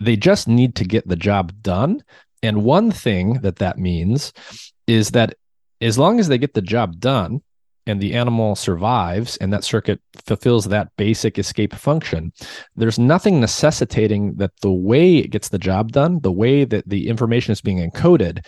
they 0.00 0.16
just 0.16 0.48
need 0.48 0.74
to 0.76 0.84
get 0.84 1.08
the 1.08 1.16
job 1.16 1.62
done. 1.62 2.02
And 2.42 2.64
one 2.64 2.90
thing 2.90 3.34
that 3.40 3.56
that 3.56 3.78
means 3.78 4.32
is 4.86 5.10
that 5.10 5.34
as 5.80 5.98
long 5.98 6.20
as 6.20 6.28
they 6.28 6.38
get 6.38 6.54
the 6.54 6.62
job 6.62 7.00
done 7.00 7.42
and 7.86 8.00
the 8.00 8.14
animal 8.14 8.56
survives 8.56 9.36
and 9.38 9.52
that 9.52 9.64
circuit 9.64 10.00
fulfills 10.26 10.66
that 10.66 10.88
basic 10.96 11.38
escape 11.38 11.74
function, 11.74 12.32
there's 12.74 12.98
nothing 12.98 13.40
necessitating 13.40 14.34
that 14.36 14.52
the 14.60 14.72
way 14.72 15.16
it 15.16 15.30
gets 15.30 15.48
the 15.48 15.58
job 15.58 15.92
done, 15.92 16.20
the 16.20 16.32
way 16.32 16.64
that 16.64 16.88
the 16.88 17.08
information 17.08 17.52
is 17.52 17.60
being 17.60 17.78
encoded, 17.78 18.44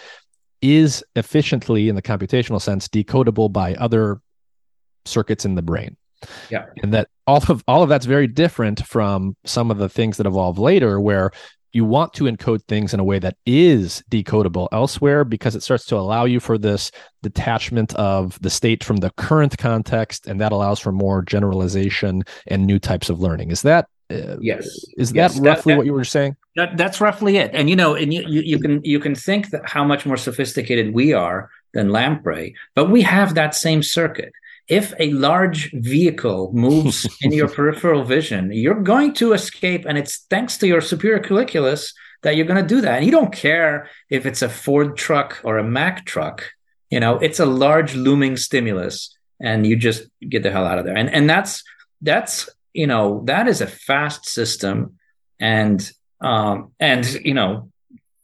is 0.61 1.05
efficiently, 1.15 1.89
in 1.89 1.95
the 1.95 2.03
computational 2.03 2.61
sense, 2.61 2.89
decodable 2.89 3.51
by 3.51 3.75
other 3.75 4.21
circuits 5.09 5.45
in 5.45 5.55
the 5.55 5.63
brain. 5.63 5.97
Yeah. 6.51 6.67
And 6.83 6.93
that 6.95 7.09
all 7.27 7.43
of 7.49 7.63
all 7.69 7.83
of 7.83 7.89
that's 7.89 8.07
very 8.07 8.27
different 8.27 8.85
from 8.87 9.37
some 9.45 9.71
of 9.71 9.79
the 9.79 9.89
things 9.89 10.17
that 10.17 10.27
evolve 10.27 10.59
later 10.59 11.01
where 11.01 11.31
you 11.73 11.85
want 11.85 12.15
to 12.15 12.25
encode 12.25 12.63
things 12.67 12.95
in 12.95 13.01
a 13.01 13.05
way 13.05 13.19
that 13.19 13.37
is 13.45 14.03
decodable 14.11 14.69
elsewhere 14.73 15.25
because 15.25 15.55
it 15.55 15.63
starts 15.63 15.85
to 15.87 15.97
allow 15.97 16.25
you 16.25 16.41
for 16.41 16.57
this 16.57 16.91
detachment 17.23 17.95
of 17.95 18.41
the 18.41 18.51
state 18.51 18.83
from 18.83 18.97
the 18.97 19.11
current 19.11 19.57
context 19.59 20.27
and 20.27 20.41
that 20.41 20.53
allows 20.53 20.81
for 20.81 20.93
more 20.93 21.23
generalization 21.23 22.23
and 22.47 22.67
new 22.67 22.79
types 22.79 23.11
of 23.11 23.21
learning 23.21 23.51
is 23.51 23.63
that 23.63 23.87
uh, 24.11 24.37
yes 24.41 24.67
is 24.97 25.13
yes. 25.13 25.35
that 25.35 25.43
roughly 25.43 25.45
that, 25.45 25.65
that, 25.65 25.77
what 25.77 25.87
you 25.87 25.93
were 25.93 26.05
saying 26.05 26.35
that, 26.57 26.77
that's 26.77 27.01
roughly 27.01 27.37
it 27.37 27.51
and 27.53 27.69
you 27.69 27.77
know 27.77 27.95
and 27.95 28.15
you, 28.15 28.25
you, 28.27 28.41
you 28.41 28.59
can 28.59 28.83
you 28.83 28.99
can 28.99 29.15
think 29.15 29.51
that 29.51 29.69
how 29.69 29.85
much 29.85 30.07
more 30.07 30.17
sophisticated 30.17 30.95
we 30.95 31.13
are 31.13 31.51
than 31.75 31.91
lamprey 31.91 32.55
but 32.75 32.91
we 32.91 33.03
have 33.03 33.35
that 33.35 33.55
same 33.55 33.83
circuit 33.83 34.33
if 34.69 34.93
a 34.99 35.11
large 35.13 35.73
vehicle 35.73 36.51
moves 36.53 37.09
in 37.23 37.33
your 37.33 37.49
peripheral 37.49 38.05
vision, 38.05 38.53
you're 38.53 38.83
going 38.83 39.15
to 39.15 39.33
escape. 39.33 39.85
And 39.87 39.99
it's 39.99 40.27
thanks 40.31 40.59
to 40.59 40.67
your 40.67 40.81
superior 40.81 41.21
colliculus 41.21 41.95
that 42.23 42.37
you're 42.37 42.47
going 42.47 42.63
to 42.63 42.75
do 42.75 42.81
that. 42.83 42.99
And 42.99 43.07
you 43.07 43.13
don't 43.13 43.33
care 43.33 43.89
if 44.11 44.27
it's 44.27 44.43
a 44.43 44.49
Ford 44.49 44.97
truck 44.97 45.41
or 45.45 45.59
a 45.59 45.65
Mack 45.65 46.05
truck. 46.05 46.45
You 46.91 47.01
know, 47.01 47.19
it's 47.19 47.41
a 47.41 47.47
large 47.47 47.95
looming 47.95 48.37
stimulus 48.37 49.17
and 49.41 49.67
you 49.67 49.77
just 49.77 50.05
get 50.29 50.43
the 50.43 50.51
hell 50.51 50.67
out 50.67 50.79
of 50.79 50.85
there. 50.85 50.97
And 50.97 51.11
and 51.11 51.29
that's 51.29 51.63
that's 52.03 52.49
you 52.73 52.87
know, 52.87 53.23
that 53.27 53.49
is 53.49 53.61
a 53.61 53.67
fast 53.67 54.27
system. 54.27 54.99
And 55.39 55.91
um 56.21 56.73
and 56.81 57.07
you 57.25 57.35
know, 57.35 57.71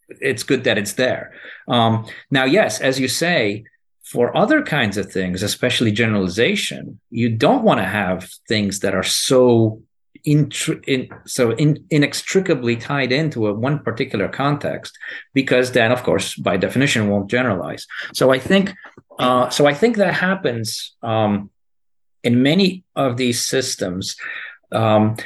it's 0.08 0.42
good 0.42 0.64
that 0.64 0.78
it's 0.78 0.94
there. 0.94 1.34
Um 1.68 2.06
now, 2.30 2.44
yes, 2.44 2.80
as 2.80 2.98
you 2.98 3.08
say, 3.08 3.64
for 4.04 4.36
other 4.36 4.62
kinds 4.62 4.96
of 4.96 5.10
things, 5.10 5.42
especially 5.42 5.90
generalization, 5.90 7.00
you 7.10 7.30
don't 7.30 7.64
want 7.64 7.80
to 7.80 7.86
have 7.86 8.30
things 8.48 8.80
that 8.80 8.94
are 8.94 9.02
so 9.02 9.82
in, 10.24 10.50
so 11.26 11.50
in, 11.52 11.84
inextricably 11.90 12.76
tied 12.76 13.12
into 13.12 13.46
a 13.46 13.52
one 13.52 13.78
particular 13.80 14.28
context, 14.28 14.96
because 15.34 15.72
then, 15.72 15.92
of 15.92 16.02
course, 16.02 16.34
by 16.36 16.56
definition, 16.56 17.08
won't 17.08 17.30
generalize. 17.30 17.86
So 18.14 18.30
I 18.30 18.38
think, 18.38 18.72
uh, 19.18 19.50
so 19.50 19.66
I 19.66 19.74
think 19.74 19.96
that 19.96 20.14
happens 20.14 20.94
um, 21.02 21.50
in 22.22 22.42
many 22.42 22.84
of 22.96 23.16
these 23.16 23.44
systems. 23.44 24.16
Um, 24.72 25.16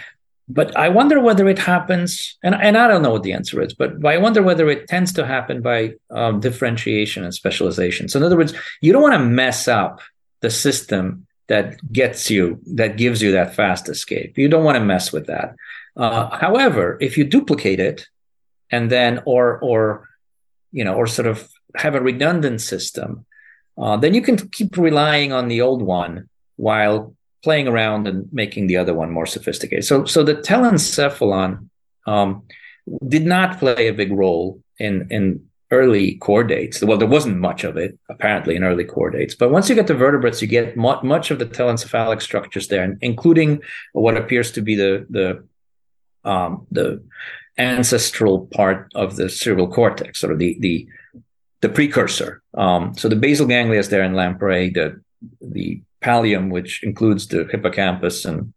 but 0.48 0.74
I 0.76 0.88
wonder 0.88 1.20
whether 1.20 1.46
it 1.48 1.58
happens, 1.58 2.38
and, 2.42 2.54
and 2.54 2.76
I 2.76 2.88
don't 2.88 3.02
know 3.02 3.10
what 3.10 3.22
the 3.22 3.34
answer 3.34 3.60
is, 3.60 3.74
but, 3.74 4.04
I 4.04 4.16
wonder 4.16 4.42
whether 4.42 4.68
it 4.70 4.88
tends 4.88 5.12
to 5.14 5.26
happen 5.26 5.60
by 5.60 5.94
um, 6.10 6.40
differentiation 6.40 7.22
and 7.24 7.34
specialization. 7.34 8.08
So, 8.08 8.18
in 8.18 8.24
other 8.24 8.36
words, 8.36 8.54
you 8.80 8.92
don't 8.92 9.02
want 9.02 9.14
to 9.14 9.18
mess 9.18 9.68
up 9.68 10.00
the 10.40 10.50
system 10.50 11.26
that 11.48 11.76
gets 11.92 12.30
you, 12.30 12.60
that 12.74 12.96
gives 12.96 13.20
you 13.20 13.32
that 13.32 13.54
fast 13.54 13.88
escape. 13.88 14.38
You 14.38 14.48
don't 14.48 14.64
want 14.64 14.76
to 14.76 14.84
mess 14.84 15.12
with 15.12 15.26
that. 15.26 15.54
Uh, 15.96 16.34
however, 16.36 16.96
if 17.00 17.18
you 17.18 17.24
duplicate 17.24 17.80
it, 17.80 18.06
and 18.70 18.90
then 18.90 19.22
or 19.24 19.58
or 19.58 20.08
you 20.72 20.84
know 20.84 20.94
or 20.94 21.06
sort 21.06 21.26
of 21.26 21.48
have 21.76 21.94
a 21.94 22.00
redundant 22.00 22.60
system, 22.60 23.26
uh, 23.76 23.96
then 23.96 24.14
you 24.14 24.22
can 24.22 24.36
keep 24.48 24.76
relying 24.76 25.32
on 25.32 25.48
the 25.48 25.60
old 25.60 25.82
one 25.82 26.28
while 26.56 27.14
playing 27.42 27.68
around 27.68 28.06
and 28.08 28.28
making 28.32 28.66
the 28.66 28.76
other 28.76 28.94
one 28.94 29.10
more 29.10 29.26
sophisticated. 29.26 29.84
So 29.84 30.04
so 30.04 30.22
the 30.22 30.34
telencephalon 30.34 31.68
um, 32.06 32.42
did 33.06 33.26
not 33.26 33.58
play 33.58 33.88
a 33.88 33.92
big 33.92 34.12
role 34.12 34.62
in 34.78 35.06
in 35.10 35.48
early 35.70 36.18
chordates. 36.18 36.82
Well, 36.82 36.96
there 36.96 37.08
wasn't 37.08 37.38
much 37.38 37.62
of 37.64 37.76
it 37.76 37.98
apparently 38.08 38.56
in 38.56 38.64
early 38.64 38.84
chordates, 38.84 39.36
but 39.38 39.50
once 39.50 39.68
you 39.68 39.74
get 39.74 39.86
to 39.88 39.94
vertebrates, 39.94 40.40
you 40.40 40.48
get 40.48 40.76
mu- 40.76 41.02
much 41.02 41.30
of 41.30 41.38
the 41.38 41.46
telencephalic 41.46 42.22
structures 42.22 42.68
there, 42.68 42.96
including 43.02 43.60
what 43.92 44.16
appears 44.16 44.50
to 44.52 44.62
be 44.62 44.74
the 44.74 45.06
the 45.10 45.44
um, 46.28 46.66
the 46.70 47.02
ancestral 47.58 48.46
part 48.46 48.90
of 48.94 49.16
the 49.16 49.28
cerebral 49.28 49.68
cortex, 49.68 50.22
of 50.22 50.38
the 50.38 50.56
the 50.60 50.88
the 51.60 51.68
precursor. 51.68 52.42
Um, 52.54 52.94
so 52.94 53.08
the 53.08 53.16
basal 53.16 53.46
ganglia 53.46 53.80
is 53.80 53.88
there 53.88 54.02
in 54.02 54.14
lamprey, 54.14 54.70
the 54.70 55.00
the 55.40 55.82
pallium, 56.00 56.50
which 56.50 56.82
includes 56.82 57.26
the 57.28 57.44
hippocampus 57.50 58.24
and 58.24 58.52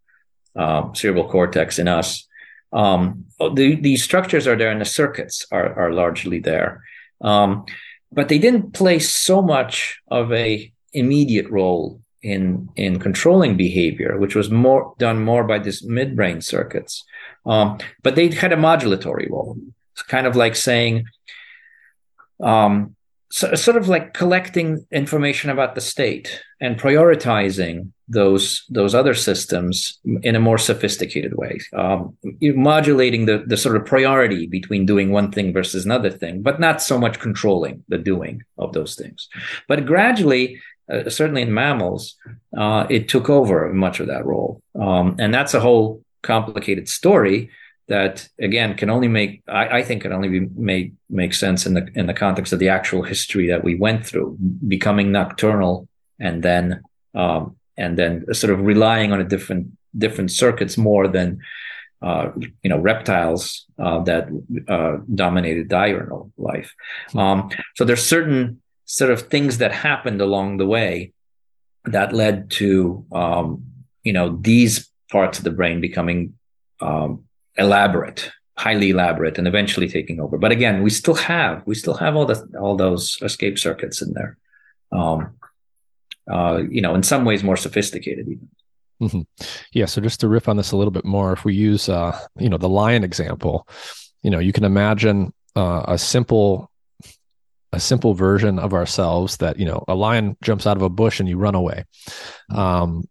uh, 0.55 0.93
cerebral 0.93 1.29
cortex 1.29 1.79
in 1.79 1.87
us. 1.87 2.27
Um, 2.73 3.25
the, 3.39 3.75
these 3.75 4.03
structures 4.03 4.47
are 4.47 4.55
there, 4.55 4.71
and 4.71 4.81
the 4.81 4.85
circuits 4.85 5.45
are 5.51 5.73
are 5.77 5.91
largely 5.93 6.39
there. 6.39 6.83
Um, 7.21 7.65
but 8.11 8.27
they 8.29 8.39
didn't 8.39 8.73
play 8.73 8.99
so 8.99 9.41
much 9.41 9.99
of 10.09 10.31
a 10.31 10.71
immediate 10.93 11.49
role 11.49 12.01
in 12.21 12.69
in 12.75 12.99
controlling 12.99 13.57
behavior, 13.57 14.17
which 14.17 14.35
was 14.35 14.49
more 14.49 14.93
done 14.99 15.23
more 15.23 15.43
by 15.43 15.59
these 15.59 15.81
midbrain 15.81 16.43
circuits. 16.43 17.03
Um, 17.45 17.79
but 18.03 18.15
they 18.15 18.29
had 18.29 18.53
a 18.53 18.57
modulatory 18.57 19.29
role. 19.29 19.57
It's 19.93 20.03
kind 20.03 20.27
of 20.27 20.35
like 20.35 20.55
saying, 20.55 21.05
um, 22.41 22.95
so, 23.31 23.55
sort 23.55 23.77
of 23.77 23.87
like 23.87 24.13
collecting 24.13 24.85
information 24.91 25.49
about 25.49 25.73
the 25.73 25.81
state 25.81 26.41
and 26.59 26.79
prioritizing 26.79 27.91
those 28.09 28.65
those 28.69 28.93
other 28.93 29.13
systems 29.13 29.99
in 30.21 30.35
a 30.35 30.39
more 30.39 30.57
sophisticated 30.57 31.37
way, 31.37 31.59
um, 31.73 32.15
modulating 32.41 33.25
the 33.25 33.43
the 33.47 33.55
sort 33.55 33.77
of 33.77 33.85
priority 33.85 34.47
between 34.47 34.85
doing 34.85 35.11
one 35.11 35.31
thing 35.31 35.53
versus 35.53 35.85
another 35.85 36.09
thing, 36.09 36.41
but 36.41 36.59
not 36.59 36.81
so 36.81 36.99
much 36.99 37.19
controlling 37.19 37.83
the 37.87 37.97
doing 37.97 38.43
of 38.57 38.73
those 38.73 38.95
things. 38.95 39.29
But 39.67 39.85
gradually, 39.85 40.59
uh, 40.91 41.09
certainly 41.09 41.43
in 41.43 41.53
mammals, 41.53 42.15
uh, 42.57 42.85
it 42.89 43.07
took 43.07 43.29
over 43.29 43.71
much 43.73 44.01
of 44.01 44.07
that 44.07 44.25
role, 44.25 44.61
um, 44.75 45.15
and 45.19 45.33
that's 45.33 45.53
a 45.53 45.61
whole 45.61 46.03
complicated 46.21 46.89
story 46.89 47.49
that 47.91 48.27
again 48.39 48.73
can 48.75 48.89
only 48.89 49.09
make 49.09 49.43
I, 49.47 49.79
I, 49.79 49.81
think 49.83 50.03
can 50.03 50.13
only 50.13 50.29
be 50.29 50.47
made 50.55 50.95
make 51.09 51.33
sense 51.33 51.65
in 51.65 51.73
the 51.73 51.83
in 51.93 52.05
the 52.07 52.13
context 52.25 52.53
of 52.53 52.59
the 52.59 52.69
actual 52.69 53.03
history 53.03 53.47
that 53.47 53.63
we 53.65 53.75
went 53.75 54.05
through, 54.05 54.37
becoming 54.75 55.11
nocturnal 55.11 55.87
and 56.17 56.41
then 56.41 56.81
um, 57.13 57.57
and 57.77 57.97
then 57.99 58.33
sort 58.33 58.53
of 58.53 58.61
relying 58.61 59.11
on 59.11 59.19
a 59.19 59.25
different 59.25 59.67
different 60.05 60.31
circuits 60.31 60.77
more 60.77 61.07
than 61.09 61.41
uh, 62.01 62.29
you 62.63 62.69
know 62.69 62.79
reptiles 62.79 63.65
uh, 63.77 63.99
that 64.03 64.23
uh, 64.69 64.97
dominated 65.13 65.67
diurnal 65.67 66.31
life. 66.37 66.73
Um, 67.13 67.49
so 67.75 67.83
there's 67.83 68.05
certain 68.05 68.61
sort 68.85 69.11
of 69.11 69.27
things 69.33 69.57
that 69.57 69.73
happened 69.73 70.21
along 70.21 70.57
the 70.57 70.65
way 70.65 71.11
that 71.85 72.13
led 72.13 72.49
to 72.51 73.05
um, 73.11 73.65
you 74.03 74.13
know 74.13 74.37
these 74.41 74.89
parts 75.11 75.39
of 75.39 75.43
the 75.43 75.51
brain 75.59 75.81
becoming 75.81 76.33
um, 76.79 77.25
elaborate 77.61 78.31
highly 78.57 78.91
elaborate 78.91 79.39
and 79.39 79.47
eventually 79.47 79.87
taking 79.87 80.19
over. 80.19 80.37
But 80.37 80.51
again 80.51 80.83
we 80.83 80.89
still 80.89 81.15
have 81.15 81.63
we 81.65 81.75
still 81.75 81.95
have 81.95 82.15
all 82.15 82.25
the 82.25 82.37
all 82.59 82.75
those 82.75 83.17
escape 83.21 83.57
circuits 83.57 84.01
in 84.01 84.13
there. 84.13 84.37
Um, 84.91 85.19
uh, 86.29 86.61
you 86.69 86.81
know 86.81 86.93
in 86.93 87.03
some 87.03 87.25
ways 87.25 87.43
more 87.43 87.57
sophisticated 87.57 88.27
even. 88.27 88.49
Mm-hmm. 89.01 89.21
yeah 89.73 89.87
so 89.87 89.99
just 89.99 90.19
to 90.19 90.27
riff 90.27 90.47
on 90.47 90.57
this 90.57 90.73
a 90.73 90.77
little 90.77 90.91
bit 90.91 91.05
more 91.05 91.33
if 91.33 91.43
we 91.43 91.55
use 91.55 91.89
uh, 91.89 92.15
you 92.37 92.49
know 92.49 92.57
the 92.57 92.69
lion 92.69 93.03
example 93.03 93.67
you 94.21 94.29
know 94.29 94.37
you 94.37 94.53
can 94.53 94.63
imagine 94.63 95.33
uh, 95.55 95.83
a 95.87 95.97
simple 95.97 96.69
a 97.73 97.79
simple 97.79 98.13
version 98.13 98.59
of 98.59 98.73
ourselves 98.73 99.37
that 99.37 99.57
you 99.57 99.65
know 99.65 99.83
a 99.87 99.95
lion 99.95 100.37
jumps 100.43 100.67
out 100.67 100.77
of 100.77 100.83
a 100.83 100.89
bush 100.89 101.19
and 101.19 101.29
you 101.29 101.37
run 101.37 101.55
away. 101.55 101.85
Um, 102.53 103.07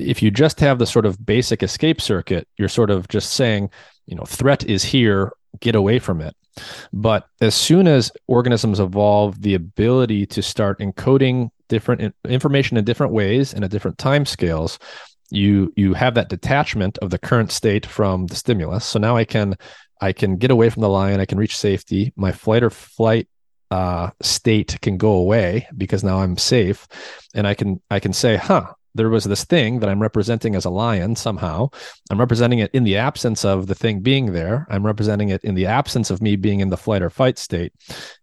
if 0.00 0.22
you 0.22 0.30
just 0.30 0.60
have 0.60 0.78
the 0.78 0.86
sort 0.86 1.06
of 1.06 1.24
basic 1.24 1.62
escape 1.62 2.00
circuit, 2.00 2.48
you're 2.56 2.68
sort 2.68 2.90
of 2.90 3.08
just 3.08 3.32
saying, 3.34 3.70
you 4.06 4.16
know, 4.16 4.24
threat 4.24 4.64
is 4.64 4.84
here, 4.84 5.32
get 5.60 5.74
away 5.74 5.98
from 5.98 6.20
it. 6.20 6.34
But 6.92 7.26
as 7.40 7.54
soon 7.54 7.86
as 7.86 8.12
organisms 8.26 8.80
evolve 8.80 9.40
the 9.40 9.54
ability 9.54 10.26
to 10.26 10.42
start 10.42 10.80
encoding 10.80 11.50
different 11.68 12.14
information 12.28 12.76
in 12.76 12.84
different 12.84 13.12
ways 13.12 13.54
and 13.54 13.64
at 13.64 13.70
different 13.70 13.98
time 13.98 14.26
scales, 14.26 14.78
you 15.30 15.72
you 15.76 15.94
have 15.94 16.14
that 16.14 16.28
detachment 16.28 16.98
of 16.98 17.10
the 17.10 17.18
current 17.18 17.52
state 17.52 17.86
from 17.86 18.26
the 18.26 18.34
stimulus. 18.34 18.84
So 18.84 18.98
now 18.98 19.16
I 19.16 19.24
can 19.24 19.56
I 20.00 20.12
can 20.12 20.36
get 20.36 20.50
away 20.50 20.70
from 20.70 20.82
the 20.82 20.88
lion, 20.88 21.20
I 21.20 21.26
can 21.26 21.38
reach 21.38 21.56
safety. 21.56 22.12
My 22.16 22.32
flight 22.32 22.62
or 22.62 22.70
flight 22.70 23.28
uh, 23.70 24.10
state 24.20 24.80
can 24.82 24.96
go 24.96 25.12
away 25.12 25.68
because 25.76 26.02
now 26.02 26.20
I'm 26.20 26.36
safe, 26.36 26.88
and 27.34 27.46
I 27.46 27.54
can 27.54 27.80
I 27.90 28.00
can 28.00 28.12
say, 28.12 28.36
huh, 28.36 28.72
there 28.94 29.08
was 29.08 29.24
this 29.24 29.44
thing 29.44 29.80
that 29.80 29.88
I'm 29.88 30.02
representing 30.02 30.54
as 30.54 30.64
a 30.64 30.70
lion 30.70 31.16
somehow. 31.16 31.70
I'm 32.10 32.18
representing 32.18 32.58
it 32.58 32.70
in 32.72 32.84
the 32.84 32.96
absence 32.96 33.44
of 33.44 33.66
the 33.66 33.74
thing 33.74 34.00
being 34.00 34.32
there. 34.32 34.66
I'm 34.70 34.84
representing 34.84 35.28
it 35.28 35.42
in 35.44 35.54
the 35.54 35.66
absence 35.66 36.10
of 36.10 36.20
me 36.20 36.36
being 36.36 36.60
in 36.60 36.70
the 36.70 36.76
flight 36.76 37.02
or 37.02 37.10
fight 37.10 37.38
state. 37.38 37.72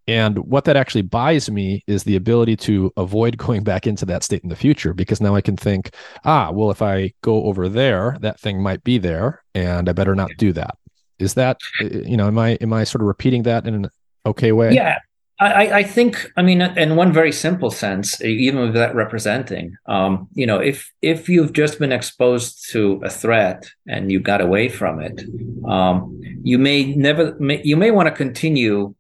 And 0.07 0.37
what 0.39 0.65
that 0.65 0.77
actually 0.77 1.03
buys 1.03 1.49
me 1.49 1.83
is 1.87 2.03
the 2.03 2.15
ability 2.15 2.55
to 2.57 2.91
avoid 2.97 3.37
going 3.47 3.63
back 3.63 3.87
into 3.87 4.05
that 4.05 4.23
state 4.23 4.43
in 4.43 4.49
the 4.49 4.55
future 4.55 4.93
because 4.93 5.21
now 5.21 5.35
I 5.35 5.41
can 5.41 5.57
think, 5.57 5.93
ah, 6.25 6.51
well, 6.51 6.71
if 6.71 6.81
I 6.81 7.13
go 7.21 7.43
over 7.43 7.69
there, 7.69 8.17
that 8.21 8.39
thing 8.39 8.61
might 8.61 8.83
be 8.83 8.97
there 8.97 9.43
and 9.55 9.89
I 9.89 9.93
better 9.93 10.15
not 10.15 10.31
do 10.37 10.53
that. 10.53 10.77
Is 11.19 11.33
that, 11.33 11.59
you 11.81 12.15
know, 12.15 12.27
am 12.27 12.37
I, 12.37 12.51
am 12.61 12.73
I 12.73 12.83
sort 12.83 13.01
of 13.01 13.07
repeating 13.07 13.43
that 13.43 13.65
in 13.65 13.73
an 13.73 13.89
okay 14.25 14.51
way? 14.51 14.73
Yeah. 14.73 14.99
I, 15.39 15.79
I, 15.79 15.83
think, 15.83 16.31
I 16.35 16.41
mean, 16.41 16.61
in 16.61 16.95
one 16.95 17.13
very 17.13 17.31
simple 17.31 17.69
sense, 17.69 18.19
even 18.23 18.59
with 18.59 18.73
that 18.73 18.95
representing, 18.95 19.77
um, 19.85 20.27
you 20.33 20.47
know, 20.47 20.57
if 20.57 20.91
if 21.03 21.29
you've 21.29 21.53
just 21.53 21.77
been 21.77 21.91
exposed 21.91 22.71
to 22.71 22.99
a 23.03 23.09
threat 23.09 23.69
and 23.87 24.11
you 24.11 24.19
got 24.19 24.41
away 24.41 24.67
from 24.67 24.99
it, 24.99 25.21
um, 25.67 26.19
you 26.43 26.57
may 26.57 26.95
never, 26.95 27.35
may, 27.39 27.61
you 27.63 27.77
may 27.77 27.91
want 27.91 28.07
to 28.07 28.15
continue 28.15 28.95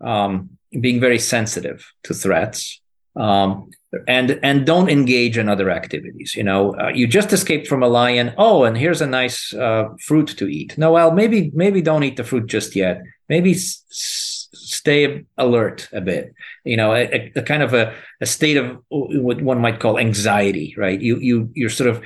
um, 0.00 0.48
being 0.80 0.98
very 0.98 1.18
sensitive 1.18 1.92
to 2.04 2.14
threats, 2.14 2.80
um, 3.14 3.70
and 4.08 4.40
and 4.42 4.64
don't 4.64 4.88
engage 4.88 5.36
in 5.36 5.46
other 5.46 5.70
activities. 5.70 6.34
You 6.34 6.44
know, 6.44 6.74
uh, 6.76 6.88
you 6.88 7.06
just 7.06 7.34
escaped 7.34 7.66
from 7.66 7.82
a 7.82 7.88
lion. 7.88 8.32
Oh, 8.38 8.64
and 8.64 8.78
here's 8.78 9.02
a 9.02 9.06
nice 9.06 9.52
uh, 9.52 9.88
fruit 10.00 10.28
to 10.38 10.48
eat. 10.48 10.78
No, 10.78 10.92
well, 10.92 11.10
maybe 11.10 11.50
maybe 11.52 11.82
don't 11.82 12.02
eat 12.02 12.16
the 12.16 12.24
fruit 12.24 12.46
just 12.46 12.74
yet. 12.74 13.02
Maybe. 13.28 13.50
S- 13.50 14.35
stay 14.56 15.24
alert 15.36 15.88
a 15.92 16.00
bit. 16.00 16.34
You 16.64 16.76
know 16.76 16.92
a, 16.92 17.32
a, 17.34 17.42
kind 17.42 17.62
of 17.62 17.74
a, 17.74 17.94
a 18.20 18.26
state 18.26 18.56
of 18.56 18.78
what 18.88 19.40
one 19.40 19.60
might 19.60 19.80
call 19.80 19.98
anxiety 19.98 20.74
right? 20.76 21.00
You 21.00 21.18
you 21.18 21.50
you're 21.54 21.70
sort 21.70 21.90
of 21.90 22.02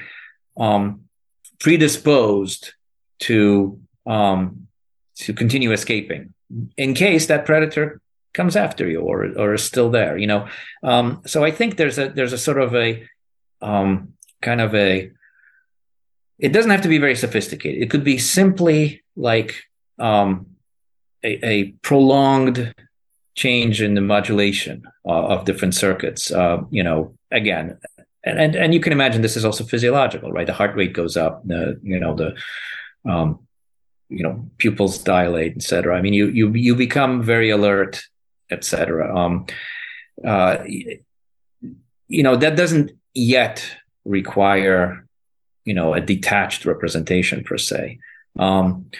um 0.56 1.02
predisposed 1.58 2.72
to 3.20 3.80
um 4.06 4.66
to 5.16 5.32
continue 5.32 5.72
escaping. 5.72 6.34
In 6.76 6.94
case 6.94 7.26
that 7.26 7.46
predator 7.46 8.00
comes 8.32 8.56
after 8.56 8.88
you 8.88 9.00
or 9.00 9.26
or 9.36 9.54
is 9.54 9.64
still 9.64 9.90
there 9.90 10.16
you 10.16 10.26
know? 10.26 10.48
Um 10.82 11.22
so 11.26 11.44
i 11.44 11.50
think 11.50 11.76
there's 11.76 11.98
a 11.98 12.08
there's 12.08 12.32
a 12.32 12.38
sort 12.38 12.60
of 12.60 12.74
a 12.74 13.06
um 13.60 14.14
kind 14.40 14.60
of 14.60 14.74
a 14.74 15.10
it 16.40 16.52
doesn't 16.52 16.70
have 16.70 16.82
to 16.82 16.88
be 16.88 16.98
very 16.98 17.16
sophisticated. 17.16 17.82
It 17.82 17.90
could 17.90 18.04
be 18.04 18.18
simply 18.18 19.02
like 19.14 19.62
um 19.98 20.46
a, 21.24 21.46
a 21.46 21.72
prolonged 21.82 22.74
change 23.34 23.80
in 23.80 23.94
the 23.94 24.00
modulation 24.00 24.82
uh, 25.06 25.26
of 25.26 25.44
different 25.44 25.74
circuits. 25.74 26.30
Uh, 26.30 26.62
you 26.70 26.82
know, 26.82 27.14
again, 27.30 27.78
and, 28.24 28.38
and 28.38 28.56
and 28.56 28.74
you 28.74 28.80
can 28.80 28.92
imagine 28.92 29.22
this 29.22 29.36
is 29.36 29.44
also 29.44 29.64
physiological, 29.64 30.30
right? 30.32 30.46
The 30.46 30.52
heart 30.52 30.76
rate 30.76 30.92
goes 30.92 31.16
up. 31.16 31.46
The 31.46 31.80
you 31.82 31.98
know 31.98 32.14
the 32.14 32.36
um, 33.10 33.40
you 34.08 34.22
know 34.22 34.50
pupils 34.58 34.98
dilate, 34.98 35.56
etc. 35.56 35.96
I 35.96 36.02
mean, 36.02 36.12
you 36.12 36.28
you 36.28 36.52
you 36.52 36.76
become 36.76 37.22
very 37.22 37.50
alert, 37.50 38.02
etc. 38.50 39.16
Um, 39.16 39.46
uh, 40.24 40.58
you 42.08 42.22
know 42.22 42.36
that 42.36 42.56
doesn't 42.56 42.92
yet 43.14 43.64
require 44.04 45.06
you 45.64 45.74
know 45.74 45.94
a 45.94 46.00
detached 46.00 46.66
representation 46.66 47.42
per 47.42 47.56
se. 47.56 47.98
Um, 48.38 48.90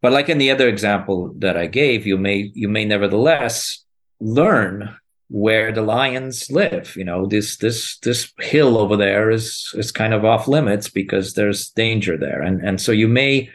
but 0.00 0.12
like 0.12 0.28
in 0.28 0.38
the 0.38 0.50
other 0.50 0.68
example 0.68 1.32
that 1.38 1.56
I 1.56 1.66
gave, 1.66 2.06
you 2.06 2.16
may 2.16 2.50
you 2.54 2.68
may 2.68 2.84
nevertheless 2.84 3.84
learn 4.20 4.96
where 5.28 5.72
the 5.72 5.82
lions 5.82 6.50
live. 6.50 6.94
You 6.96 7.04
know, 7.04 7.26
this 7.26 7.56
this 7.56 7.98
this 7.98 8.32
hill 8.40 8.78
over 8.78 8.96
there 8.96 9.30
is 9.30 9.72
is 9.74 9.92
kind 9.92 10.14
of 10.14 10.24
off 10.24 10.48
limits 10.48 10.88
because 10.88 11.34
there's 11.34 11.70
danger 11.70 12.16
there, 12.16 12.42
and 12.42 12.60
and 12.66 12.80
so 12.80 12.92
you 12.92 13.08
may 13.08 13.50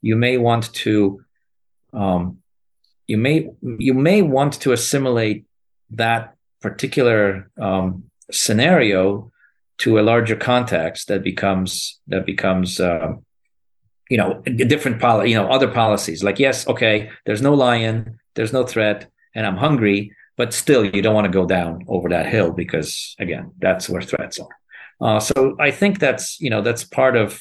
you 0.00 0.16
may 0.16 0.38
want 0.38 0.72
to 0.74 1.24
um, 1.92 2.38
you 3.06 3.18
may 3.18 3.50
you 3.62 3.94
may 3.94 4.22
want 4.22 4.54
to 4.60 4.72
assimilate 4.72 5.46
that 5.90 6.34
particular 6.60 7.50
um, 7.60 8.04
scenario 8.30 9.32
to 9.78 9.98
a 9.98 10.02
larger 10.02 10.36
context 10.36 11.08
that 11.08 11.22
becomes 11.22 11.98
that 12.06 12.26
becomes 12.26 12.80
uh, 12.80 13.14
you 14.10 14.16
know 14.16 14.40
different 14.42 15.00
policy 15.00 15.30
you 15.30 15.36
know 15.36 15.48
other 15.48 15.68
policies 15.68 16.22
like 16.22 16.38
yes 16.38 16.66
okay 16.68 17.10
there's 17.26 17.42
no 17.42 17.54
lion 17.54 18.18
there's 18.34 18.52
no 18.52 18.64
threat 18.64 19.10
and 19.34 19.46
i'm 19.46 19.56
hungry 19.56 20.12
but 20.36 20.52
still 20.52 20.84
you 20.84 21.02
don't 21.02 21.14
want 21.14 21.26
to 21.26 21.32
go 21.32 21.46
down 21.46 21.84
over 21.88 22.08
that 22.08 22.26
hill 22.26 22.52
because 22.52 23.14
again 23.18 23.52
that's 23.58 23.88
where 23.88 24.02
threats 24.02 24.38
are 24.38 24.56
uh, 25.00 25.20
so 25.20 25.56
i 25.60 25.70
think 25.70 25.98
that's 25.98 26.40
you 26.40 26.50
know 26.50 26.62
that's 26.62 26.84
part 26.84 27.16
of 27.16 27.40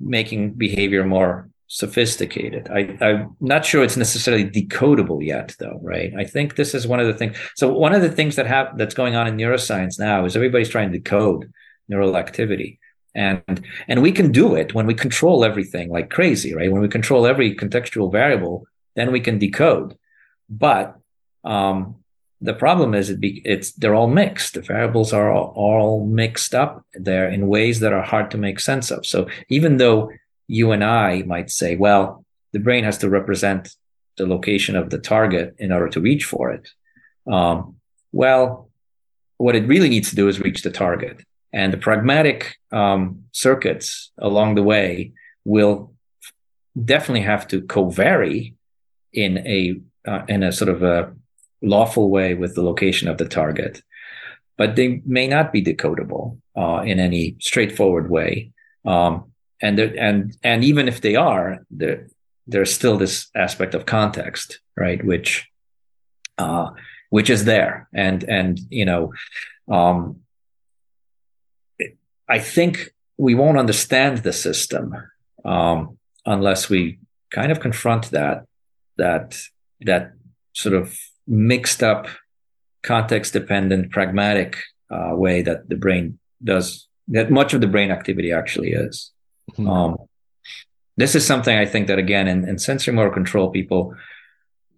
making 0.00 0.52
behavior 0.52 1.04
more 1.04 1.48
sophisticated. 1.68 2.68
I, 2.70 2.96
I'm 3.00 3.36
not 3.40 3.64
sure 3.64 3.82
it's 3.82 3.96
necessarily 3.96 4.44
decodable 4.44 5.24
yet, 5.24 5.54
though, 5.58 5.80
right? 5.82 6.12
I 6.16 6.24
think 6.24 6.54
this 6.54 6.74
is 6.74 6.86
one 6.86 7.00
of 7.00 7.06
the 7.06 7.14
things. 7.14 7.36
So 7.56 7.72
one 7.72 7.94
of 7.94 8.02
the 8.02 8.10
things 8.10 8.36
that 8.36 8.46
have 8.46 8.78
that's 8.78 8.94
going 8.94 9.16
on 9.16 9.26
in 9.26 9.36
neuroscience 9.36 9.98
now 9.98 10.24
is 10.24 10.36
everybody's 10.36 10.68
trying 10.68 10.92
to 10.92 10.98
decode 10.98 11.52
neural 11.88 12.16
activity. 12.16 12.78
And 13.16 13.64
and 13.88 14.02
we 14.02 14.12
can 14.12 14.30
do 14.30 14.54
it 14.54 14.74
when 14.74 14.86
we 14.86 14.94
control 14.94 15.42
everything 15.42 15.88
like 15.88 16.10
crazy, 16.10 16.54
right? 16.54 16.70
When 16.70 16.82
we 16.82 16.88
control 16.88 17.26
every 17.26 17.56
contextual 17.56 18.12
variable, 18.12 18.66
then 18.94 19.10
we 19.10 19.20
can 19.20 19.38
decode. 19.38 19.96
But 20.50 20.96
um, 21.42 21.96
the 22.42 22.52
problem 22.52 22.94
is 22.94 23.08
it 23.08 23.18
be, 23.18 23.40
it's 23.44 23.72
they're 23.72 23.94
all 23.94 24.08
mixed. 24.08 24.54
The 24.54 24.60
variables 24.60 25.14
are 25.14 25.32
all, 25.32 25.52
all 25.56 26.06
mixed 26.06 26.54
up. 26.54 26.84
They're 26.92 27.30
in 27.30 27.48
ways 27.48 27.80
that 27.80 27.94
are 27.94 28.02
hard 28.02 28.30
to 28.32 28.38
make 28.38 28.60
sense 28.60 28.90
of. 28.90 29.06
So 29.06 29.28
even 29.48 29.78
though 29.78 30.10
you 30.46 30.72
and 30.72 30.84
I 30.84 31.22
might 31.22 31.50
say, 31.50 31.74
well, 31.76 32.24
the 32.52 32.58
brain 32.58 32.84
has 32.84 32.98
to 32.98 33.08
represent 33.08 33.74
the 34.18 34.26
location 34.26 34.76
of 34.76 34.90
the 34.90 34.98
target 34.98 35.54
in 35.58 35.72
order 35.72 35.88
to 35.88 36.00
reach 36.00 36.24
for 36.24 36.50
it. 36.50 36.68
Um, 37.30 37.76
well, 38.12 38.70
what 39.38 39.56
it 39.56 39.66
really 39.66 39.88
needs 39.88 40.10
to 40.10 40.16
do 40.16 40.28
is 40.28 40.40
reach 40.40 40.62
the 40.62 40.70
target. 40.70 41.22
And 41.56 41.72
the 41.72 41.78
pragmatic 41.78 42.58
um, 42.70 43.24
circuits 43.32 44.12
along 44.18 44.56
the 44.56 44.62
way 44.62 45.12
will 45.46 45.94
definitely 46.84 47.22
have 47.22 47.48
to 47.48 47.62
co-vary 47.62 48.54
in 49.14 49.38
a 49.38 49.80
uh, 50.06 50.24
in 50.28 50.42
a 50.42 50.52
sort 50.52 50.68
of 50.68 50.82
a 50.82 51.14
lawful 51.62 52.10
way 52.10 52.34
with 52.34 52.54
the 52.54 52.62
location 52.62 53.08
of 53.08 53.16
the 53.16 53.24
target, 53.24 53.82
but 54.58 54.76
they 54.76 55.00
may 55.06 55.26
not 55.26 55.50
be 55.50 55.64
decodable 55.64 56.38
uh, 56.54 56.82
in 56.84 57.00
any 57.00 57.36
straightforward 57.40 58.10
way. 58.10 58.52
Um, 58.84 59.32
and 59.62 59.80
and 59.80 60.36
and 60.42 60.62
even 60.62 60.88
if 60.88 61.00
they 61.00 61.16
are, 61.16 61.64
there 61.70 62.06
there's 62.46 62.74
still 62.74 62.98
this 62.98 63.28
aspect 63.34 63.74
of 63.74 63.86
context, 63.86 64.60
right? 64.76 65.02
Which 65.02 65.48
uh, 66.36 66.68
which 67.08 67.30
is 67.30 67.46
there, 67.46 67.88
and 67.94 68.24
and 68.24 68.60
you 68.68 68.84
know, 68.84 69.14
um, 69.68 70.20
I 72.28 72.38
think 72.38 72.90
we 73.18 73.34
won't 73.34 73.58
understand 73.58 74.18
the 74.18 74.32
system 74.32 74.94
um, 75.44 75.98
unless 76.24 76.68
we 76.68 76.98
kind 77.30 77.52
of 77.52 77.60
confront 77.60 78.10
that 78.10 78.44
that 78.96 79.38
that 79.82 80.12
sort 80.52 80.74
of 80.74 80.96
mixed 81.26 81.82
up, 81.82 82.08
context 82.82 83.32
dependent, 83.32 83.90
pragmatic 83.90 84.56
uh, 84.90 85.14
way 85.14 85.42
that 85.42 85.68
the 85.68 85.76
brain 85.76 86.18
does 86.42 86.88
that 87.08 87.30
much 87.30 87.54
of 87.54 87.60
the 87.60 87.66
brain 87.66 87.90
activity 87.90 88.32
actually 88.32 88.72
is. 88.72 89.12
Mm-hmm. 89.52 89.68
Um, 89.68 89.96
this 90.96 91.14
is 91.14 91.26
something 91.26 91.56
I 91.56 91.66
think 91.66 91.86
that 91.88 91.98
again 91.98 92.26
in, 92.26 92.48
in 92.48 92.58
sensory 92.58 92.94
motor 92.94 93.10
control, 93.10 93.50
people 93.50 93.94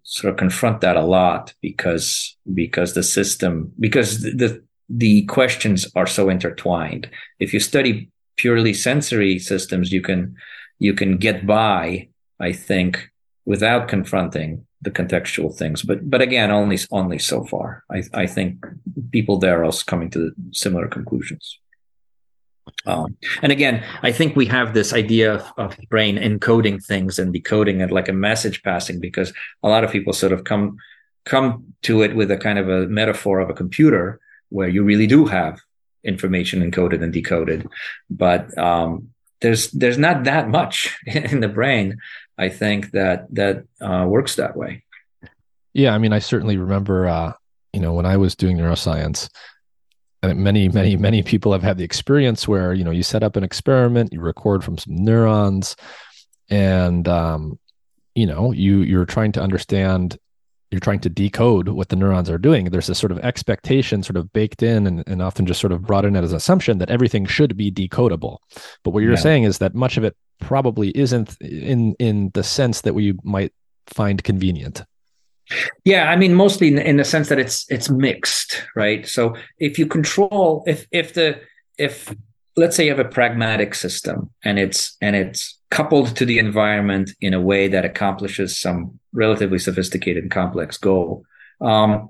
sort 0.03 0.31
of 0.31 0.37
confront 0.37 0.81
that 0.81 0.97
a 0.97 1.03
lot 1.03 1.53
because 1.61 2.35
because 2.53 2.93
the 2.93 3.03
system 3.03 3.71
because 3.79 4.21
the 4.21 4.63
the 4.89 5.23
questions 5.25 5.87
are 5.95 6.07
so 6.07 6.29
intertwined. 6.29 7.09
If 7.39 7.53
you 7.53 7.59
study 7.59 8.09
purely 8.37 8.73
sensory 8.73 9.39
systems, 9.39 9.91
you 9.91 10.01
can 10.01 10.35
you 10.79 10.93
can 10.93 11.17
get 11.17 11.45
by, 11.45 12.07
I 12.39 12.53
think, 12.53 13.09
without 13.45 13.87
confronting 13.87 14.65
the 14.81 14.91
contextual 14.91 15.55
things. 15.55 15.81
But 15.83 16.09
but 16.09 16.21
again, 16.21 16.51
only 16.51 16.79
only 16.91 17.19
so 17.19 17.43
far. 17.43 17.83
I 17.91 18.03
I 18.13 18.27
think 18.27 18.65
people 19.11 19.37
there 19.37 19.61
are 19.61 19.65
also 19.65 19.83
coming 19.85 20.09
to 20.11 20.31
similar 20.51 20.87
conclusions. 20.87 21.59
Um, 22.85 23.17
and 23.41 23.51
again, 23.51 23.83
I 24.03 24.11
think 24.11 24.35
we 24.35 24.45
have 24.45 24.73
this 24.73 24.93
idea 24.93 25.33
of, 25.33 25.51
of 25.57 25.77
brain 25.89 26.17
encoding 26.17 26.83
things 26.83 27.17
and 27.17 27.33
decoding 27.33 27.81
it 27.81 27.91
like 27.91 28.07
a 28.07 28.13
message 28.13 28.61
passing 28.61 28.99
because 28.99 29.33
a 29.63 29.69
lot 29.69 29.83
of 29.83 29.91
people 29.91 30.13
sort 30.13 30.31
of 30.31 30.43
come 30.43 30.77
come 31.25 31.73
to 31.83 32.01
it 32.01 32.15
with 32.15 32.31
a 32.31 32.37
kind 32.37 32.57
of 32.57 32.69
a 32.69 32.87
metaphor 32.87 33.39
of 33.39 33.49
a 33.49 33.53
computer 33.53 34.19
where 34.49 34.67
you 34.67 34.83
really 34.83 35.07
do 35.07 35.25
have 35.25 35.59
information 36.03 36.69
encoded 36.69 37.03
and 37.03 37.13
decoded, 37.13 37.67
but 38.09 38.55
um, 38.57 39.09
there's 39.41 39.71
there's 39.71 39.97
not 39.97 40.23
that 40.25 40.49
much 40.49 40.97
in 41.05 41.39
the 41.39 41.47
brain. 41.47 41.97
I 42.37 42.49
think 42.49 42.91
that 42.91 43.27
that 43.35 43.65
uh, 43.81 44.05
works 44.07 44.35
that 44.35 44.55
way. 44.55 44.83
Yeah, 45.73 45.93
I 45.93 45.97
mean, 45.97 46.13
I 46.13 46.19
certainly 46.19 46.57
remember, 46.57 47.07
uh, 47.07 47.33
you 47.73 47.79
know, 47.79 47.93
when 47.93 48.05
I 48.05 48.17
was 48.17 48.35
doing 48.35 48.57
neuroscience, 48.57 49.29
many 50.23 50.67
many 50.67 50.97
many 50.97 51.23
people 51.23 51.51
have 51.53 51.63
had 51.63 51.77
the 51.77 51.83
experience 51.83 52.47
where 52.47 52.73
you 52.73 52.83
know 52.83 52.91
you 52.91 53.03
set 53.03 53.23
up 53.23 53.35
an 53.35 53.43
experiment 53.43 54.11
you 54.11 54.19
record 54.19 54.63
from 54.63 54.77
some 54.77 54.95
neurons 54.95 55.75
and 56.49 57.07
um, 57.07 57.57
you 58.15 58.25
know 58.25 58.51
you 58.51 58.79
you're 58.79 59.05
trying 59.05 59.31
to 59.31 59.41
understand 59.41 60.17
you're 60.71 60.79
trying 60.79 60.99
to 60.99 61.09
decode 61.09 61.69
what 61.69 61.89
the 61.89 61.95
neurons 61.95 62.29
are 62.29 62.37
doing 62.37 62.65
there's 62.65 62.87
this 62.87 62.99
sort 62.99 63.11
of 63.11 63.19
expectation 63.19 64.03
sort 64.03 64.17
of 64.17 64.31
baked 64.33 64.63
in 64.63 64.87
and, 64.87 65.03
and 65.07 65.21
often 65.21 65.45
just 65.45 65.59
sort 65.59 65.71
of 65.71 65.81
brought 65.83 66.05
in 66.05 66.15
as 66.15 66.31
an 66.31 66.37
assumption 66.37 66.77
that 66.77 66.89
everything 66.89 67.25
should 67.25 67.55
be 67.57 67.71
decodable 67.71 68.37
but 68.83 68.91
what 68.91 69.01
you're 69.01 69.11
yeah. 69.13 69.17
saying 69.17 69.43
is 69.43 69.57
that 69.57 69.75
much 69.75 69.97
of 69.97 70.03
it 70.03 70.15
probably 70.39 70.89
isn't 70.97 71.35
in 71.41 71.93
in 71.99 72.31
the 72.33 72.43
sense 72.43 72.81
that 72.81 72.93
we 72.93 73.13
might 73.23 73.53
find 73.87 74.23
convenient 74.23 74.83
yeah, 75.83 76.11
I 76.11 76.15
mean, 76.15 76.35
mostly 76.35 76.67
in, 76.67 76.77
in 76.77 76.97
the 76.97 77.03
sense 77.03 77.29
that 77.29 77.39
it's 77.39 77.65
it's 77.71 77.89
mixed, 77.89 78.67
right? 78.75 79.07
So 79.07 79.35
if 79.57 79.79
you 79.79 79.87
control, 79.87 80.63
if 80.67 80.85
if 80.91 81.13
the 81.13 81.41
if 81.77 82.13
let's 82.59 82.75
say 82.75 82.85
you 82.85 82.91
have 82.91 82.99
a 82.99 83.09
pragmatic 83.09 83.73
system 83.73 84.29
and 84.43 84.59
it's 84.59 84.97
and 85.01 85.15
it's 85.15 85.59
coupled 85.71 86.15
to 86.15 86.25
the 86.25 86.39
environment 86.39 87.11
in 87.21 87.33
a 87.33 87.41
way 87.41 87.67
that 87.67 87.85
accomplishes 87.85 88.59
some 88.59 88.99
relatively 89.13 89.59
sophisticated 89.59 90.23
and 90.23 90.31
complex 90.31 90.77
goal, 90.77 91.23
um, 91.61 92.09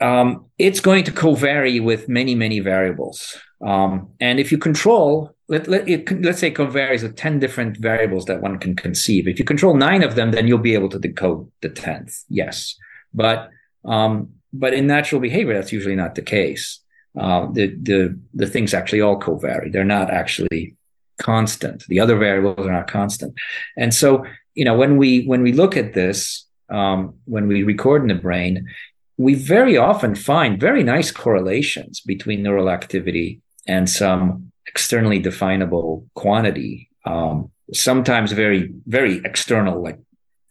um, 0.00 0.46
it's 0.58 0.80
going 0.80 1.04
to 1.04 1.12
co-vary 1.12 1.80
with 1.80 2.08
many 2.08 2.34
many 2.34 2.60
variables. 2.60 3.36
Um, 3.64 4.10
and 4.20 4.40
if 4.40 4.50
you 4.52 4.58
control 4.58 5.34
let, 5.48 5.68
let 5.68 5.88
it, 5.88 6.10
let's 6.22 6.38
say 6.38 6.48
it 6.48 6.56
varies 6.56 7.02
with 7.02 7.16
10 7.16 7.38
different 7.38 7.76
variables 7.76 8.24
that 8.26 8.40
one 8.40 8.58
can 8.58 8.74
conceive. 8.74 9.28
If 9.28 9.38
you 9.38 9.44
control 9.44 9.74
nine 9.74 10.02
of 10.02 10.14
them, 10.14 10.30
then 10.30 10.46
you'll 10.46 10.58
be 10.58 10.74
able 10.74 10.88
to 10.90 10.98
decode 10.98 11.50
the 11.60 11.68
10th. 11.68 12.24
Yes. 12.28 12.76
But, 13.12 13.50
um, 13.84 14.30
but 14.52 14.72
in 14.72 14.86
natural 14.86 15.20
behavior, 15.20 15.54
that's 15.54 15.72
usually 15.72 15.96
not 15.96 16.14
the 16.14 16.22
case. 16.22 16.80
Uh, 17.18 17.46
the, 17.52 17.66
the, 17.82 18.18
the 18.34 18.46
things 18.46 18.74
actually 18.74 19.00
all 19.00 19.18
co-vary. 19.18 19.70
They're 19.70 19.84
not 19.84 20.10
actually 20.10 20.76
constant. 21.18 21.84
The 21.86 22.00
other 22.00 22.16
variables 22.16 22.66
are 22.66 22.72
not 22.72 22.90
constant. 22.90 23.34
And 23.76 23.94
so, 23.94 24.24
you 24.54 24.64
know, 24.64 24.76
when 24.76 24.96
we, 24.96 25.24
when 25.24 25.42
we 25.42 25.52
look 25.52 25.76
at 25.76 25.94
this, 25.94 26.44
um, 26.70 27.14
when 27.26 27.46
we 27.46 27.62
record 27.62 28.02
in 28.02 28.08
the 28.08 28.14
brain, 28.14 28.68
we 29.16 29.34
very 29.34 29.76
often 29.76 30.16
find 30.16 30.60
very 30.60 30.82
nice 30.82 31.12
correlations 31.12 32.00
between 32.00 32.42
neural 32.42 32.68
activity 32.68 33.40
and 33.68 33.88
some 33.88 34.50
externally 34.66 35.20
definable 35.20 36.04
quantity. 36.14 36.90
Um, 37.04 37.50
sometimes 37.72 38.32
very, 38.32 38.72
very 38.86 39.20
external, 39.24 39.80
like 39.80 40.00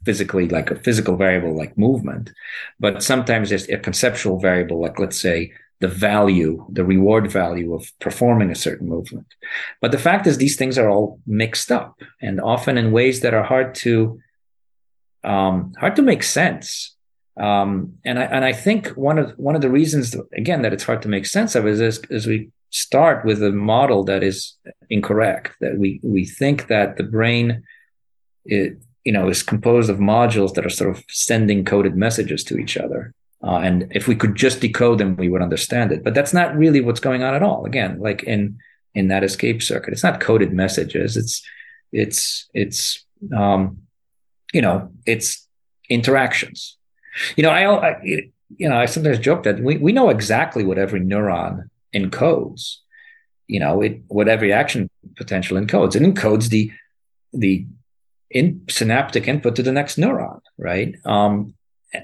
physically, 0.06 0.48
like 0.48 0.72
a 0.72 0.76
physical 0.76 1.18
variable 1.18 1.58
like 1.58 1.78
movement, 1.78 2.32
but 2.80 3.04
sometimes 3.04 3.50
there's 3.50 3.70
a 3.70 3.78
conceptual 3.78 4.40
variable, 4.40 4.80
like 4.80 4.98
let's 5.00 5.20
say 5.20 5.52
the 5.84 5.90
value, 5.90 6.66
the 6.72 6.86
reward 6.86 7.30
value 7.30 7.74
of 7.74 7.92
performing 8.00 8.50
a 8.50 8.56
certain 8.68 8.88
movement. 8.88 9.28
But 9.82 9.92
the 9.92 10.04
fact 10.08 10.26
is, 10.26 10.38
these 10.38 10.56
things 10.56 10.78
are 10.78 10.90
all 10.90 11.20
mixed 11.28 11.70
up 11.74 12.00
and 12.22 12.40
often 12.40 12.78
in 12.78 12.94
ways 12.94 13.20
that 13.20 13.34
are 13.34 13.44
hard 13.44 13.76
to 13.84 13.94
um, 15.26 15.74
hard 15.82 15.96
to 15.98 16.02
make 16.02 16.24
sense. 16.24 16.96
Um, 17.36 17.96
and 18.06 18.18
I 18.18 18.26
and 18.36 18.46
I 18.46 18.54
think 18.54 18.82
one 19.10 19.20
of 19.20 19.32
one 19.48 19.56
of 19.58 19.62
the 19.62 19.76
reasons 19.80 20.16
again 20.42 20.62
that 20.62 20.74
it's 20.74 20.88
hard 20.90 21.02
to 21.02 21.14
make 21.16 21.26
sense 21.26 21.54
of 21.56 21.68
is 21.68 21.82
is, 21.82 22.00
is 22.10 22.28
we 22.28 22.50
start 22.70 23.26
with 23.26 23.44
a 23.44 23.52
model 23.52 24.06
that 24.06 24.24
is 24.24 24.38
incorrect 24.90 25.50
that 25.60 25.78
we 25.78 26.00
we 26.02 26.24
think 26.40 26.68
that 26.68 26.96
the 26.96 27.08
brain 27.18 27.64
it, 28.46 28.78
you 29.04 29.14
know 29.16 29.28
is 29.28 29.44
composed 29.44 29.90
of 29.90 29.98
modules 29.98 30.54
that 30.54 30.66
are 30.66 30.78
sort 30.80 30.96
of 30.96 31.04
sending 31.10 31.66
coded 31.66 31.96
messages 31.96 32.42
to 32.46 32.58
each 32.58 32.78
other 32.78 33.14
uh, 33.44 33.58
and 33.58 33.88
if 33.92 34.08
we 34.08 34.16
could 34.16 34.36
just 34.36 34.62
decode 34.62 34.98
them 34.98 35.16
we 35.16 35.30
would 35.30 35.42
understand 35.42 35.92
it 35.92 36.04
but 36.04 36.14
that's 36.14 36.34
not 36.34 36.56
really 36.56 36.82
what's 36.82 37.00
going 37.00 37.24
on 37.24 37.34
at 37.34 37.44
all 37.44 37.66
again 37.66 38.00
like 38.00 38.24
in 38.24 38.58
in 38.96 39.08
that 39.08 39.24
escape 39.24 39.62
circuit 39.62 39.94
it's 39.94 40.04
not 40.04 40.20
coded 40.20 40.54
messages 40.54 41.18
it's 41.18 41.44
it's 41.92 42.50
it's 42.54 43.06
um 43.36 43.78
you 44.54 44.62
know 44.62 44.90
it's 45.06 45.48
interactions. 45.90 46.78
You 47.36 47.44
know, 47.44 47.50
I, 47.50 47.90
I 47.90 48.02
you 48.58 48.70
know 48.70 48.78
I 48.78 48.86
sometimes 48.86 49.20
joke 49.20 49.44
that 49.44 49.60
we 49.60 49.78
we 49.78 49.92
know 49.92 50.10
exactly 50.10 50.64
what 50.64 50.78
every 50.78 51.02
neuron 51.02 51.70
encodes. 51.94 52.78
You 53.48 53.60
know, 53.60 53.82
it 53.82 54.02
what 54.08 54.28
every 54.28 54.52
action 54.52 54.90
potential 55.16 55.58
encodes. 55.58 55.96
It 55.96 56.04
encodes 56.04 56.50
the 56.50 56.72
the 57.34 57.66
in 58.30 58.62
synaptic 58.70 59.28
input 59.28 59.56
to 59.56 59.64
the 59.64 59.72
next 59.72 59.98
neuron, 59.98 60.42
right? 60.58 60.96
Um, 61.06 61.54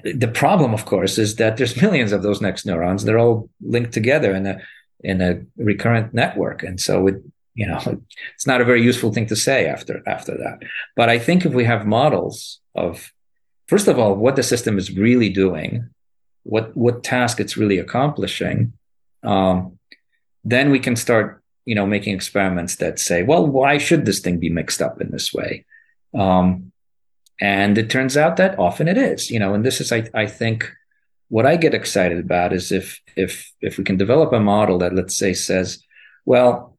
the 0.04 0.28
problem, 0.28 0.72
of 0.72 0.84
course, 0.84 1.18
is 1.18 1.36
that 1.36 1.56
there's 1.56 1.80
millions 1.82 2.12
of 2.12 2.22
those 2.22 2.40
next 2.40 2.66
neurons. 2.66 3.04
They're 3.04 3.18
all 3.18 3.48
linked 3.60 3.92
together 3.92 4.34
in 4.34 4.46
a 4.46 4.60
in 5.02 5.20
a 5.20 5.40
recurrent 5.56 6.12
network, 6.12 6.62
and 6.62 6.80
so 6.80 7.06
it 7.06 7.22
you 7.54 7.66
know 7.66 7.80
it's 8.34 8.46
not 8.46 8.60
a 8.60 8.64
very 8.64 8.82
useful 8.82 9.12
thing 9.12 9.26
to 9.26 9.36
say 9.36 9.66
after 9.66 10.02
after 10.06 10.36
that. 10.38 10.60
But 10.96 11.08
I 11.08 11.18
think 11.18 11.44
if 11.44 11.52
we 11.52 11.64
have 11.64 11.86
models 11.86 12.60
of 12.74 13.12
first 13.66 13.88
of 13.88 13.98
all 13.98 14.14
what 14.14 14.36
the 14.36 14.42
system 14.42 14.78
is 14.78 14.96
really 14.96 15.28
doing, 15.28 15.88
what 16.44 16.76
what 16.76 17.02
task 17.02 17.40
it's 17.40 17.56
really 17.56 17.78
accomplishing, 17.78 18.72
um, 19.22 19.78
then 20.44 20.70
we 20.70 20.78
can 20.78 20.96
start 20.96 21.42
you 21.64 21.74
know 21.74 21.86
making 21.86 22.14
experiments 22.14 22.76
that 22.76 22.98
say, 22.98 23.22
well, 23.22 23.46
why 23.46 23.78
should 23.78 24.04
this 24.04 24.20
thing 24.20 24.38
be 24.38 24.50
mixed 24.50 24.80
up 24.80 25.00
in 25.00 25.10
this 25.10 25.32
way? 25.32 25.64
Um, 26.14 26.72
and 27.40 27.78
it 27.78 27.90
turns 27.90 28.16
out 28.16 28.36
that 28.36 28.58
often 28.58 28.88
it 28.88 28.98
is, 28.98 29.30
you 29.30 29.38
know, 29.38 29.54
and 29.54 29.64
this 29.64 29.80
is, 29.80 29.92
I, 29.92 30.08
I 30.12 30.26
think, 30.26 30.70
what 31.28 31.46
I 31.46 31.56
get 31.56 31.74
excited 31.74 32.18
about 32.18 32.52
is 32.52 32.72
if 32.72 33.00
if 33.16 33.52
if 33.60 33.78
we 33.78 33.84
can 33.84 33.96
develop 33.96 34.32
a 34.32 34.40
model 34.40 34.78
that 34.78 34.94
let's 34.94 35.16
say 35.16 35.32
says, 35.32 35.82
well, 36.24 36.76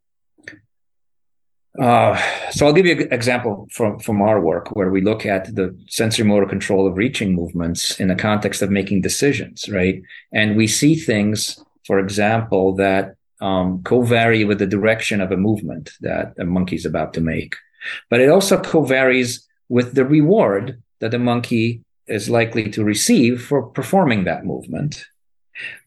uh, 1.79 2.21
so 2.51 2.67
I'll 2.67 2.73
give 2.73 2.85
you 2.85 2.99
an 2.99 3.13
example 3.13 3.67
from 3.71 3.97
from 3.99 4.21
our 4.21 4.41
work 4.41 4.75
where 4.75 4.91
we 4.91 5.01
look 5.01 5.25
at 5.25 5.55
the 5.55 5.75
sensory 5.87 6.25
motor 6.25 6.45
control 6.45 6.85
of 6.85 6.97
reaching 6.97 7.33
movements 7.33 7.99
in 7.99 8.09
the 8.09 8.15
context 8.15 8.61
of 8.61 8.69
making 8.69 9.01
decisions, 9.01 9.69
right? 9.69 10.01
And 10.33 10.57
we 10.57 10.67
see 10.67 10.95
things, 10.95 11.63
for 11.87 11.97
example, 11.99 12.75
that 12.75 13.15
um, 13.39 13.81
co-vary 13.83 14.43
with 14.43 14.59
the 14.59 14.67
direction 14.67 15.21
of 15.21 15.31
a 15.31 15.37
movement 15.37 15.91
that 16.01 16.33
a 16.37 16.43
monkey's 16.43 16.85
about 16.85 17.13
to 17.13 17.21
make. 17.21 17.55
But 18.09 18.19
it 18.19 18.29
also 18.29 18.61
co-varies 18.61 19.47
with 19.71 19.95
the 19.95 20.03
reward 20.03 20.65
that 20.99 21.11
the 21.11 21.25
monkey 21.31 21.81
is 22.07 22.29
likely 22.29 22.69
to 22.69 22.83
receive 22.83 23.41
for 23.49 23.59
performing 23.79 24.25
that 24.25 24.45
movement, 24.45 25.05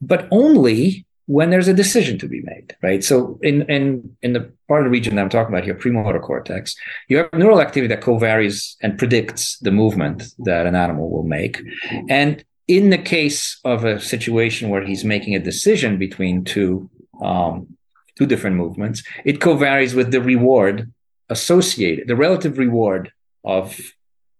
but 0.00 0.26
only 0.30 1.04
when 1.26 1.50
there's 1.50 1.68
a 1.68 1.80
decision 1.82 2.18
to 2.18 2.28
be 2.34 2.40
made, 2.52 2.74
right? 2.82 3.02
So 3.10 3.38
in 3.42 3.56
in 3.76 3.84
in 4.22 4.32
the 4.32 4.42
part 4.68 4.80
of 4.80 4.86
the 4.86 4.96
region 4.98 5.14
that 5.14 5.22
I'm 5.22 5.34
talking 5.34 5.52
about 5.54 5.66
here, 5.68 5.74
premotor 5.74 6.20
cortex, 6.20 6.74
you 7.08 7.18
have 7.18 7.28
neural 7.34 7.60
activity 7.60 7.88
that 7.92 8.06
co-varies 8.08 8.56
and 8.82 8.98
predicts 8.98 9.58
the 9.66 9.74
movement 9.82 10.18
that 10.48 10.66
an 10.66 10.76
animal 10.86 11.10
will 11.10 11.28
make. 11.38 11.54
And 12.08 12.42
in 12.76 12.84
the 12.94 13.02
case 13.16 13.40
of 13.64 13.84
a 13.84 14.00
situation 14.00 14.70
where 14.70 14.84
he's 14.88 15.04
making 15.14 15.34
a 15.34 15.46
decision 15.50 15.98
between 15.98 16.44
two 16.44 16.88
um, 17.28 17.54
two 18.16 18.26
different 18.32 18.56
movements, 18.56 18.98
it 19.30 19.42
co-varies 19.46 19.94
with 19.94 20.10
the 20.10 20.22
reward 20.32 20.90
associated, 21.28 22.08
the 22.08 22.22
relative 22.26 22.56
reward 22.66 23.12
of 23.44 23.78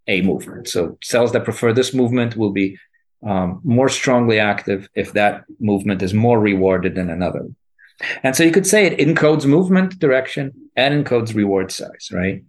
a 0.07 0.23
movement. 0.23 0.69
So 0.69 0.99
cells 1.03 1.33
that 1.33 1.45
prefer 1.45 1.73
this 1.73 1.95
movement 1.95 2.37
will 2.37 2.53
be 2.53 2.79
um, 3.27 3.61
more 3.65 3.89
strongly 3.89 4.39
active 4.39 4.89
if 4.95 5.13
that 5.15 5.45
movement 5.61 6.03
is 6.03 6.13
more 6.13 6.39
rewarded 6.39 6.95
than 6.95 7.11
another. 7.11 7.47
And 8.23 8.35
so 8.37 8.43
you 8.43 8.51
could 8.51 8.67
say 8.67 8.87
it 8.87 8.99
encodes 8.99 9.47
movement 9.47 9.99
direction 9.99 10.53
and 10.77 11.05
encodes 11.05 11.35
reward 11.35 11.71
size, 11.71 12.11
right? 12.13 12.45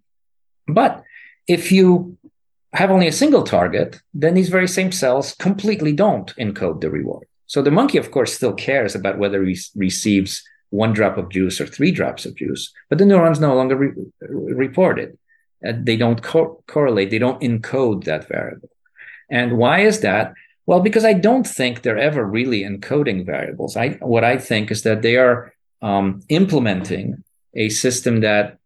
But 0.67 1.03
if 1.47 1.71
you 1.71 2.17
have 2.73 2.91
only 2.91 3.07
a 3.07 3.11
single 3.11 3.43
target, 3.43 4.01
then 4.13 4.33
these 4.33 4.49
very 4.49 4.67
same 4.67 4.91
cells 4.91 5.33
completely 5.35 5.93
don't 5.93 6.35
encode 6.35 6.81
the 6.81 6.89
reward. 6.89 7.27
So 7.47 7.61
the 7.61 7.71
monkey, 7.71 7.97
of 7.97 8.11
course, 8.11 8.33
still 8.33 8.53
cares 8.53 8.95
about 8.95 9.19
whether 9.19 9.43
he 9.43 9.57
receives 9.75 10.43
one 10.71 10.93
drop 10.93 11.17
of 11.17 11.29
juice 11.29 11.61
or 11.61 11.67
three 11.67 11.91
drops 11.91 12.25
of 12.25 12.35
juice, 12.35 12.73
but 12.89 12.97
the 12.97 13.05
neurons 13.05 13.39
no 13.39 13.55
longer 13.55 13.75
re- 13.75 13.93
report 14.19 14.99
it. 14.99 15.17
Uh, 15.65 15.73
they 15.77 15.97
don't 15.97 16.21
co- 16.21 16.63
correlate, 16.67 17.11
they 17.11 17.19
don't 17.19 17.41
encode 17.41 18.03
that 18.05 18.27
variable. 18.27 18.69
And 19.29 19.57
why 19.57 19.81
is 19.81 20.01
that? 20.01 20.33
Well, 20.65 20.79
because 20.79 21.05
I 21.05 21.13
don't 21.13 21.45
think 21.45 21.81
they're 21.81 21.97
ever 21.97 22.25
really 22.25 22.63
encoding 22.63 23.25
variables. 23.25 23.77
I 23.77 23.89
what 24.01 24.23
I 24.23 24.37
think 24.37 24.71
is 24.71 24.83
that 24.83 25.01
they 25.01 25.17
are 25.17 25.53
um, 25.81 26.21
implementing 26.29 27.23
a 27.53 27.69
system 27.69 28.21
that 28.21 28.57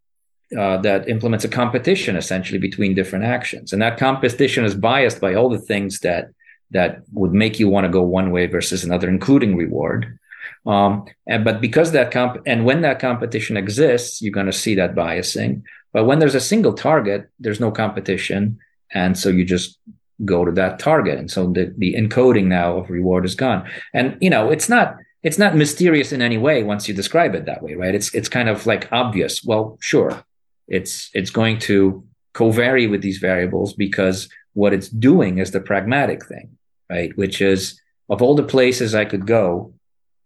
uh, 0.57 0.78
that 0.78 1.10
implements 1.10 1.45
a 1.45 1.49
competition 1.49 2.16
essentially 2.16 2.57
between 2.57 2.95
different 2.95 3.26
actions, 3.26 3.74
and 3.74 3.82
that 3.82 3.98
competition 3.98 4.64
is 4.66 4.76
biased 4.76 5.20
by 5.20 5.34
all 5.34 5.49
the 5.49 5.60
things 5.60 5.99
that 5.99 6.30
that 6.72 7.02
would 7.14 7.34
make 7.34 7.60
you 7.60 7.68
want 7.68 7.86
to 7.86 7.91
go 7.91 8.02
one 8.02 8.32
way 8.32 8.45
versus 8.45 8.84
another, 8.84 9.10
including 9.10 9.56
reward. 9.56 10.18
Um, 10.66 11.06
and 11.28 11.44
but 11.44 11.61
because 11.61 11.91
that 11.91 12.11
comp 12.11 12.41
and 12.45 12.66
when 12.66 12.82
that 12.82 12.99
competition 12.99 13.57
exists, 13.57 14.22
you're 14.22 14.32
going 14.32 14.45
to 14.45 14.53
see 14.53 14.76
that 14.76 14.95
biasing. 14.95 15.64
But 15.94 16.06
when 16.06 16.20
there's 16.20 16.36
a 16.36 16.40
single 16.40 16.74
target, 16.74 17.30
there's 17.40 17.60
no 17.60 17.72
competition, 17.72 18.60
and 18.91 19.18
so 19.18 19.30
you 19.30 19.45
just 19.45 19.80
go 20.26 20.45
to 20.45 20.52
that 20.52 20.80
target, 20.80 21.18
and 21.18 21.32
so 21.32 21.48
the 21.48 21.74
the 21.78 21.95
encoding 21.95 22.45
now 22.45 22.78
of 22.78 22.90
reward 22.90 23.26
is 23.26 23.36
gone. 23.36 23.70
And 23.94 24.18
you 24.22 24.30
know, 24.30 24.52
it's 24.52 24.70
not 24.70 24.98
it's 25.24 25.38
not 25.38 25.56
mysterious 25.56 26.11
in 26.11 26.22
any 26.22 26.38
way 26.38 26.64
once 26.64 26.88
you 26.88 26.94
describe 26.94 27.36
it 27.36 27.45
that 27.45 27.61
way, 27.61 27.76
right? 27.76 27.95
It's 27.95 28.14
it's 28.14 28.30
kind 28.30 28.49
of 28.49 28.66
like 28.66 28.88
obvious. 28.91 29.44
Well, 29.44 29.78
sure, 29.82 30.24
it's 30.68 31.10
it's 31.14 31.30
going 31.30 31.60
to 31.60 32.03
co-vary 32.34 32.88
with 32.88 33.02
these 33.02 33.18
variables 33.18 33.74
because 33.74 34.30
what 34.53 34.74
it's 34.74 34.90
doing 34.90 35.40
is 35.40 35.52
the 35.52 35.60
pragmatic 35.60 36.26
thing, 36.26 36.57
right? 36.90 37.16
Which 37.18 37.41
is 37.41 37.80
of 38.10 38.22
all 38.22 38.36
the 38.36 38.44
places 38.44 38.95
I 38.95 39.06
could 39.06 39.26
go, 39.28 39.74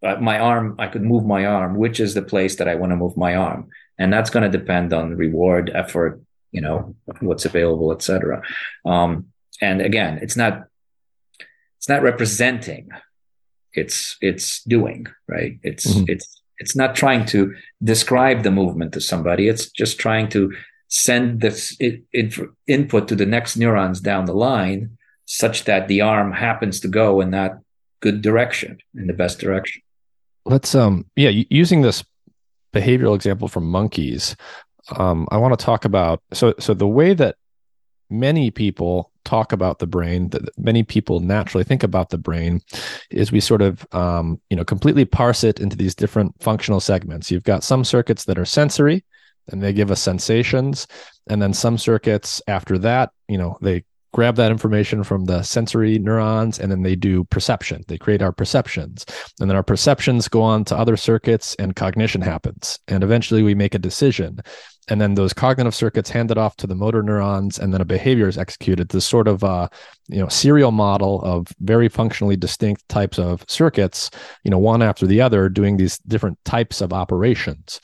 uh, 0.04 0.16
my 0.16 0.38
arm, 0.40 0.76
I 0.80 0.88
could 0.88 1.02
move 1.02 1.26
my 1.26 1.46
arm. 1.46 1.76
Which 1.76 2.00
is 2.00 2.14
the 2.14 2.22
place 2.22 2.58
that 2.58 2.68
I 2.68 2.76
want 2.76 2.92
to 2.92 2.96
move 2.96 3.18
my 3.18 3.36
arm? 3.36 3.70
And 4.00 4.12
that's 4.12 4.30
going 4.30 4.50
to 4.50 4.58
depend 4.58 4.94
on 4.94 5.16
reward, 5.16 5.72
effort, 5.74 6.22
you 6.52 6.62
know, 6.62 6.96
what's 7.20 7.46
available, 7.46 7.92
etc. 7.92 8.42
Um, 8.86 9.28
and 9.62 9.82
again, 9.82 10.20
it's 10.22 10.36
not, 10.36 10.66
it's 11.78 11.90
not 11.90 12.02
representing. 12.02 12.90
It's 13.74 14.18
it's 14.22 14.64
doing 14.64 15.08
right. 15.28 15.60
It's 15.64 15.88
mm-hmm. 15.88 16.06
it's 16.08 16.42
it's 16.60 16.76
not 16.76 16.96
trying 16.96 17.26
to 17.28 17.56
describe 17.84 18.44
the 18.44 18.52
movement 18.52 18.94
to 18.94 19.02
somebody. 19.02 19.48
It's 19.48 19.70
just 19.72 20.00
trying 20.00 20.30
to 20.30 20.54
send 20.94 21.42
this 21.42 21.76
it, 21.80 22.04
it, 22.12 22.40
input 22.68 23.08
to 23.08 23.16
the 23.16 23.26
next 23.26 23.58
neurons 23.58 24.00
down 24.00 24.26
the 24.26 24.34
line 24.34 24.96
such 25.26 25.64
that 25.64 25.88
the 25.88 26.02
arm 26.02 26.32
happens 26.32 26.80
to 26.82 26.88
go 26.88 27.20
in 27.20 27.32
that 27.32 27.58
good 28.00 28.22
direction 28.22 28.78
in 28.94 29.08
the 29.08 29.14
best 29.14 29.40
direction 29.40 29.82
let's 30.46 30.76
um 30.76 31.04
yeah 31.16 31.32
using 31.50 31.82
this 31.82 32.04
behavioral 32.74 33.16
example 33.16 33.48
from 33.48 33.70
monkeys 33.70 34.36
um 34.98 35.28
i 35.32 35.38
want 35.38 35.58
to 35.58 35.66
talk 35.66 35.86
about 35.86 36.22
so 36.34 36.54
so 36.60 36.74
the 36.74 36.88
way 36.88 37.14
that 37.14 37.36
many 38.10 38.52
people 38.52 39.12
talk 39.26 39.52
about 39.52 39.80
the 39.80 39.88
brain 39.88 40.30
that 40.30 40.42
many 40.58 40.84
people 40.84 41.20
naturally 41.20 41.64
think 41.64 41.84
about 41.84 42.10
the 42.10 42.18
brain 42.18 42.62
is 43.10 43.32
we 43.32 43.40
sort 43.40 43.62
of 43.62 43.86
um, 43.94 44.40
you 44.50 44.58
know 44.58 44.64
completely 44.64 45.06
parse 45.06 45.44
it 45.44 45.60
into 45.60 45.76
these 45.76 45.96
different 45.96 46.34
functional 46.42 46.80
segments. 46.80 47.32
You've 47.32 47.44
got 47.44 47.64
some 47.64 47.84
circuits 47.84 48.26
that 48.26 48.38
are 48.38 48.46
sensory 48.46 49.04
and 49.50 49.62
they 49.62 49.74
give 49.74 49.92
us 49.92 50.02
sensations 50.02 50.88
and 51.28 51.42
then 51.42 51.54
some 51.54 51.78
circuits 51.78 52.42
after 52.48 52.78
that 52.78 53.12
you 53.28 53.38
know 53.38 53.58
they 53.62 53.84
grab 54.14 54.36
that 54.36 54.52
information 54.52 55.04
from 55.04 55.26
the 55.26 55.42
sensory 55.44 56.00
neurons 56.00 56.60
and 56.60 56.72
then 56.72 56.84
they 56.84 56.96
do 56.96 57.24
perception. 57.26 57.84
They 57.88 57.98
create 57.98 58.22
our 58.22 58.32
perceptions. 58.32 59.06
And 59.40 59.50
then 59.50 59.58
our 59.58 59.64
perceptions 59.64 60.28
go 60.28 60.42
on 60.42 60.66
to 60.66 60.78
other 60.78 60.96
circuits 60.96 61.56
and 61.56 61.76
cognition 61.76 62.22
happens. 62.22 62.80
And 62.88 63.04
eventually 63.04 63.44
we 63.44 63.56
make 63.56 63.76
a 63.76 63.80
decision. 63.80 64.40
And 64.90 65.00
then 65.00 65.16
those 65.16 65.34
cognitive 65.34 65.74
circuits 65.74 66.10
hand 66.10 66.30
it 66.30 66.38
off 66.38 66.58
to 66.58 66.68
the 66.68 66.76
motor 66.76 67.02
neurons 67.02 67.58
and 67.58 67.74
then 67.74 67.82
a 67.82 67.86
behavior 67.86 68.28
is 68.28 68.38
executed. 68.38 68.90
This 68.90 69.06
sort 69.06 69.28
of 69.28 69.44
uh, 69.44 69.70
you 70.10 70.20
know 70.20 70.28
serial 70.28 70.72
model 70.72 71.22
of 71.22 71.48
very 71.62 71.88
functionally 71.90 72.36
distinct 72.36 72.88
types 72.90 73.18
of 73.18 73.46
circuits, 73.48 74.12
you 74.44 74.52
know, 74.52 74.60
one 74.60 74.82
after 74.82 75.08
the 75.08 75.22
other 75.22 75.50
doing 75.50 75.78
these 75.78 75.98
different 76.00 76.38
types 76.44 76.82
of 76.82 76.92
operations. 76.92 77.80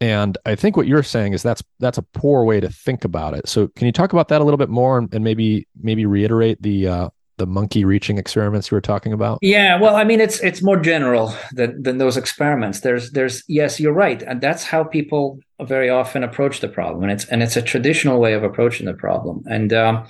And 0.00 0.38
I 0.46 0.54
think 0.54 0.76
what 0.76 0.86
you're 0.86 1.02
saying 1.02 1.32
is 1.32 1.42
that's 1.42 1.62
that's 1.80 1.98
a 1.98 2.02
poor 2.02 2.44
way 2.44 2.60
to 2.60 2.68
think 2.68 3.04
about 3.04 3.34
it. 3.34 3.48
So 3.48 3.68
can 3.68 3.86
you 3.86 3.92
talk 3.92 4.12
about 4.12 4.28
that 4.28 4.40
a 4.40 4.44
little 4.44 4.58
bit 4.58 4.68
more 4.68 4.98
and, 4.98 5.12
and 5.12 5.24
maybe 5.24 5.66
maybe 5.80 6.06
reiterate 6.06 6.62
the 6.62 6.86
uh, 6.86 7.08
the 7.38 7.46
monkey 7.46 7.84
reaching 7.84 8.18
experiments 8.18 8.70
you 8.70 8.76
were 8.76 8.80
talking 8.80 9.12
about? 9.12 9.38
Yeah, 9.42 9.80
well, 9.80 9.96
I 9.96 10.04
mean, 10.04 10.20
it's 10.20 10.40
it's 10.40 10.62
more 10.62 10.78
general 10.78 11.34
than 11.52 11.82
than 11.82 11.98
those 11.98 12.16
experiments. 12.16 12.80
There's 12.80 13.10
there's 13.12 13.42
yes, 13.48 13.80
you're 13.80 13.92
right, 13.92 14.22
and 14.22 14.40
that's 14.40 14.64
how 14.64 14.84
people 14.84 15.40
very 15.62 15.88
often 15.88 16.22
approach 16.22 16.60
the 16.60 16.68
problem, 16.68 17.02
and 17.02 17.12
it's 17.12 17.24
and 17.24 17.42
it's 17.42 17.56
a 17.56 17.62
traditional 17.62 18.20
way 18.20 18.34
of 18.34 18.44
approaching 18.44 18.86
the 18.86 18.94
problem. 18.94 19.42
And 19.48 19.72
um, 19.72 20.06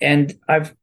and 0.00 0.34
I've 0.48 0.74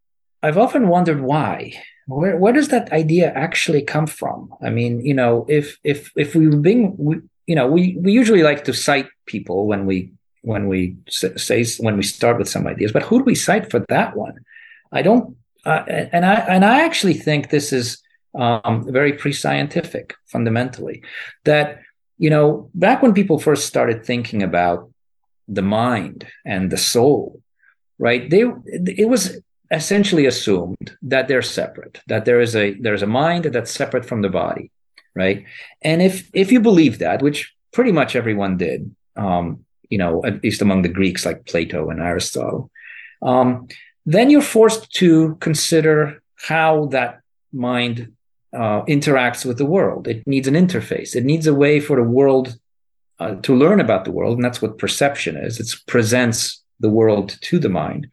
I've 0.41 0.57
often 0.57 0.87
wondered 0.87 1.21
why. 1.21 1.73
Where 2.05 2.35
where 2.37 2.51
does 2.51 2.67
that 2.67 2.91
idea 2.91 3.31
actually 3.31 3.81
come 3.81 4.07
from? 4.07 4.53
I 4.61 4.69
mean, 4.69 5.05
you 5.05 5.13
know, 5.13 5.45
if 5.47 5.79
if 5.83 6.11
if 6.17 6.35
we 6.35 6.47
were 6.49 6.57
being 6.57 6.95
you 7.47 7.55
know, 7.55 7.67
we 7.67 7.97
we 7.99 8.11
usually 8.11 8.43
like 8.43 8.63
to 8.65 8.73
cite 8.73 9.09
people 9.25 9.67
when 9.67 9.85
we 9.85 10.11
when 10.41 10.67
we 10.67 10.97
say 11.09 11.65
when 11.79 11.97
we 11.97 12.03
start 12.03 12.37
with 12.37 12.49
some 12.49 12.67
ideas, 12.67 12.91
but 12.91 13.03
who 13.03 13.19
do 13.19 13.25
we 13.25 13.35
cite 13.35 13.71
for 13.71 13.79
that 13.89 14.15
one? 14.15 14.39
I 14.91 15.01
don't, 15.01 15.35
uh, 15.65 15.83
and 15.87 16.25
I 16.25 16.35
and 16.35 16.63
I 16.65 16.83
actually 16.83 17.15
think 17.15 17.49
this 17.49 17.73
is 17.73 18.01
um, 18.35 18.91
very 18.91 19.13
pre-scientific 19.13 20.15
fundamentally. 20.27 21.03
That 21.45 21.81
you 22.17 22.29
know, 22.29 22.69
back 22.73 23.01
when 23.01 23.13
people 23.13 23.39
first 23.39 23.67
started 23.67 24.05
thinking 24.05 24.43
about 24.43 24.89
the 25.47 25.61
mind 25.61 26.27
and 26.45 26.69
the 26.69 26.77
soul, 26.77 27.41
right? 27.99 28.29
They 28.29 28.43
it 28.65 29.09
was 29.09 29.39
essentially 29.71 30.25
assumed 30.27 30.95
that 31.01 31.27
they're 31.27 31.41
separate, 31.41 31.99
that 32.07 32.25
there 32.25 32.39
is 32.39 32.55
a 32.55 32.73
there's 32.75 33.01
a 33.01 33.07
mind 33.07 33.45
that's 33.45 33.71
separate 33.71 34.05
from 34.05 34.21
the 34.21 34.29
body, 34.29 34.71
right? 35.15 35.45
And 35.81 36.01
if 36.01 36.29
if 36.33 36.51
you 36.51 36.59
believe 36.59 36.99
that, 36.99 37.21
which 37.21 37.53
pretty 37.71 37.91
much 37.91 38.15
everyone 38.15 38.57
did, 38.57 38.93
um, 39.15 39.65
you 39.89 39.97
know, 39.97 40.23
at 40.25 40.43
least 40.43 40.61
among 40.61 40.81
the 40.81 40.89
Greeks 40.89 41.25
like 41.25 41.45
Plato 41.45 41.89
and 41.89 42.01
Aristotle, 42.01 42.69
um, 43.21 43.67
then 44.05 44.29
you're 44.29 44.41
forced 44.41 44.91
to 44.95 45.35
consider 45.39 46.21
how 46.35 46.87
that 46.87 47.21
mind 47.51 48.11
uh, 48.53 48.83
interacts 48.83 49.45
with 49.45 49.57
the 49.57 49.65
world. 49.65 50.07
It 50.07 50.25
needs 50.27 50.47
an 50.47 50.55
interface. 50.55 51.15
It 51.15 51.25
needs 51.25 51.47
a 51.47 51.53
way 51.53 51.79
for 51.79 51.97
the 51.97 52.03
world 52.03 52.55
uh, 53.19 53.35
to 53.35 53.55
learn 53.55 53.79
about 53.79 54.05
the 54.05 54.11
world, 54.11 54.37
and 54.37 54.43
that's 54.43 54.61
what 54.61 54.77
perception 54.77 55.37
is. 55.37 55.59
It 55.59 55.73
presents 55.87 56.63
the 56.79 56.89
world 56.89 57.37
to 57.41 57.59
the 57.59 57.69
mind, 57.69 58.07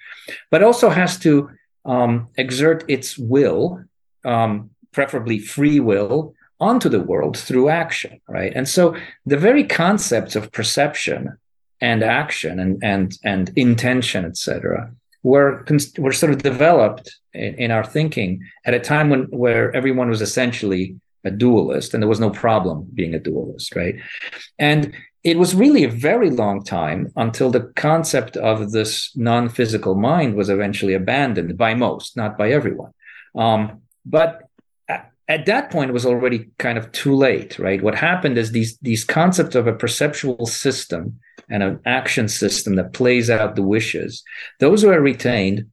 but 0.51 0.63
also 0.63 0.91
has 0.91 1.19
to 1.21 1.51
um, 1.85 2.29
exert 2.37 2.85
its 2.89 3.19
will, 3.19 3.83
um, 4.25 4.71
preferably 4.93 5.39
free 5.39 5.81
will, 5.81 6.35
onto 6.61 6.89
the 6.89 7.01
world 7.01 7.37
through 7.37 7.69
action, 7.69 8.21
right? 8.29 8.53
And 8.55 8.69
so 8.69 8.97
the 9.27 9.37
very 9.37 9.65
concepts 9.65 10.37
of 10.37 10.53
perception 10.53 11.39
and 11.81 12.03
action 12.03 12.61
and 12.61 12.83
and 12.83 13.19
and 13.25 13.51
intention, 13.57 14.25
etc., 14.25 14.93
were 15.23 15.65
were 15.99 16.13
sort 16.13 16.33
of 16.33 16.43
developed 16.43 17.17
in, 17.33 17.55
in 17.55 17.71
our 17.71 17.85
thinking 17.85 18.43
at 18.65 18.75
a 18.75 18.81
time 18.81 19.11
when 19.11 19.23
where 19.25 19.75
everyone 19.75 20.11
was 20.11 20.23
essentially 20.23 20.97
a 21.25 21.31
dualist 21.31 21.93
and 21.93 22.03
there 22.03 22.09
was 22.09 22.21
no 22.21 22.31
problem 22.31 22.89
being 22.95 23.15
a 23.15 23.19
dualist, 23.19 23.75
right? 23.77 23.97
And 24.59 24.95
it 25.23 25.39
was 25.39 25.55
really 25.55 25.85
a 25.85 25.91
very 25.91 26.31
long 26.31 26.65
time 26.65 27.13
until 27.17 27.51
the 27.51 27.73
concept 27.77 28.39
of 28.39 28.73
this 28.73 29.15
non-physical 29.17 29.95
mind 29.95 30.35
was 30.35 30.49
eventually 30.49 30.95
abandoned 30.95 31.59
by 31.59 31.75
most, 31.75 32.17
not 32.17 32.39
by 32.39 32.51
everyone. 32.51 32.93
Um, 33.35 33.83
but 34.07 34.49
at 35.31 35.47
that 35.47 35.71
point, 35.71 35.91
it 35.91 35.93
was 35.93 36.05
already 36.05 36.51
kind 36.59 36.77
of 36.77 36.91
too 36.91 37.15
late, 37.15 37.57
right? 37.61 37.81
What 37.81 37.95
happened 37.95 38.37
is 38.37 38.51
these 38.51 38.77
these 38.79 39.05
concepts 39.05 39.55
of 39.55 39.69
a 39.69 39.73
perceptual 39.73 40.45
system 40.47 41.21
and 41.49 41.63
an 41.63 41.79
action 41.87 42.29
system 42.29 42.75
that 42.75 42.93
plays 42.93 43.31
out 43.31 43.55
the 43.55 43.63
wishes, 43.63 44.25
those 44.59 44.85
were 44.85 45.01
retained, 45.01 45.71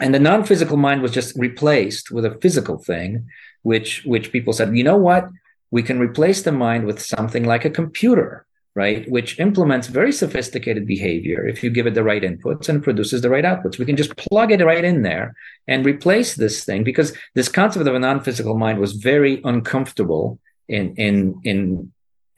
and 0.00 0.12
the 0.12 0.18
non-physical 0.18 0.76
mind 0.76 1.00
was 1.00 1.12
just 1.12 1.36
replaced 1.36 2.10
with 2.10 2.24
a 2.24 2.38
physical 2.42 2.76
thing, 2.76 3.28
which 3.62 4.02
which 4.04 4.32
people 4.32 4.52
said, 4.52 4.76
you 4.76 4.82
know 4.82 4.98
what? 5.08 5.28
We 5.70 5.84
can 5.84 6.00
replace 6.00 6.42
the 6.42 6.52
mind 6.66 6.84
with 6.84 7.00
something 7.00 7.44
like 7.44 7.64
a 7.64 7.76
computer 7.80 8.46
right? 8.82 9.00
Which 9.16 9.30
implements 9.46 9.96
very 10.00 10.14
sophisticated 10.22 10.84
behavior 10.94 11.40
if 11.52 11.56
you 11.62 11.68
give 11.76 11.88
it 11.88 11.94
the 11.96 12.08
right 12.10 12.24
inputs 12.30 12.68
and 12.68 12.86
produces 12.88 13.20
the 13.20 13.32
right 13.34 13.48
outputs. 13.50 13.78
We 13.78 13.88
can 13.90 14.00
just 14.02 14.16
plug 14.16 14.50
it 14.52 14.64
right 14.72 14.86
in 14.92 14.98
there 15.08 15.26
and 15.72 15.90
replace 15.92 16.30
this 16.36 16.56
thing 16.66 16.80
because 16.90 17.08
this 17.38 17.50
concept 17.58 17.88
of 17.88 17.96
a 17.96 18.04
non-physical 18.08 18.56
mind 18.64 18.78
was 18.84 18.92
very 19.12 19.34
uncomfortable 19.52 20.24
in 20.76 20.84
in 21.06 21.16
in 21.50 21.58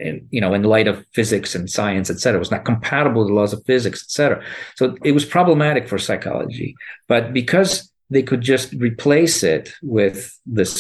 in, 0.07 0.15
you 0.35 0.41
know, 0.43 0.53
in 0.59 0.63
light 0.77 0.89
of 0.93 1.05
physics 1.19 1.51
and 1.57 1.67
science, 1.79 2.09
et 2.13 2.19
cetera. 2.21 2.39
It 2.39 2.47
was 2.47 2.57
not 2.57 2.65
compatible 2.73 3.21
with 3.21 3.31
the 3.31 3.39
laws 3.41 3.53
of 3.53 3.65
physics, 3.71 4.01
et 4.07 4.11
cetera. 4.19 4.39
So 4.79 4.83
it 5.09 5.13
was 5.19 5.27
problematic 5.37 5.85
for 5.89 5.99
psychology. 5.99 6.69
But 7.13 7.23
because 7.41 7.73
they 8.15 8.25
could 8.29 8.43
just 8.53 8.73
replace 8.89 9.39
it 9.55 9.65
with 9.83 10.19
this 10.59 10.73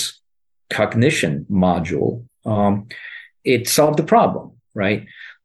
cognition 0.78 1.34
module, 1.66 2.12
um, 2.54 2.74
it 3.54 3.68
solved 3.68 3.98
the 3.98 4.10
problem, 4.14 4.46
right? 4.84 5.00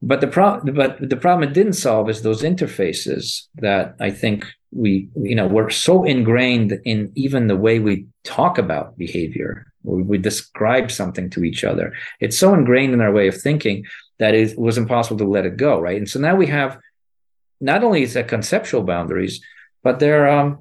But 0.06 0.22
the 0.22 0.28
problem, 0.28 0.76
but 0.76 1.10
the 1.10 1.18
problem 1.18 1.50
it 1.50 1.56
didn't 1.56 1.74
solve 1.74 2.12
is 2.12 2.22
those 2.22 2.44
interfaces 2.44 3.48
that 3.56 3.96
I 4.00 4.12
think 4.12 4.46
we, 4.72 5.10
you 5.16 5.34
know, 5.34 5.48
we're 5.48 5.72
so 5.72 6.04
ingrained 6.04 6.80
in 6.86 7.12
even 7.16 7.48
the 7.48 7.56
way 7.56 7.80
we 7.80 8.06
talk 8.24 8.60
about 8.60 9.00
behavior, 9.00 9.66
or 9.84 9.98
we 9.98 10.20
describe 10.20 10.92
something 10.92 11.32
to 11.32 11.44
each 11.44 11.64
other. 11.64 11.92
It's 12.20 12.38
so 12.38 12.54
ingrained 12.54 12.94
in 12.94 13.02
our 13.02 13.12
way 13.12 13.28
of 13.28 13.42
thinking 13.42 13.86
that 14.20 14.36
it 14.36 14.56
was 14.60 14.78
impossible 14.78 15.18
to 15.18 15.28
let 15.28 15.48
it 15.48 15.58
go, 15.58 15.80
right? 15.80 15.98
And 15.98 16.08
so 16.08 16.20
now 16.20 16.36
we 16.36 16.48
have 16.48 16.78
not 17.60 17.84
only 17.84 18.04
is 18.04 18.14
there 18.14 18.24
conceptual 18.24 18.84
boundaries, 18.84 19.42
but 19.82 19.98
there 19.98 20.30
um 20.30 20.60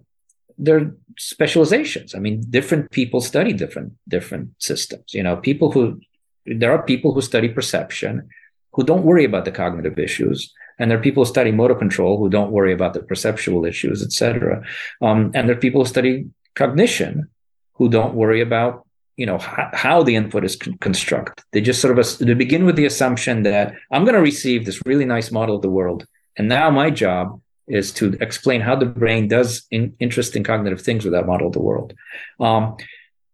there 0.57 0.79
are 0.79 0.97
specializations. 1.19 2.15
I 2.15 2.19
mean, 2.19 2.43
different 2.49 2.91
people 2.93 3.21
study 3.21 3.53
different 3.53 3.93
different 4.09 4.51
systems. 4.59 5.13
You 5.13 5.23
know, 5.23 5.37
people 5.37 5.71
who 5.71 6.01
there 6.47 6.73
are 6.73 6.83
people 6.83 7.13
who 7.13 7.21
study 7.21 7.49
perception 7.51 8.31
who 8.75 8.85
don't 8.85 9.05
worry 9.05 9.25
about 9.25 9.45
the 9.45 9.53
cognitive 9.53 9.99
issues. 9.99 10.53
And 10.79 10.91
there 10.91 10.99
are 10.99 11.03
people 11.03 11.25
who 11.25 11.31
study 11.31 11.53
motor 11.53 11.75
control 11.75 12.19
who 12.19 12.29
don't 12.29 12.51
worry 12.51 12.73
about 12.73 12.95
the 12.95 13.03
perceptual 13.03 13.65
issues, 13.65 14.03
etc. 14.03 14.63
Um, 15.01 15.31
and 15.35 15.49
there 15.49 15.57
are 15.57 15.61
people 15.61 15.83
who 15.83 15.89
study 15.89 16.27
cognition 16.55 17.29
who 17.75 17.89
don't 17.89 18.15
worry 18.15 18.41
about 18.41 18.87
you 19.17 19.27
know 19.27 19.39
how, 19.39 19.71
how 19.73 20.03
the 20.03 20.17
input 20.17 20.45
is 20.45 20.57
con- 20.57 20.77
constructed. 20.79 21.45
They 21.53 21.61
just 21.61 21.81
sort 21.81 21.97
of 21.97 22.19
they 22.19 22.35
begin 22.35 22.65
with 22.65 22.75
the 22.77 22.87
assumption 22.87 23.45
that 23.45 23.75
I'm 23.93 24.05
going 24.05 24.17
to 24.17 24.21
receive 24.21 24.65
this 24.65 24.81
really 24.85 25.05
nice 25.05 25.31
model 25.31 25.57
of 25.57 25.63
the 25.63 25.71
world, 25.71 26.05
and 26.37 26.49
now 26.49 26.69
my 26.71 26.91
job 26.91 27.41
is 27.67 27.93
to 27.93 28.17
explain 28.21 28.61
how 28.61 28.77
the 28.77 28.87
brain 28.87 29.29
does 29.29 29.67
in, 29.71 29.95
interesting 29.99 30.43
cognitive 30.43 30.83
things 30.83 31.05
with 31.05 31.15
that 31.15 31.27
model 31.27 31.47
of 31.47 31.53
the 31.53 31.61
world. 31.61 31.95
Um, 32.41 32.77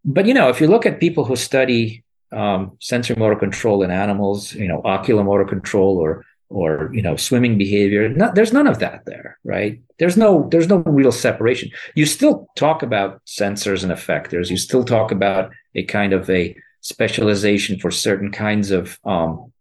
but 0.05 0.27
you 0.27 0.35
know, 0.35 0.49
if 0.51 0.61
you 0.61 0.69
look 0.69 0.87
at 0.87 1.01
people 1.01 1.25
who 1.25 1.37
study 1.37 2.05
um, 2.33 2.77
sensory 2.81 3.17
motor 3.17 3.37
control 3.37 3.83
in 3.83 3.91
animals, 3.91 4.55
you 4.55 4.69
know, 4.69 4.81
ocular 4.85 5.25
motor 5.25 5.45
control 5.45 5.99
or 5.99 6.25
or 6.51 6.91
you 6.93 7.01
know 7.01 7.17
swimming 7.17 7.57
behavior. 7.57 8.13
There's 8.35 8.53
none 8.53 8.67
of 8.67 8.81
that 8.81 9.05
there, 9.07 9.39
right? 9.45 9.81
There's 9.99 10.17
no 10.17 10.49
there's 10.51 10.69
no 10.69 10.79
real 10.79 11.13
separation. 11.13 11.71
You 11.95 12.07
still 12.07 12.49
talk 12.57 12.83
about 12.83 13.23
sensors 13.25 13.83
and 13.83 13.93
effectors. 13.93 14.51
You 14.51 14.57
still 14.57 14.85
talk 14.85 15.13
about 15.13 15.53
a 15.75 15.85
kind 15.85 16.13
of 16.13 16.29
a 16.29 16.57
specialization 16.81 17.79
for 17.79 17.91
certain 17.91 18.33
kinds 18.33 18.71
of 18.71 18.99
um, 19.05 19.53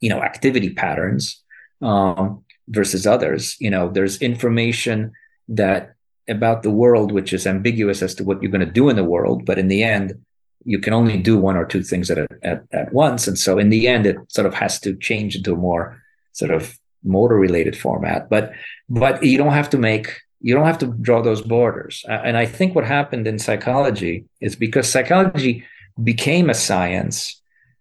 you 0.00 0.10
know 0.10 0.22
activity 0.22 0.70
patterns 0.70 1.42
um, 1.80 2.44
versus 2.68 3.06
others. 3.06 3.56
You 3.58 3.70
know, 3.70 3.88
there's 3.90 4.20
information 4.20 5.12
that 5.48 5.94
about 6.28 6.62
the 6.62 6.70
world 6.70 7.10
which 7.10 7.32
is 7.32 7.46
ambiguous 7.46 8.02
as 8.02 8.14
to 8.16 8.22
what 8.24 8.42
you're 8.42 8.52
going 8.52 8.66
to 8.66 8.70
do 8.70 8.90
in 8.90 8.96
the 8.96 9.04
world, 9.04 9.46
but 9.46 9.58
in 9.58 9.68
the 9.68 9.82
end 9.82 10.12
you 10.64 10.78
can 10.78 10.92
only 10.92 11.18
do 11.18 11.38
one 11.38 11.56
or 11.56 11.64
two 11.64 11.82
things 11.82 12.10
at, 12.10 12.18
a, 12.18 12.28
at, 12.42 12.64
at 12.72 12.92
once. 12.92 13.26
And 13.26 13.38
so 13.38 13.58
in 13.58 13.70
the 13.70 13.88
end, 13.88 14.06
it 14.06 14.16
sort 14.28 14.46
of 14.46 14.54
has 14.54 14.80
to 14.80 14.96
change 14.96 15.36
into 15.36 15.52
a 15.52 15.56
more 15.56 16.02
sort 16.32 16.50
of 16.50 16.78
motor 17.04 17.36
related 17.36 17.76
format. 17.76 18.28
But, 18.28 18.52
but 18.88 19.22
you 19.22 19.38
don't 19.38 19.52
have 19.52 19.70
to 19.70 19.78
make, 19.78 20.20
you 20.40 20.54
don't 20.54 20.66
have 20.66 20.78
to 20.78 20.86
draw 20.86 21.22
those 21.22 21.42
borders. 21.42 22.04
And 22.08 22.36
I 22.36 22.46
think 22.46 22.74
what 22.74 22.84
happened 22.84 23.26
in 23.26 23.38
psychology 23.38 24.24
is 24.40 24.56
because 24.56 24.90
psychology 24.90 25.64
became 26.02 26.50
a 26.50 26.54
science 26.54 27.40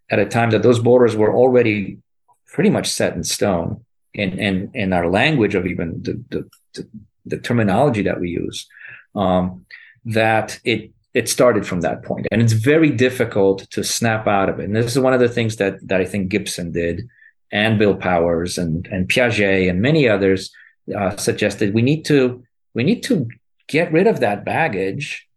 at 0.10 0.20
a 0.20 0.26
time 0.26 0.52
that 0.52 0.64
those 0.64 0.80
borders 0.80 1.16
were 1.16 1.36
already 1.36 1.98
pretty 2.48 2.70
much 2.70 2.90
set 2.90 3.16
in 3.16 3.24
stone 3.24 3.84
in, 4.14 4.40
in, 4.40 4.72
in 4.74 4.94
our 4.94 5.10
language 5.10 5.56
of 5.56 5.66
even 5.66 6.02
the, 6.02 6.24
the, 6.74 6.88
the, 7.26 7.38
terminology 7.38 8.02
that 8.02 8.20
we 8.20 8.30
use, 8.30 8.68
um, 9.16 9.66
that 10.06 10.60
it 10.64 10.92
it 11.18 11.28
started 11.28 11.66
from 11.66 11.82
that 11.82 12.04
point. 12.04 12.28
And 12.32 12.44
it's 12.44 12.54
very 12.54 12.92
difficult 12.92 13.58
to 13.72 13.84
snap 13.84 14.28
out 14.28 14.50
of 14.50 14.60
it. 14.60 14.66
And 14.66 14.76
this 14.76 14.96
is 14.96 15.00
one 15.00 15.16
of 15.16 15.20
the 15.20 15.34
things 15.38 15.56
that 15.56 15.76
that 15.88 16.00
i 16.04 16.06
think 16.06 16.30
gibson 16.30 16.72
did 16.72 16.96
and 17.52 17.80
bill 17.80 17.96
powers 17.96 18.52
and 18.62 18.88
and 18.94 19.08
piaget 19.12 19.70
and 19.70 19.82
many 19.82 20.04
others 20.16 20.42
uh, 20.98 21.16
suggested 21.16 21.74
we 21.74 21.82
need 21.82 22.04
to 22.06 22.44
we 22.76 22.84
need 22.84 23.02
to 23.10 23.16
get 23.68 23.92
rid 23.92 24.08
of 24.08 24.20
that 24.20 24.46
baggage 24.46 25.28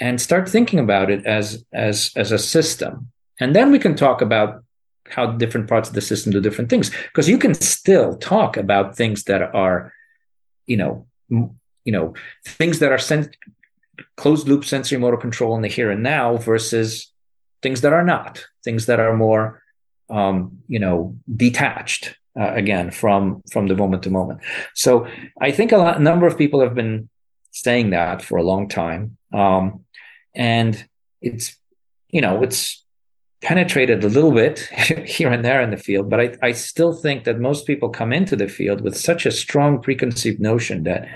and 0.00 0.20
start 0.20 0.48
thinking 0.48 0.78
about 0.78 1.10
it 1.10 1.20
as 1.26 1.64
as 1.72 1.96
as 2.22 2.30
a 2.32 2.38
system. 2.38 2.92
And 3.40 3.50
then 3.56 3.72
we 3.72 3.80
can 3.84 3.94
talk 3.96 4.22
about 4.22 4.62
how 5.14 5.24
different 5.42 5.68
parts 5.68 5.88
of 5.88 5.94
the 5.94 6.00
system 6.10 6.32
do 6.32 6.40
different 6.40 6.70
things 6.70 6.90
because 7.08 7.28
you 7.28 7.38
can 7.38 7.54
still 7.54 8.16
talk 8.16 8.56
about 8.56 8.96
things 8.96 9.24
that 9.24 9.42
are 9.54 9.92
you 10.66 10.76
know 10.76 10.92
you 11.28 11.92
know 11.96 12.14
things 12.60 12.78
that 12.78 12.92
are 12.92 13.04
sent 13.10 13.36
closed 14.16 14.48
loop 14.48 14.64
sensory 14.64 14.98
motor 14.98 15.16
control 15.16 15.56
in 15.56 15.62
the 15.62 15.68
here 15.68 15.90
and 15.90 16.02
now 16.02 16.36
versus 16.36 17.12
things 17.62 17.80
that 17.80 17.92
are 17.92 18.04
not 18.04 18.44
things 18.62 18.86
that 18.86 19.00
are 19.00 19.16
more 19.16 19.62
um, 20.10 20.58
you 20.68 20.78
know 20.78 21.16
detached 21.34 22.16
uh, 22.38 22.52
again 22.54 22.90
from 22.90 23.42
from 23.50 23.68
the 23.68 23.76
moment 23.76 24.02
to 24.02 24.10
moment. 24.10 24.40
So 24.74 25.06
i 25.40 25.50
think 25.50 25.72
a, 25.72 25.78
lot, 25.78 25.96
a 25.96 26.02
number 26.02 26.26
of 26.26 26.38
people 26.38 26.60
have 26.60 26.74
been 26.74 27.08
saying 27.50 27.90
that 27.90 28.22
for 28.22 28.36
a 28.38 28.42
long 28.42 28.68
time 28.68 29.16
um, 29.32 29.84
and 30.34 30.86
it's 31.20 31.56
you 32.10 32.20
know 32.20 32.42
it's 32.42 32.84
penetrated 33.40 34.02
a 34.04 34.08
little 34.08 34.32
bit 34.32 34.58
here 35.06 35.30
and 35.30 35.44
there 35.44 35.60
in 35.60 35.70
the 35.70 35.76
field 35.76 36.08
but 36.10 36.20
I, 36.20 36.36
I 36.42 36.52
still 36.52 36.92
think 36.92 37.24
that 37.24 37.38
most 37.38 37.66
people 37.66 37.88
come 37.88 38.12
into 38.12 38.36
the 38.36 38.48
field 38.48 38.80
with 38.80 38.96
such 38.96 39.26
a 39.26 39.30
strong 39.30 39.80
preconceived 39.80 40.40
notion 40.40 40.84
that 40.84 41.06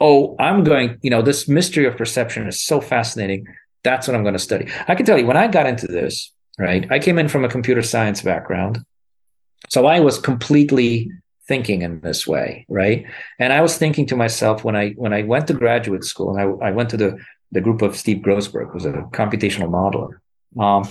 oh, 0.00 0.36
I'm 0.38 0.64
going, 0.64 0.98
you 1.02 1.10
know, 1.10 1.22
this 1.22 1.48
mystery 1.48 1.86
of 1.86 1.96
perception 1.96 2.46
is 2.46 2.60
so 2.60 2.80
fascinating. 2.80 3.46
That's 3.82 4.08
what 4.08 4.16
I'm 4.16 4.22
going 4.22 4.34
to 4.34 4.38
study. 4.40 4.68
I 4.88 4.94
can 4.94 5.06
tell 5.06 5.18
you 5.18 5.26
when 5.26 5.36
I 5.36 5.46
got 5.48 5.66
into 5.66 5.86
this, 5.86 6.32
right? 6.58 6.90
I 6.90 6.98
came 6.98 7.18
in 7.18 7.28
from 7.28 7.44
a 7.44 7.48
computer 7.48 7.82
science 7.82 8.22
background. 8.22 8.84
So 9.68 9.86
I 9.86 10.00
was 10.00 10.18
completely 10.18 11.10
thinking 11.46 11.82
in 11.82 12.00
this 12.00 12.26
way, 12.26 12.66
right? 12.68 13.06
And 13.38 13.52
I 13.52 13.60
was 13.60 13.76
thinking 13.76 14.06
to 14.06 14.16
myself 14.16 14.64
when 14.64 14.76
I 14.76 14.90
when 14.90 15.12
I 15.12 15.22
went 15.22 15.46
to 15.48 15.54
graduate 15.54 16.04
school 16.04 16.36
and 16.36 16.40
I, 16.40 16.68
I 16.68 16.70
went 16.70 16.90
to 16.90 16.96
the 16.96 17.18
the 17.52 17.60
group 17.60 17.82
of 17.82 17.96
Steve 17.96 18.18
Grossberg, 18.18 18.72
who's 18.72 18.84
a 18.84 18.92
computational 19.12 19.70
modeler. 19.70 20.18
Um, 20.60 20.88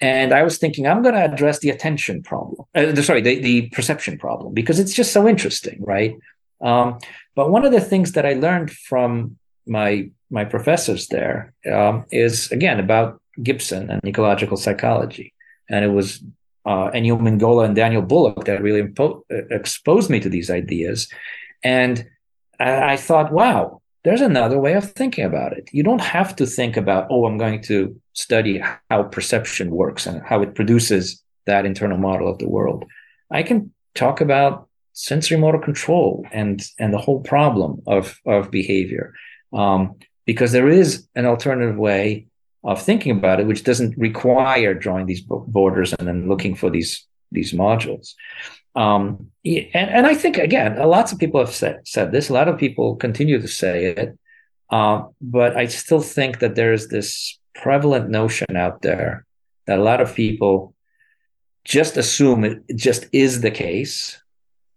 and 0.00 0.34
I 0.34 0.42
was 0.42 0.58
thinking, 0.58 0.86
I'm 0.86 1.02
going 1.02 1.14
to 1.14 1.24
address 1.24 1.60
the 1.60 1.70
attention 1.70 2.22
problem. 2.22 2.66
Uh, 2.74 2.94
sorry, 2.96 3.22
the, 3.22 3.40
the 3.40 3.68
perception 3.70 4.18
problem 4.18 4.52
because 4.52 4.78
it's 4.78 4.92
just 4.92 5.12
so 5.12 5.26
interesting, 5.26 5.78
right? 5.80 6.14
Um, 6.60 6.98
but 7.34 7.50
one 7.50 7.64
of 7.64 7.72
the 7.72 7.80
things 7.80 8.12
that 8.12 8.26
I 8.26 8.34
learned 8.34 8.70
from 8.70 9.36
my 9.66 10.10
my 10.30 10.44
professors 10.44 11.08
there 11.08 11.52
um, 11.70 12.04
is 12.10 12.50
again 12.50 12.80
about 12.80 13.20
Gibson 13.42 13.90
and 13.90 14.00
ecological 14.04 14.56
psychology, 14.56 15.34
and 15.68 15.84
it 15.84 15.88
was 15.88 16.22
uh, 16.64 16.90
Ennio 16.90 17.18
Mingolla 17.20 17.64
and 17.66 17.76
Daniel 17.76 18.02
Bullock 18.02 18.44
that 18.46 18.62
really 18.62 18.82
impo- 18.82 19.22
uh, 19.30 19.46
exposed 19.50 20.10
me 20.10 20.20
to 20.20 20.28
these 20.28 20.50
ideas, 20.50 21.08
and 21.62 22.06
I, 22.58 22.92
I 22.92 22.96
thought, 22.96 23.32
wow, 23.32 23.82
there's 24.04 24.20
another 24.20 24.58
way 24.58 24.74
of 24.74 24.92
thinking 24.92 25.24
about 25.24 25.52
it. 25.52 25.68
You 25.72 25.82
don't 25.82 26.00
have 26.00 26.36
to 26.36 26.46
think 26.46 26.76
about, 26.76 27.08
oh, 27.10 27.26
I'm 27.26 27.38
going 27.38 27.60
to 27.62 28.00
study 28.12 28.62
how 28.88 29.02
perception 29.02 29.70
works 29.70 30.06
and 30.06 30.22
how 30.22 30.42
it 30.42 30.54
produces 30.54 31.22
that 31.46 31.66
internal 31.66 31.98
model 31.98 32.28
of 32.28 32.38
the 32.38 32.48
world. 32.48 32.84
I 33.30 33.42
can 33.42 33.72
talk 33.94 34.20
about 34.20 34.68
sensory 34.96 35.36
motor 35.36 35.58
control 35.58 36.26
and 36.32 36.62
and 36.78 36.92
the 36.92 36.98
whole 36.98 37.20
problem 37.20 37.82
of 37.86 38.18
of 38.26 38.50
behavior. 38.50 39.14
Um, 39.52 39.96
because 40.24 40.50
there 40.50 40.68
is 40.68 41.06
an 41.14 41.26
alternative 41.26 41.76
way 41.76 42.26
of 42.64 42.82
thinking 42.82 43.12
about 43.12 43.38
it 43.38 43.46
which 43.46 43.62
doesn't 43.62 43.96
require 43.96 44.74
drawing 44.74 45.06
these 45.06 45.20
borders 45.22 45.92
and 45.92 46.08
then 46.08 46.28
looking 46.28 46.54
for 46.56 46.70
these 46.70 47.06
these 47.30 47.52
modules. 47.52 48.14
Um, 48.74 49.30
and, 49.44 49.90
and 49.96 50.06
i 50.06 50.14
think 50.14 50.36
again 50.36 50.76
lots 50.76 51.10
of 51.10 51.18
people 51.18 51.40
have 51.40 51.54
said, 51.54 51.80
said 51.88 52.12
this 52.12 52.28
a 52.28 52.34
lot 52.34 52.48
of 52.48 52.58
people 52.58 52.96
continue 52.96 53.40
to 53.40 53.48
say 53.48 53.86
it 53.86 54.18
uh, 54.68 55.04
but 55.20 55.56
i 55.56 55.66
still 55.66 56.02
think 56.02 56.40
that 56.40 56.56
there's 56.56 56.88
this 56.88 57.38
prevalent 57.54 58.10
notion 58.10 58.54
out 58.54 58.82
there 58.82 59.24
that 59.66 59.78
a 59.78 59.82
lot 59.82 60.02
of 60.02 60.14
people 60.14 60.74
just 61.64 61.96
assume 61.96 62.44
it 62.44 62.58
just 62.76 63.06
is 63.12 63.40
the 63.40 63.50
case 63.50 64.20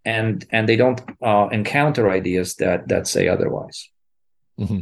and 0.05 0.45
and 0.51 0.67
they 0.67 0.75
don't 0.75 1.01
uh, 1.21 1.49
encounter 1.51 2.09
ideas 2.09 2.55
that 2.55 2.87
that 2.87 3.07
say 3.07 3.27
otherwise. 3.27 3.89
Mm-hmm. 4.59 4.79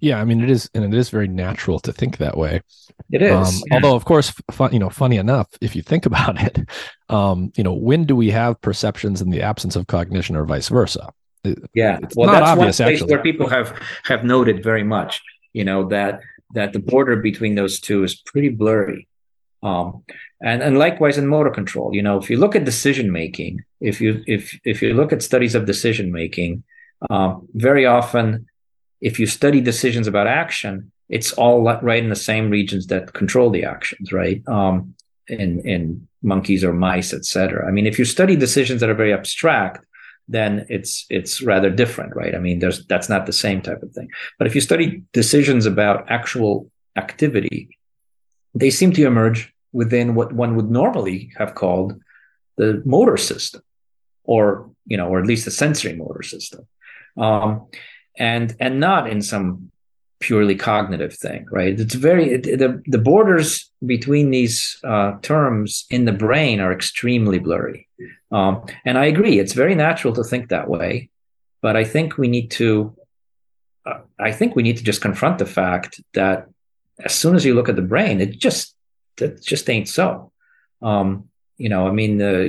Yeah, 0.00 0.20
I 0.20 0.24
mean 0.24 0.42
it 0.42 0.50
is, 0.50 0.68
and 0.74 0.84
it 0.84 0.96
is 0.96 1.08
very 1.08 1.28
natural 1.28 1.78
to 1.80 1.92
think 1.92 2.18
that 2.18 2.36
way. 2.36 2.60
It 3.10 3.22
is. 3.22 3.32
Um, 3.32 3.62
yeah. 3.66 3.74
Although, 3.76 3.96
of 3.96 4.04
course, 4.04 4.34
fun, 4.50 4.72
you 4.72 4.78
know, 4.78 4.90
funny 4.90 5.16
enough, 5.16 5.48
if 5.60 5.74
you 5.74 5.82
think 5.82 6.04
about 6.10 6.42
it, 6.42 6.68
um, 7.08 7.52
you 7.56 7.64
know, 7.64 7.72
when 7.72 8.04
do 8.04 8.14
we 8.14 8.30
have 8.30 8.60
perceptions 8.60 9.22
in 9.22 9.30
the 9.30 9.42
absence 9.42 9.76
of 9.76 9.86
cognition, 9.86 10.36
or 10.36 10.44
vice 10.44 10.68
versa? 10.68 11.12
Yeah, 11.74 11.98
well, 12.16 12.30
that's 12.30 12.48
obvious, 12.48 12.78
one 12.78 12.88
place 12.88 13.00
actually. 13.00 13.14
where 13.14 13.22
people 13.22 13.48
have 13.48 13.78
have 14.04 14.24
noted 14.24 14.62
very 14.62 14.84
much. 14.84 15.22
You 15.52 15.64
know 15.64 15.88
that 15.88 16.20
that 16.54 16.72
the 16.72 16.78
border 16.78 17.16
between 17.16 17.54
those 17.54 17.80
two 17.80 18.04
is 18.04 18.14
pretty 18.14 18.48
blurry. 18.48 19.08
Um, 19.62 20.04
and 20.44 20.62
and 20.62 20.78
likewise 20.78 21.16
in 21.16 21.26
motor 21.26 21.50
control, 21.50 21.94
you 21.94 22.02
know, 22.02 22.18
if 22.18 22.28
you 22.28 22.36
look 22.36 22.54
at 22.54 22.66
decision 22.66 23.10
making, 23.10 23.64
if 23.80 23.98
you 23.98 24.22
if 24.26 24.56
if 24.64 24.82
you 24.82 24.92
look 24.92 25.10
at 25.10 25.22
studies 25.22 25.54
of 25.54 25.64
decision 25.64 26.12
making, 26.12 26.62
um, 27.08 27.48
very 27.54 27.86
often, 27.86 28.46
if 29.00 29.18
you 29.18 29.26
study 29.26 29.62
decisions 29.62 30.06
about 30.06 30.26
action, 30.26 30.92
it's 31.08 31.32
all 31.32 31.62
right 31.62 32.02
in 32.02 32.10
the 32.10 32.24
same 32.30 32.50
regions 32.50 32.88
that 32.88 33.14
control 33.14 33.48
the 33.48 33.64
actions, 33.64 34.12
right? 34.12 34.46
Um, 34.46 34.94
in 35.28 35.66
in 35.66 36.06
monkeys 36.22 36.62
or 36.62 36.74
mice, 36.74 37.14
etc. 37.14 37.66
I 37.66 37.70
mean, 37.70 37.86
if 37.86 37.98
you 37.98 38.04
study 38.04 38.36
decisions 38.36 38.82
that 38.82 38.90
are 38.90 39.00
very 39.02 39.14
abstract, 39.14 39.82
then 40.28 40.66
it's 40.68 41.06
it's 41.08 41.40
rather 41.40 41.70
different, 41.70 42.14
right? 42.14 42.34
I 42.34 42.38
mean, 42.38 42.58
there's 42.58 42.84
that's 42.84 43.08
not 43.08 43.24
the 43.24 43.32
same 43.32 43.62
type 43.62 43.82
of 43.82 43.92
thing. 43.92 44.10
But 44.38 44.46
if 44.46 44.54
you 44.54 44.60
study 44.60 45.04
decisions 45.14 45.64
about 45.64 46.04
actual 46.10 46.70
activity, 46.96 47.78
they 48.54 48.68
seem 48.68 48.92
to 48.92 49.06
emerge 49.06 49.53
within 49.74 50.14
what 50.14 50.32
one 50.32 50.56
would 50.56 50.70
normally 50.70 51.32
have 51.36 51.54
called 51.54 52.00
the 52.56 52.80
motor 52.86 53.18
system, 53.18 53.60
or 54.22 54.70
you 54.86 54.96
know, 54.96 55.08
or 55.08 55.18
at 55.18 55.26
least 55.26 55.44
the 55.44 55.50
sensory 55.50 55.94
motor 55.94 56.22
system, 56.22 56.66
um, 57.18 57.66
and 58.16 58.56
and 58.60 58.80
not 58.80 59.10
in 59.10 59.20
some 59.20 59.70
purely 60.20 60.54
cognitive 60.54 61.12
thing, 61.12 61.46
right? 61.50 61.78
It's 61.78 61.94
very 61.94 62.30
it, 62.30 62.42
the 62.44 62.82
the 62.86 62.98
borders 62.98 63.70
between 63.84 64.30
these 64.30 64.78
uh, 64.84 65.18
terms 65.20 65.84
in 65.90 66.04
the 66.04 66.12
brain 66.12 66.60
are 66.60 66.72
extremely 66.72 67.40
blurry, 67.40 67.88
um, 68.30 68.64
and 68.86 68.96
I 68.96 69.06
agree. 69.06 69.38
It's 69.40 69.52
very 69.52 69.74
natural 69.74 70.14
to 70.14 70.24
think 70.24 70.48
that 70.48 70.68
way, 70.68 71.10
but 71.60 71.76
I 71.76 71.84
think 71.84 72.16
we 72.16 72.28
need 72.28 72.50
to. 72.52 72.96
Uh, 73.84 74.00
I 74.18 74.32
think 74.32 74.54
we 74.54 74.62
need 74.62 74.78
to 74.78 74.84
just 74.84 75.02
confront 75.02 75.38
the 75.38 75.52
fact 75.60 76.00
that 76.14 76.48
as 77.04 77.12
soon 77.12 77.34
as 77.34 77.44
you 77.44 77.54
look 77.54 77.68
at 77.68 77.76
the 77.76 77.82
brain, 77.82 78.20
it 78.20 78.38
just 78.38 78.74
that 79.16 79.42
just 79.42 79.68
ain't 79.70 79.88
so. 79.88 80.32
Um, 80.82 81.28
you 81.56 81.68
know, 81.68 81.86
I 81.86 81.92
mean, 81.92 82.20
uh, 82.20 82.48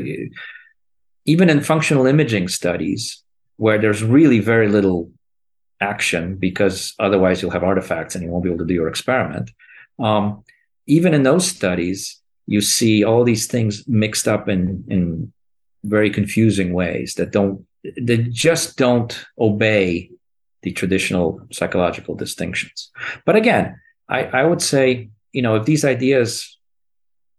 even 1.25 1.49
in 1.49 1.61
functional 1.61 2.05
imaging 2.05 2.47
studies 2.47 3.23
where 3.57 3.77
there's 3.77 4.03
really 4.03 4.39
very 4.39 4.67
little 4.67 5.11
action 5.81 6.35
because 6.35 6.93
otherwise 6.99 7.41
you'll 7.41 7.51
have 7.51 7.63
artifacts 7.63 8.15
and 8.15 8.23
you 8.23 8.29
won't 8.29 8.43
be 8.43 8.49
able 8.49 8.59
to 8.59 8.65
do 8.65 8.73
your 8.73 8.87
experiment. 8.87 9.51
Um, 9.99 10.43
even 10.87 11.13
in 11.13 11.23
those 11.23 11.47
studies, 11.47 12.21
you 12.47 12.61
see 12.61 13.03
all 13.03 13.23
these 13.23 13.47
things 13.47 13.87
mixed 13.87 14.27
up 14.27 14.47
in 14.47 14.83
in 14.87 15.31
very 15.83 16.09
confusing 16.09 16.73
ways 16.73 17.15
that 17.15 17.31
don't 17.31 17.65
that 17.83 18.31
just 18.31 18.77
don't 18.77 19.25
obey 19.37 20.09
the 20.61 20.71
traditional 20.71 21.39
psychological 21.51 22.15
distinctions. 22.15 22.91
But 23.25 23.35
again, 23.35 23.79
I, 24.09 24.23
I 24.23 24.43
would 24.43 24.61
say, 24.61 25.09
you 25.31 25.41
know, 25.41 25.55
if 25.55 25.65
these 25.65 25.85
ideas 25.85 26.54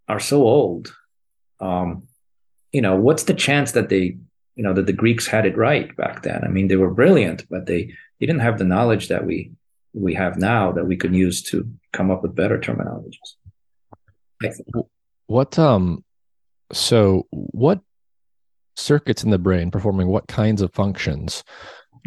are 0.08 0.20
so 0.20 0.42
old. 0.42 0.94
Um, 1.60 2.04
you 2.72 2.80
know, 2.80 2.96
what's 2.96 3.24
the 3.24 3.34
chance 3.34 3.72
that 3.72 3.88
they, 3.88 4.18
you 4.54 4.62
know, 4.62 4.72
that 4.72 4.86
the 4.86 4.92
Greeks 4.92 5.26
had 5.26 5.46
it 5.46 5.56
right 5.56 5.94
back 5.96 6.22
then? 6.22 6.44
I 6.44 6.48
mean, 6.48 6.68
they 6.68 6.76
were 6.76 6.90
brilliant, 6.90 7.48
but 7.48 7.66
they, 7.66 7.92
they 8.20 8.26
didn't 8.26 8.40
have 8.40 8.58
the 8.58 8.64
knowledge 8.64 9.08
that 9.08 9.24
we 9.24 9.52
we 9.96 10.12
have 10.12 10.36
now 10.36 10.72
that 10.72 10.86
we 10.86 10.96
can 10.96 11.14
use 11.14 11.42
to 11.42 11.66
come 11.92 12.10
up 12.10 12.22
with 12.22 12.34
better 12.34 12.58
terminologies. 12.58 13.16
What 15.26 15.58
um 15.58 16.04
so 16.72 17.26
what 17.30 17.80
circuits 18.76 19.24
in 19.24 19.30
the 19.30 19.38
brain 19.38 19.70
performing 19.70 20.08
what 20.08 20.28
kinds 20.28 20.60
of 20.60 20.72
functions 20.74 21.42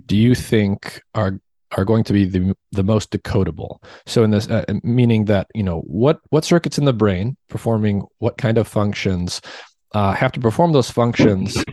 do 0.05 0.15
you 0.15 0.35
think 0.35 1.01
are 1.15 1.39
are 1.77 1.85
going 1.85 2.03
to 2.03 2.13
be 2.13 2.25
the 2.25 2.55
the 2.71 2.83
most 2.83 3.11
decodable. 3.11 3.81
So 4.05 4.23
in 4.23 4.31
this, 4.31 4.49
uh, 4.49 4.65
meaning 4.83 5.25
that 5.25 5.47
you 5.53 5.63
know 5.63 5.79
what 5.81 6.19
what 6.29 6.45
circuits 6.45 6.77
in 6.77 6.85
the 6.85 6.93
brain 6.93 7.37
performing 7.49 8.05
what 8.19 8.37
kind 8.37 8.57
of 8.57 8.67
functions 8.67 9.41
uh, 9.93 10.13
have 10.13 10.31
to 10.33 10.39
perform 10.39 10.71
those 10.71 10.91
functions 10.91 11.63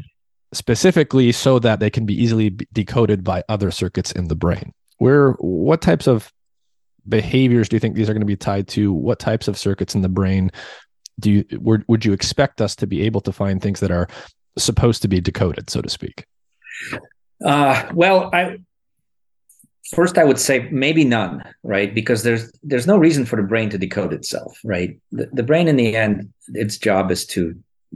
specifically 0.52 1.32
so 1.32 1.58
that 1.58 1.80
they 1.80 1.90
can 1.90 2.06
be 2.06 2.14
easily 2.14 2.50
decoded 2.72 3.24
by 3.24 3.42
other 3.48 3.70
circuits 3.70 4.12
in 4.12 4.28
the 4.28 4.36
brain. 4.36 4.72
Where 4.98 5.32
what 5.32 5.82
types 5.82 6.06
of 6.06 6.32
behaviors 7.08 7.68
do 7.68 7.76
you 7.76 7.80
think 7.80 7.94
these 7.94 8.08
are 8.08 8.14
going 8.14 8.20
to 8.20 8.26
be 8.26 8.36
tied 8.36 8.68
to? 8.68 8.92
What 8.92 9.18
types 9.18 9.48
of 9.48 9.58
circuits 9.58 9.94
in 9.94 10.02
the 10.02 10.08
brain 10.08 10.50
do 11.18 11.30
you 11.30 11.44
would, 11.52 11.84
would 11.88 12.04
you 12.04 12.12
expect 12.12 12.60
us 12.60 12.76
to 12.76 12.86
be 12.86 13.02
able 13.02 13.20
to 13.22 13.32
find 13.32 13.60
things 13.60 13.80
that 13.80 13.90
are 13.90 14.08
supposed 14.58 15.02
to 15.02 15.08
be 15.08 15.20
decoded, 15.20 15.70
so 15.70 15.80
to 15.80 15.88
speak? 15.88 16.26
Uh, 17.44 17.88
well, 17.92 18.30
I 18.32 18.58
First, 19.94 20.18
I 20.18 20.24
would 20.24 20.38
say 20.38 20.68
maybe 20.70 21.04
none, 21.04 21.44
right? 21.62 21.94
Because 21.94 22.22
there's 22.22 22.50
there's 22.62 22.86
no 22.86 22.96
reason 22.96 23.24
for 23.24 23.36
the 23.36 23.42
brain 23.46 23.70
to 23.70 23.78
decode 23.78 24.12
itself, 24.12 24.58
right? 24.64 24.98
The, 25.12 25.28
the 25.32 25.42
brain, 25.42 25.68
in 25.68 25.76
the 25.76 25.94
end, 25.94 26.32
its 26.48 26.76
job 26.78 27.10
is 27.10 27.26
to 27.26 27.54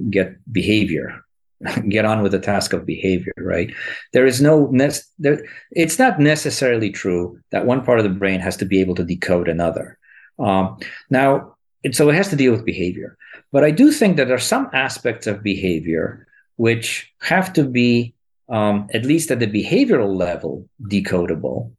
get 0.08 0.36
behavior, 0.52 1.24
get 1.88 2.04
on 2.04 2.22
with 2.22 2.32
the 2.32 2.38
task 2.38 2.72
of 2.72 2.86
behavior, 2.86 3.32
right? 3.38 3.72
There 4.12 4.26
is 4.26 4.40
no 4.40 4.68
ne- 4.70 4.90
there. 5.18 5.44
It's 5.72 5.98
not 5.98 6.20
necessarily 6.20 6.90
true 6.90 7.40
that 7.50 7.66
one 7.66 7.84
part 7.84 7.98
of 7.98 8.04
the 8.04 8.18
brain 8.18 8.40
has 8.40 8.56
to 8.58 8.64
be 8.64 8.80
able 8.80 8.94
to 8.96 9.04
decode 9.04 9.48
another. 9.48 9.98
Um, 10.38 10.78
now, 11.10 11.56
it, 11.82 11.94
so 11.96 12.08
it 12.08 12.14
has 12.14 12.28
to 12.28 12.36
deal 12.36 12.52
with 12.52 12.64
behavior, 12.64 13.16
but 13.52 13.64
I 13.64 13.70
do 13.72 13.90
think 13.90 14.16
that 14.16 14.26
there 14.26 14.36
are 14.36 14.38
some 14.38 14.70
aspects 14.72 15.26
of 15.26 15.42
behavior 15.42 16.26
which 16.56 17.10
have 17.20 17.52
to 17.54 17.64
be 17.64 18.14
um, 18.50 18.88
at 18.92 19.04
least 19.04 19.30
at 19.30 19.38
the 19.38 19.46
behavioral 19.46 20.14
level, 20.14 20.68
decodable. 20.82 21.72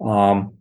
Um, 0.00 0.54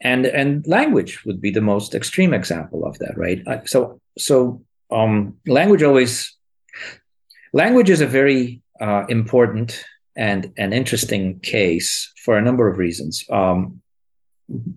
and 0.00 0.26
and 0.26 0.66
language 0.66 1.24
would 1.24 1.40
be 1.40 1.50
the 1.50 1.60
most 1.60 1.94
extreme 1.94 2.34
example 2.34 2.84
of 2.84 2.98
that, 2.98 3.16
right? 3.16 3.42
So 3.66 4.00
so 4.18 4.62
um, 4.90 5.36
language 5.46 5.82
always 5.82 6.36
language 7.52 7.90
is 7.90 8.00
a 8.00 8.06
very 8.06 8.62
uh, 8.80 9.04
important 9.08 9.84
and 10.16 10.52
an 10.58 10.72
interesting 10.72 11.40
case 11.40 12.12
for 12.24 12.36
a 12.36 12.42
number 12.42 12.68
of 12.68 12.78
reasons. 12.78 13.24
Um, 13.30 13.80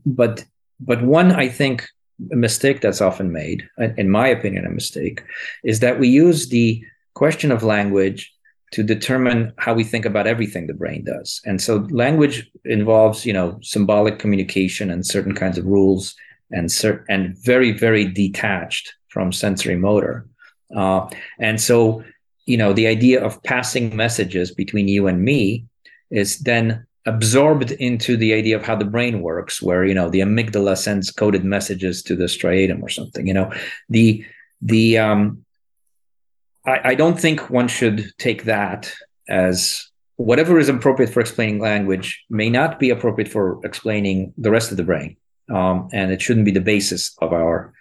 but 0.05 0.45
but 0.79 1.01
one 1.01 1.31
I 1.31 1.49
think 1.49 1.87
a 2.31 2.35
mistake 2.35 2.81
that's 2.81 3.01
often 3.01 3.31
made, 3.31 3.67
in 3.97 4.09
my 4.09 4.27
opinion, 4.27 4.65
a 4.65 4.69
mistake, 4.69 5.23
is 5.63 5.79
that 5.81 5.99
we 5.99 6.07
use 6.07 6.49
the 6.49 6.83
question 7.13 7.51
of 7.51 7.63
language 7.63 8.31
to 8.71 8.83
determine 8.83 9.53
how 9.57 9.73
we 9.73 9.83
think 9.83 10.05
about 10.05 10.27
everything 10.27 10.67
the 10.67 10.73
brain 10.73 11.03
does. 11.03 11.41
And 11.45 11.61
so 11.61 11.87
language 11.89 12.49
involves, 12.65 13.25
you 13.25 13.33
know, 13.33 13.57
symbolic 13.61 14.19
communication 14.19 14.89
and 14.89 15.05
certain 15.05 15.33
kinds 15.33 15.57
of 15.57 15.65
rules 15.65 16.15
and 16.51 16.69
cert- 16.69 17.03
and 17.07 17.37
very, 17.37 17.71
very 17.71 18.05
detached 18.05 18.93
from 19.07 19.31
sensory 19.31 19.75
motor. 19.75 20.27
Uh, 20.75 21.07
and 21.39 21.61
so, 21.61 22.03
you 22.45 22.57
know, 22.57 22.73
the 22.73 22.87
idea 22.87 23.23
of 23.23 23.41
passing 23.43 23.95
messages 23.95 24.51
between 24.51 24.87
you 24.87 25.07
and 25.07 25.23
me 25.23 25.65
is 26.11 26.39
then 26.39 26.85
absorbed 27.05 27.71
into 27.71 28.17
the 28.17 28.33
idea 28.33 28.55
of 28.55 28.63
how 28.63 28.75
the 28.75 28.85
brain 28.85 29.21
works, 29.21 29.61
where 29.61 29.85
you 29.85 29.93
know 29.93 30.09
the 30.09 30.21
amygdala 30.21 30.77
sends 30.77 31.11
coded 31.11 31.43
messages 31.43 32.01
to 32.03 32.15
the 32.15 32.25
striatum 32.25 32.81
or 32.81 32.89
something. 32.89 33.27
You 33.27 33.33
know, 33.33 33.53
the 33.89 34.25
the 34.61 34.97
um, 34.97 35.44
I, 36.65 36.91
I 36.91 36.95
don't 36.95 37.19
think 37.19 37.49
one 37.49 37.67
should 37.67 38.11
take 38.17 38.43
that 38.43 38.91
as 39.27 39.89
whatever 40.17 40.59
is 40.59 40.69
appropriate 40.69 41.11
for 41.11 41.19
explaining 41.19 41.59
language 41.59 42.23
may 42.29 42.49
not 42.49 42.79
be 42.79 42.89
appropriate 42.89 43.29
for 43.29 43.59
explaining 43.63 44.33
the 44.37 44.51
rest 44.51 44.71
of 44.71 44.77
the 44.77 44.83
brain, 44.83 45.17
um, 45.53 45.89
and 45.93 46.11
it 46.11 46.21
shouldn't 46.21 46.45
be 46.45 46.51
the 46.51 46.61
basis 46.61 47.15
of 47.21 47.33
our 47.33 47.73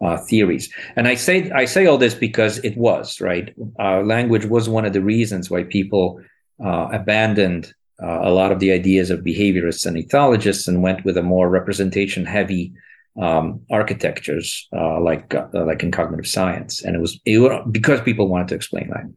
uh, 0.00 0.16
theories. 0.16 0.72
And 0.96 1.06
I 1.06 1.14
say 1.14 1.50
I 1.50 1.64
say 1.64 1.86
all 1.86 1.98
this 1.98 2.14
because 2.14 2.58
it 2.58 2.76
was 2.76 3.20
right. 3.20 3.54
Uh, 3.78 4.00
language 4.00 4.46
was 4.46 4.68
one 4.68 4.84
of 4.84 4.92
the 4.92 5.02
reasons 5.02 5.50
why 5.50 5.64
people 5.64 6.20
uh, 6.64 6.88
abandoned 6.92 7.74
uh, 8.02 8.20
a 8.22 8.30
lot 8.30 8.52
of 8.52 8.60
the 8.60 8.72
ideas 8.72 9.10
of 9.10 9.20
behaviorists 9.20 9.84
and 9.84 9.96
ethologists 9.96 10.66
and 10.68 10.82
went 10.82 11.04
with 11.04 11.16
a 11.16 11.22
more 11.22 11.50
representation 11.50 12.24
heavy 12.24 12.72
um, 13.18 13.60
architectures 13.70 14.68
uh, 14.72 15.00
like 15.00 15.34
uh, 15.34 15.48
like 15.52 15.82
in 15.82 15.90
cognitive 15.90 16.26
science, 16.26 16.82
and 16.82 16.96
it 16.96 17.00
was, 17.00 17.20
it 17.24 17.38
was, 17.38 17.66
because 17.70 18.00
people 18.00 18.28
wanted 18.28 18.48
to 18.48 18.54
explain 18.54 18.88
language. 18.88 19.16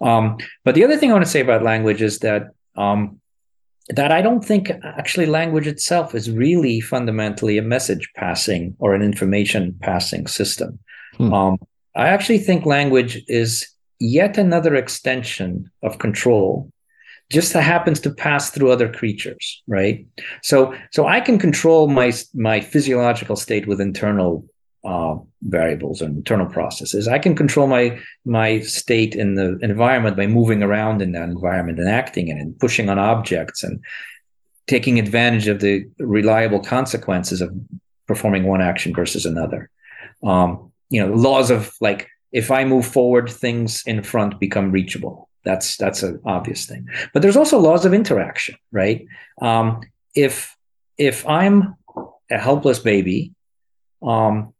Um, 0.00 0.38
but 0.64 0.74
the 0.74 0.84
other 0.84 0.96
thing 0.96 1.10
I 1.10 1.14
want 1.14 1.24
to 1.24 1.30
say 1.30 1.40
about 1.40 1.62
language 1.62 2.02
is 2.02 2.20
that 2.20 2.48
um, 2.76 3.20
that 3.88 4.12
I 4.12 4.22
don't 4.22 4.44
think 4.44 4.70
actually 4.84 5.26
language 5.26 5.66
itself 5.66 6.14
is 6.14 6.30
really 6.30 6.80
fundamentally 6.80 7.58
a 7.58 7.62
message 7.62 8.08
passing 8.16 8.76
or 8.78 8.94
an 8.94 9.02
information 9.02 9.76
passing 9.80 10.26
system. 10.26 10.78
Hmm. 11.16 11.32
Um, 11.32 11.58
I 11.96 12.08
actually 12.08 12.38
think 12.38 12.64
language 12.64 13.22
is 13.26 13.68
yet 13.98 14.38
another 14.38 14.76
extension 14.76 15.70
of 15.82 15.98
control 15.98 16.72
just 17.30 17.52
happens 17.52 18.00
to 18.00 18.10
pass 18.10 18.50
through 18.50 18.70
other 18.70 18.90
creatures 18.92 19.62
right? 19.66 20.06
So 20.42 20.74
so 20.90 21.06
i 21.06 21.20
can 21.20 21.38
control 21.38 21.88
my 21.88 22.12
my 22.34 22.60
physiological 22.60 23.36
state 23.36 23.66
with 23.66 23.80
internal 23.80 24.44
uh, 24.82 25.16
variables 25.42 26.00
and 26.00 26.16
internal 26.16 26.46
processes. 26.46 27.06
I 27.06 27.18
can 27.18 27.34
control 27.36 27.66
my 27.66 27.98
my 28.24 28.60
state 28.60 29.14
in 29.14 29.34
the 29.34 29.58
environment 29.62 30.16
by 30.16 30.26
moving 30.26 30.62
around 30.62 31.02
in 31.02 31.12
that 31.12 31.28
environment 31.28 31.78
and 31.78 31.88
acting 31.88 32.28
in 32.28 32.38
it 32.38 32.40
and 32.40 32.58
pushing 32.58 32.88
on 32.88 32.98
objects 32.98 33.62
and 33.62 33.84
taking 34.66 34.98
advantage 34.98 35.48
of 35.48 35.60
the 35.60 35.86
reliable 35.98 36.60
consequences 36.60 37.40
of 37.40 37.50
performing 38.06 38.44
one 38.44 38.62
action 38.62 38.94
versus 38.94 39.26
another. 39.26 39.68
Um, 40.22 40.70
you 40.90 41.00
know 41.00 41.14
laws 41.14 41.50
of 41.50 41.72
like 41.80 42.08
if 42.32 42.50
i 42.50 42.64
move 42.64 42.86
forward 42.86 43.30
things 43.30 43.82
in 43.86 44.02
front 44.02 44.38
become 44.38 44.70
reachable 44.70 45.29
that's 45.44 45.76
that's 45.76 46.02
an 46.02 46.20
obvious 46.24 46.66
thing. 46.66 46.88
But 47.12 47.22
there's 47.22 47.36
also 47.36 47.58
laws 47.58 47.84
of 47.84 47.94
interaction, 47.94 48.56
right? 48.72 49.06
Um, 49.40 49.80
if 50.14 50.56
if 50.98 51.26
I'm 51.26 51.76
a 52.30 52.38
helpless 52.38 52.78
baby, 52.78 53.32
um, 54.02 54.52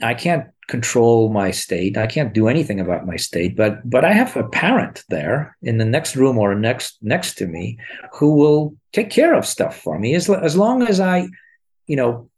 I 0.00 0.14
can't 0.14 0.46
control 0.68 1.30
my 1.30 1.50
state. 1.50 1.96
I 1.96 2.06
can't 2.06 2.34
do 2.34 2.46
anything 2.46 2.78
about 2.78 3.06
my 3.06 3.16
state. 3.16 3.56
But 3.56 3.88
but 3.88 4.04
I 4.04 4.12
have 4.12 4.36
a 4.36 4.48
parent 4.48 5.02
there 5.08 5.56
in 5.62 5.78
the 5.78 5.84
next 5.84 6.14
room 6.14 6.38
or 6.38 6.54
next 6.54 6.98
next 7.02 7.34
to 7.38 7.46
me 7.46 7.78
who 8.12 8.34
will 8.34 8.76
take 8.92 9.10
care 9.10 9.34
of 9.34 9.46
stuff 9.46 9.80
for 9.80 9.98
me 9.98 10.14
as 10.14 10.28
as 10.30 10.56
long 10.56 10.82
as 10.82 11.00
I, 11.00 11.28
you 11.86 11.96
know, 11.96 12.30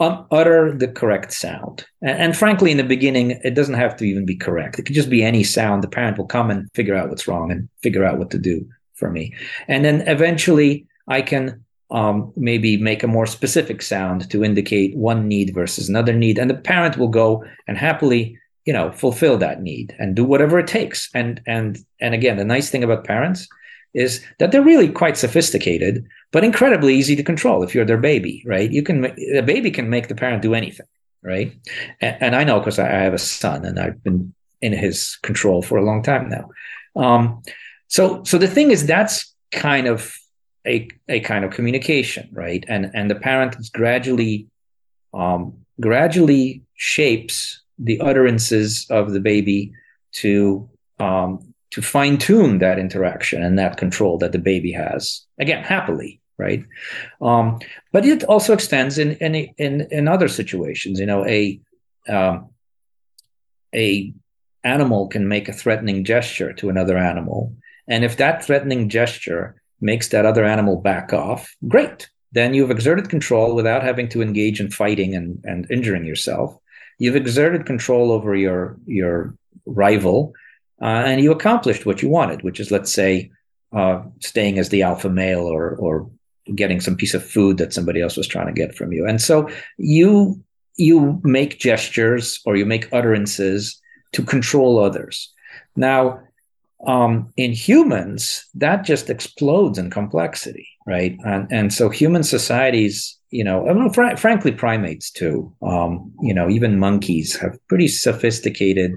utter 0.00 0.72
the 0.72 0.88
correct 0.88 1.32
sound. 1.32 1.84
And, 2.02 2.18
and, 2.18 2.36
frankly, 2.36 2.70
in 2.70 2.76
the 2.76 2.84
beginning, 2.84 3.32
it 3.44 3.54
doesn't 3.54 3.74
have 3.74 3.96
to 3.96 4.04
even 4.04 4.24
be 4.24 4.36
correct. 4.36 4.78
It 4.78 4.82
could 4.82 4.94
just 4.94 5.10
be 5.10 5.22
any 5.22 5.44
sound. 5.44 5.82
The 5.82 5.88
parent 5.88 6.18
will 6.18 6.26
come 6.26 6.50
and 6.50 6.68
figure 6.74 6.94
out 6.94 7.08
what's 7.08 7.28
wrong 7.28 7.50
and 7.50 7.68
figure 7.82 8.04
out 8.04 8.18
what 8.18 8.30
to 8.30 8.38
do 8.38 8.66
for 8.94 9.10
me. 9.10 9.34
And 9.68 9.84
then 9.84 10.02
eventually, 10.08 10.86
I 11.08 11.22
can 11.22 11.64
um, 11.90 12.32
maybe 12.36 12.76
make 12.76 13.02
a 13.02 13.08
more 13.08 13.26
specific 13.26 13.82
sound 13.82 14.28
to 14.30 14.42
indicate 14.42 14.96
one 14.96 15.28
need 15.28 15.54
versus 15.54 15.88
another 15.88 16.12
need. 16.12 16.38
And 16.38 16.50
the 16.50 16.54
parent 16.54 16.96
will 16.96 17.08
go 17.08 17.44
and 17.68 17.78
happily, 17.78 18.38
you 18.64 18.72
know, 18.72 18.90
fulfill 18.90 19.38
that 19.38 19.62
need 19.62 19.94
and 19.98 20.16
do 20.16 20.24
whatever 20.24 20.58
it 20.58 20.66
takes. 20.66 21.08
And 21.14 21.40
and 21.46 21.78
and 22.00 22.14
again, 22.14 22.36
the 22.38 22.44
nice 22.44 22.70
thing 22.70 22.82
about 22.82 23.04
parents 23.04 23.46
is 23.96 24.22
that 24.38 24.52
they're 24.52 24.62
really 24.62 24.90
quite 24.90 25.16
sophisticated, 25.16 26.06
but 26.30 26.44
incredibly 26.44 26.94
easy 26.94 27.16
to 27.16 27.22
control 27.22 27.62
if 27.62 27.74
you're 27.74 27.86
their 27.86 27.96
baby, 27.96 28.42
right? 28.46 28.70
You 28.70 28.82
can, 28.82 29.00
the 29.00 29.42
baby 29.44 29.70
can 29.70 29.88
make 29.88 30.08
the 30.08 30.14
parent 30.14 30.42
do 30.42 30.54
anything, 30.54 30.86
right? 31.22 31.56
And, 32.02 32.16
and 32.20 32.36
I 32.36 32.44
know 32.44 32.60
because 32.60 32.78
I, 32.78 32.88
have 32.88 33.14
a 33.14 33.18
son 33.18 33.64
and 33.64 33.80
I've 33.80 34.04
been 34.04 34.34
in 34.60 34.74
his 34.74 35.16
control 35.22 35.62
for 35.62 35.78
a 35.78 35.84
long 35.84 36.02
time 36.02 36.28
now. 36.28 36.50
Um, 36.94 37.42
so, 37.88 38.22
so 38.24 38.36
the 38.36 38.48
thing 38.48 38.70
is, 38.70 38.84
that's 38.86 39.34
kind 39.50 39.86
of 39.86 40.14
a, 40.66 40.88
a 41.08 41.20
kind 41.20 41.46
of 41.46 41.52
communication, 41.52 42.28
right? 42.32 42.64
And, 42.68 42.90
and 42.92 43.10
the 43.10 43.14
parent 43.14 43.56
gradually, 43.72 44.46
um, 45.14 45.54
gradually 45.80 46.62
shapes 46.74 47.62
the 47.78 47.98
utterances 48.00 48.86
of 48.90 49.12
the 49.12 49.20
baby 49.20 49.72
to 50.12 50.68
um, 50.98 51.45
to 51.70 51.82
fine 51.82 52.16
tune 52.18 52.58
that 52.58 52.78
interaction 52.78 53.42
and 53.42 53.58
that 53.58 53.76
control 53.76 54.18
that 54.18 54.32
the 54.32 54.38
baby 54.38 54.72
has 54.72 55.26
again 55.38 55.62
happily 55.62 56.20
right? 56.38 56.66
Um, 57.22 57.60
but 57.92 58.04
it 58.04 58.22
also 58.24 58.52
extends 58.52 58.98
in 58.98 59.12
in 59.16 59.34
in, 59.56 59.88
in 59.90 60.06
other 60.06 60.28
situations. 60.28 61.00
You 61.00 61.06
know 61.06 61.24
a 61.26 61.58
um, 62.08 62.50
a 63.74 64.12
animal 64.64 65.08
can 65.08 65.28
make 65.28 65.48
a 65.48 65.52
threatening 65.52 66.04
gesture 66.04 66.52
to 66.54 66.68
another 66.68 66.98
animal. 66.98 67.54
And 67.88 68.04
if 68.04 68.16
that 68.16 68.44
threatening 68.44 68.88
gesture 68.88 69.62
makes 69.80 70.08
that 70.08 70.26
other 70.26 70.44
animal 70.44 70.76
back 70.80 71.12
off 71.12 71.54
great. 71.68 72.08
Then 72.32 72.54
you've 72.54 72.70
exerted 72.70 73.08
control 73.08 73.54
without 73.54 73.82
having 73.82 74.08
to 74.10 74.22
engage 74.22 74.60
in 74.60 74.70
fighting 74.70 75.14
and, 75.14 75.40
and 75.44 75.70
injuring 75.70 76.04
yourself. 76.04 76.56
You've 76.98 77.16
exerted 77.16 77.66
control 77.66 78.10
over 78.10 78.34
your 78.34 78.76
your 78.86 79.34
rival 79.66 80.32
and 80.80 81.20
you 81.20 81.32
accomplished 81.32 81.86
what 81.86 82.02
you 82.02 82.08
wanted, 82.08 82.42
which 82.42 82.60
is, 82.60 82.70
let's 82.70 82.92
say, 82.92 83.30
uh, 83.72 84.02
staying 84.20 84.58
as 84.58 84.68
the 84.68 84.82
alpha 84.82 85.08
male 85.08 85.46
or 85.46 85.76
or 85.76 86.10
getting 86.54 86.80
some 86.80 86.96
piece 86.96 87.14
of 87.14 87.24
food 87.24 87.58
that 87.58 87.72
somebody 87.72 88.00
else 88.00 88.16
was 88.16 88.28
trying 88.28 88.46
to 88.46 88.52
get 88.52 88.74
from 88.74 88.92
you. 88.92 89.06
And 89.06 89.20
so 89.20 89.48
you 89.78 90.42
you 90.76 91.20
make 91.24 91.58
gestures 91.58 92.40
or 92.44 92.56
you 92.56 92.66
make 92.66 92.92
utterances 92.92 93.80
to 94.12 94.22
control 94.22 94.78
others. 94.78 95.32
Now, 95.74 96.20
um, 96.86 97.32
in 97.36 97.52
humans, 97.52 98.46
that 98.54 98.84
just 98.84 99.10
explodes 99.10 99.78
in 99.78 99.90
complexity, 99.90 100.68
right? 100.86 101.16
And 101.24 101.50
and 101.50 101.72
so 101.72 101.88
human 101.88 102.22
societies, 102.22 103.18
you 103.30 103.42
know, 103.42 103.68
I 103.68 103.72
mean, 103.72 103.90
fr- 103.92 104.16
frankly, 104.16 104.52
primates 104.52 105.10
too. 105.10 105.52
Um, 105.62 106.12
you 106.20 106.34
know, 106.34 106.48
even 106.48 106.78
monkeys 106.78 107.34
have 107.36 107.58
pretty 107.68 107.88
sophisticated 107.88 108.92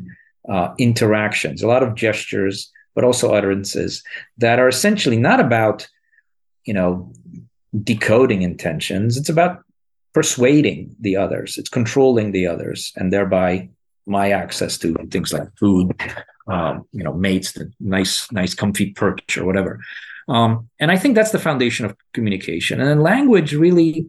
uh, 0.50 0.74
interactions, 0.78 1.62
a 1.62 1.68
lot 1.68 1.84
of 1.84 1.96
gestures, 1.96 2.72
but 2.96 3.04
also 3.04 3.34
utterances 3.34 4.04
that 4.38 4.60
are 4.60 4.68
essentially 4.68 5.18
not 5.18 5.40
about, 5.40 5.88
you 6.66 6.74
know, 6.74 7.12
decoding 7.84 8.42
intentions. 8.42 9.16
It's 9.16 9.30
about 9.30 9.64
persuading 10.14 10.96
the 11.00 11.16
others. 11.16 11.58
It's 11.58 11.70
controlling 11.70 12.32
the 12.32 12.48
others, 12.48 12.92
and 12.96 13.14
thereby 13.14 13.70
my 14.06 14.32
access 14.32 14.78
to 14.80 14.94
things 15.12 15.32
like 15.32 15.48
food, 15.58 15.94
um, 16.48 16.86
you 16.92 17.04
know, 17.04 17.14
mates, 17.14 17.52
the 17.52 17.72
nice, 17.80 18.32
nice, 18.32 18.56
comfy 18.56 18.92
perch 18.92 19.38
or 19.38 19.46
whatever. 19.46 19.80
Um, 20.28 20.70
and 20.80 20.92
I 20.92 20.98
think 20.98 21.16
that's 21.16 21.32
the 21.32 21.40
foundation 21.40 21.86
of 21.86 21.96
communication. 22.14 22.80
And 22.80 22.90
then 22.90 23.02
language 23.02 23.54
really, 23.54 24.08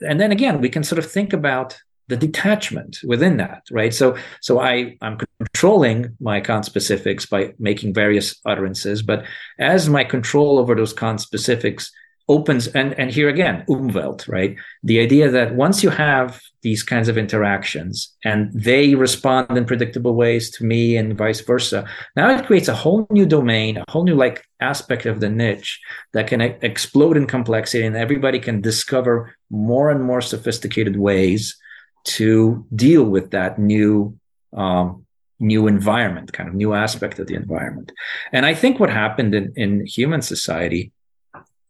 and 0.00 0.20
then 0.20 0.32
again, 0.32 0.60
we 0.60 0.68
can 0.68 0.84
sort 0.84 0.98
of 0.98 1.10
think 1.10 1.32
about 1.32 1.80
the 2.08 2.16
detachment 2.16 2.98
within 3.04 3.36
that 3.38 3.62
right? 3.70 3.94
So 3.94 4.16
so 4.40 4.60
i 4.60 4.96
i'm 5.00 5.18
controlling 5.38 6.16
my 6.20 6.40
conspecifics 6.40 7.28
by 7.28 7.54
making 7.58 7.94
various 7.94 8.36
utterances 8.44 9.02
but 9.02 9.24
as 9.58 9.88
my 9.88 10.04
control 10.04 10.58
over 10.58 10.74
those 10.74 10.94
conspecifics 10.94 11.88
opens 12.28 12.68
and 12.68 12.98
and 12.98 13.10
here 13.10 13.28
again 13.28 13.64
umwelt 13.68 14.26
right? 14.28 14.56
The 14.82 15.00
idea 15.00 15.30
that 15.30 15.54
once 15.54 15.82
you 15.82 15.90
have 15.90 16.40
these 16.62 16.82
kinds 16.82 17.08
of 17.08 17.18
interactions 17.18 18.14
and 18.24 18.50
they 18.54 18.94
respond 18.94 19.56
in 19.56 19.66
predictable 19.66 20.14
ways 20.14 20.50
to 20.52 20.64
me 20.64 20.96
and 20.96 21.18
vice 21.18 21.40
versa 21.42 21.86
now 22.16 22.30
it 22.34 22.46
creates 22.46 22.68
a 22.68 22.74
whole 22.74 23.06
new 23.10 23.26
domain 23.26 23.76
a 23.76 23.84
whole 23.90 24.04
new 24.04 24.14
like 24.14 24.44
aspect 24.60 25.04
of 25.04 25.20
the 25.20 25.28
niche 25.28 25.78
that 26.14 26.26
can 26.26 26.40
explode 26.40 27.18
in 27.18 27.26
complexity 27.26 27.84
and 27.84 27.96
everybody 27.96 28.38
can 28.38 28.62
discover 28.62 29.36
more 29.50 29.90
and 29.90 30.02
more 30.02 30.22
sophisticated 30.22 30.96
ways 30.96 31.56
to 32.04 32.64
deal 32.74 33.04
with 33.04 33.30
that 33.30 33.58
new 33.58 34.18
um, 34.52 35.04
new 35.40 35.66
environment 35.66 36.32
kind 36.32 36.48
of 36.48 36.54
new 36.54 36.74
aspect 36.74 37.18
of 37.18 37.26
the 37.26 37.34
environment 37.34 37.90
and 38.32 38.46
i 38.46 38.54
think 38.54 38.78
what 38.78 38.90
happened 38.90 39.34
in, 39.34 39.52
in 39.56 39.84
human 39.84 40.22
society 40.22 40.92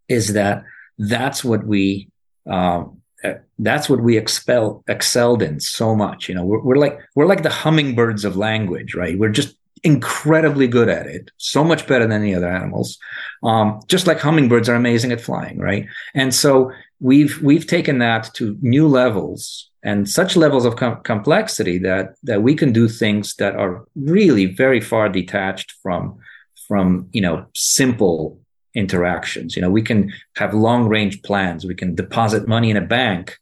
is 0.08 0.34
that 0.34 0.62
that's 0.98 1.42
what 1.42 1.64
we 1.66 2.08
um, 2.46 3.00
uh, 3.24 3.34
that's 3.58 3.88
what 3.88 4.00
we 4.00 4.18
expel 4.18 4.84
excelled 4.86 5.42
in 5.42 5.58
so 5.58 5.94
much. 5.94 6.28
You 6.28 6.34
know, 6.34 6.44
we're, 6.44 6.60
we're 6.60 6.76
like 6.76 6.98
we're 7.14 7.26
like 7.26 7.42
the 7.42 7.50
hummingbirds 7.50 8.24
of 8.24 8.36
language, 8.36 8.94
right? 8.94 9.18
We're 9.18 9.30
just 9.30 9.56
incredibly 9.82 10.66
good 10.66 10.88
at 10.88 11.06
it, 11.06 11.30
so 11.36 11.64
much 11.64 11.86
better 11.86 12.06
than 12.06 12.22
any 12.22 12.34
other 12.34 12.48
animals. 12.48 12.98
Um, 13.42 13.80
just 13.88 14.06
like 14.06 14.20
hummingbirds 14.20 14.68
are 14.68 14.74
amazing 14.74 15.12
at 15.12 15.20
flying, 15.20 15.58
right? 15.58 15.86
And 16.14 16.34
so 16.34 16.70
we've 17.00 17.40
we've 17.42 17.66
taken 17.66 17.98
that 17.98 18.30
to 18.34 18.58
new 18.60 18.86
levels 18.88 19.70
and 19.84 20.08
such 20.08 20.34
levels 20.34 20.64
of 20.64 20.76
com- 20.76 21.02
complexity 21.02 21.78
that 21.78 22.16
that 22.22 22.42
we 22.42 22.54
can 22.54 22.72
do 22.72 22.88
things 22.88 23.34
that 23.36 23.54
are 23.54 23.86
really 23.94 24.46
very 24.46 24.80
far 24.80 25.08
detached 25.08 25.72
from 25.82 26.18
from 26.66 27.08
you 27.12 27.20
know 27.20 27.46
simple 27.54 28.40
interactions. 28.74 29.54
You 29.54 29.62
know, 29.62 29.70
we 29.70 29.82
can 29.82 30.12
have 30.36 30.52
long 30.52 30.88
range 30.88 31.22
plans. 31.22 31.64
We 31.64 31.74
can 31.74 31.94
deposit 31.94 32.48
money 32.48 32.70
in 32.70 32.76
a 32.76 32.80
bank 32.80 33.38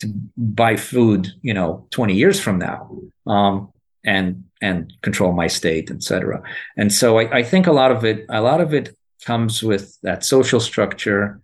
to 0.00 0.12
buy 0.36 0.76
food, 0.76 1.28
you 1.42 1.54
know, 1.54 1.86
20 1.90 2.14
years 2.14 2.40
from 2.40 2.58
now, 2.58 2.90
um, 3.26 3.72
and 4.04 4.44
and 4.62 4.92
control 5.02 5.32
my 5.32 5.46
state, 5.46 5.90
etc. 5.90 6.42
And 6.76 6.92
so 6.92 7.18
I, 7.18 7.38
I 7.38 7.42
think 7.42 7.66
a 7.66 7.72
lot 7.72 7.90
of 7.90 8.04
it, 8.04 8.26
a 8.28 8.42
lot 8.42 8.60
of 8.60 8.74
it 8.74 8.94
comes 9.24 9.62
with 9.62 9.98
that 10.02 10.24
social 10.24 10.60
structure 10.60 11.40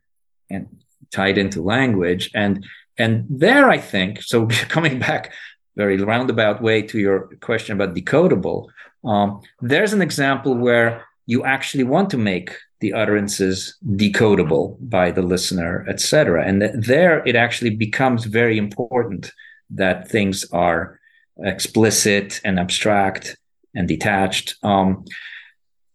and 0.51 0.66
tied 1.12 1.39
into 1.39 1.62
language. 1.62 2.31
And 2.35 2.66
and 2.98 3.27
there 3.28 3.70
I 3.70 3.78
think, 3.78 4.23
so 4.32 4.47
coming 4.68 4.98
back 4.98 5.32
very 5.77 5.98
roundabout 5.98 6.62
way 6.62 6.81
to 6.82 6.98
your 6.98 7.28
question 7.40 7.74
about 7.74 7.94
decodable, 7.94 8.68
um, 9.05 9.40
there's 9.60 9.93
an 9.93 10.02
example 10.02 10.56
where 10.56 11.05
you 11.27 11.44
actually 11.44 11.85
want 11.85 12.10
to 12.10 12.16
make 12.16 12.56
the 12.81 12.93
utterances 12.93 13.77
decodable 13.85 14.77
by 14.81 15.10
the 15.10 15.23
listener, 15.23 15.85
etc. 15.89 16.44
And 16.44 16.60
th- 16.60 16.73
there 16.74 17.27
it 17.27 17.36
actually 17.36 17.70
becomes 17.70 18.24
very 18.24 18.59
important 18.59 19.32
that 19.70 20.09
things 20.09 20.44
are 20.52 21.01
explicit 21.39 22.40
and 22.44 22.59
abstract 22.59 23.36
and 23.74 23.89
detached. 23.89 24.56
Um, 24.62 25.05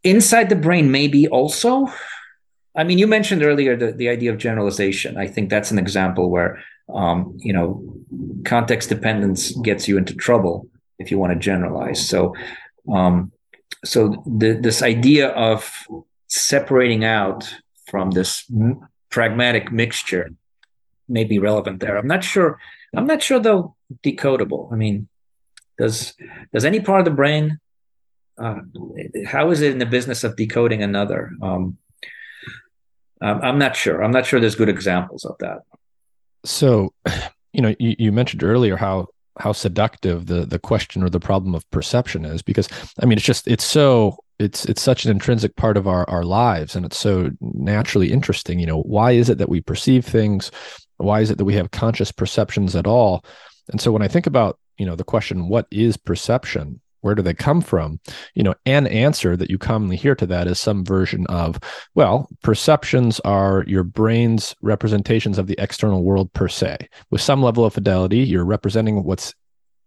inside 0.03 0.49
the 0.49 0.55
brain, 0.55 0.91
maybe 0.91 1.27
also. 1.27 1.87
I 2.75 2.83
mean, 2.83 2.97
you 2.97 3.07
mentioned 3.07 3.43
earlier 3.43 3.75
the, 3.75 3.91
the 3.91 4.09
idea 4.09 4.31
of 4.31 4.37
generalization. 4.37 5.17
I 5.17 5.27
think 5.27 5.49
that's 5.49 5.71
an 5.71 5.79
example 5.79 6.29
where, 6.29 6.63
um, 6.93 7.37
you 7.39 7.53
know, 7.53 7.83
context 8.45 8.89
dependence 8.89 9.51
gets 9.61 9.87
you 9.87 9.97
into 9.97 10.13
trouble 10.15 10.67
if 10.99 11.11
you 11.11 11.17
want 11.17 11.33
to 11.33 11.39
generalize. 11.39 12.07
So, 12.07 12.35
um, 12.91 13.31
so 13.83 14.23
the, 14.25 14.53
this 14.53 14.81
idea 14.81 15.29
of 15.29 15.71
separating 16.27 17.03
out 17.03 17.53
from 17.87 18.11
this 18.11 18.45
m- 18.51 18.87
pragmatic 19.09 19.71
mixture 19.71 20.31
may 21.07 21.23
be 21.23 21.39
relevant 21.39 21.79
there. 21.79 21.97
I'm 21.97 22.07
not 22.07 22.23
sure. 22.23 22.59
I'm 22.95 23.07
not 23.07 23.21
sure 23.21 23.39
though 23.39 23.75
decodable. 24.03 24.71
I 24.71 24.75
mean, 24.75 25.07
does 25.77 26.13
does 26.53 26.65
any 26.65 26.79
part 26.79 26.99
of 26.99 27.05
the 27.05 27.11
brain? 27.11 27.59
Uh, 28.37 28.55
how 29.25 29.51
is 29.51 29.61
it 29.61 29.71
in 29.71 29.77
the 29.77 29.85
business 29.85 30.23
of 30.23 30.35
decoding 30.35 30.81
another? 30.83 31.31
Um, 31.41 31.77
I'm 33.21 33.59
not 33.59 33.75
sure. 33.75 34.03
I'm 34.03 34.11
not 34.11 34.25
sure. 34.25 34.39
There's 34.39 34.55
good 34.55 34.69
examples 34.69 35.25
of 35.25 35.37
that. 35.39 35.59
So, 36.45 36.93
you 37.53 37.61
know, 37.61 37.75
you, 37.79 37.95
you 37.99 38.11
mentioned 38.11 38.43
earlier 38.43 38.77
how 38.77 39.07
how 39.39 39.53
seductive 39.53 40.27
the 40.27 40.45
the 40.45 40.59
question 40.59 41.03
or 41.03 41.09
the 41.09 41.19
problem 41.19 41.55
of 41.55 41.69
perception 41.71 42.25
is 42.25 42.41
because 42.41 42.67
I 43.01 43.05
mean 43.05 43.17
it's 43.17 43.25
just 43.25 43.47
it's 43.47 43.63
so 43.63 44.17
it's 44.39 44.65
it's 44.65 44.81
such 44.81 45.05
an 45.05 45.11
intrinsic 45.11 45.55
part 45.55 45.77
of 45.77 45.87
our 45.87 46.07
our 46.09 46.23
lives 46.23 46.75
and 46.75 46.85
it's 46.85 46.97
so 46.97 47.31
naturally 47.39 48.11
interesting 48.11 48.59
you 48.59 48.65
know 48.65 48.81
why 48.81 49.11
is 49.11 49.29
it 49.29 49.37
that 49.37 49.49
we 49.49 49.61
perceive 49.61 50.05
things? 50.05 50.51
Why 50.97 51.21
is 51.21 51.31
it 51.31 51.37
that 51.37 51.45
we 51.45 51.55
have 51.55 51.71
conscious 51.71 52.11
perceptions 52.11 52.75
at 52.75 52.85
all? 52.85 53.23
And 53.69 53.79
so 53.79 53.91
when 53.91 54.01
i 54.01 54.07
think 54.07 54.27
about 54.27 54.59
you 54.77 54.85
know 54.85 54.95
the 54.95 55.03
question 55.03 55.47
what 55.47 55.67
is 55.71 55.95
perception 55.95 56.81
where 57.01 57.15
do 57.15 57.21
they 57.21 57.33
come 57.33 57.61
from? 57.61 57.99
You 58.33 58.43
know 58.43 58.55
an 58.65 58.87
answer 58.87 59.35
that 59.35 59.49
you 59.49 59.57
commonly 59.57 59.97
hear 59.97 60.15
to 60.15 60.25
that 60.27 60.47
is 60.47 60.59
some 60.59 60.85
version 60.85 61.25
of 61.27 61.59
well 61.95 62.29
perceptions 62.43 63.19
are 63.21 63.63
your 63.67 63.83
brain's 63.83 64.55
representations 64.61 65.37
of 65.37 65.47
the 65.47 65.55
external 65.57 66.03
world 66.03 66.31
per 66.33 66.47
se. 66.47 66.89
With 67.09 67.21
some 67.21 67.43
level 67.43 67.65
of 67.65 67.73
fidelity 67.73 68.19
you're 68.19 68.45
representing 68.45 69.03
what's 69.03 69.33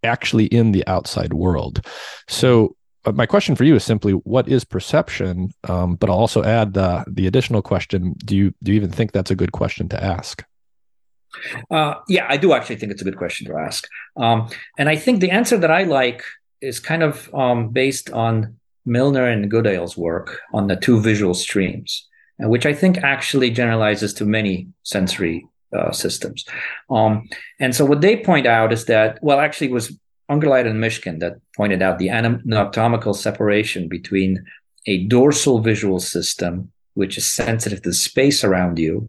actually 0.03 0.47
in 0.47 0.73
the 0.73 0.87
outside 0.87 1.33
world. 1.33 1.85
So 2.29 2.77
my 3.13 3.27
question 3.27 3.55
for 3.55 3.65
you 3.65 3.75
is 3.75 3.85
simply 3.85 4.13
what 4.13 4.49
is 4.49 4.65
perception? 4.65 5.51
Um, 5.69 5.97
but 5.97 6.09
i'll 6.09 6.19
also 6.19 6.43
add 6.43 6.75
the 6.75 7.05
the 7.07 7.27
additional 7.27 7.63
question 7.63 8.15
do 8.25 8.37
you 8.37 8.55
do 8.63 8.73
you 8.73 8.77
even 8.77 8.91
think 8.91 9.13
that's 9.13 9.31
a 9.31 9.37
good 9.37 9.53
question 9.53 9.89
to 9.91 10.03
ask? 10.03 10.45
Uh, 11.71 11.95
yeah 12.09 12.27
i 12.29 12.37
do 12.37 12.53
actually 12.53 12.77
think 12.77 12.93
it's 12.93 13.03
a 13.03 13.05
good 13.05 13.19
question 13.19 13.47
to 13.47 13.57
ask. 13.57 13.87
Um, 14.17 14.49
and 14.79 14.89
i 14.89 14.97
think 14.97 15.21
the 15.21 15.31
answer 15.31 15.57
that 15.59 15.71
i 15.71 15.83
like 15.83 16.23
is 16.65 16.81
kind 16.81 17.03
of 17.03 17.33
um, 17.35 17.69
based 17.69 18.11
on 18.11 18.57
milner 18.87 19.27
and 19.27 19.51
goodale's 19.51 19.97
work 19.97 20.41
on 20.53 20.67
the 20.67 20.77
two 20.77 21.01
visual 21.01 21.35
streams 21.35 22.09
which 22.41 22.67
i 22.67 22.75
think 22.75 22.99
actually 22.99 23.51
generalizes 23.51 24.13
to 24.13 24.25
many 24.25 24.69
sensory 24.83 25.47
uh, 25.75 25.91
systems. 25.91 26.45
Um, 26.91 27.29
and 27.59 27.75
so 27.75 27.85
what 27.85 28.01
they 28.01 28.17
point 28.17 28.47
out 28.47 28.73
is 28.73 28.85
that 28.87 29.19
well 29.23 29.41
actually 29.41 29.69
it 29.69 29.73
was 29.73 29.99
Ungerleider 30.31 30.71
and 30.71 30.83
Mishkin 30.83 31.21
that 31.21 31.35
pointed 31.57 31.83
out 31.83 31.99
the 31.99 32.09
anatomical 32.09 33.13
separation 33.13 33.89
between 33.89 34.45
a 34.87 35.05
dorsal 35.07 35.61
visual 35.61 36.01
system, 36.01 36.73
which 36.95 37.19
is 37.19 37.27
sensitive 37.27 37.83
to 37.83 37.91
the 37.91 37.95
space 37.95 38.43
around 38.43 38.79
you, 38.79 39.07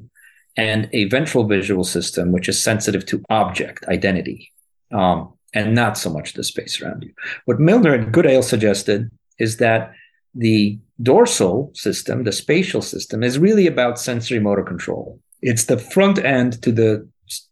and 0.57 0.89
a 0.91 1.05
ventral 1.05 1.45
visual 1.45 1.83
system, 1.83 2.31
which 2.31 2.49
is 2.49 2.61
sensitive 2.61 3.05
to 3.05 3.23
object 3.29 3.85
identity, 3.85 4.51
um, 4.91 5.33
and 5.55 5.73
not 5.73 5.97
so 5.97 6.09
much 6.11 6.33
the 6.33 6.43
space 6.43 6.81
around 6.81 7.03
you. 7.03 7.13
What 7.45 7.59
Milner 7.59 7.95
and 7.95 8.13
Goodale 8.13 8.43
suggested 8.43 9.09
is 9.39 9.57
that 9.57 9.93
the 10.35 10.77
dorsal 11.01 11.71
system, 11.73 12.23
the 12.23 12.31
spatial 12.31 12.81
system, 12.81 13.23
is 13.23 13.39
really 13.39 13.65
about 13.65 13.99
sensory 13.99 14.39
motor 14.39 14.63
control. 14.63 15.19
It's 15.41 15.65
the 15.65 15.77
front 15.77 16.19
end 16.19 16.61
to 16.61 16.71
the 16.71 17.07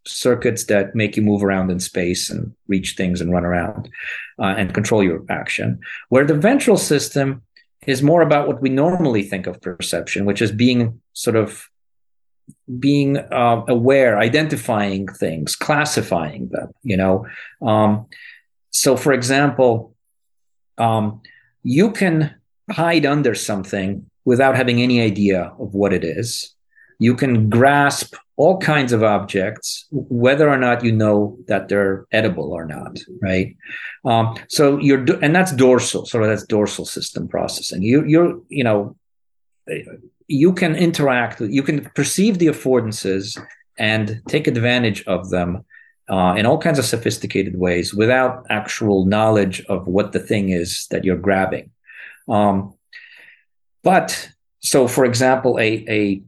circuits 0.05 0.65
that 0.65 0.93
make 0.93 1.15
you 1.15 1.23
move 1.23 1.43
around 1.43 1.71
in 1.71 1.79
space 1.79 2.29
and 2.29 2.53
reach 2.67 2.95
things 2.95 3.21
and 3.21 3.31
run 3.31 3.45
around 3.45 3.89
uh, 4.37 4.53
and 4.57 4.73
control 4.73 5.03
your 5.03 5.23
action. 5.29 5.79
Where 6.09 6.25
the 6.25 6.35
ventral 6.35 6.77
system 6.77 7.41
is 7.87 8.03
more 8.03 8.21
about 8.21 8.47
what 8.47 8.61
we 8.61 8.69
normally 8.69 9.23
think 9.23 9.47
of 9.47 9.61
perception, 9.61 10.25
which 10.25 10.41
is 10.41 10.51
being 10.51 11.01
sort 11.13 11.35
of 11.35 11.67
being 12.79 13.17
uh, 13.17 13.63
aware, 13.67 14.17
identifying 14.17 15.07
things, 15.07 15.55
classifying 15.55 16.49
them. 16.49 16.73
You 16.83 16.97
know, 16.97 17.27
um, 17.61 18.07
so 18.71 18.95
for 18.97 19.13
example, 19.13 19.95
um, 20.77 21.21
you 21.63 21.91
can 21.91 22.35
hide 22.71 23.05
under 23.05 23.35
something 23.35 24.09
without 24.25 24.55
having 24.55 24.81
any 24.81 25.01
idea 25.01 25.53
of 25.59 25.73
what 25.73 25.93
it 25.93 26.03
is. 26.03 26.55
You 26.99 27.15
can 27.15 27.49
grasp 27.49 28.15
all 28.35 28.57
kinds 28.59 28.93
of 28.93 29.03
objects, 29.03 29.85
whether 29.91 30.49
or 30.49 30.57
not 30.57 30.83
you 30.83 30.91
know 30.91 31.37
that 31.47 31.67
they're 31.67 32.05
edible 32.11 32.51
or 32.51 32.65
not, 32.65 32.97
right? 33.21 33.55
Um, 34.05 34.35
so 34.47 34.79
you're, 34.79 35.05
and 35.21 35.35
that's 35.35 35.51
dorsal, 35.51 36.05
sort 36.05 36.23
of 36.23 36.29
that's 36.29 36.45
dorsal 36.45 36.85
system 36.85 37.27
processing. 37.27 37.83
You, 37.83 38.05
you're, 38.05 38.41
you 38.49 38.63
know, 38.63 38.95
you 40.27 40.53
can 40.53 40.75
interact, 40.75 41.41
you 41.41 41.63
can 41.63 41.89
perceive 41.95 42.39
the 42.39 42.47
affordances 42.47 43.39
and 43.77 44.21
take 44.27 44.47
advantage 44.47 45.03
of 45.05 45.29
them 45.29 45.65
uh, 46.09 46.35
in 46.37 46.45
all 46.45 46.57
kinds 46.57 46.79
of 46.79 46.85
sophisticated 46.85 47.57
ways 47.57 47.93
without 47.93 48.45
actual 48.49 49.05
knowledge 49.05 49.61
of 49.65 49.87
what 49.87 50.11
the 50.11 50.19
thing 50.19 50.49
is 50.49 50.87
that 50.91 51.03
you're 51.03 51.17
grabbing. 51.17 51.71
Um, 52.27 52.73
but 53.83 54.29
so, 54.59 54.87
for 54.87 55.05
example, 55.05 55.59
a, 55.59 55.85
a 55.89 56.21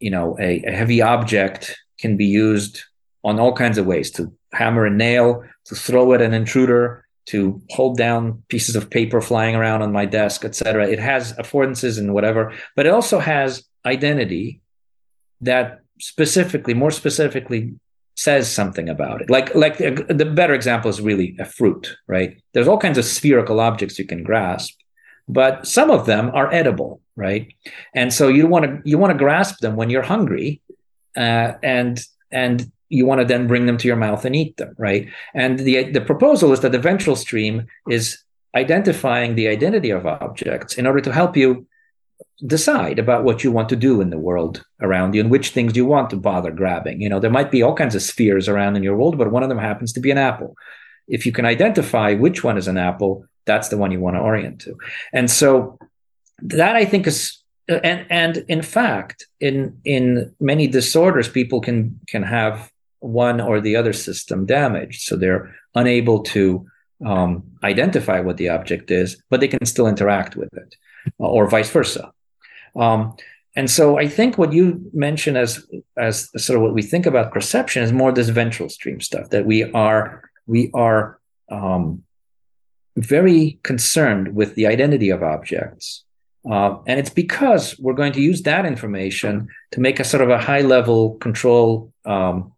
you 0.00 0.10
know, 0.10 0.36
a, 0.40 0.62
a 0.64 0.70
heavy 0.70 1.02
object 1.02 1.76
can 1.98 2.16
be 2.16 2.26
used 2.26 2.82
on 3.24 3.40
all 3.40 3.52
kinds 3.52 3.78
of 3.78 3.86
ways 3.86 4.10
to 4.12 4.32
hammer 4.52 4.86
a 4.86 4.90
nail, 4.90 5.44
to 5.66 5.74
throw 5.74 6.12
at 6.14 6.22
an 6.22 6.32
intruder, 6.32 7.04
to 7.28 7.60
hold 7.70 7.98
down 7.98 8.42
pieces 8.48 8.74
of 8.74 8.88
paper 8.88 9.20
flying 9.20 9.54
around 9.54 9.82
on 9.82 9.92
my 9.92 10.06
desk, 10.06 10.44
etc. 10.44 10.88
It 10.88 10.98
has 10.98 11.34
affordances 11.34 11.98
and 11.98 12.14
whatever, 12.14 12.54
but 12.74 12.86
it 12.86 12.92
also 12.92 13.18
has 13.18 13.64
identity 13.84 14.60
that 15.42 15.80
specifically, 16.00 16.72
more 16.72 16.90
specifically, 16.90 17.74
says 18.16 18.50
something 18.50 18.88
about 18.88 19.20
it. 19.20 19.28
Like 19.30 19.54
like 19.54 19.76
the, 19.76 20.06
the 20.08 20.24
better 20.24 20.54
example 20.54 20.88
is 20.90 21.00
really 21.00 21.36
a 21.38 21.44
fruit, 21.44 21.96
right? 22.06 22.42
There's 22.54 22.66
all 22.66 22.78
kinds 22.78 22.98
of 22.98 23.04
spherical 23.04 23.60
objects 23.60 23.98
you 23.98 24.06
can 24.06 24.22
grasp, 24.24 24.74
but 25.28 25.66
some 25.66 25.90
of 25.90 26.06
them 26.06 26.30
are 26.34 26.52
edible, 26.52 27.00
right? 27.14 27.52
And 27.94 28.12
so 28.12 28.28
you 28.28 28.46
want 28.46 28.64
to 28.64 28.80
you 28.84 28.96
want 28.96 29.12
to 29.12 29.18
grasp 29.18 29.60
them 29.60 29.76
when 29.76 29.90
you're 29.90 30.02
hungry, 30.02 30.62
uh, 31.16 31.52
and 31.62 32.00
and 32.32 32.72
you 32.88 33.06
want 33.06 33.20
to 33.20 33.26
then 33.26 33.46
bring 33.46 33.66
them 33.66 33.76
to 33.78 33.88
your 33.88 33.96
mouth 33.96 34.24
and 34.24 34.34
eat 34.34 34.56
them, 34.56 34.74
right? 34.78 35.08
And 35.34 35.58
the 35.58 35.90
the 35.90 36.00
proposal 36.00 36.52
is 36.52 36.60
that 36.60 36.72
the 36.72 36.78
ventral 36.78 37.16
stream 37.16 37.66
is 37.88 38.18
identifying 38.54 39.34
the 39.34 39.48
identity 39.48 39.90
of 39.90 40.06
objects 40.06 40.74
in 40.78 40.86
order 40.86 41.00
to 41.00 41.12
help 41.12 41.36
you 41.36 41.66
decide 42.46 42.98
about 42.98 43.24
what 43.24 43.42
you 43.42 43.50
want 43.50 43.68
to 43.68 43.76
do 43.76 44.00
in 44.00 44.10
the 44.10 44.18
world 44.18 44.64
around 44.80 45.14
you 45.14 45.20
and 45.20 45.30
which 45.30 45.50
things 45.50 45.76
you 45.76 45.84
want 45.84 46.08
to 46.10 46.16
bother 46.16 46.50
grabbing. 46.50 47.00
You 47.00 47.08
know, 47.08 47.20
there 47.20 47.30
might 47.30 47.50
be 47.50 47.62
all 47.62 47.74
kinds 47.74 47.94
of 47.94 48.02
spheres 48.02 48.48
around 48.48 48.76
in 48.76 48.82
your 48.82 48.96
world, 48.96 49.18
but 49.18 49.30
one 49.30 49.42
of 49.42 49.48
them 49.48 49.58
happens 49.58 49.92
to 49.92 50.00
be 50.00 50.10
an 50.10 50.18
apple. 50.18 50.54
If 51.08 51.26
you 51.26 51.32
can 51.32 51.44
identify 51.44 52.14
which 52.14 52.44
one 52.44 52.56
is 52.56 52.68
an 52.68 52.78
apple, 52.78 53.24
that's 53.44 53.68
the 53.68 53.78
one 53.78 53.90
you 53.90 54.00
want 54.00 54.16
to 54.16 54.20
orient 54.20 54.60
to. 54.62 54.76
And 55.12 55.30
so 55.30 55.78
that 56.40 56.76
I 56.76 56.84
think 56.84 57.06
is 57.06 57.42
and 57.68 58.06
and 58.08 58.38
in 58.48 58.62
fact, 58.62 59.26
in 59.40 59.78
in 59.84 60.34
many 60.40 60.66
disorders, 60.66 61.28
people 61.28 61.60
can 61.60 62.00
can 62.08 62.22
have 62.22 62.70
one 63.00 63.40
or 63.40 63.60
the 63.60 63.76
other 63.76 63.92
system 63.92 64.46
damaged. 64.46 65.02
So 65.02 65.16
they're 65.16 65.54
unable 65.74 66.22
to 66.24 66.66
um, 67.04 67.44
identify 67.62 68.20
what 68.20 68.36
the 68.36 68.48
object 68.48 68.90
is, 68.90 69.22
but 69.30 69.40
they 69.40 69.48
can 69.48 69.64
still 69.66 69.86
interact 69.86 70.36
with 70.36 70.52
it, 70.54 70.76
or 71.18 71.48
vice 71.48 71.70
versa. 71.70 72.12
Um, 72.74 73.16
and 73.56 73.70
so 73.70 73.98
I 73.98 74.08
think 74.08 74.38
what 74.38 74.52
you 74.52 74.90
mentioned 74.92 75.36
as 75.36 75.66
as 75.96 76.30
sort 76.36 76.56
of 76.56 76.62
what 76.62 76.74
we 76.74 76.82
think 76.82 77.06
about 77.06 77.32
perception 77.32 77.82
is 77.82 77.92
more 77.92 78.12
this 78.12 78.28
ventral 78.28 78.68
stream 78.68 79.00
stuff 79.00 79.30
that 79.30 79.46
we 79.46 79.64
are 79.72 80.30
we 80.46 80.70
are 80.74 81.18
um, 81.50 82.02
very 82.96 83.58
concerned 83.62 84.34
with 84.34 84.54
the 84.54 84.66
identity 84.66 85.10
of 85.10 85.22
objects. 85.22 86.04
Uh, 86.48 86.76
and 86.86 86.98
it's 86.98 87.10
because 87.10 87.78
we're 87.78 87.92
going 87.94 88.12
to 88.12 88.20
use 88.20 88.42
that 88.42 88.64
information 88.64 89.48
to 89.72 89.80
make 89.80 90.00
a 90.00 90.04
sort 90.04 90.22
of 90.22 90.30
a 90.30 90.38
high 90.38 90.62
level 90.62 91.14
control 91.16 91.92
um, 92.04 92.52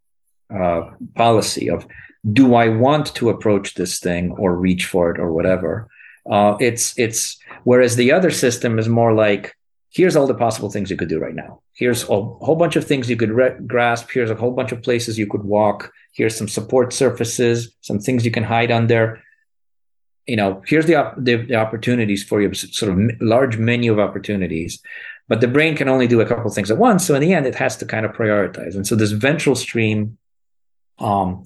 uh, 0.54 0.90
policy 1.14 1.70
of 1.70 1.86
do 2.32 2.54
I 2.54 2.68
want 2.68 3.14
to 3.14 3.30
approach 3.30 3.74
this 3.74 3.98
thing 3.98 4.32
or 4.32 4.54
reach 4.54 4.86
for 4.86 5.10
it 5.10 5.18
or 5.18 5.32
whatever. 5.32 5.88
Uh, 6.30 6.56
it's 6.60 6.98
it's 6.98 7.38
whereas 7.64 7.96
the 7.96 8.12
other 8.12 8.30
system 8.30 8.78
is 8.78 8.88
more 8.88 9.14
like 9.14 9.56
here's 9.90 10.16
all 10.16 10.26
the 10.26 10.34
possible 10.34 10.70
things 10.70 10.90
you 10.90 10.96
could 10.96 11.08
do 11.08 11.18
right 11.18 11.34
now. 11.34 11.60
Here's 11.74 12.04
a 12.04 12.06
whole 12.06 12.56
bunch 12.56 12.76
of 12.76 12.84
things 12.86 13.10
you 13.10 13.16
could 13.16 13.32
re- 13.32 13.56
grasp. 13.66 14.10
Here's 14.12 14.30
a 14.30 14.34
whole 14.34 14.52
bunch 14.52 14.72
of 14.72 14.82
places 14.82 15.18
you 15.18 15.26
could 15.26 15.42
walk. 15.42 15.92
Here's 16.12 16.36
some 16.36 16.48
support 16.48 16.92
surfaces, 16.92 17.74
some 17.80 17.98
things 17.98 18.24
you 18.24 18.30
can 18.30 18.44
hide 18.44 18.70
under. 18.70 19.20
You 20.26 20.36
know, 20.36 20.62
here's 20.66 20.86
the, 20.86 20.94
op- 20.94 21.16
the, 21.18 21.36
the 21.36 21.56
opportunities 21.56 22.22
for 22.22 22.40
you, 22.40 22.54
sort 22.54 22.92
of 22.92 23.20
large 23.20 23.56
menu 23.56 23.92
of 23.92 23.98
opportunities. 23.98 24.80
But 25.26 25.40
the 25.40 25.48
brain 25.48 25.76
can 25.76 25.88
only 25.88 26.06
do 26.06 26.20
a 26.20 26.26
couple 26.26 26.50
things 26.50 26.70
at 26.70 26.78
once. 26.78 27.04
So 27.04 27.14
in 27.14 27.20
the 27.20 27.32
end, 27.32 27.46
it 27.46 27.54
has 27.56 27.76
to 27.78 27.86
kind 27.86 28.06
of 28.06 28.12
prioritize. 28.12 28.76
And 28.76 28.86
so 28.86 28.94
this 28.94 29.12
ventral 29.12 29.56
stream 29.56 30.18
um, 31.00 31.44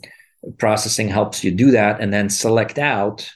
processing 0.59 1.09
helps 1.09 1.43
you 1.43 1.51
do 1.51 1.71
that 1.71 2.01
and 2.01 2.13
then 2.13 2.29
select 2.29 2.79
out 2.79 3.31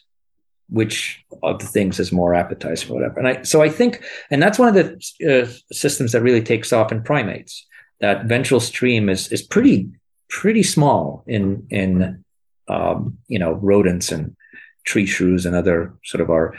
which 0.70 1.24
of 1.42 1.58
the 1.60 1.66
things 1.66 1.98
is 1.98 2.12
more 2.12 2.34
appetizing 2.34 2.90
or 2.90 2.94
whatever. 2.94 3.18
And 3.18 3.28
I, 3.28 3.42
so 3.42 3.62
I 3.62 3.68
think, 3.68 4.02
and 4.30 4.42
that's 4.42 4.58
one 4.58 4.68
of 4.68 4.74
the 4.74 5.42
uh, 5.42 5.50
systems 5.72 6.12
that 6.12 6.22
really 6.22 6.42
takes 6.42 6.72
off 6.72 6.92
in 6.92 7.02
primates. 7.02 7.66
That 8.00 8.26
ventral 8.26 8.60
stream 8.60 9.08
is 9.08 9.28
is 9.28 9.42
pretty 9.42 9.88
pretty 10.28 10.62
small 10.62 11.24
in 11.26 11.66
in 11.70 12.24
um, 12.68 13.18
you 13.26 13.40
know 13.40 13.54
rodents 13.54 14.12
and 14.12 14.36
tree 14.84 15.06
shrews 15.06 15.46
and 15.46 15.56
other 15.56 15.94
sort 16.04 16.20
of 16.20 16.30
our 16.30 16.54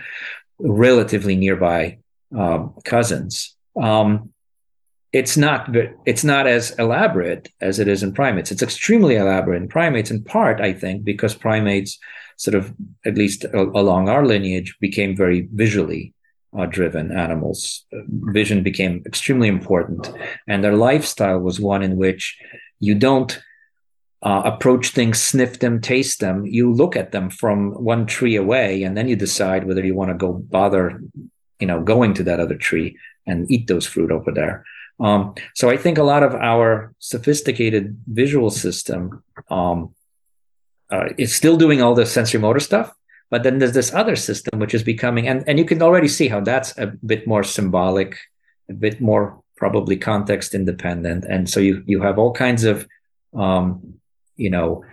relatively 0.60 1.38
nearby 1.38 2.00
um, 2.38 2.74
cousins. 2.84 3.56
Um, 3.82 4.34
it's 5.12 5.36
not 5.36 5.76
it's 6.06 6.24
not 6.24 6.46
as 6.46 6.72
elaborate 6.78 7.50
as 7.62 7.80
it 7.80 7.88
is 7.88 8.04
in 8.04 8.14
primates. 8.14 8.52
It's 8.52 8.62
extremely 8.62 9.16
elaborate 9.16 9.62
in 9.62 9.68
primates, 9.68 10.12
in 10.12 10.24
part, 10.24 10.62
I 10.62 10.74
think, 10.74 11.04
because 11.04 11.34
primates 11.34 11.98
sort 12.38 12.56
of, 12.56 12.74
at 13.06 13.16
least 13.16 13.44
along 13.54 14.08
our 14.08 14.26
lineage, 14.26 14.78
became 14.80 15.16
very 15.16 15.48
visually 15.54 16.14
uh, 16.58 16.66
driven 16.66 17.12
animals. 17.12 17.86
Vision 17.92 18.64
became 18.64 19.04
extremely 19.06 19.48
important. 19.48 20.12
And 20.48 20.64
their 20.64 20.76
lifestyle 20.76 21.40
was 21.40 21.60
one 21.60 21.84
in 21.84 21.98
which 21.98 22.38
you 22.80 22.96
don't 22.96 23.42
uh, 24.22 24.44
approach 24.46 24.90
things, 24.90 25.22
sniff 25.22 25.60
them, 25.60 25.82
taste 25.82 26.20
them. 26.20 26.46
You 26.46 26.72
look 26.72 26.96
at 26.96 27.12
them 27.12 27.30
from 27.30 27.72
one 27.72 28.06
tree 28.06 28.36
away, 28.36 28.84
and 28.84 28.96
then 28.96 29.08
you 29.08 29.16
decide 29.16 29.66
whether 29.66 29.86
you 29.86 29.96
want 29.96 30.12
to 30.12 30.16
go 30.16 30.34
bother, 30.34 31.02
you 31.60 31.68
know, 31.68 31.82
going 31.82 32.14
to 32.16 32.24
that 32.24 32.40
other 32.40 32.56
tree 32.56 32.98
and 33.26 33.50
eat 33.52 33.68
those 33.68 33.86
fruit 33.86 34.12
over 34.12 34.32
there. 34.32 34.66
Um, 35.00 35.36
so 35.56 35.70
I 35.70 35.78
think 35.78 35.98
a 35.98 36.04
lot 36.04 36.24
of 36.24 36.36
our 36.36 36.94
sophisticated 37.00 37.98
visual 38.08 38.50
system 38.50 39.24
um, 39.50 39.94
uh, 40.92 41.10
it's 41.18 41.34
still 41.34 41.56
doing 41.56 41.82
all 41.82 41.96
the 41.96 42.06
sensory 42.06 42.40
motor 42.40 42.60
stuff 42.60 42.94
but 43.30 43.44
then 43.44 43.60
there's 43.60 43.74
this 43.74 43.94
other 43.94 44.16
system 44.16 44.60
which 44.60 44.74
is 44.74 44.84
becoming 44.84 45.28
and, 45.28 45.48
and 45.48 45.58
you 45.60 45.66
can 45.66 45.82
already 45.82 46.08
see 46.08 46.28
how 46.28 46.42
that's 46.42 46.78
a 46.78 46.88
bit 46.88 47.28
more 47.28 47.44
symbolic 47.44 48.18
a 48.70 48.74
bit 48.74 49.00
more 49.00 49.42
probably 49.60 49.98
context 49.98 50.56
independent. 50.56 51.26
And 51.26 51.48
so 51.50 51.60
you 51.60 51.84
you 51.86 52.02
have 52.02 52.18
all 52.18 52.34
kinds 52.34 52.64
of 52.64 52.88
um, 53.36 53.94
you 54.38 54.50
know 54.50 54.84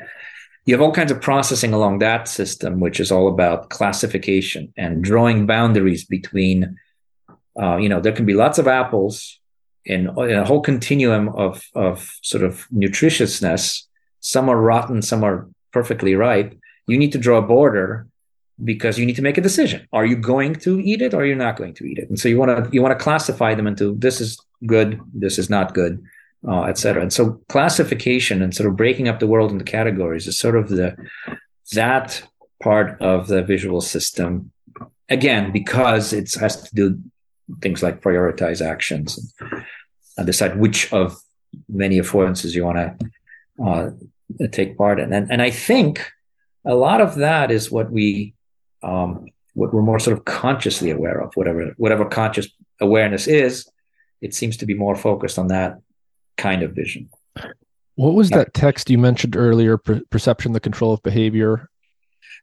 you 0.66 0.74
have 0.74 0.82
all 0.82 0.92
kinds 0.92 1.12
of 1.12 1.22
processing 1.22 1.72
along 1.72 2.00
that 2.00 2.26
system 2.28 2.80
which 2.80 2.98
is 2.98 3.12
all 3.12 3.28
about 3.28 3.70
classification 3.70 4.72
and 4.76 5.04
drawing 5.04 5.46
boundaries 5.46 6.04
between 6.04 6.76
uh, 7.62 7.76
you 7.76 7.88
know 7.88 8.00
there 8.00 8.12
can 8.12 8.26
be 8.26 8.34
lots 8.34 8.58
of 8.58 8.66
apples 8.66 9.38
in, 9.86 10.08
in 10.18 10.36
a 10.36 10.44
whole 10.44 10.60
continuum 10.60 11.28
of 11.30 11.64
of 11.74 12.12
sort 12.22 12.44
of 12.44 12.66
nutritiousness 12.74 13.84
some 14.20 14.48
are 14.48 14.60
rotten 14.60 15.00
some 15.02 15.22
are 15.24 15.48
perfectly 15.72 16.14
ripe, 16.14 16.50
you 16.86 16.98
need 16.98 17.12
to 17.12 17.18
draw 17.18 17.38
a 17.38 17.42
border 17.56 18.06
because 18.70 18.98
you 18.98 19.04
need 19.04 19.16
to 19.16 19.26
make 19.28 19.38
a 19.38 19.46
decision. 19.50 19.86
Are 19.92 20.06
you 20.06 20.16
going 20.16 20.54
to 20.66 20.80
eat 20.80 21.02
it 21.02 21.12
or 21.12 21.20
are 21.20 21.26
you 21.26 21.34
not 21.34 21.56
going 21.60 21.74
to 21.74 21.84
eat 21.84 21.98
it? 21.98 22.08
And 22.08 22.18
so 22.18 22.28
you 22.28 22.38
want 22.38 22.50
to 22.56 22.70
you 22.74 22.80
want 22.82 22.98
to 22.98 23.04
classify 23.06 23.54
them 23.54 23.66
into 23.66 23.94
this 24.06 24.20
is 24.20 24.30
good, 24.74 24.98
this 25.12 25.38
is 25.38 25.50
not 25.50 25.74
good, 25.74 26.02
uh, 26.48 26.64
etc. 26.64 27.02
And 27.02 27.12
so 27.12 27.24
classification 27.48 28.42
and 28.42 28.54
sort 28.54 28.68
of 28.68 28.76
breaking 28.76 29.08
up 29.08 29.18
the 29.20 29.26
world 29.26 29.52
into 29.52 29.64
categories 29.64 30.26
is 30.26 30.38
sort 30.38 30.56
of 30.56 30.70
the 30.70 30.96
that 31.72 32.22
part 32.62 33.00
of 33.00 33.28
the 33.28 33.42
visual 33.42 33.82
system. 33.82 34.50
Again, 35.08 35.52
because 35.52 36.12
it 36.12 36.34
has 36.34 36.62
to 36.62 36.74
do 36.74 36.98
things 37.60 37.82
like 37.82 38.00
prioritize 38.00 38.60
actions 38.74 39.08
and 39.40 39.55
decide 40.24 40.58
which 40.58 40.92
of 40.92 41.16
many 41.68 41.98
affordances 41.98 42.54
you 42.54 42.64
want 42.64 42.78
to 42.78 43.64
uh, 43.64 43.90
take 44.50 44.76
part 44.76 45.00
in. 45.00 45.12
And, 45.12 45.30
and 45.30 45.42
I 45.42 45.50
think 45.50 46.10
a 46.64 46.74
lot 46.74 47.00
of 47.00 47.16
that 47.16 47.50
is 47.50 47.70
what 47.70 47.90
we, 47.90 48.34
um, 48.82 49.26
what 49.54 49.72
we're 49.72 49.82
more 49.82 49.98
sort 49.98 50.18
of 50.18 50.24
consciously 50.24 50.90
aware 50.90 51.20
of, 51.20 51.32
whatever, 51.34 51.74
whatever 51.76 52.04
conscious 52.04 52.48
awareness 52.80 53.26
is, 53.26 53.68
it 54.20 54.34
seems 54.34 54.56
to 54.58 54.66
be 54.66 54.74
more 54.74 54.96
focused 54.96 55.38
on 55.38 55.48
that 55.48 55.78
kind 56.36 56.62
of 56.62 56.72
vision. 56.72 57.08
What 57.94 58.14
was 58.14 58.28
that 58.30 58.52
text 58.52 58.90
you 58.90 58.98
mentioned 58.98 59.36
earlier? 59.36 59.78
Per- 59.78 60.02
perception, 60.10 60.52
the 60.52 60.60
control 60.60 60.92
of 60.92 61.02
behavior. 61.02 61.70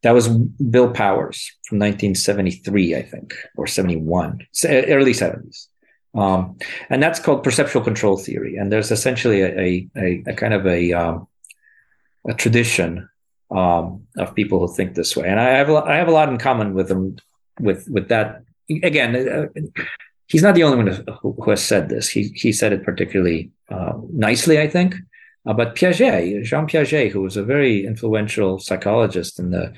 That 0.02 0.14
was 0.14 0.28
Bill 0.28 0.92
Powers 0.92 1.52
from 1.68 1.80
1973, 1.80 2.96
I 2.96 3.04
think, 3.04 3.36
or 3.56 3.68
71, 3.68 4.40
early 4.66 5.14
70s. 5.14 5.68
Um, 6.16 6.58
and 6.90 7.02
that's 7.02 7.20
called 7.20 7.44
perceptual 7.44 7.84
control 7.84 8.18
theory. 8.18 8.58
And 8.58 8.72
there's 8.72 8.92
essentially 8.92 9.42
a, 9.42 9.90
a, 9.98 10.24
a 10.28 10.34
kind 10.34 10.54
of 10.54 10.66
a 10.68 10.94
um, 10.94 11.28
a 12.28 12.34
tradition 12.34 13.10
um, 13.52 14.04
of 14.18 14.36
people 14.36 14.60
who 14.60 14.74
think 14.74 14.96
this 14.96 15.16
way, 15.16 15.28
and 15.28 15.40
I 15.40 15.50
have 15.50 15.70
a, 15.70 15.76
I 15.76 15.96
have 15.96 16.08
a 16.08 16.12
lot 16.12 16.30
in 16.30 16.38
common 16.38 16.74
with 16.74 16.88
them 16.88 17.18
with 17.60 17.88
with 17.90 18.10
that. 18.10 18.44
Again, 18.70 19.16
uh, 19.16 19.48
he's 20.28 20.44
not 20.44 20.56
the 20.56 20.64
only 20.64 20.78
one 20.78 21.06
who, 21.22 21.34
who, 21.34 21.50
has 21.50 21.64
said 21.64 21.90
this. 21.90 22.10
He 22.10 22.30
he 22.36 22.52
said 22.52 22.74
it 22.74 22.84
particularly 22.84 23.52
uh, 23.70 23.94
nicely, 24.12 24.60
I 24.60 24.68
think. 24.68 24.96
Uh, 25.46 25.54
but 25.54 25.76
Piaget, 25.76 26.44
Jean 26.44 26.68
Piaget, 26.68 27.12
who 27.12 27.22
was 27.22 27.36
a 27.36 27.44
very 27.44 27.86
influential 27.86 28.60
psychologist 28.60 29.40
in 29.40 29.52
the 29.52 29.74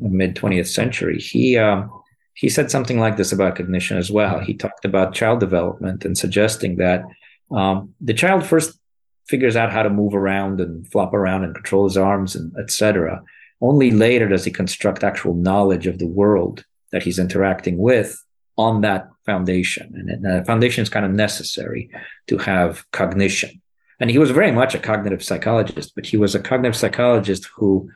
mid 0.00 0.34
20th 0.34 0.68
century, 0.68 1.18
he 1.18 1.58
um, 1.58 1.90
he 2.34 2.48
said 2.48 2.70
something 2.70 2.98
like 2.98 3.16
this 3.16 3.32
about 3.32 3.56
cognition 3.56 3.98
as 3.98 4.10
well. 4.10 4.40
He 4.40 4.54
talked 4.54 4.84
about 4.84 5.14
child 5.14 5.40
development 5.40 6.04
and 6.04 6.16
suggesting 6.16 6.76
that 6.76 7.04
um, 7.50 7.94
the 8.00 8.14
child 8.14 8.46
first 8.46 8.78
figures 9.26 9.56
out 9.56 9.72
how 9.72 9.82
to 9.82 9.90
move 9.90 10.14
around 10.14 10.60
and 10.60 10.90
flop 10.90 11.14
around 11.14 11.44
and 11.44 11.54
control 11.54 11.84
his 11.84 11.96
arms 11.96 12.34
and 12.34 12.52
etc. 12.58 13.22
Only 13.60 13.90
later 13.90 14.28
does 14.28 14.44
he 14.44 14.50
construct 14.50 15.04
actual 15.04 15.34
knowledge 15.34 15.86
of 15.86 15.98
the 15.98 16.06
world 16.06 16.64
that 16.92 17.02
he's 17.02 17.18
interacting 17.18 17.78
with 17.78 18.22
on 18.56 18.80
that 18.80 19.08
foundation. 19.24 19.92
And 19.94 20.24
the 20.24 20.44
foundation 20.44 20.82
is 20.82 20.88
kind 20.88 21.06
of 21.06 21.12
necessary 21.12 21.90
to 22.26 22.38
have 22.38 22.84
cognition. 22.90 23.60
and 24.00 24.10
he 24.10 24.18
was 24.18 24.30
very 24.30 24.50
much 24.50 24.74
a 24.74 24.78
cognitive 24.78 25.22
psychologist, 25.22 25.92
but 25.94 26.06
he 26.06 26.16
was 26.16 26.34
a 26.34 26.40
cognitive 26.40 26.76
psychologist 26.76 27.48
who 27.54 27.90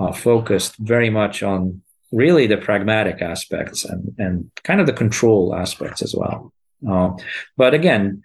uh, 0.00 0.12
focused 0.12 0.76
very 0.76 1.10
much 1.10 1.42
on 1.42 1.82
really 2.12 2.46
the 2.46 2.58
pragmatic 2.58 3.22
aspects 3.22 3.84
and, 3.84 4.14
and 4.18 4.50
kind 4.62 4.80
of 4.80 4.86
the 4.86 4.92
control 4.92 5.54
aspects 5.54 6.02
as 6.02 6.14
well. 6.14 6.52
Uh, 6.88 7.12
but 7.56 7.74
again, 7.74 8.22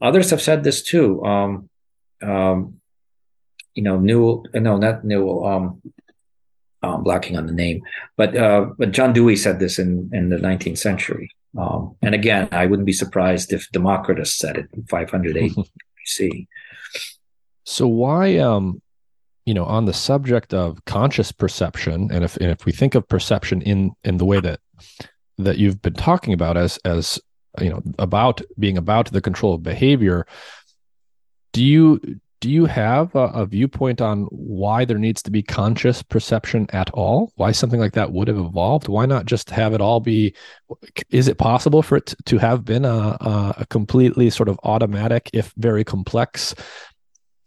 others 0.00 0.30
have 0.30 0.42
said 0.42 0.64
this 0.64 0.82
too. 0.82 1.24
Um, 1.24 1.68
um, 2.22 2.80
you 3.74 3.82
know, 3.82 3.98
Newell, 3.98 4.46
no, 4.54 4.76
not 4.76 5.04
Newell. 5.04 5.46
Um, 5.46 5.82
I'm 6.82 7.02
blocking 7.02 7.36
on 7.36 7.46
the 7.46 7.52
name, 7.52 7.82
but 8.16 8.36
uh, 8.36 8.66
but 8.78 8.92
John 8.92 9.12
Dewey 9.12 9.36
said 9.36 9.58
this 9.58 9.78
in 9.78 10.10
in 10.12 10.30
the 10.30 10.36
19th 10.36 10.78
century. 10.78 11.34
Um, 11.56 11.96
and 12.02 12.14
again, 12.14 12.48
I 12.52 12.66
wouldn't 12.66 12.86
be 12.86 12.92
surprised 12.92 13.52
if 13.52 13.70
Democritus 13.72 14.36
said 14.36 14.56
it 14.56 14.68
in 14.72 14.84
508 14.84 15.52
BC. 16.06 16.46
So 17.64 17.88
why, 17.88 18.38
um, 18.38 18.80
you 19.48 19.54
know, 19.54 19.64
on 19.64 19.86
the 19.86 19.94
subject 19.94 20.52
of 20.52 20.84
conscious 20.84 21.32
perception, 21.32 22.10
and 22.12 22.22
if 22.22 22.36
and 22.36 22.50
if 22.50 22.66
we 22.66 22.70
think 22.70 22.94
of 22.94 23.08
perception 23.08 23.62
in 23.62 23.92
in 24.04 24.18
the 24.18 24.26
way 24.26 24.40
that 24.40 24.60
that 25.38 25.56
you've 25.56 25.80
been 25.80 25.94
talking 25.94 26.34
about 26.34 26.58
as 26.58 26.78
as 26.84 27.18
you 27.58 27.70
know 27.70 27.80
about 27.98 28.42
being 28.58 28.76
about 28.76 29.10
the 29.10 29.22
control 29.22 29.54
of 29.54 29.62
behavior, 29.62 30.26
do 31.54 31.64
you 31.64 31.98
do 32.40 32.50
you 32.50 32.66
have 32.66 33.14
a, 33.14 33.26
a, 33.28 33.46
viewpoint 33.46 34.00
on 34.00 34.24
why 34.30 34.84
there 34.84 34.98
needs 34.98 35.22
to 35.22 35.30
be 35.30 35.42
conscious 35.42 36.02
perception 36.02 36.66
at 36.72 36.88
all? 36.90 37.32
Why 37.34 37.50
something 37.50 37.80
like 37.80 37.94
that 37.94 38.12
would 38.12 38.28
have 38.28 38.38
evolved? 38.38 38.86
Why 38.86 39.06
not 39.06 39.26
just 39.26 39.50
have 39.50 39.74
it 39.74 39.80
all 39.80 39.98
be 39.98 40.34
is 41.10 41.26
it 41.26 41.38
possible 41.38 41.82
for 41.82 41.96
it 41.96 42.14
to 42.26 42.38
have 42.38 42.64
been 42.64 42.84
a, 42.84 43.16
a 43.58 43.66
completely 43.70 44.30
sort 44.30 44.48
of 44.48 44.60
automatic 44.62 45.30
if 45.32 45.52
very 45.56 45.84
complex 45.84 46.54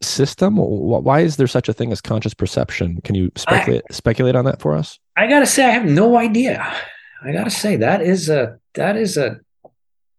system 0.02 0.57
why 0.57 1.19
is 1.19 1.38
there 1.38 1.48
such 1.48 1.69
a 1.69 1.73
thing 1.73 1.91
as 1.91 2.02
conscious 2.02 2.34
perception 2.34 2.99
can 3.03 3.15
you 3.15 3.32
speculate 3.36 3.84
I, 3.90 3.94
speculate 3.94 4.36
on 4.36 4.45
that 4.45 4.61
for 4.61 4.73
us 4.73 4.99
i 5.15 5.28
gotta 5.28 5.45
say 5.45 5.65
i 5.65 5.69
have 5.69 5.86
no 5.86 6.18
idea 6.18 6.76
i 7.23 7.32
gotta 7.32 7.52
say 7.52 7.76
that 7.78 8.02
is 8.02 8.30
a 8.30 8.57
that 8.73 8.98
is 8.98 9.18
a 9.18 9.40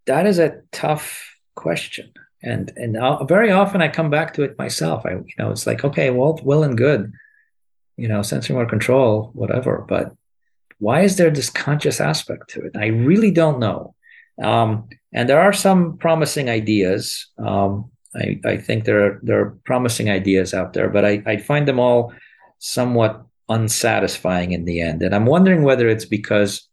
that 0.06 0.26
is 0.26 0.38
a 0.38 0.60
tough 0.70 1.36
question 1.54 2.12
and 2.42 2.72
and 2.76 2.98
I'll, 2.98 3.24
very 3.24 3.50
often 3.50 3.80
I 3.80 3.88
come 3.88 4.10
back 4.10 4.34
to 4.34 4.42
it 4.42 4.58
myself. 4.58 5.06
I 5.06 5.12
you 5.12 5.34
know 5.38 5.50
it's 5.50 5.66
like 5.66 5.84
okay, 5.84 6.10
well, 6.10 6.38
well 6.42 6.64
and 6.64 6.76
good, 6.76 7.12
you 7.96 8.08
know, 8.08 8.22
sensory 8.22 8.56
motor 8.56 8.68
control, 8.68 9.30
whatever. 9.34 9.84
But 9.88 10.14
why 10.78 11.02
is 11.02 11.16
there 11.16 11.30
this 11.30 11.50
conscious 11.50 12.00
aspect 12.00 12.50
to 12.50 12.62
it? 12.62 12.76
I 12.76 12.86
really 12.86 13.30
don't 13.30 13.60
know. 13.60 13.94
Um, 14.42 14.88
and 15.12 15.28
there 15.28 15.40
are 15.40 15.52
some 15.52 15.98
promising 15.98 16.48
ideas. 16.48 17.28
Um, 17.38 17.91
I, 18.14 18.40
I 18.44 18.56
think 18.56 18.84
there 18.84 19.04
are 19.06 19.20
there 19.22 19.40
are 19.40 19.58
promising 19.64 20.10
ideas 20.10 20.52
out 20.54 20.72
there, 20.72 20.88
but 20.88 21.04
I, 21.04 21.22
I 21.26 21.36
find 21.38 21.66
them 21.66 21.80
all 21.80 22.12
somewhat 22.58 23.24
unsatisfying 23.48 24.52
in 24.52 24.64
the 24.64 24.80
end. 24.80 25.02
And 25.02 25.14
I'm 25.14 25.26
wondering 25.26 25.62
whether 25.62 25.88
it's 25.88 26.04
because 26.04 26.68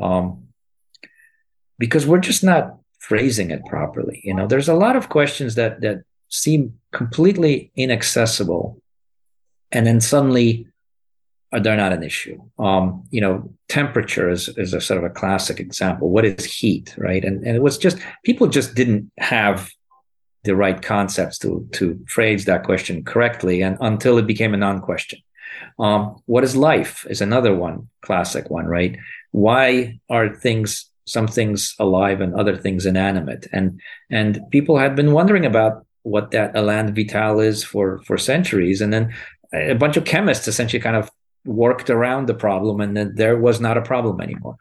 um, 0.00 0.44
because 1.78 2.06
we're 2.06 2.18
just 2.18 2.42
not 2.42 2.76
phrasing 2.98 3.50
it 3.50 3.64
properly. 3.66 4.20
You 4.24 4.34
know, 4.34 4.46
there's 4.46 4.68
a 4.68 4.74
lot 4.74 4.96
of 4.96 5.08
questions 5.08 5.54
that 5.56 5.80
that 5.82 6.02
seem 6.30 6.78
completely 6.92 7.70
inaccessible, 7.76 8.80
and 9.70 9.86
then 9.86 10.00
suddenly 10.00 10.66
uh, 11.52 11.60
they're 11.60 11.76
not 11.76 11.92
an 11.92 12.02
issue. 12.02 12.40
Um, 12.58 13.04
you 13.10 13.20
know, 13.20 13.52
temperature 13.68 14.30
is, 14.30 14.48
is 14.56 14.74
a 14.74 14.80
sort 14.80 14.98
of 14.98 15.04
a 15.04 15.14
classic 15.14 15.60
example. 15.60 16.10
What 16.10 16.24
is 16.24 16.44
heat, 16.44 16.94
right? 16.96 17.24
And 17.24 17.44
and 17.44 17.54
it 17.54 17.62
was 17.62 17.78
just 17.78 17.98
people 18.24 18.46
just 18.46 18.74
didn't 18.74 19.10
have 19.18 19.70
the 20.44 20.56
right 20.56 20.80
concepts 20.80 21.38
to 21.38 21.68
to 21.72 21.98
phrase 22.06 22.44
that 22.44 22.64
question 22.64 23.04
correctly, 23.04 23.62
and 23.62 23.76
until 23.80 24.18
it 24.18 24.26
became 24.26 24.54
a 24.54 24.58
non-question. 24.58 25.20
Um, 25.78 26.22
what 26.26 26.44
is 26.44 26.56
life 26.56 27.06
is 27.08 27.20
another 27.20 27.54
one, 27.54 27.88
classic 28.02 28.50
one, 28.50 28.66
right? 28.66 28.98
Why 29.32 29.98
are 30.08 30.34
things 30.34 30.90
some 31.06 31.28
things 31.28 31.74
alive 31.78 32.20
and 32.20 32.34
other 32.34 32.56
things 32.56 32.86
inanimate. 32.86 33.46
And 33.52 33.80
and 34.10 34.40
people 34.50 34.78
had 34.78 34.96
been 34.96 35.12
wondering 35.12 35.44
about 35.44 35.86
what 36.02 36.30
that 36.30 36.54
elan 36.54 36.94
vital 36.94 37.40
is 37.40 37.62
for 37.62 38.00
for 38.02 38.18
centuries. 38.18 38.80
And 38.80 38.92
then 38.92 39.14
a 39.52 39.74
bunch 39.74 39.96
of 39.96 40.04
chemists 40.04 40.48
essentially 40.48 40.80
kind 40.80 40.96
of 40.96 41.10
worked 41.44 41.90
around 41.90 42.26
the 42.26 42.34
problem, 42.34 42.80
and 42.80 42.96
then 42.96 43.14
there 43.14 43.36
was 43.36 43.60
not 43.60 43.76
a 43.76 43.82
problem 43.82 44.20
anymore. 44.20 44.56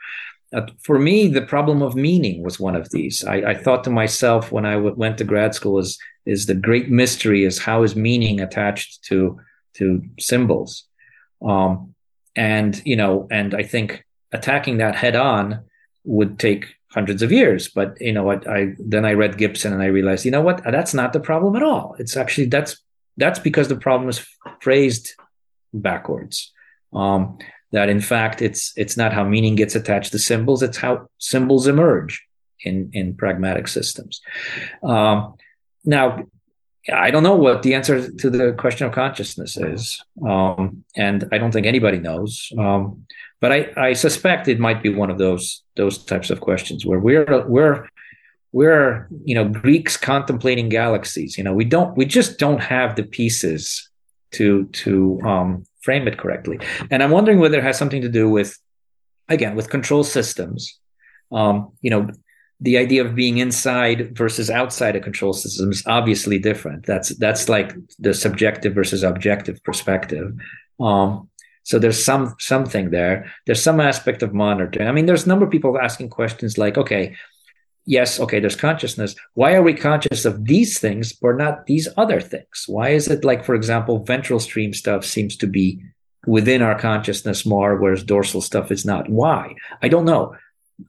Uh, 0.53 0.67
for 0.83 0.99
me, 0.99 1.27
the 1.27 1.41
problem 1.41 1.81
of 1.81 1.95
meaning 1.95 2.43
was 2.43 2.59
one 2.59 2.75
of 2.75 2.91
these. 2.91 3.23
I, 3.25 3.35
I 3.51 3.55
thought 3.55 3.83
to 3.85 3.89
myself 3.89 4.51
when 4.51 4.65
I 4.65 4.73
w- 4.73 4.95
went 4.95 5.17
to 5.17 5.23
grad 5.23 5.55
school 5.55 5.79
is 5.79 5.97
is 6.25 6.45
the 6.45 6.55
great 6.55 6.89
mystery 6.89 7.43
is 7.43 7.59
how 7.59 7.83
is 7.83 7.95
meaning 7.95 8.39
attached 8.39 9.03
to 9.05 9.39
to 9.75 10.03
symbols, 10.19 10.85
um, 11.41 11.95
and 12.35 12.81
you 12.85 12.95
know, 12.95 13.27
and 13.31 13.55
I 13.55 13.63
think 13.63 14.05
attacking 14.31 14.77
that 14.77 14.95
head 14.95 15.15
on 15.15 15.63
would 16.03 16.39
take 16.39 16.75
hundreds 16.91 17.23
of 17.23 17.31
years. 17.31 17.67
But 17.67 17.99
you 17.99 18.13
know 18.13 18.23
what? 18.23 18.47
I 18.47 18.75
then 18.77 19.05
I 19.05 19.13
read 19.13 19.37
Gibson 19.37 19.73
and 19.73 19.81
I 19.81 19.87
realized, 19.87 20.25
you 20.25 20.31
know 20.31 20.41
what? 20.41 20.63
That's 20.63 20.93
not 20.93 21.13
the 21.13 21.19
problem 21.19 21.55
at 21.55 21.63
all. 21.63 21.95
It's 21.97 22.15
actually 22.15 22.47
that's 22.47 22.81
that's 23.17 23.39
because 23.39 23.67
the 23.67 23.75
problem 23.75 24.09
is 24.09 24.25
phrased 24.61 25.13
backwards. 25.73 26.51
Um, 26.93 27.39
that 27.73 27.89
in 27.89 27.99
fact 27.99 28.41
it's 28.41 28.71
it's 28.77 28.95
not 28.95 29.11
how 29.11 29.23
meaning 29.25 29.55
gets 29.55 29.75
attached 29.75 30.11
to 30.13 30.19
symbols; 30.19 30.63
it's 30.63 30.77
how 30.77 31.09
symbols 31.17 31.67
emerge 31.67 32.23
in 32.63 32.89
in 32.93 33.15
pragmatic 33.15 33.67
systems. 33.67 34.21
Um, 34.83 35.35
now, 35.83 36.23
I 36.91 37.11
don't 37.11 37.23
know 37.23 37.35
what 37.35 37.63
the 37.63 37.73
answer 37.73 38.09
to 38.11 38.29
the 38.29 38.53
question 38.53 38.87
of 38.87 38.93
consciousness 38.93 39.57
is, 39.57 40.01
um, 40.25 40.85
and 40.95 41.27
I 41.31 41.37
don't 41.37 41.51
think 41.51 41.65
anybody 41.65 41.99
knows. 41.99 42.51
Um, 42.57 43.05
but 43.41 43.51
I, 43.51 43.73
I 43.75 43.93
suspect 43.93 44.47
it 44.47 44.59
might 44.59 44.81
be 44.81 44.89
one 44.89 45.09
of 45.09 45.17
those 45.17 45.63
those 45.75 45.97
types 45.97 46.29
of 46.29 46.39
questions 46.39 46.85
where 46.85 46.99
we're 46.99 47.45
we're 47.47 47.89
we're 48.53 49.07
you 49.25 49.35
know 49.35 49.49
Greeks 49.49 49.97
contemplating 49.97 50.69
galaxies. 50.69 51.37
You 51.37 51.43
know, 51.43 51.53
we 51.53 51.65
don't 51.65 51.97
we 51.97 52.05
just 52.05 52.37
don't 52.37 52.61
have 52.61 52.95
the 52.95 53.03
pieces 53.03 53.89
to 54.31 54.65
to 54.65 55.19
um, 55.25 55.65
frame 55.83 56.07
it 56.07 56.17
correctly. 56.17 56.59
And 56.89 57.03
I'm 57.03 57.11
wondering 57.11 57.39
whether 57.39 57.59
it 57.59 57.63
has 57.63 57.77
something 57.77 58.01
to 58.01 58.09
do 58.09 58.29
with 58.29 58.57
again 59.29 59.55
with 59.55 59.69
control 59.69 60.03
systems. 60.03 60.79
Um, 61.31 61.71
you 61.81 61.89
know, 61.89 62.09
the 62.59 62.77
idea 62.77 63.03
of 63.03 63.15
being 63.15 63.39
inside 63.39 64.15
versus 64.17 64.49
outside 64.49 64.95
a 64.95 65.01
control 65.01 65.33
system 65.33 65.71
is 65.71 65.83
obviously 65.85 66.39
different. 66.39 66.85
That's 66.85 67.09
that's 67.17 67.49
like 67.49 67.73
the 67.99 68.13
subjective 68.13 68.73
versus 68.73 69.03
objective 69.03 69.61
perspective. 69.63 70.33
Um, 70.79 71.29
so 71.63 71.79
there's 71.79 72.03
some 72.03 72.35
something 72.39 72.89
there. 72.89 73.31
There's 73.45 73.61
some 73.61 73.79
aspect 73.79 74.23
of 74.23 74.33
monitoring. 74.33 74.87
I 74.87 74.91
mean, 74.91 75.05
there's 75.05 75.25
a 75.25 75.29
number 75.29 75.45
of 75.45 75.51
people 75.51 75.77
asking 75.79 76.09
questions 76.09 76.57
like, 76.57 76.77
okay, 76.77 77.15
yes, 77.85 78.19
okay, 78.19 78.39
there's 78.39 78.55
consciousness. 78.55 79.15
Why 79.33 79.53
are 79.53 79.61
we 79.61 79.73
conscious 79.73 80.25
of 80.25 80.45
these 80.45 80.79
things 80.79 81.13
but 81.13 81.37
not 81.37 81.65
these 81.65 81.87
other 81.97 82.21
things? 82.21 82.65
Why 82.67 82.89
is 82.89 83.07
it 83.07 83.23
like, 83.23 83.43
for 83.43 83.55
example, 83.55 84.03
ventral 84.03 84.39
stream 84.39 84.73
stuff 84.73 85.05
seems 85.05 85.35
to 85.37 85.47
be 85.47 85.83
within 86.25 86.61
our 86.61 86.77
consciousness 86.79 87.45
more, 87.45 87.75
whereas 87.77 88.03
dorsal 88.03 88.41
stuff 88.41 88.71
is 88.71 88.85
not? 88.85 89.09
Why? 89.09 89.55
I 89.81 89.87
don't 89.87 90.05
know. 90.05 90.35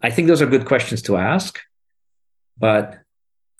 I 0.02 0.10
think 0.10 0.28
those 0.28 0.42
are 0.42 0.46
good 0.46 0.66
questions 0.66 1.02
to 1.02 1.16
ask, 1.16 1.60
but 2.58 2.98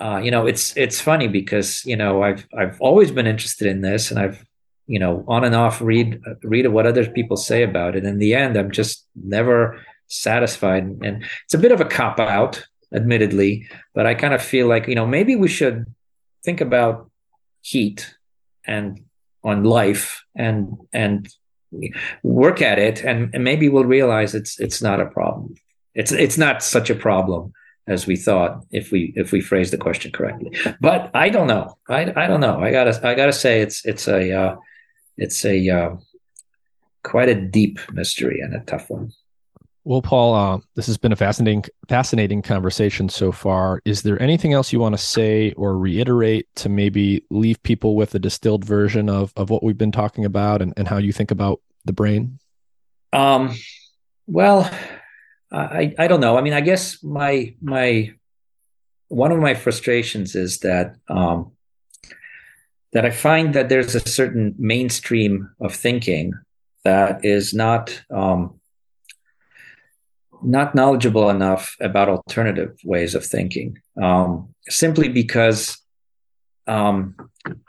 uh, 0.01 0.21
you 0.23 0.31
know, 0.31 0.47
it's 0.47 0.77
it's 0.77 1.01
funny 1.01 1.29
because 1.29 1.85
you 1.85 1.97
know 1.97 2.23
I've 2.23 2.47
I've 2.57 2.81
always 2.81 3.11
been 3.11 3.27
interested 3.27 3.69
in 3.69 3.81
this, 3.81 4.11
and 4.11 4.19
I've 4.19 4.45
you 4.87 4.99
know 4.99 5.25
on 5.29 5.45
and 5.45 5.55
off 5.55 5.81
read 5.81 6.21
read 6.43 6.67
what 6.69 6.87
other 6.87 7.09
people 7.09 7.37
say 7.37 7.63
about 7.63 7.97
it 7.97 8.05
in 8.05 8.19
the 8.19 8.35
end 8.35 8.57
i'm 8.57 8.71
just 8.71 9.07
never 9.15 9.81
satisfied 10.09 10.85
and 10.85 11.25
it's 11.45 11.55
a 11.55 11.59
bit 11.59 11.73
of 11.73 11.81
a 11.81 11.87
cop 11.87 12.21
out 12.21 12.65
admittedly 12.95 13.67
but 13.95 14.07
i 14.07 14.15
kind 14.15 14.35
of 14.35 14.43
feel 14.43 14.67
like 14.67 14.87
you 14.89 14.95
know 14.95 15.07
maybe 15.07 15.37
we 15.37 15.49
should 15.49 15.87
think 16.45 16.61
about 16.61 17.11
heat 17.63 18.15
and 18.67 19.05
on 19.43 19.65
life 19.65 20.25
and 20.35 20.77
and 20.93 21.29
work 22.23 22.63
at 22.63 22.79
it 22.79 23.03
and, 23.05 23.35
and 23.35 23.45
maybe 23.45 23.69
we'll 23.69 23.85
realize 23.85 24.35
it's 24.35 24.61
it's 24.61 24.83
not 24.83 25.01
a 25.01 25.07
problem. 25.07 25.55
It's 25.95 26.13
it's 26.13 26.39
not 26.39 26.63
such 26.63 26.91
a 26.91 26.95
problem 26.95 27.53
as 27.87 28.07
we 28.07 28.17
thought 28.17 28.65
if 28.71 28.91
we 28.91 29.13
if 29.17 29.33
we 29.33 29.41
phrase 29.41 29.71
the 29.71 29.79
question 29.79 30.11
correctly. 30.13 30.57
But 30.81 31.11
i 31.15 31.29
don't 31.29 31.47
know. 31.47 31.77
I 31.89 32.13
i 32.17 32.27
don't 32.27 32.41
know. 32.41 32.61
I 32.61 32.71
gotta 32.71 33.01
i 33.07 33.15
gotta 33.15 33.33
say 33.33 33.61
it's 33.61 33.85
it's 33.85 34.09
a 34.09 34.33
uh, 34.33 34.57
it's 35.17 35.45
a 35.45 35.69
uh, 35.69 35.97
quite 37.03 37.29
a 37.29 37.41
deep 37.41 37.79
mystery 37.93 38.41
and 38.41 38.55
a 38.55 38.61
tough 38.61 38.91
one. 38.91 39.13
Well, 39.87 40.01
Paul, 40.01 40.35
uh, 40.35 40.61
this 40.77 40.87
has 40.87 40.97
been 40.97 41.13
a 41.13 41.17
fascinating, 41.17 41.65
fascinating 41.89 42.41
conversation 42.41 43.11
so 43.11 43.31
far. 43.31 43.83
Is 43.85 44.01
there 44.01 44.21
anything 44.21 44.55
else 44.55 44.73
you 44.73 44.81
want 44.81 44.95
to 44.95 45.03
say 45.03 45.53
or 45.53 45.77
reiterate 45.77 46.49
to 46.57 46.71
maybe 46.71 47.23
leave 47.31 47.63
people 47.63 47.95
with 47.95 48.15
a 48.15 48.19
distilled 48.19 48.65
version 48.65 49.11
of 49.11 49.33
of 49.37 49.51
what 49.51 49.63
we've 49.63 49.77
been 49.77 49.93
talking 49.93 50.25
about 50.25 50.63
and, 50.63 50.73
and 50.79 50.89
how 50.89 50.97
you 50.97 51.13
think 51.13 51.31
about 51.31 51.61
the 51.85 51.93
brain? 51.93 52.39
Um, 53.13 53.55
well, 54.27 54.71
I 55.53 55.95
I 55.99 56.09
don't 56.09 56.21
know. 56.21 56.39
I 56.39 56.41
mean, 56.41 56.55
I 56.55 56.63
guess 56.63 57.03
my 57.03 57.55
my 57.61 58.15
one 59.09 59.33
of 59.33 59.39
my 59.39 59.53
frustrations 59.53 60.35
is 60.35 60.61
that 60.61 60.97
um, 61.09 61.53
that 62.95 63.05
I 63.05 63.11
find 63.11 63.55
that 63.55 63.69
there's 63.69 63.95
a 63.95 64.01
certain 64.01 64.55
mainstream 64.57 65.51
of 65.61 65.75
thinking 65.75 66.33
that 66.85 67.25
is 67.25 67.53
not 67.53 68.03
um, 68.11 68.54
not 70.45 70.75
knowledgeable 70.75 71.31
enough 71.31 71.77
about 71.81 72.09
alternative 72.09 72.77
ways 72.85 73.15
of 73.15 73.25
thinking, 73.25 73.79
um, 74.01 74.55
simply 74.69 75.09
because 75.09 75.79
um, 76.67 77.17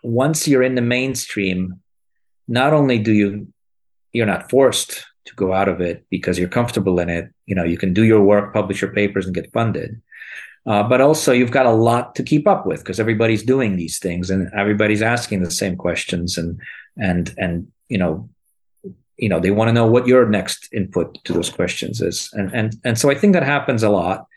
once 0.03 0.47
you're 0.47 0.63
in 0.63 0.75
the 0.75 0.81
mainstream, 0.81 1.81
not 2.47 2.73
only 2.73 2.99
do 2.99 3.11
you 3.11 3.47
you're 4.13 4.25
not 4.25 4.49
forced 4.49 5.05
to 5.25 5.35
go 5.35 5.51
out 5.51 5.67
of 5.67 5.81
it 5.81 6.05
because 6.09 6.39
you're 6.39 6.47
comfortable 6.47 6.99
in 6.99 7.09
it. 7.09 7.33
You 7.45 7.55
know, 7.55 7.63
you 7.65 7.77
can 7.77 7.93
do 7.93 8.03
your 8.03 8.21
work, 8.21 8.53
publish 8.53 8.81
your 8.81 8.93
papers, 8.93 9.25
and 9.25 9.35
get 9.35 9.51
funded. 9.51 10.01
Uh, 10.65 10.83
but 10.83 11.01
also, 11.01 11.33
you've 11.33 11.51
got 11.51 11.65
a 11.65 11.71
lot 11.71 12.15
to 12.15 12.23
keep 12.23 12.47
up 12.47 12.65
with 12.65 12.79
because 12.79 12.99
everybody's 12.99 13.43
doing 13.43 13.75
these 13.75 13.99
things 13.99 14.29
and 14.29 14.49
everybody's 14.57 15.01
asking 15.01 15.43
the 15.43 15.51
same 15.51 15.75
questions, 15.75 16.37
and 16.37 16.59
and 16.97 17.35
and 17.37 17.67
you 17.89 17.97
know, 17.97 18.29
you 19.17 19.29
know, 19.29 19.39
they 19.39 19.51
want 19.51 19.69
to 19.69 19.73
know 19.73 19.87
what 19.87 20.07
your 20.07 20.27
next 20.27 20.69
input 20.73 21.23
to 21.23 21.33
those 21.33 21.49
questions 21.49 22.01
is, 22.01 22.29
and 22.33 22.53
and 22.53 22.75
and 22.83 22.97
so 22.97 23.09
I 23.09 23.15
think 23.15 23.33
that 23.33 23.43
happens 23.43 23.83
a 23.83 23.89
lot. 23.89 24.27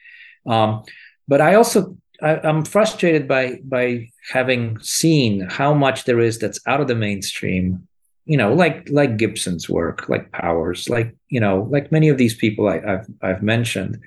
Um, 0.47 0.85
but 1.27 1.41
I 1.41 1.55
also 1.55 1.97
I, 2.23 2.49
am 2.49 2.65
frustrated 2.65 3.27
by 3.29 3.61
by 3.65 4.11
having 4.33 4.79
seen 4.81 5.41
how 5.41 5.75
much 5.75 6.05
there 6.05 6.21
is 6.21 6.39
that's 6.39 6.61
out 6.67 6.81
of 6.81 6.89
the 6.89 6.95
mainstream 6.95 7.89
you 8.29 8.37
know, 8.37 8.53
like 8.53 8.87
like 8.91 9.17
Gibson's 9.17 9.71
work, 9.71 10.07
like 10.11 10.31
Powers, 10.33 10.91
like 10.91 11.17
you 11.31 11.41
know, 11.41 11.67
like 11.71 11.91
many 11.91 12.11
of 12.11 12.19
these 12.19 12.35
people 12.35 12.69
I, 12.69 12.79
have 12.81 13.07
I've 13.23 13.43
mentioned, 13.43 13.99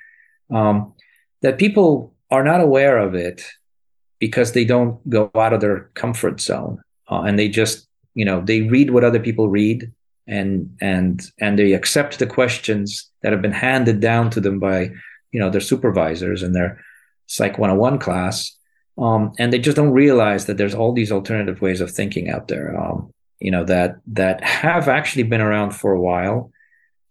um, 0.48 0.94
that 1.42 1.58
people 1.58 2.14
are 2.30 2.44
not 2.44 2.60
aware 2.60 2.98
of 2.98 3.16
it 3.16 3.44
because 4.20 4.52
they 4.52 4.64
don't 4.64 4.96
go 5.10 5.28
out 5.34 5.52
of 5.52 5.60
their 5.60 5.90
comfort 5.94 6.40
zone 6.40 6.80
uh, 7.10 7.22
and 7.22 7.36
they 7.36 7.48
just 7.48 7.88
you 8.14 8.24
know 8.24 8.40
they 8.40 8.60
read 8.60 8.90
what 8.90 9.02
other 9.02 9.18
people 9.18 9.48
read 9.48 9.92
and 10.26 10.76
and 10.80 11.22
and 11.40 11.58
they 11.58 11.72
accept 11.72 12.18
the 12.18 12.26
questions 12.26 13.10
that 13.22 13.32
have 13.32 13.42
been 13.42 13.52
handed 13.52 14.00
down 14.00 14.30
to 14.30 14.40
them 14.40 14.58
by 14.58 14.90
you 15.32 15.40
know 15.40 15.50
their 15.50 15.60
supervisors 15.60 16.42
in 16.42 16.52
their 16.52 16.82
psych 17.26 17.58
101 17.58 17.98
class 17.98 18.56
um, 18.98 19.32
and 19.38 19.52
they 19.52 19.58
just 19.58 19.76
don't 19.76 19.92
realize 19.92 20.46
that 20.46 20.58
there's 20.58 20.74
all 20.74 20.92
these 20.92 21.10
alternative 21.10 21.60
ways 21.60 21.80
of 21.80 21.90
thinking 21.90 22.30
out 22.30 22.48
there 22.48 22.78
um, 22.78 23.12
you 23.40 23.50
know 23.50 23.64
that 23.64 23.96
that 24.06 24.42
have 24.44 24.88
actually 24.88 25.24
been 25.24 25.40
around 25.40 25.70
for 25.70 25.92
a 25.92 26.00
while 26.00 26.50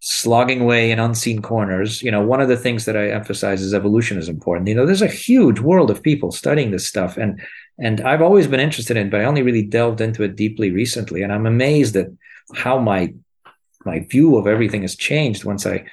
slogging 0.04 0.62
away 0.62 0.90
in 0.90 0.98
unseen 0.98 1.44
corners. 1.44 2.02
You 2.02 2.10
know 2.10 2.22
one 2.24 2.42
of 2.42 2.48
the 2.48 2.58
things 2.58 2.86
that 2.86 2.98
i 2.98 3.10
emphasize 3.10 3.62
is 3.62 3.72
evolution 3.72 4.18
is 4.18 4.30
important. 4.30 4.68
You 4.68 4.74
know 4.74 4.86
there's 4.88 5.04
a 5.04 5.08
huge 5.08 5.60
world 5.60 5.92
of 5.92 6.02
people 6.02 6.32
studying 6.32 6.72
this 6.72 6.88
stuff 6.88 7.18
and 7.18 7.40
and 7.82 8.02
i've 8.02 8.22
always 8.22 8.48
been 8.48 8.60
interested 8.60 8.96
in 8.96 9.10
but 9.10 9.20
i 9.22 9.26
only 9.26 9.42
really 9.42 9.64
delved 9.64 10.02
into 10.02 10.24
it 10.24 10.36
deeply 10.36 10.72
recently 10.72 11.22
and 11.22 11.34
i'm 11.34 11.46
amazed 11.46 11.96
at 11.96 12.08
how 12.56 12.80
my 12.80 13.14
my 13.86 14.00
view 14.00 14.38
of 14.38 14.48
everything 14.48 14.82
has 14.82 14.96
changed 14.96 15.44
once 15.44 15.66
i 15.66 15.84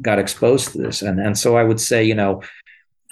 got 0.00 0.18
exposed 0.18 0.72
to 0.72 0.78
this. 0.78 1.02
And 1.02 1.20
and 1.20 1.36
so 1.38 1.56
i 1.56 1.62
would 1.62 1.80
say 1.80 2.04
you 2.04 2.14
know 2.14 2.42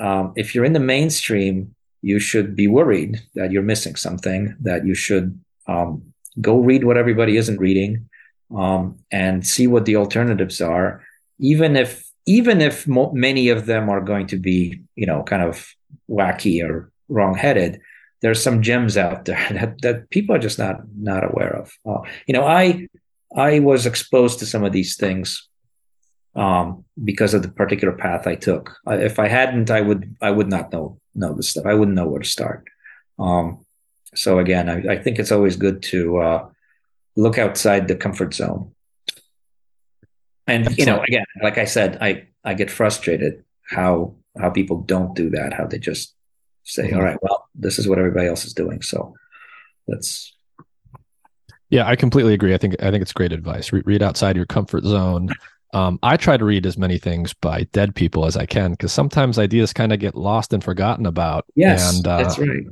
um, 0.00 0.32
if 0.36 0.54
you're 0.54 0.64
in 0.64 0.72
the 0.72 0.80
mainstream 0.80 1.74
you 2.00 2.18
should 2.18 2.56
be 2.56 2.66
worried 2.66 3.20
that 3.34 3.52
you're 3.52 3.62
missing 3.62 3.94
something 3.94 4.56
that 4.60 4.84
you 4.84 4.94
should 4.94 5.38
um, 5.68 6.02
go 6.40 6.58
read 6.58 6.84
what 6.84 6.96
everybody 6.96 7.36
isn't 7.36 7.60
reading 7.60 8.08
um, 8.56 8.98
and 9.10 9.46
see 9.46 9.66
what 9.66 9.84
the 9.84 9.96
alternatives 9.96 10.60
are 10.60 11.04
even 11.38 11.76
if 11.76 12.04
even 12.26 12.60
if 12.60 12.86
mo- 12.86 13.12
many 13.12 13.48
of 13.48 13.66
them 13.66 13.88
are 13.88 14.00
going 14.00 14.26
to 14.26 14.36
be 14.36 14.80
you 14.96 15.06
know 15.06 15.22
kind 15.22 15.42
of 15.42 15.68
wacky 16.08 16.62
or 16.66 16.90
wrong-headed 17.08 17.80
there's 18.22 18.42
some 18.42 18.62
gems 18.62 18.96
out 18.96 19.24
there 19.24 19.46
that, 19.50 19.80
that 19.82 20.10
people 20.10 20.34
are 20.34 20.40
just 20.40 20.58
not 20.58 20.80
not 20.96 21.24
aware 21.24 21.54
of 21.56 21.72
uh, 21.86 22.00
you 22.26 22.34
know 22.34 22.44
i 22.44 22.86
i 23.36 23.58
was 23.58 23.86
exposed 23.86 24.38
to 24.38 24.46
some 24.46 24.64
of 24.64 24.72
these 24.72 24.96
things 24.96 25.48
um, 26.34 26.84
because 27.04 27.34
of 27.34 27.42
the 27.42 27.48
particular 27.48 27.92
path 27.92 28.26
i 28.26 28.34
took 28.34 28.74
uh, 28.86 28.92
if 28.92 29.18
i 29.18 29.28
hadn't 29.28 29.70
i 29.70 29.80
would 29.80 30.16
i 30.22 30.30
would 30.30 30.48
not 30.48 30.72
know 30.72 30.98
know 31.14 31.34
this 31.34 31.50
stuff 31.50 31.66
i 31.66 31.74
wouldn't 31.74 31.96
know 31.96 32.06
where 32.06 32.22
to 32.22 32.28
start 32.28 32.66
um, 33.18 33.64
so 34.14 34.38
again, 34.38 34.68
I, 34.68 34.94
I 34.94 34.98
think 34.98 35.18
it's 35.18 35.32
always 35.32 35.56
good 35.56 35.82
to 35.84 36.18
uh, 36.18 36.48
look 37.16 37.38
outside 37.38 37.88
the 37.88 37.96
comfort 37.96 38.34
zone. 38.34 38.72
And 40.46 40.66
Excellent. 40.66 40.78
you 40.78 40.86
know, 40.86 41.02
again, 41.02 41.24
like 41.42 41.58
I 41.58 41.64
said, 41.64 41.98
I 42.00 42.26
I 42.44 42.54
get 42.54 42.70
frustrated 42.70 43.44
how 43.62 44.16
how 44.38 44.50
people 44.50 44.80
don't 44.82 45.14
do 45.14 45.30
that. 45.30 45.52
How 45.52 45.66
they 45.66 45.78
just 45.78 46.14
say, 46.64 46.88
mm-hmm. 46.88 46.96
"All 46.96 47.02
right, 47.02 47.18
well, 47.22 47.41
this 47.62 47.78
is 47.78 47.88
what 47.88 47.98
everybody 47.98 48.28
else 48.28 48.44
is 48.44 48.54
doing." 48.54 48.82
So 48.82 49.14
that's 49.88 50.32
yeah, 51.72 51.86
I 51.86 51.96
completely 51.96 52.34
agree. 52.34 52.52
I 52.52 52.58
think 52.58 52.76
I 52.82 52.90
think 52.90 53.00
it's 53.00 53.14
great 53.14 53.32
advice. 53.32 53.72
Re- 53.72 53.82
read 53.86 54.02
outside 54.02 54.36
your 54.36 54.44
comfort 54.44 54.84
zone. 54.84 55.30
Um, 55.72 55.98
I 56.02 56.18
try 56.18 56.36
to 56.36 56.44
read 56.44 56.66
as 56.66 56.76
many 56.76 56.98
things 56.98 57.32
by 57.32 57.62
dead 57.72 57.94
people 57.94 58.26
as 58.26 58.36
I 58.36 58.44
can 58.44 58.72
because 58.72 58.92
sometimes 58.92 59.38
ideas 59.38 59.72
kind 59.72 59.90
of 59.90 59.98
get 59.98 60.14
lost 60.14 60.52
and 60.52 60.62
forgotten 60.62 61.06
about. 61.06 61.46
Yes, 61.56 61.96
and, 61.96 62.06
uh, 62.06 62.18
that's 62.18 62.38
right. 62.38 62.64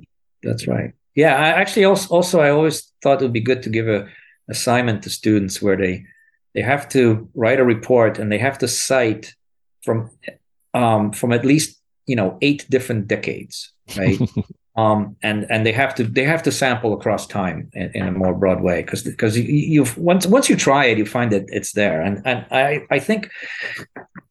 That's 0.43 0.67
right. 0.69 0.93
Yeah, 1.15 1.35
I 1.35 1.49
actually 1.49 1.87
also, 1.87 2.15
also 2.15 2.41
I 2.41 2.51
always 2.51 2.93
thought 3.03 3.23
it 3.23 3.25
would 3.25 3.33
be 3.33 3.41
good 3.41 3.63
to 3.63 3.71
give 3.71 3.89
a 3.89 4.07
assignment 4.51 5.03
to 5.05 5.11
students 5.11 5.63
where 5.63 5.79
they 5.79 6.05
they 6.55 6.61
have 6.61 6.87
to 6.91 7.27
write 7.35 7.59
a 7.59 7.65
report 7.65 8.19
and 8.19 8.31
they 8.31 8.39
have 8.39 8.59
to 8.59 8.69
cite 8.69 9.35
from 9.83 10.11
um, 10.75 11.13
from 11.13 11.33
at 11.33 11.47
least 11.47 11.81
you 12.07 12.17
know 12.17 12.37
eight 12.43 12.69
different 12.69 13.09
decades, 13.09 13.73
right? 13.97 14.19
um, 14.77 15.17
and 15.23 15.47
and 15.51 15.67
they 15.67 15.73
have 15.73 15.95
to 15.97 16.05
they 16.05 16.25
have 16.25 16.43
to 16.45 16.53
sample 16.53 16.93
across 16.95 17.27
time 17.27 17.71
in, 17.75 17.91
in 17.95 18.07
a 18.07 18.13
more 18.13 18.35
broad 18.35 18.61
way 18.61 18.83
because 18.83 19.03
because 19.03 19.37
you, 19.37 19.85
once 19.97 20.27
once 20.27 20.49
you 20.49 20.57
try 20.57 20.87
it, 20.87 20.99
you 20.99 21.07
find 21.07 21.33
that 21.33 21.45
it's 21.49 21.73
there. 21.73 22.01
And 22.01 22.23
and 22.25 22.47
I 22.51 22.83
I 22.91 22.99
think 23.01 23.31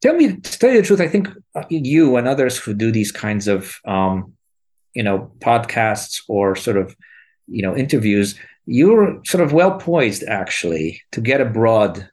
tell 0.02 0.16
me 0.16 0.38
to 0.38 0.60
tell 0.60 0.72
you 0.72 0.82
the 0.82 0.88
truth, 0.88 1.02
I 1.02 1.07
think 1.07 1.28
you 1.70 2.16
and 2.16 2.28
others 2.28 2.57
who 2.57 2.74
do 2.74 2.91
these 2.91 3.11
kinds 3.11 3.48
of 3.48 3.76
um, 3.86 4.34
you 4.94 5.03
know 5.03 5.32
podcasts 5.40 6.22
or 6.28 6.56
sort 6.56 6.78
of 6.78 6.95
you 7.48 7.61
know 7.61 7.76
interviews 7.76 8.36
you're 8.66 9.20
sort 9.26 9.44
of 9.44 9.52
well 9.52 9.80
poised 9.80 10.24
actually 10.24 11.02
to 11.11 11.22
get 11.22 11.41
a 11.41 11.45
broad 11.45 12.07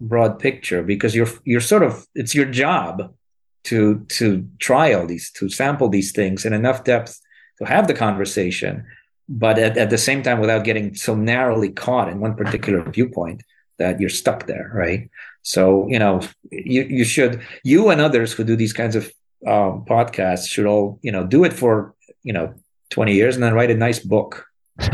broad 0.00 0.38
picture 0.38 0.82
because 0.82 1.14
you're 1.14 1.28
you're 1.44 1.60
sort 1.60 1.82
of 1.82 2.06
it's 2.14 2.34
your 2.34 2.46
job 2.46 3.12
to 3.64 4.04
to 4.08 4.48
try 4.60 4.92
all 4.92 5.06
these 5.06 5.30
to 5.32 5.48
sample 5.48 5.88
these 5.88 6.12
things 6.12 6.44
in 6.44 6.52
enough 6.52 6.84
depth 6.84 7.20
to 7.58 7.64
have 7.64 7.86
the 7.86 7.94
conversation 7.94 8.84
but 9.28 9.58
at, 9.58 9.76
at 9.76 9.90
the 9.90 9.98
same 9.98 10.22
time 10.22 10.40
without 10.40 10.64
getting 10.64 10.94
so 10.94 11.14
narrowly 11.14 11.70
caught 11.70 12.08
in 12.08 12.20
one 12.20 12.34
particular 12.34 12.82
viewpoint 12.90 13.42
that 13.78 14.00
you're 14.00 14.10
stuck 14.10 14.46
there 14.46 14.70
right 14.74 15.10
so 15.42 15.86
you 15.88 15.98
know 15.98 16.20
you 16.50 16.82
you 16.82 17.04
should 17.04 17.40
you 17.62 17.90
and 17.90 18.00
others 18.00 18.32
who 18.32 18.44
do 18.44 18.56
these 18.56 18.72
kinds 18.72 18.96
of 18.96 19.12
um, 19.46 19.84
podcasts 19.84 20.48
should 20.48 20.66
all 20.66 20.98
you 21.02 21.12
know 21.12 21.26
do 21.26 21.44
it 21.44 21.52
for 21.52 21.94
you 22.22 22.32
know 22.32 22.54
20 22.90 23.14
years 23.14 23.34
and 23.34 23.44
then 23.44 23.54
write 23.54 23.70
a 23.70 23.76
nice 23.76 23.98
book 23.98 24.48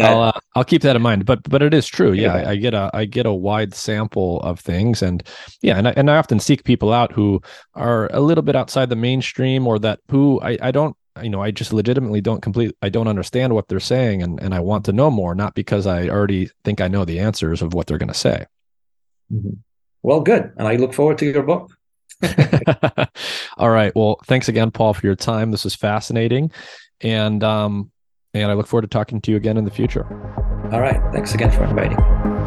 I'll 0.00 0.22
uh, 0.22 0.32
I'll 0.54 0.64
keep 0.64 0.82
that 0.82 0.94
in 0.94 1.02
mind. 1.02 1.26
But 1.26 1.42
but 1.48 1.62
it 1.62 1.74
is 1.74 1.86
true. 1.86 2.12
Yeah. 2.12 2.34
I, 2.34 2.50
I, 2.50 2.56
get 2.56 2.74
a 2.74 2.90
I 2.94 3.04
get 3.04 3.26
a 3.26 3.32
wide 3.32 3.74
sample 3.74 4.40
of 4.42 4.60
things, 4.60 5.02
and 5.02 5.22
yeah, 5.62 5.76
and 5.76 5.88
I, 5.88 5.94
and 5.96 6.10
I 6.10 6.16
often 6.16 6.38
seek 6.38 6.62
people 6.62 6.92
out 6.92 7.12
who 7.12 7.40
are 7.74 8.08
a 8.12 8.20
little 8.20 8.42
bit 8.42 8.54
outside 8.54 8.88
the 8.88 8.96
mainstream, 8.96 9.66
or 9.66 9.80
that 9.80 9.98
who 10.10 10.40
I 10.42 10.58
I 10.62 10.70
don't 10.70 10.96
you 11.22 11.30
know 11.30 11.42
I 11.42 11.50
just 11.50 11.72
legitimately 11.72 12.20
don't 12.20 12.42
complete 12.42 12.74
I 12.82 12.88
don't 12.88 13.08
understand 13.08 13.54
what 13.54 13.68
they're 13.68 13.80
saying, 13.80 14.22
and 14.22 14.40
and 14.40 14.54
I 14.54 14.60
want 14.60 14.84
to 14.86 14.92
know 14.92 15.10
more, 15.10 15.34
not 15.34 15.54
because 15.54 15.86
I 15.86 16.08
already 16.08 16.50
think 16.64 16.80
I 16.80 16.88
know 16.88 17.04
the 17.04 17.18
answers 17.18 17.62
of 17.62 17.74
what 17.74 17.86
they're 17.86 17.98
going 17.98 18.08
to 18.08 18.14
say. 18.14 18.46
Mm-hmm. 19.32 19.54
Well, 20.02 20.20
good, 20.20 20.52
and 20.56 20.66
I 20.66 20.76
look 20.76 20.94
forward 20.94 21.18
to 21.18 21.26
your 21.26 21.42
book. 21.42 21.70
All 23.56 23.70
right. 23.70 23.94
Well, 23.94 24.18
thanks 24.26 24.48
again, 24.48 24.70
Paul, 24.70 24.94
for 24.94 25.06
your 25.06 25.16
time. 25.16 25.50
This 25.50 25.66
is 25.66 25.74
fascinating. 25.74 26.50
And 27.00 27.42
um, 27.44 27.90
and 28.34 28.50
I 28.50 28.54
look 28.54 28.66
forward 28.66 28.82
to 28.82 28.88
talking 28.88 29.20
to 29.22 29.30
you 29.30 29.36
again 29.36 29.56
in 29.56 29.64
the 29.64 29.70
future. 29.70 30.06
All 30.72 30.80
right. 30.80 31.00
Thanks 31.12 31.34
again 31.34 31.50
for 31.50 31.64
inviting. 31.64 32.39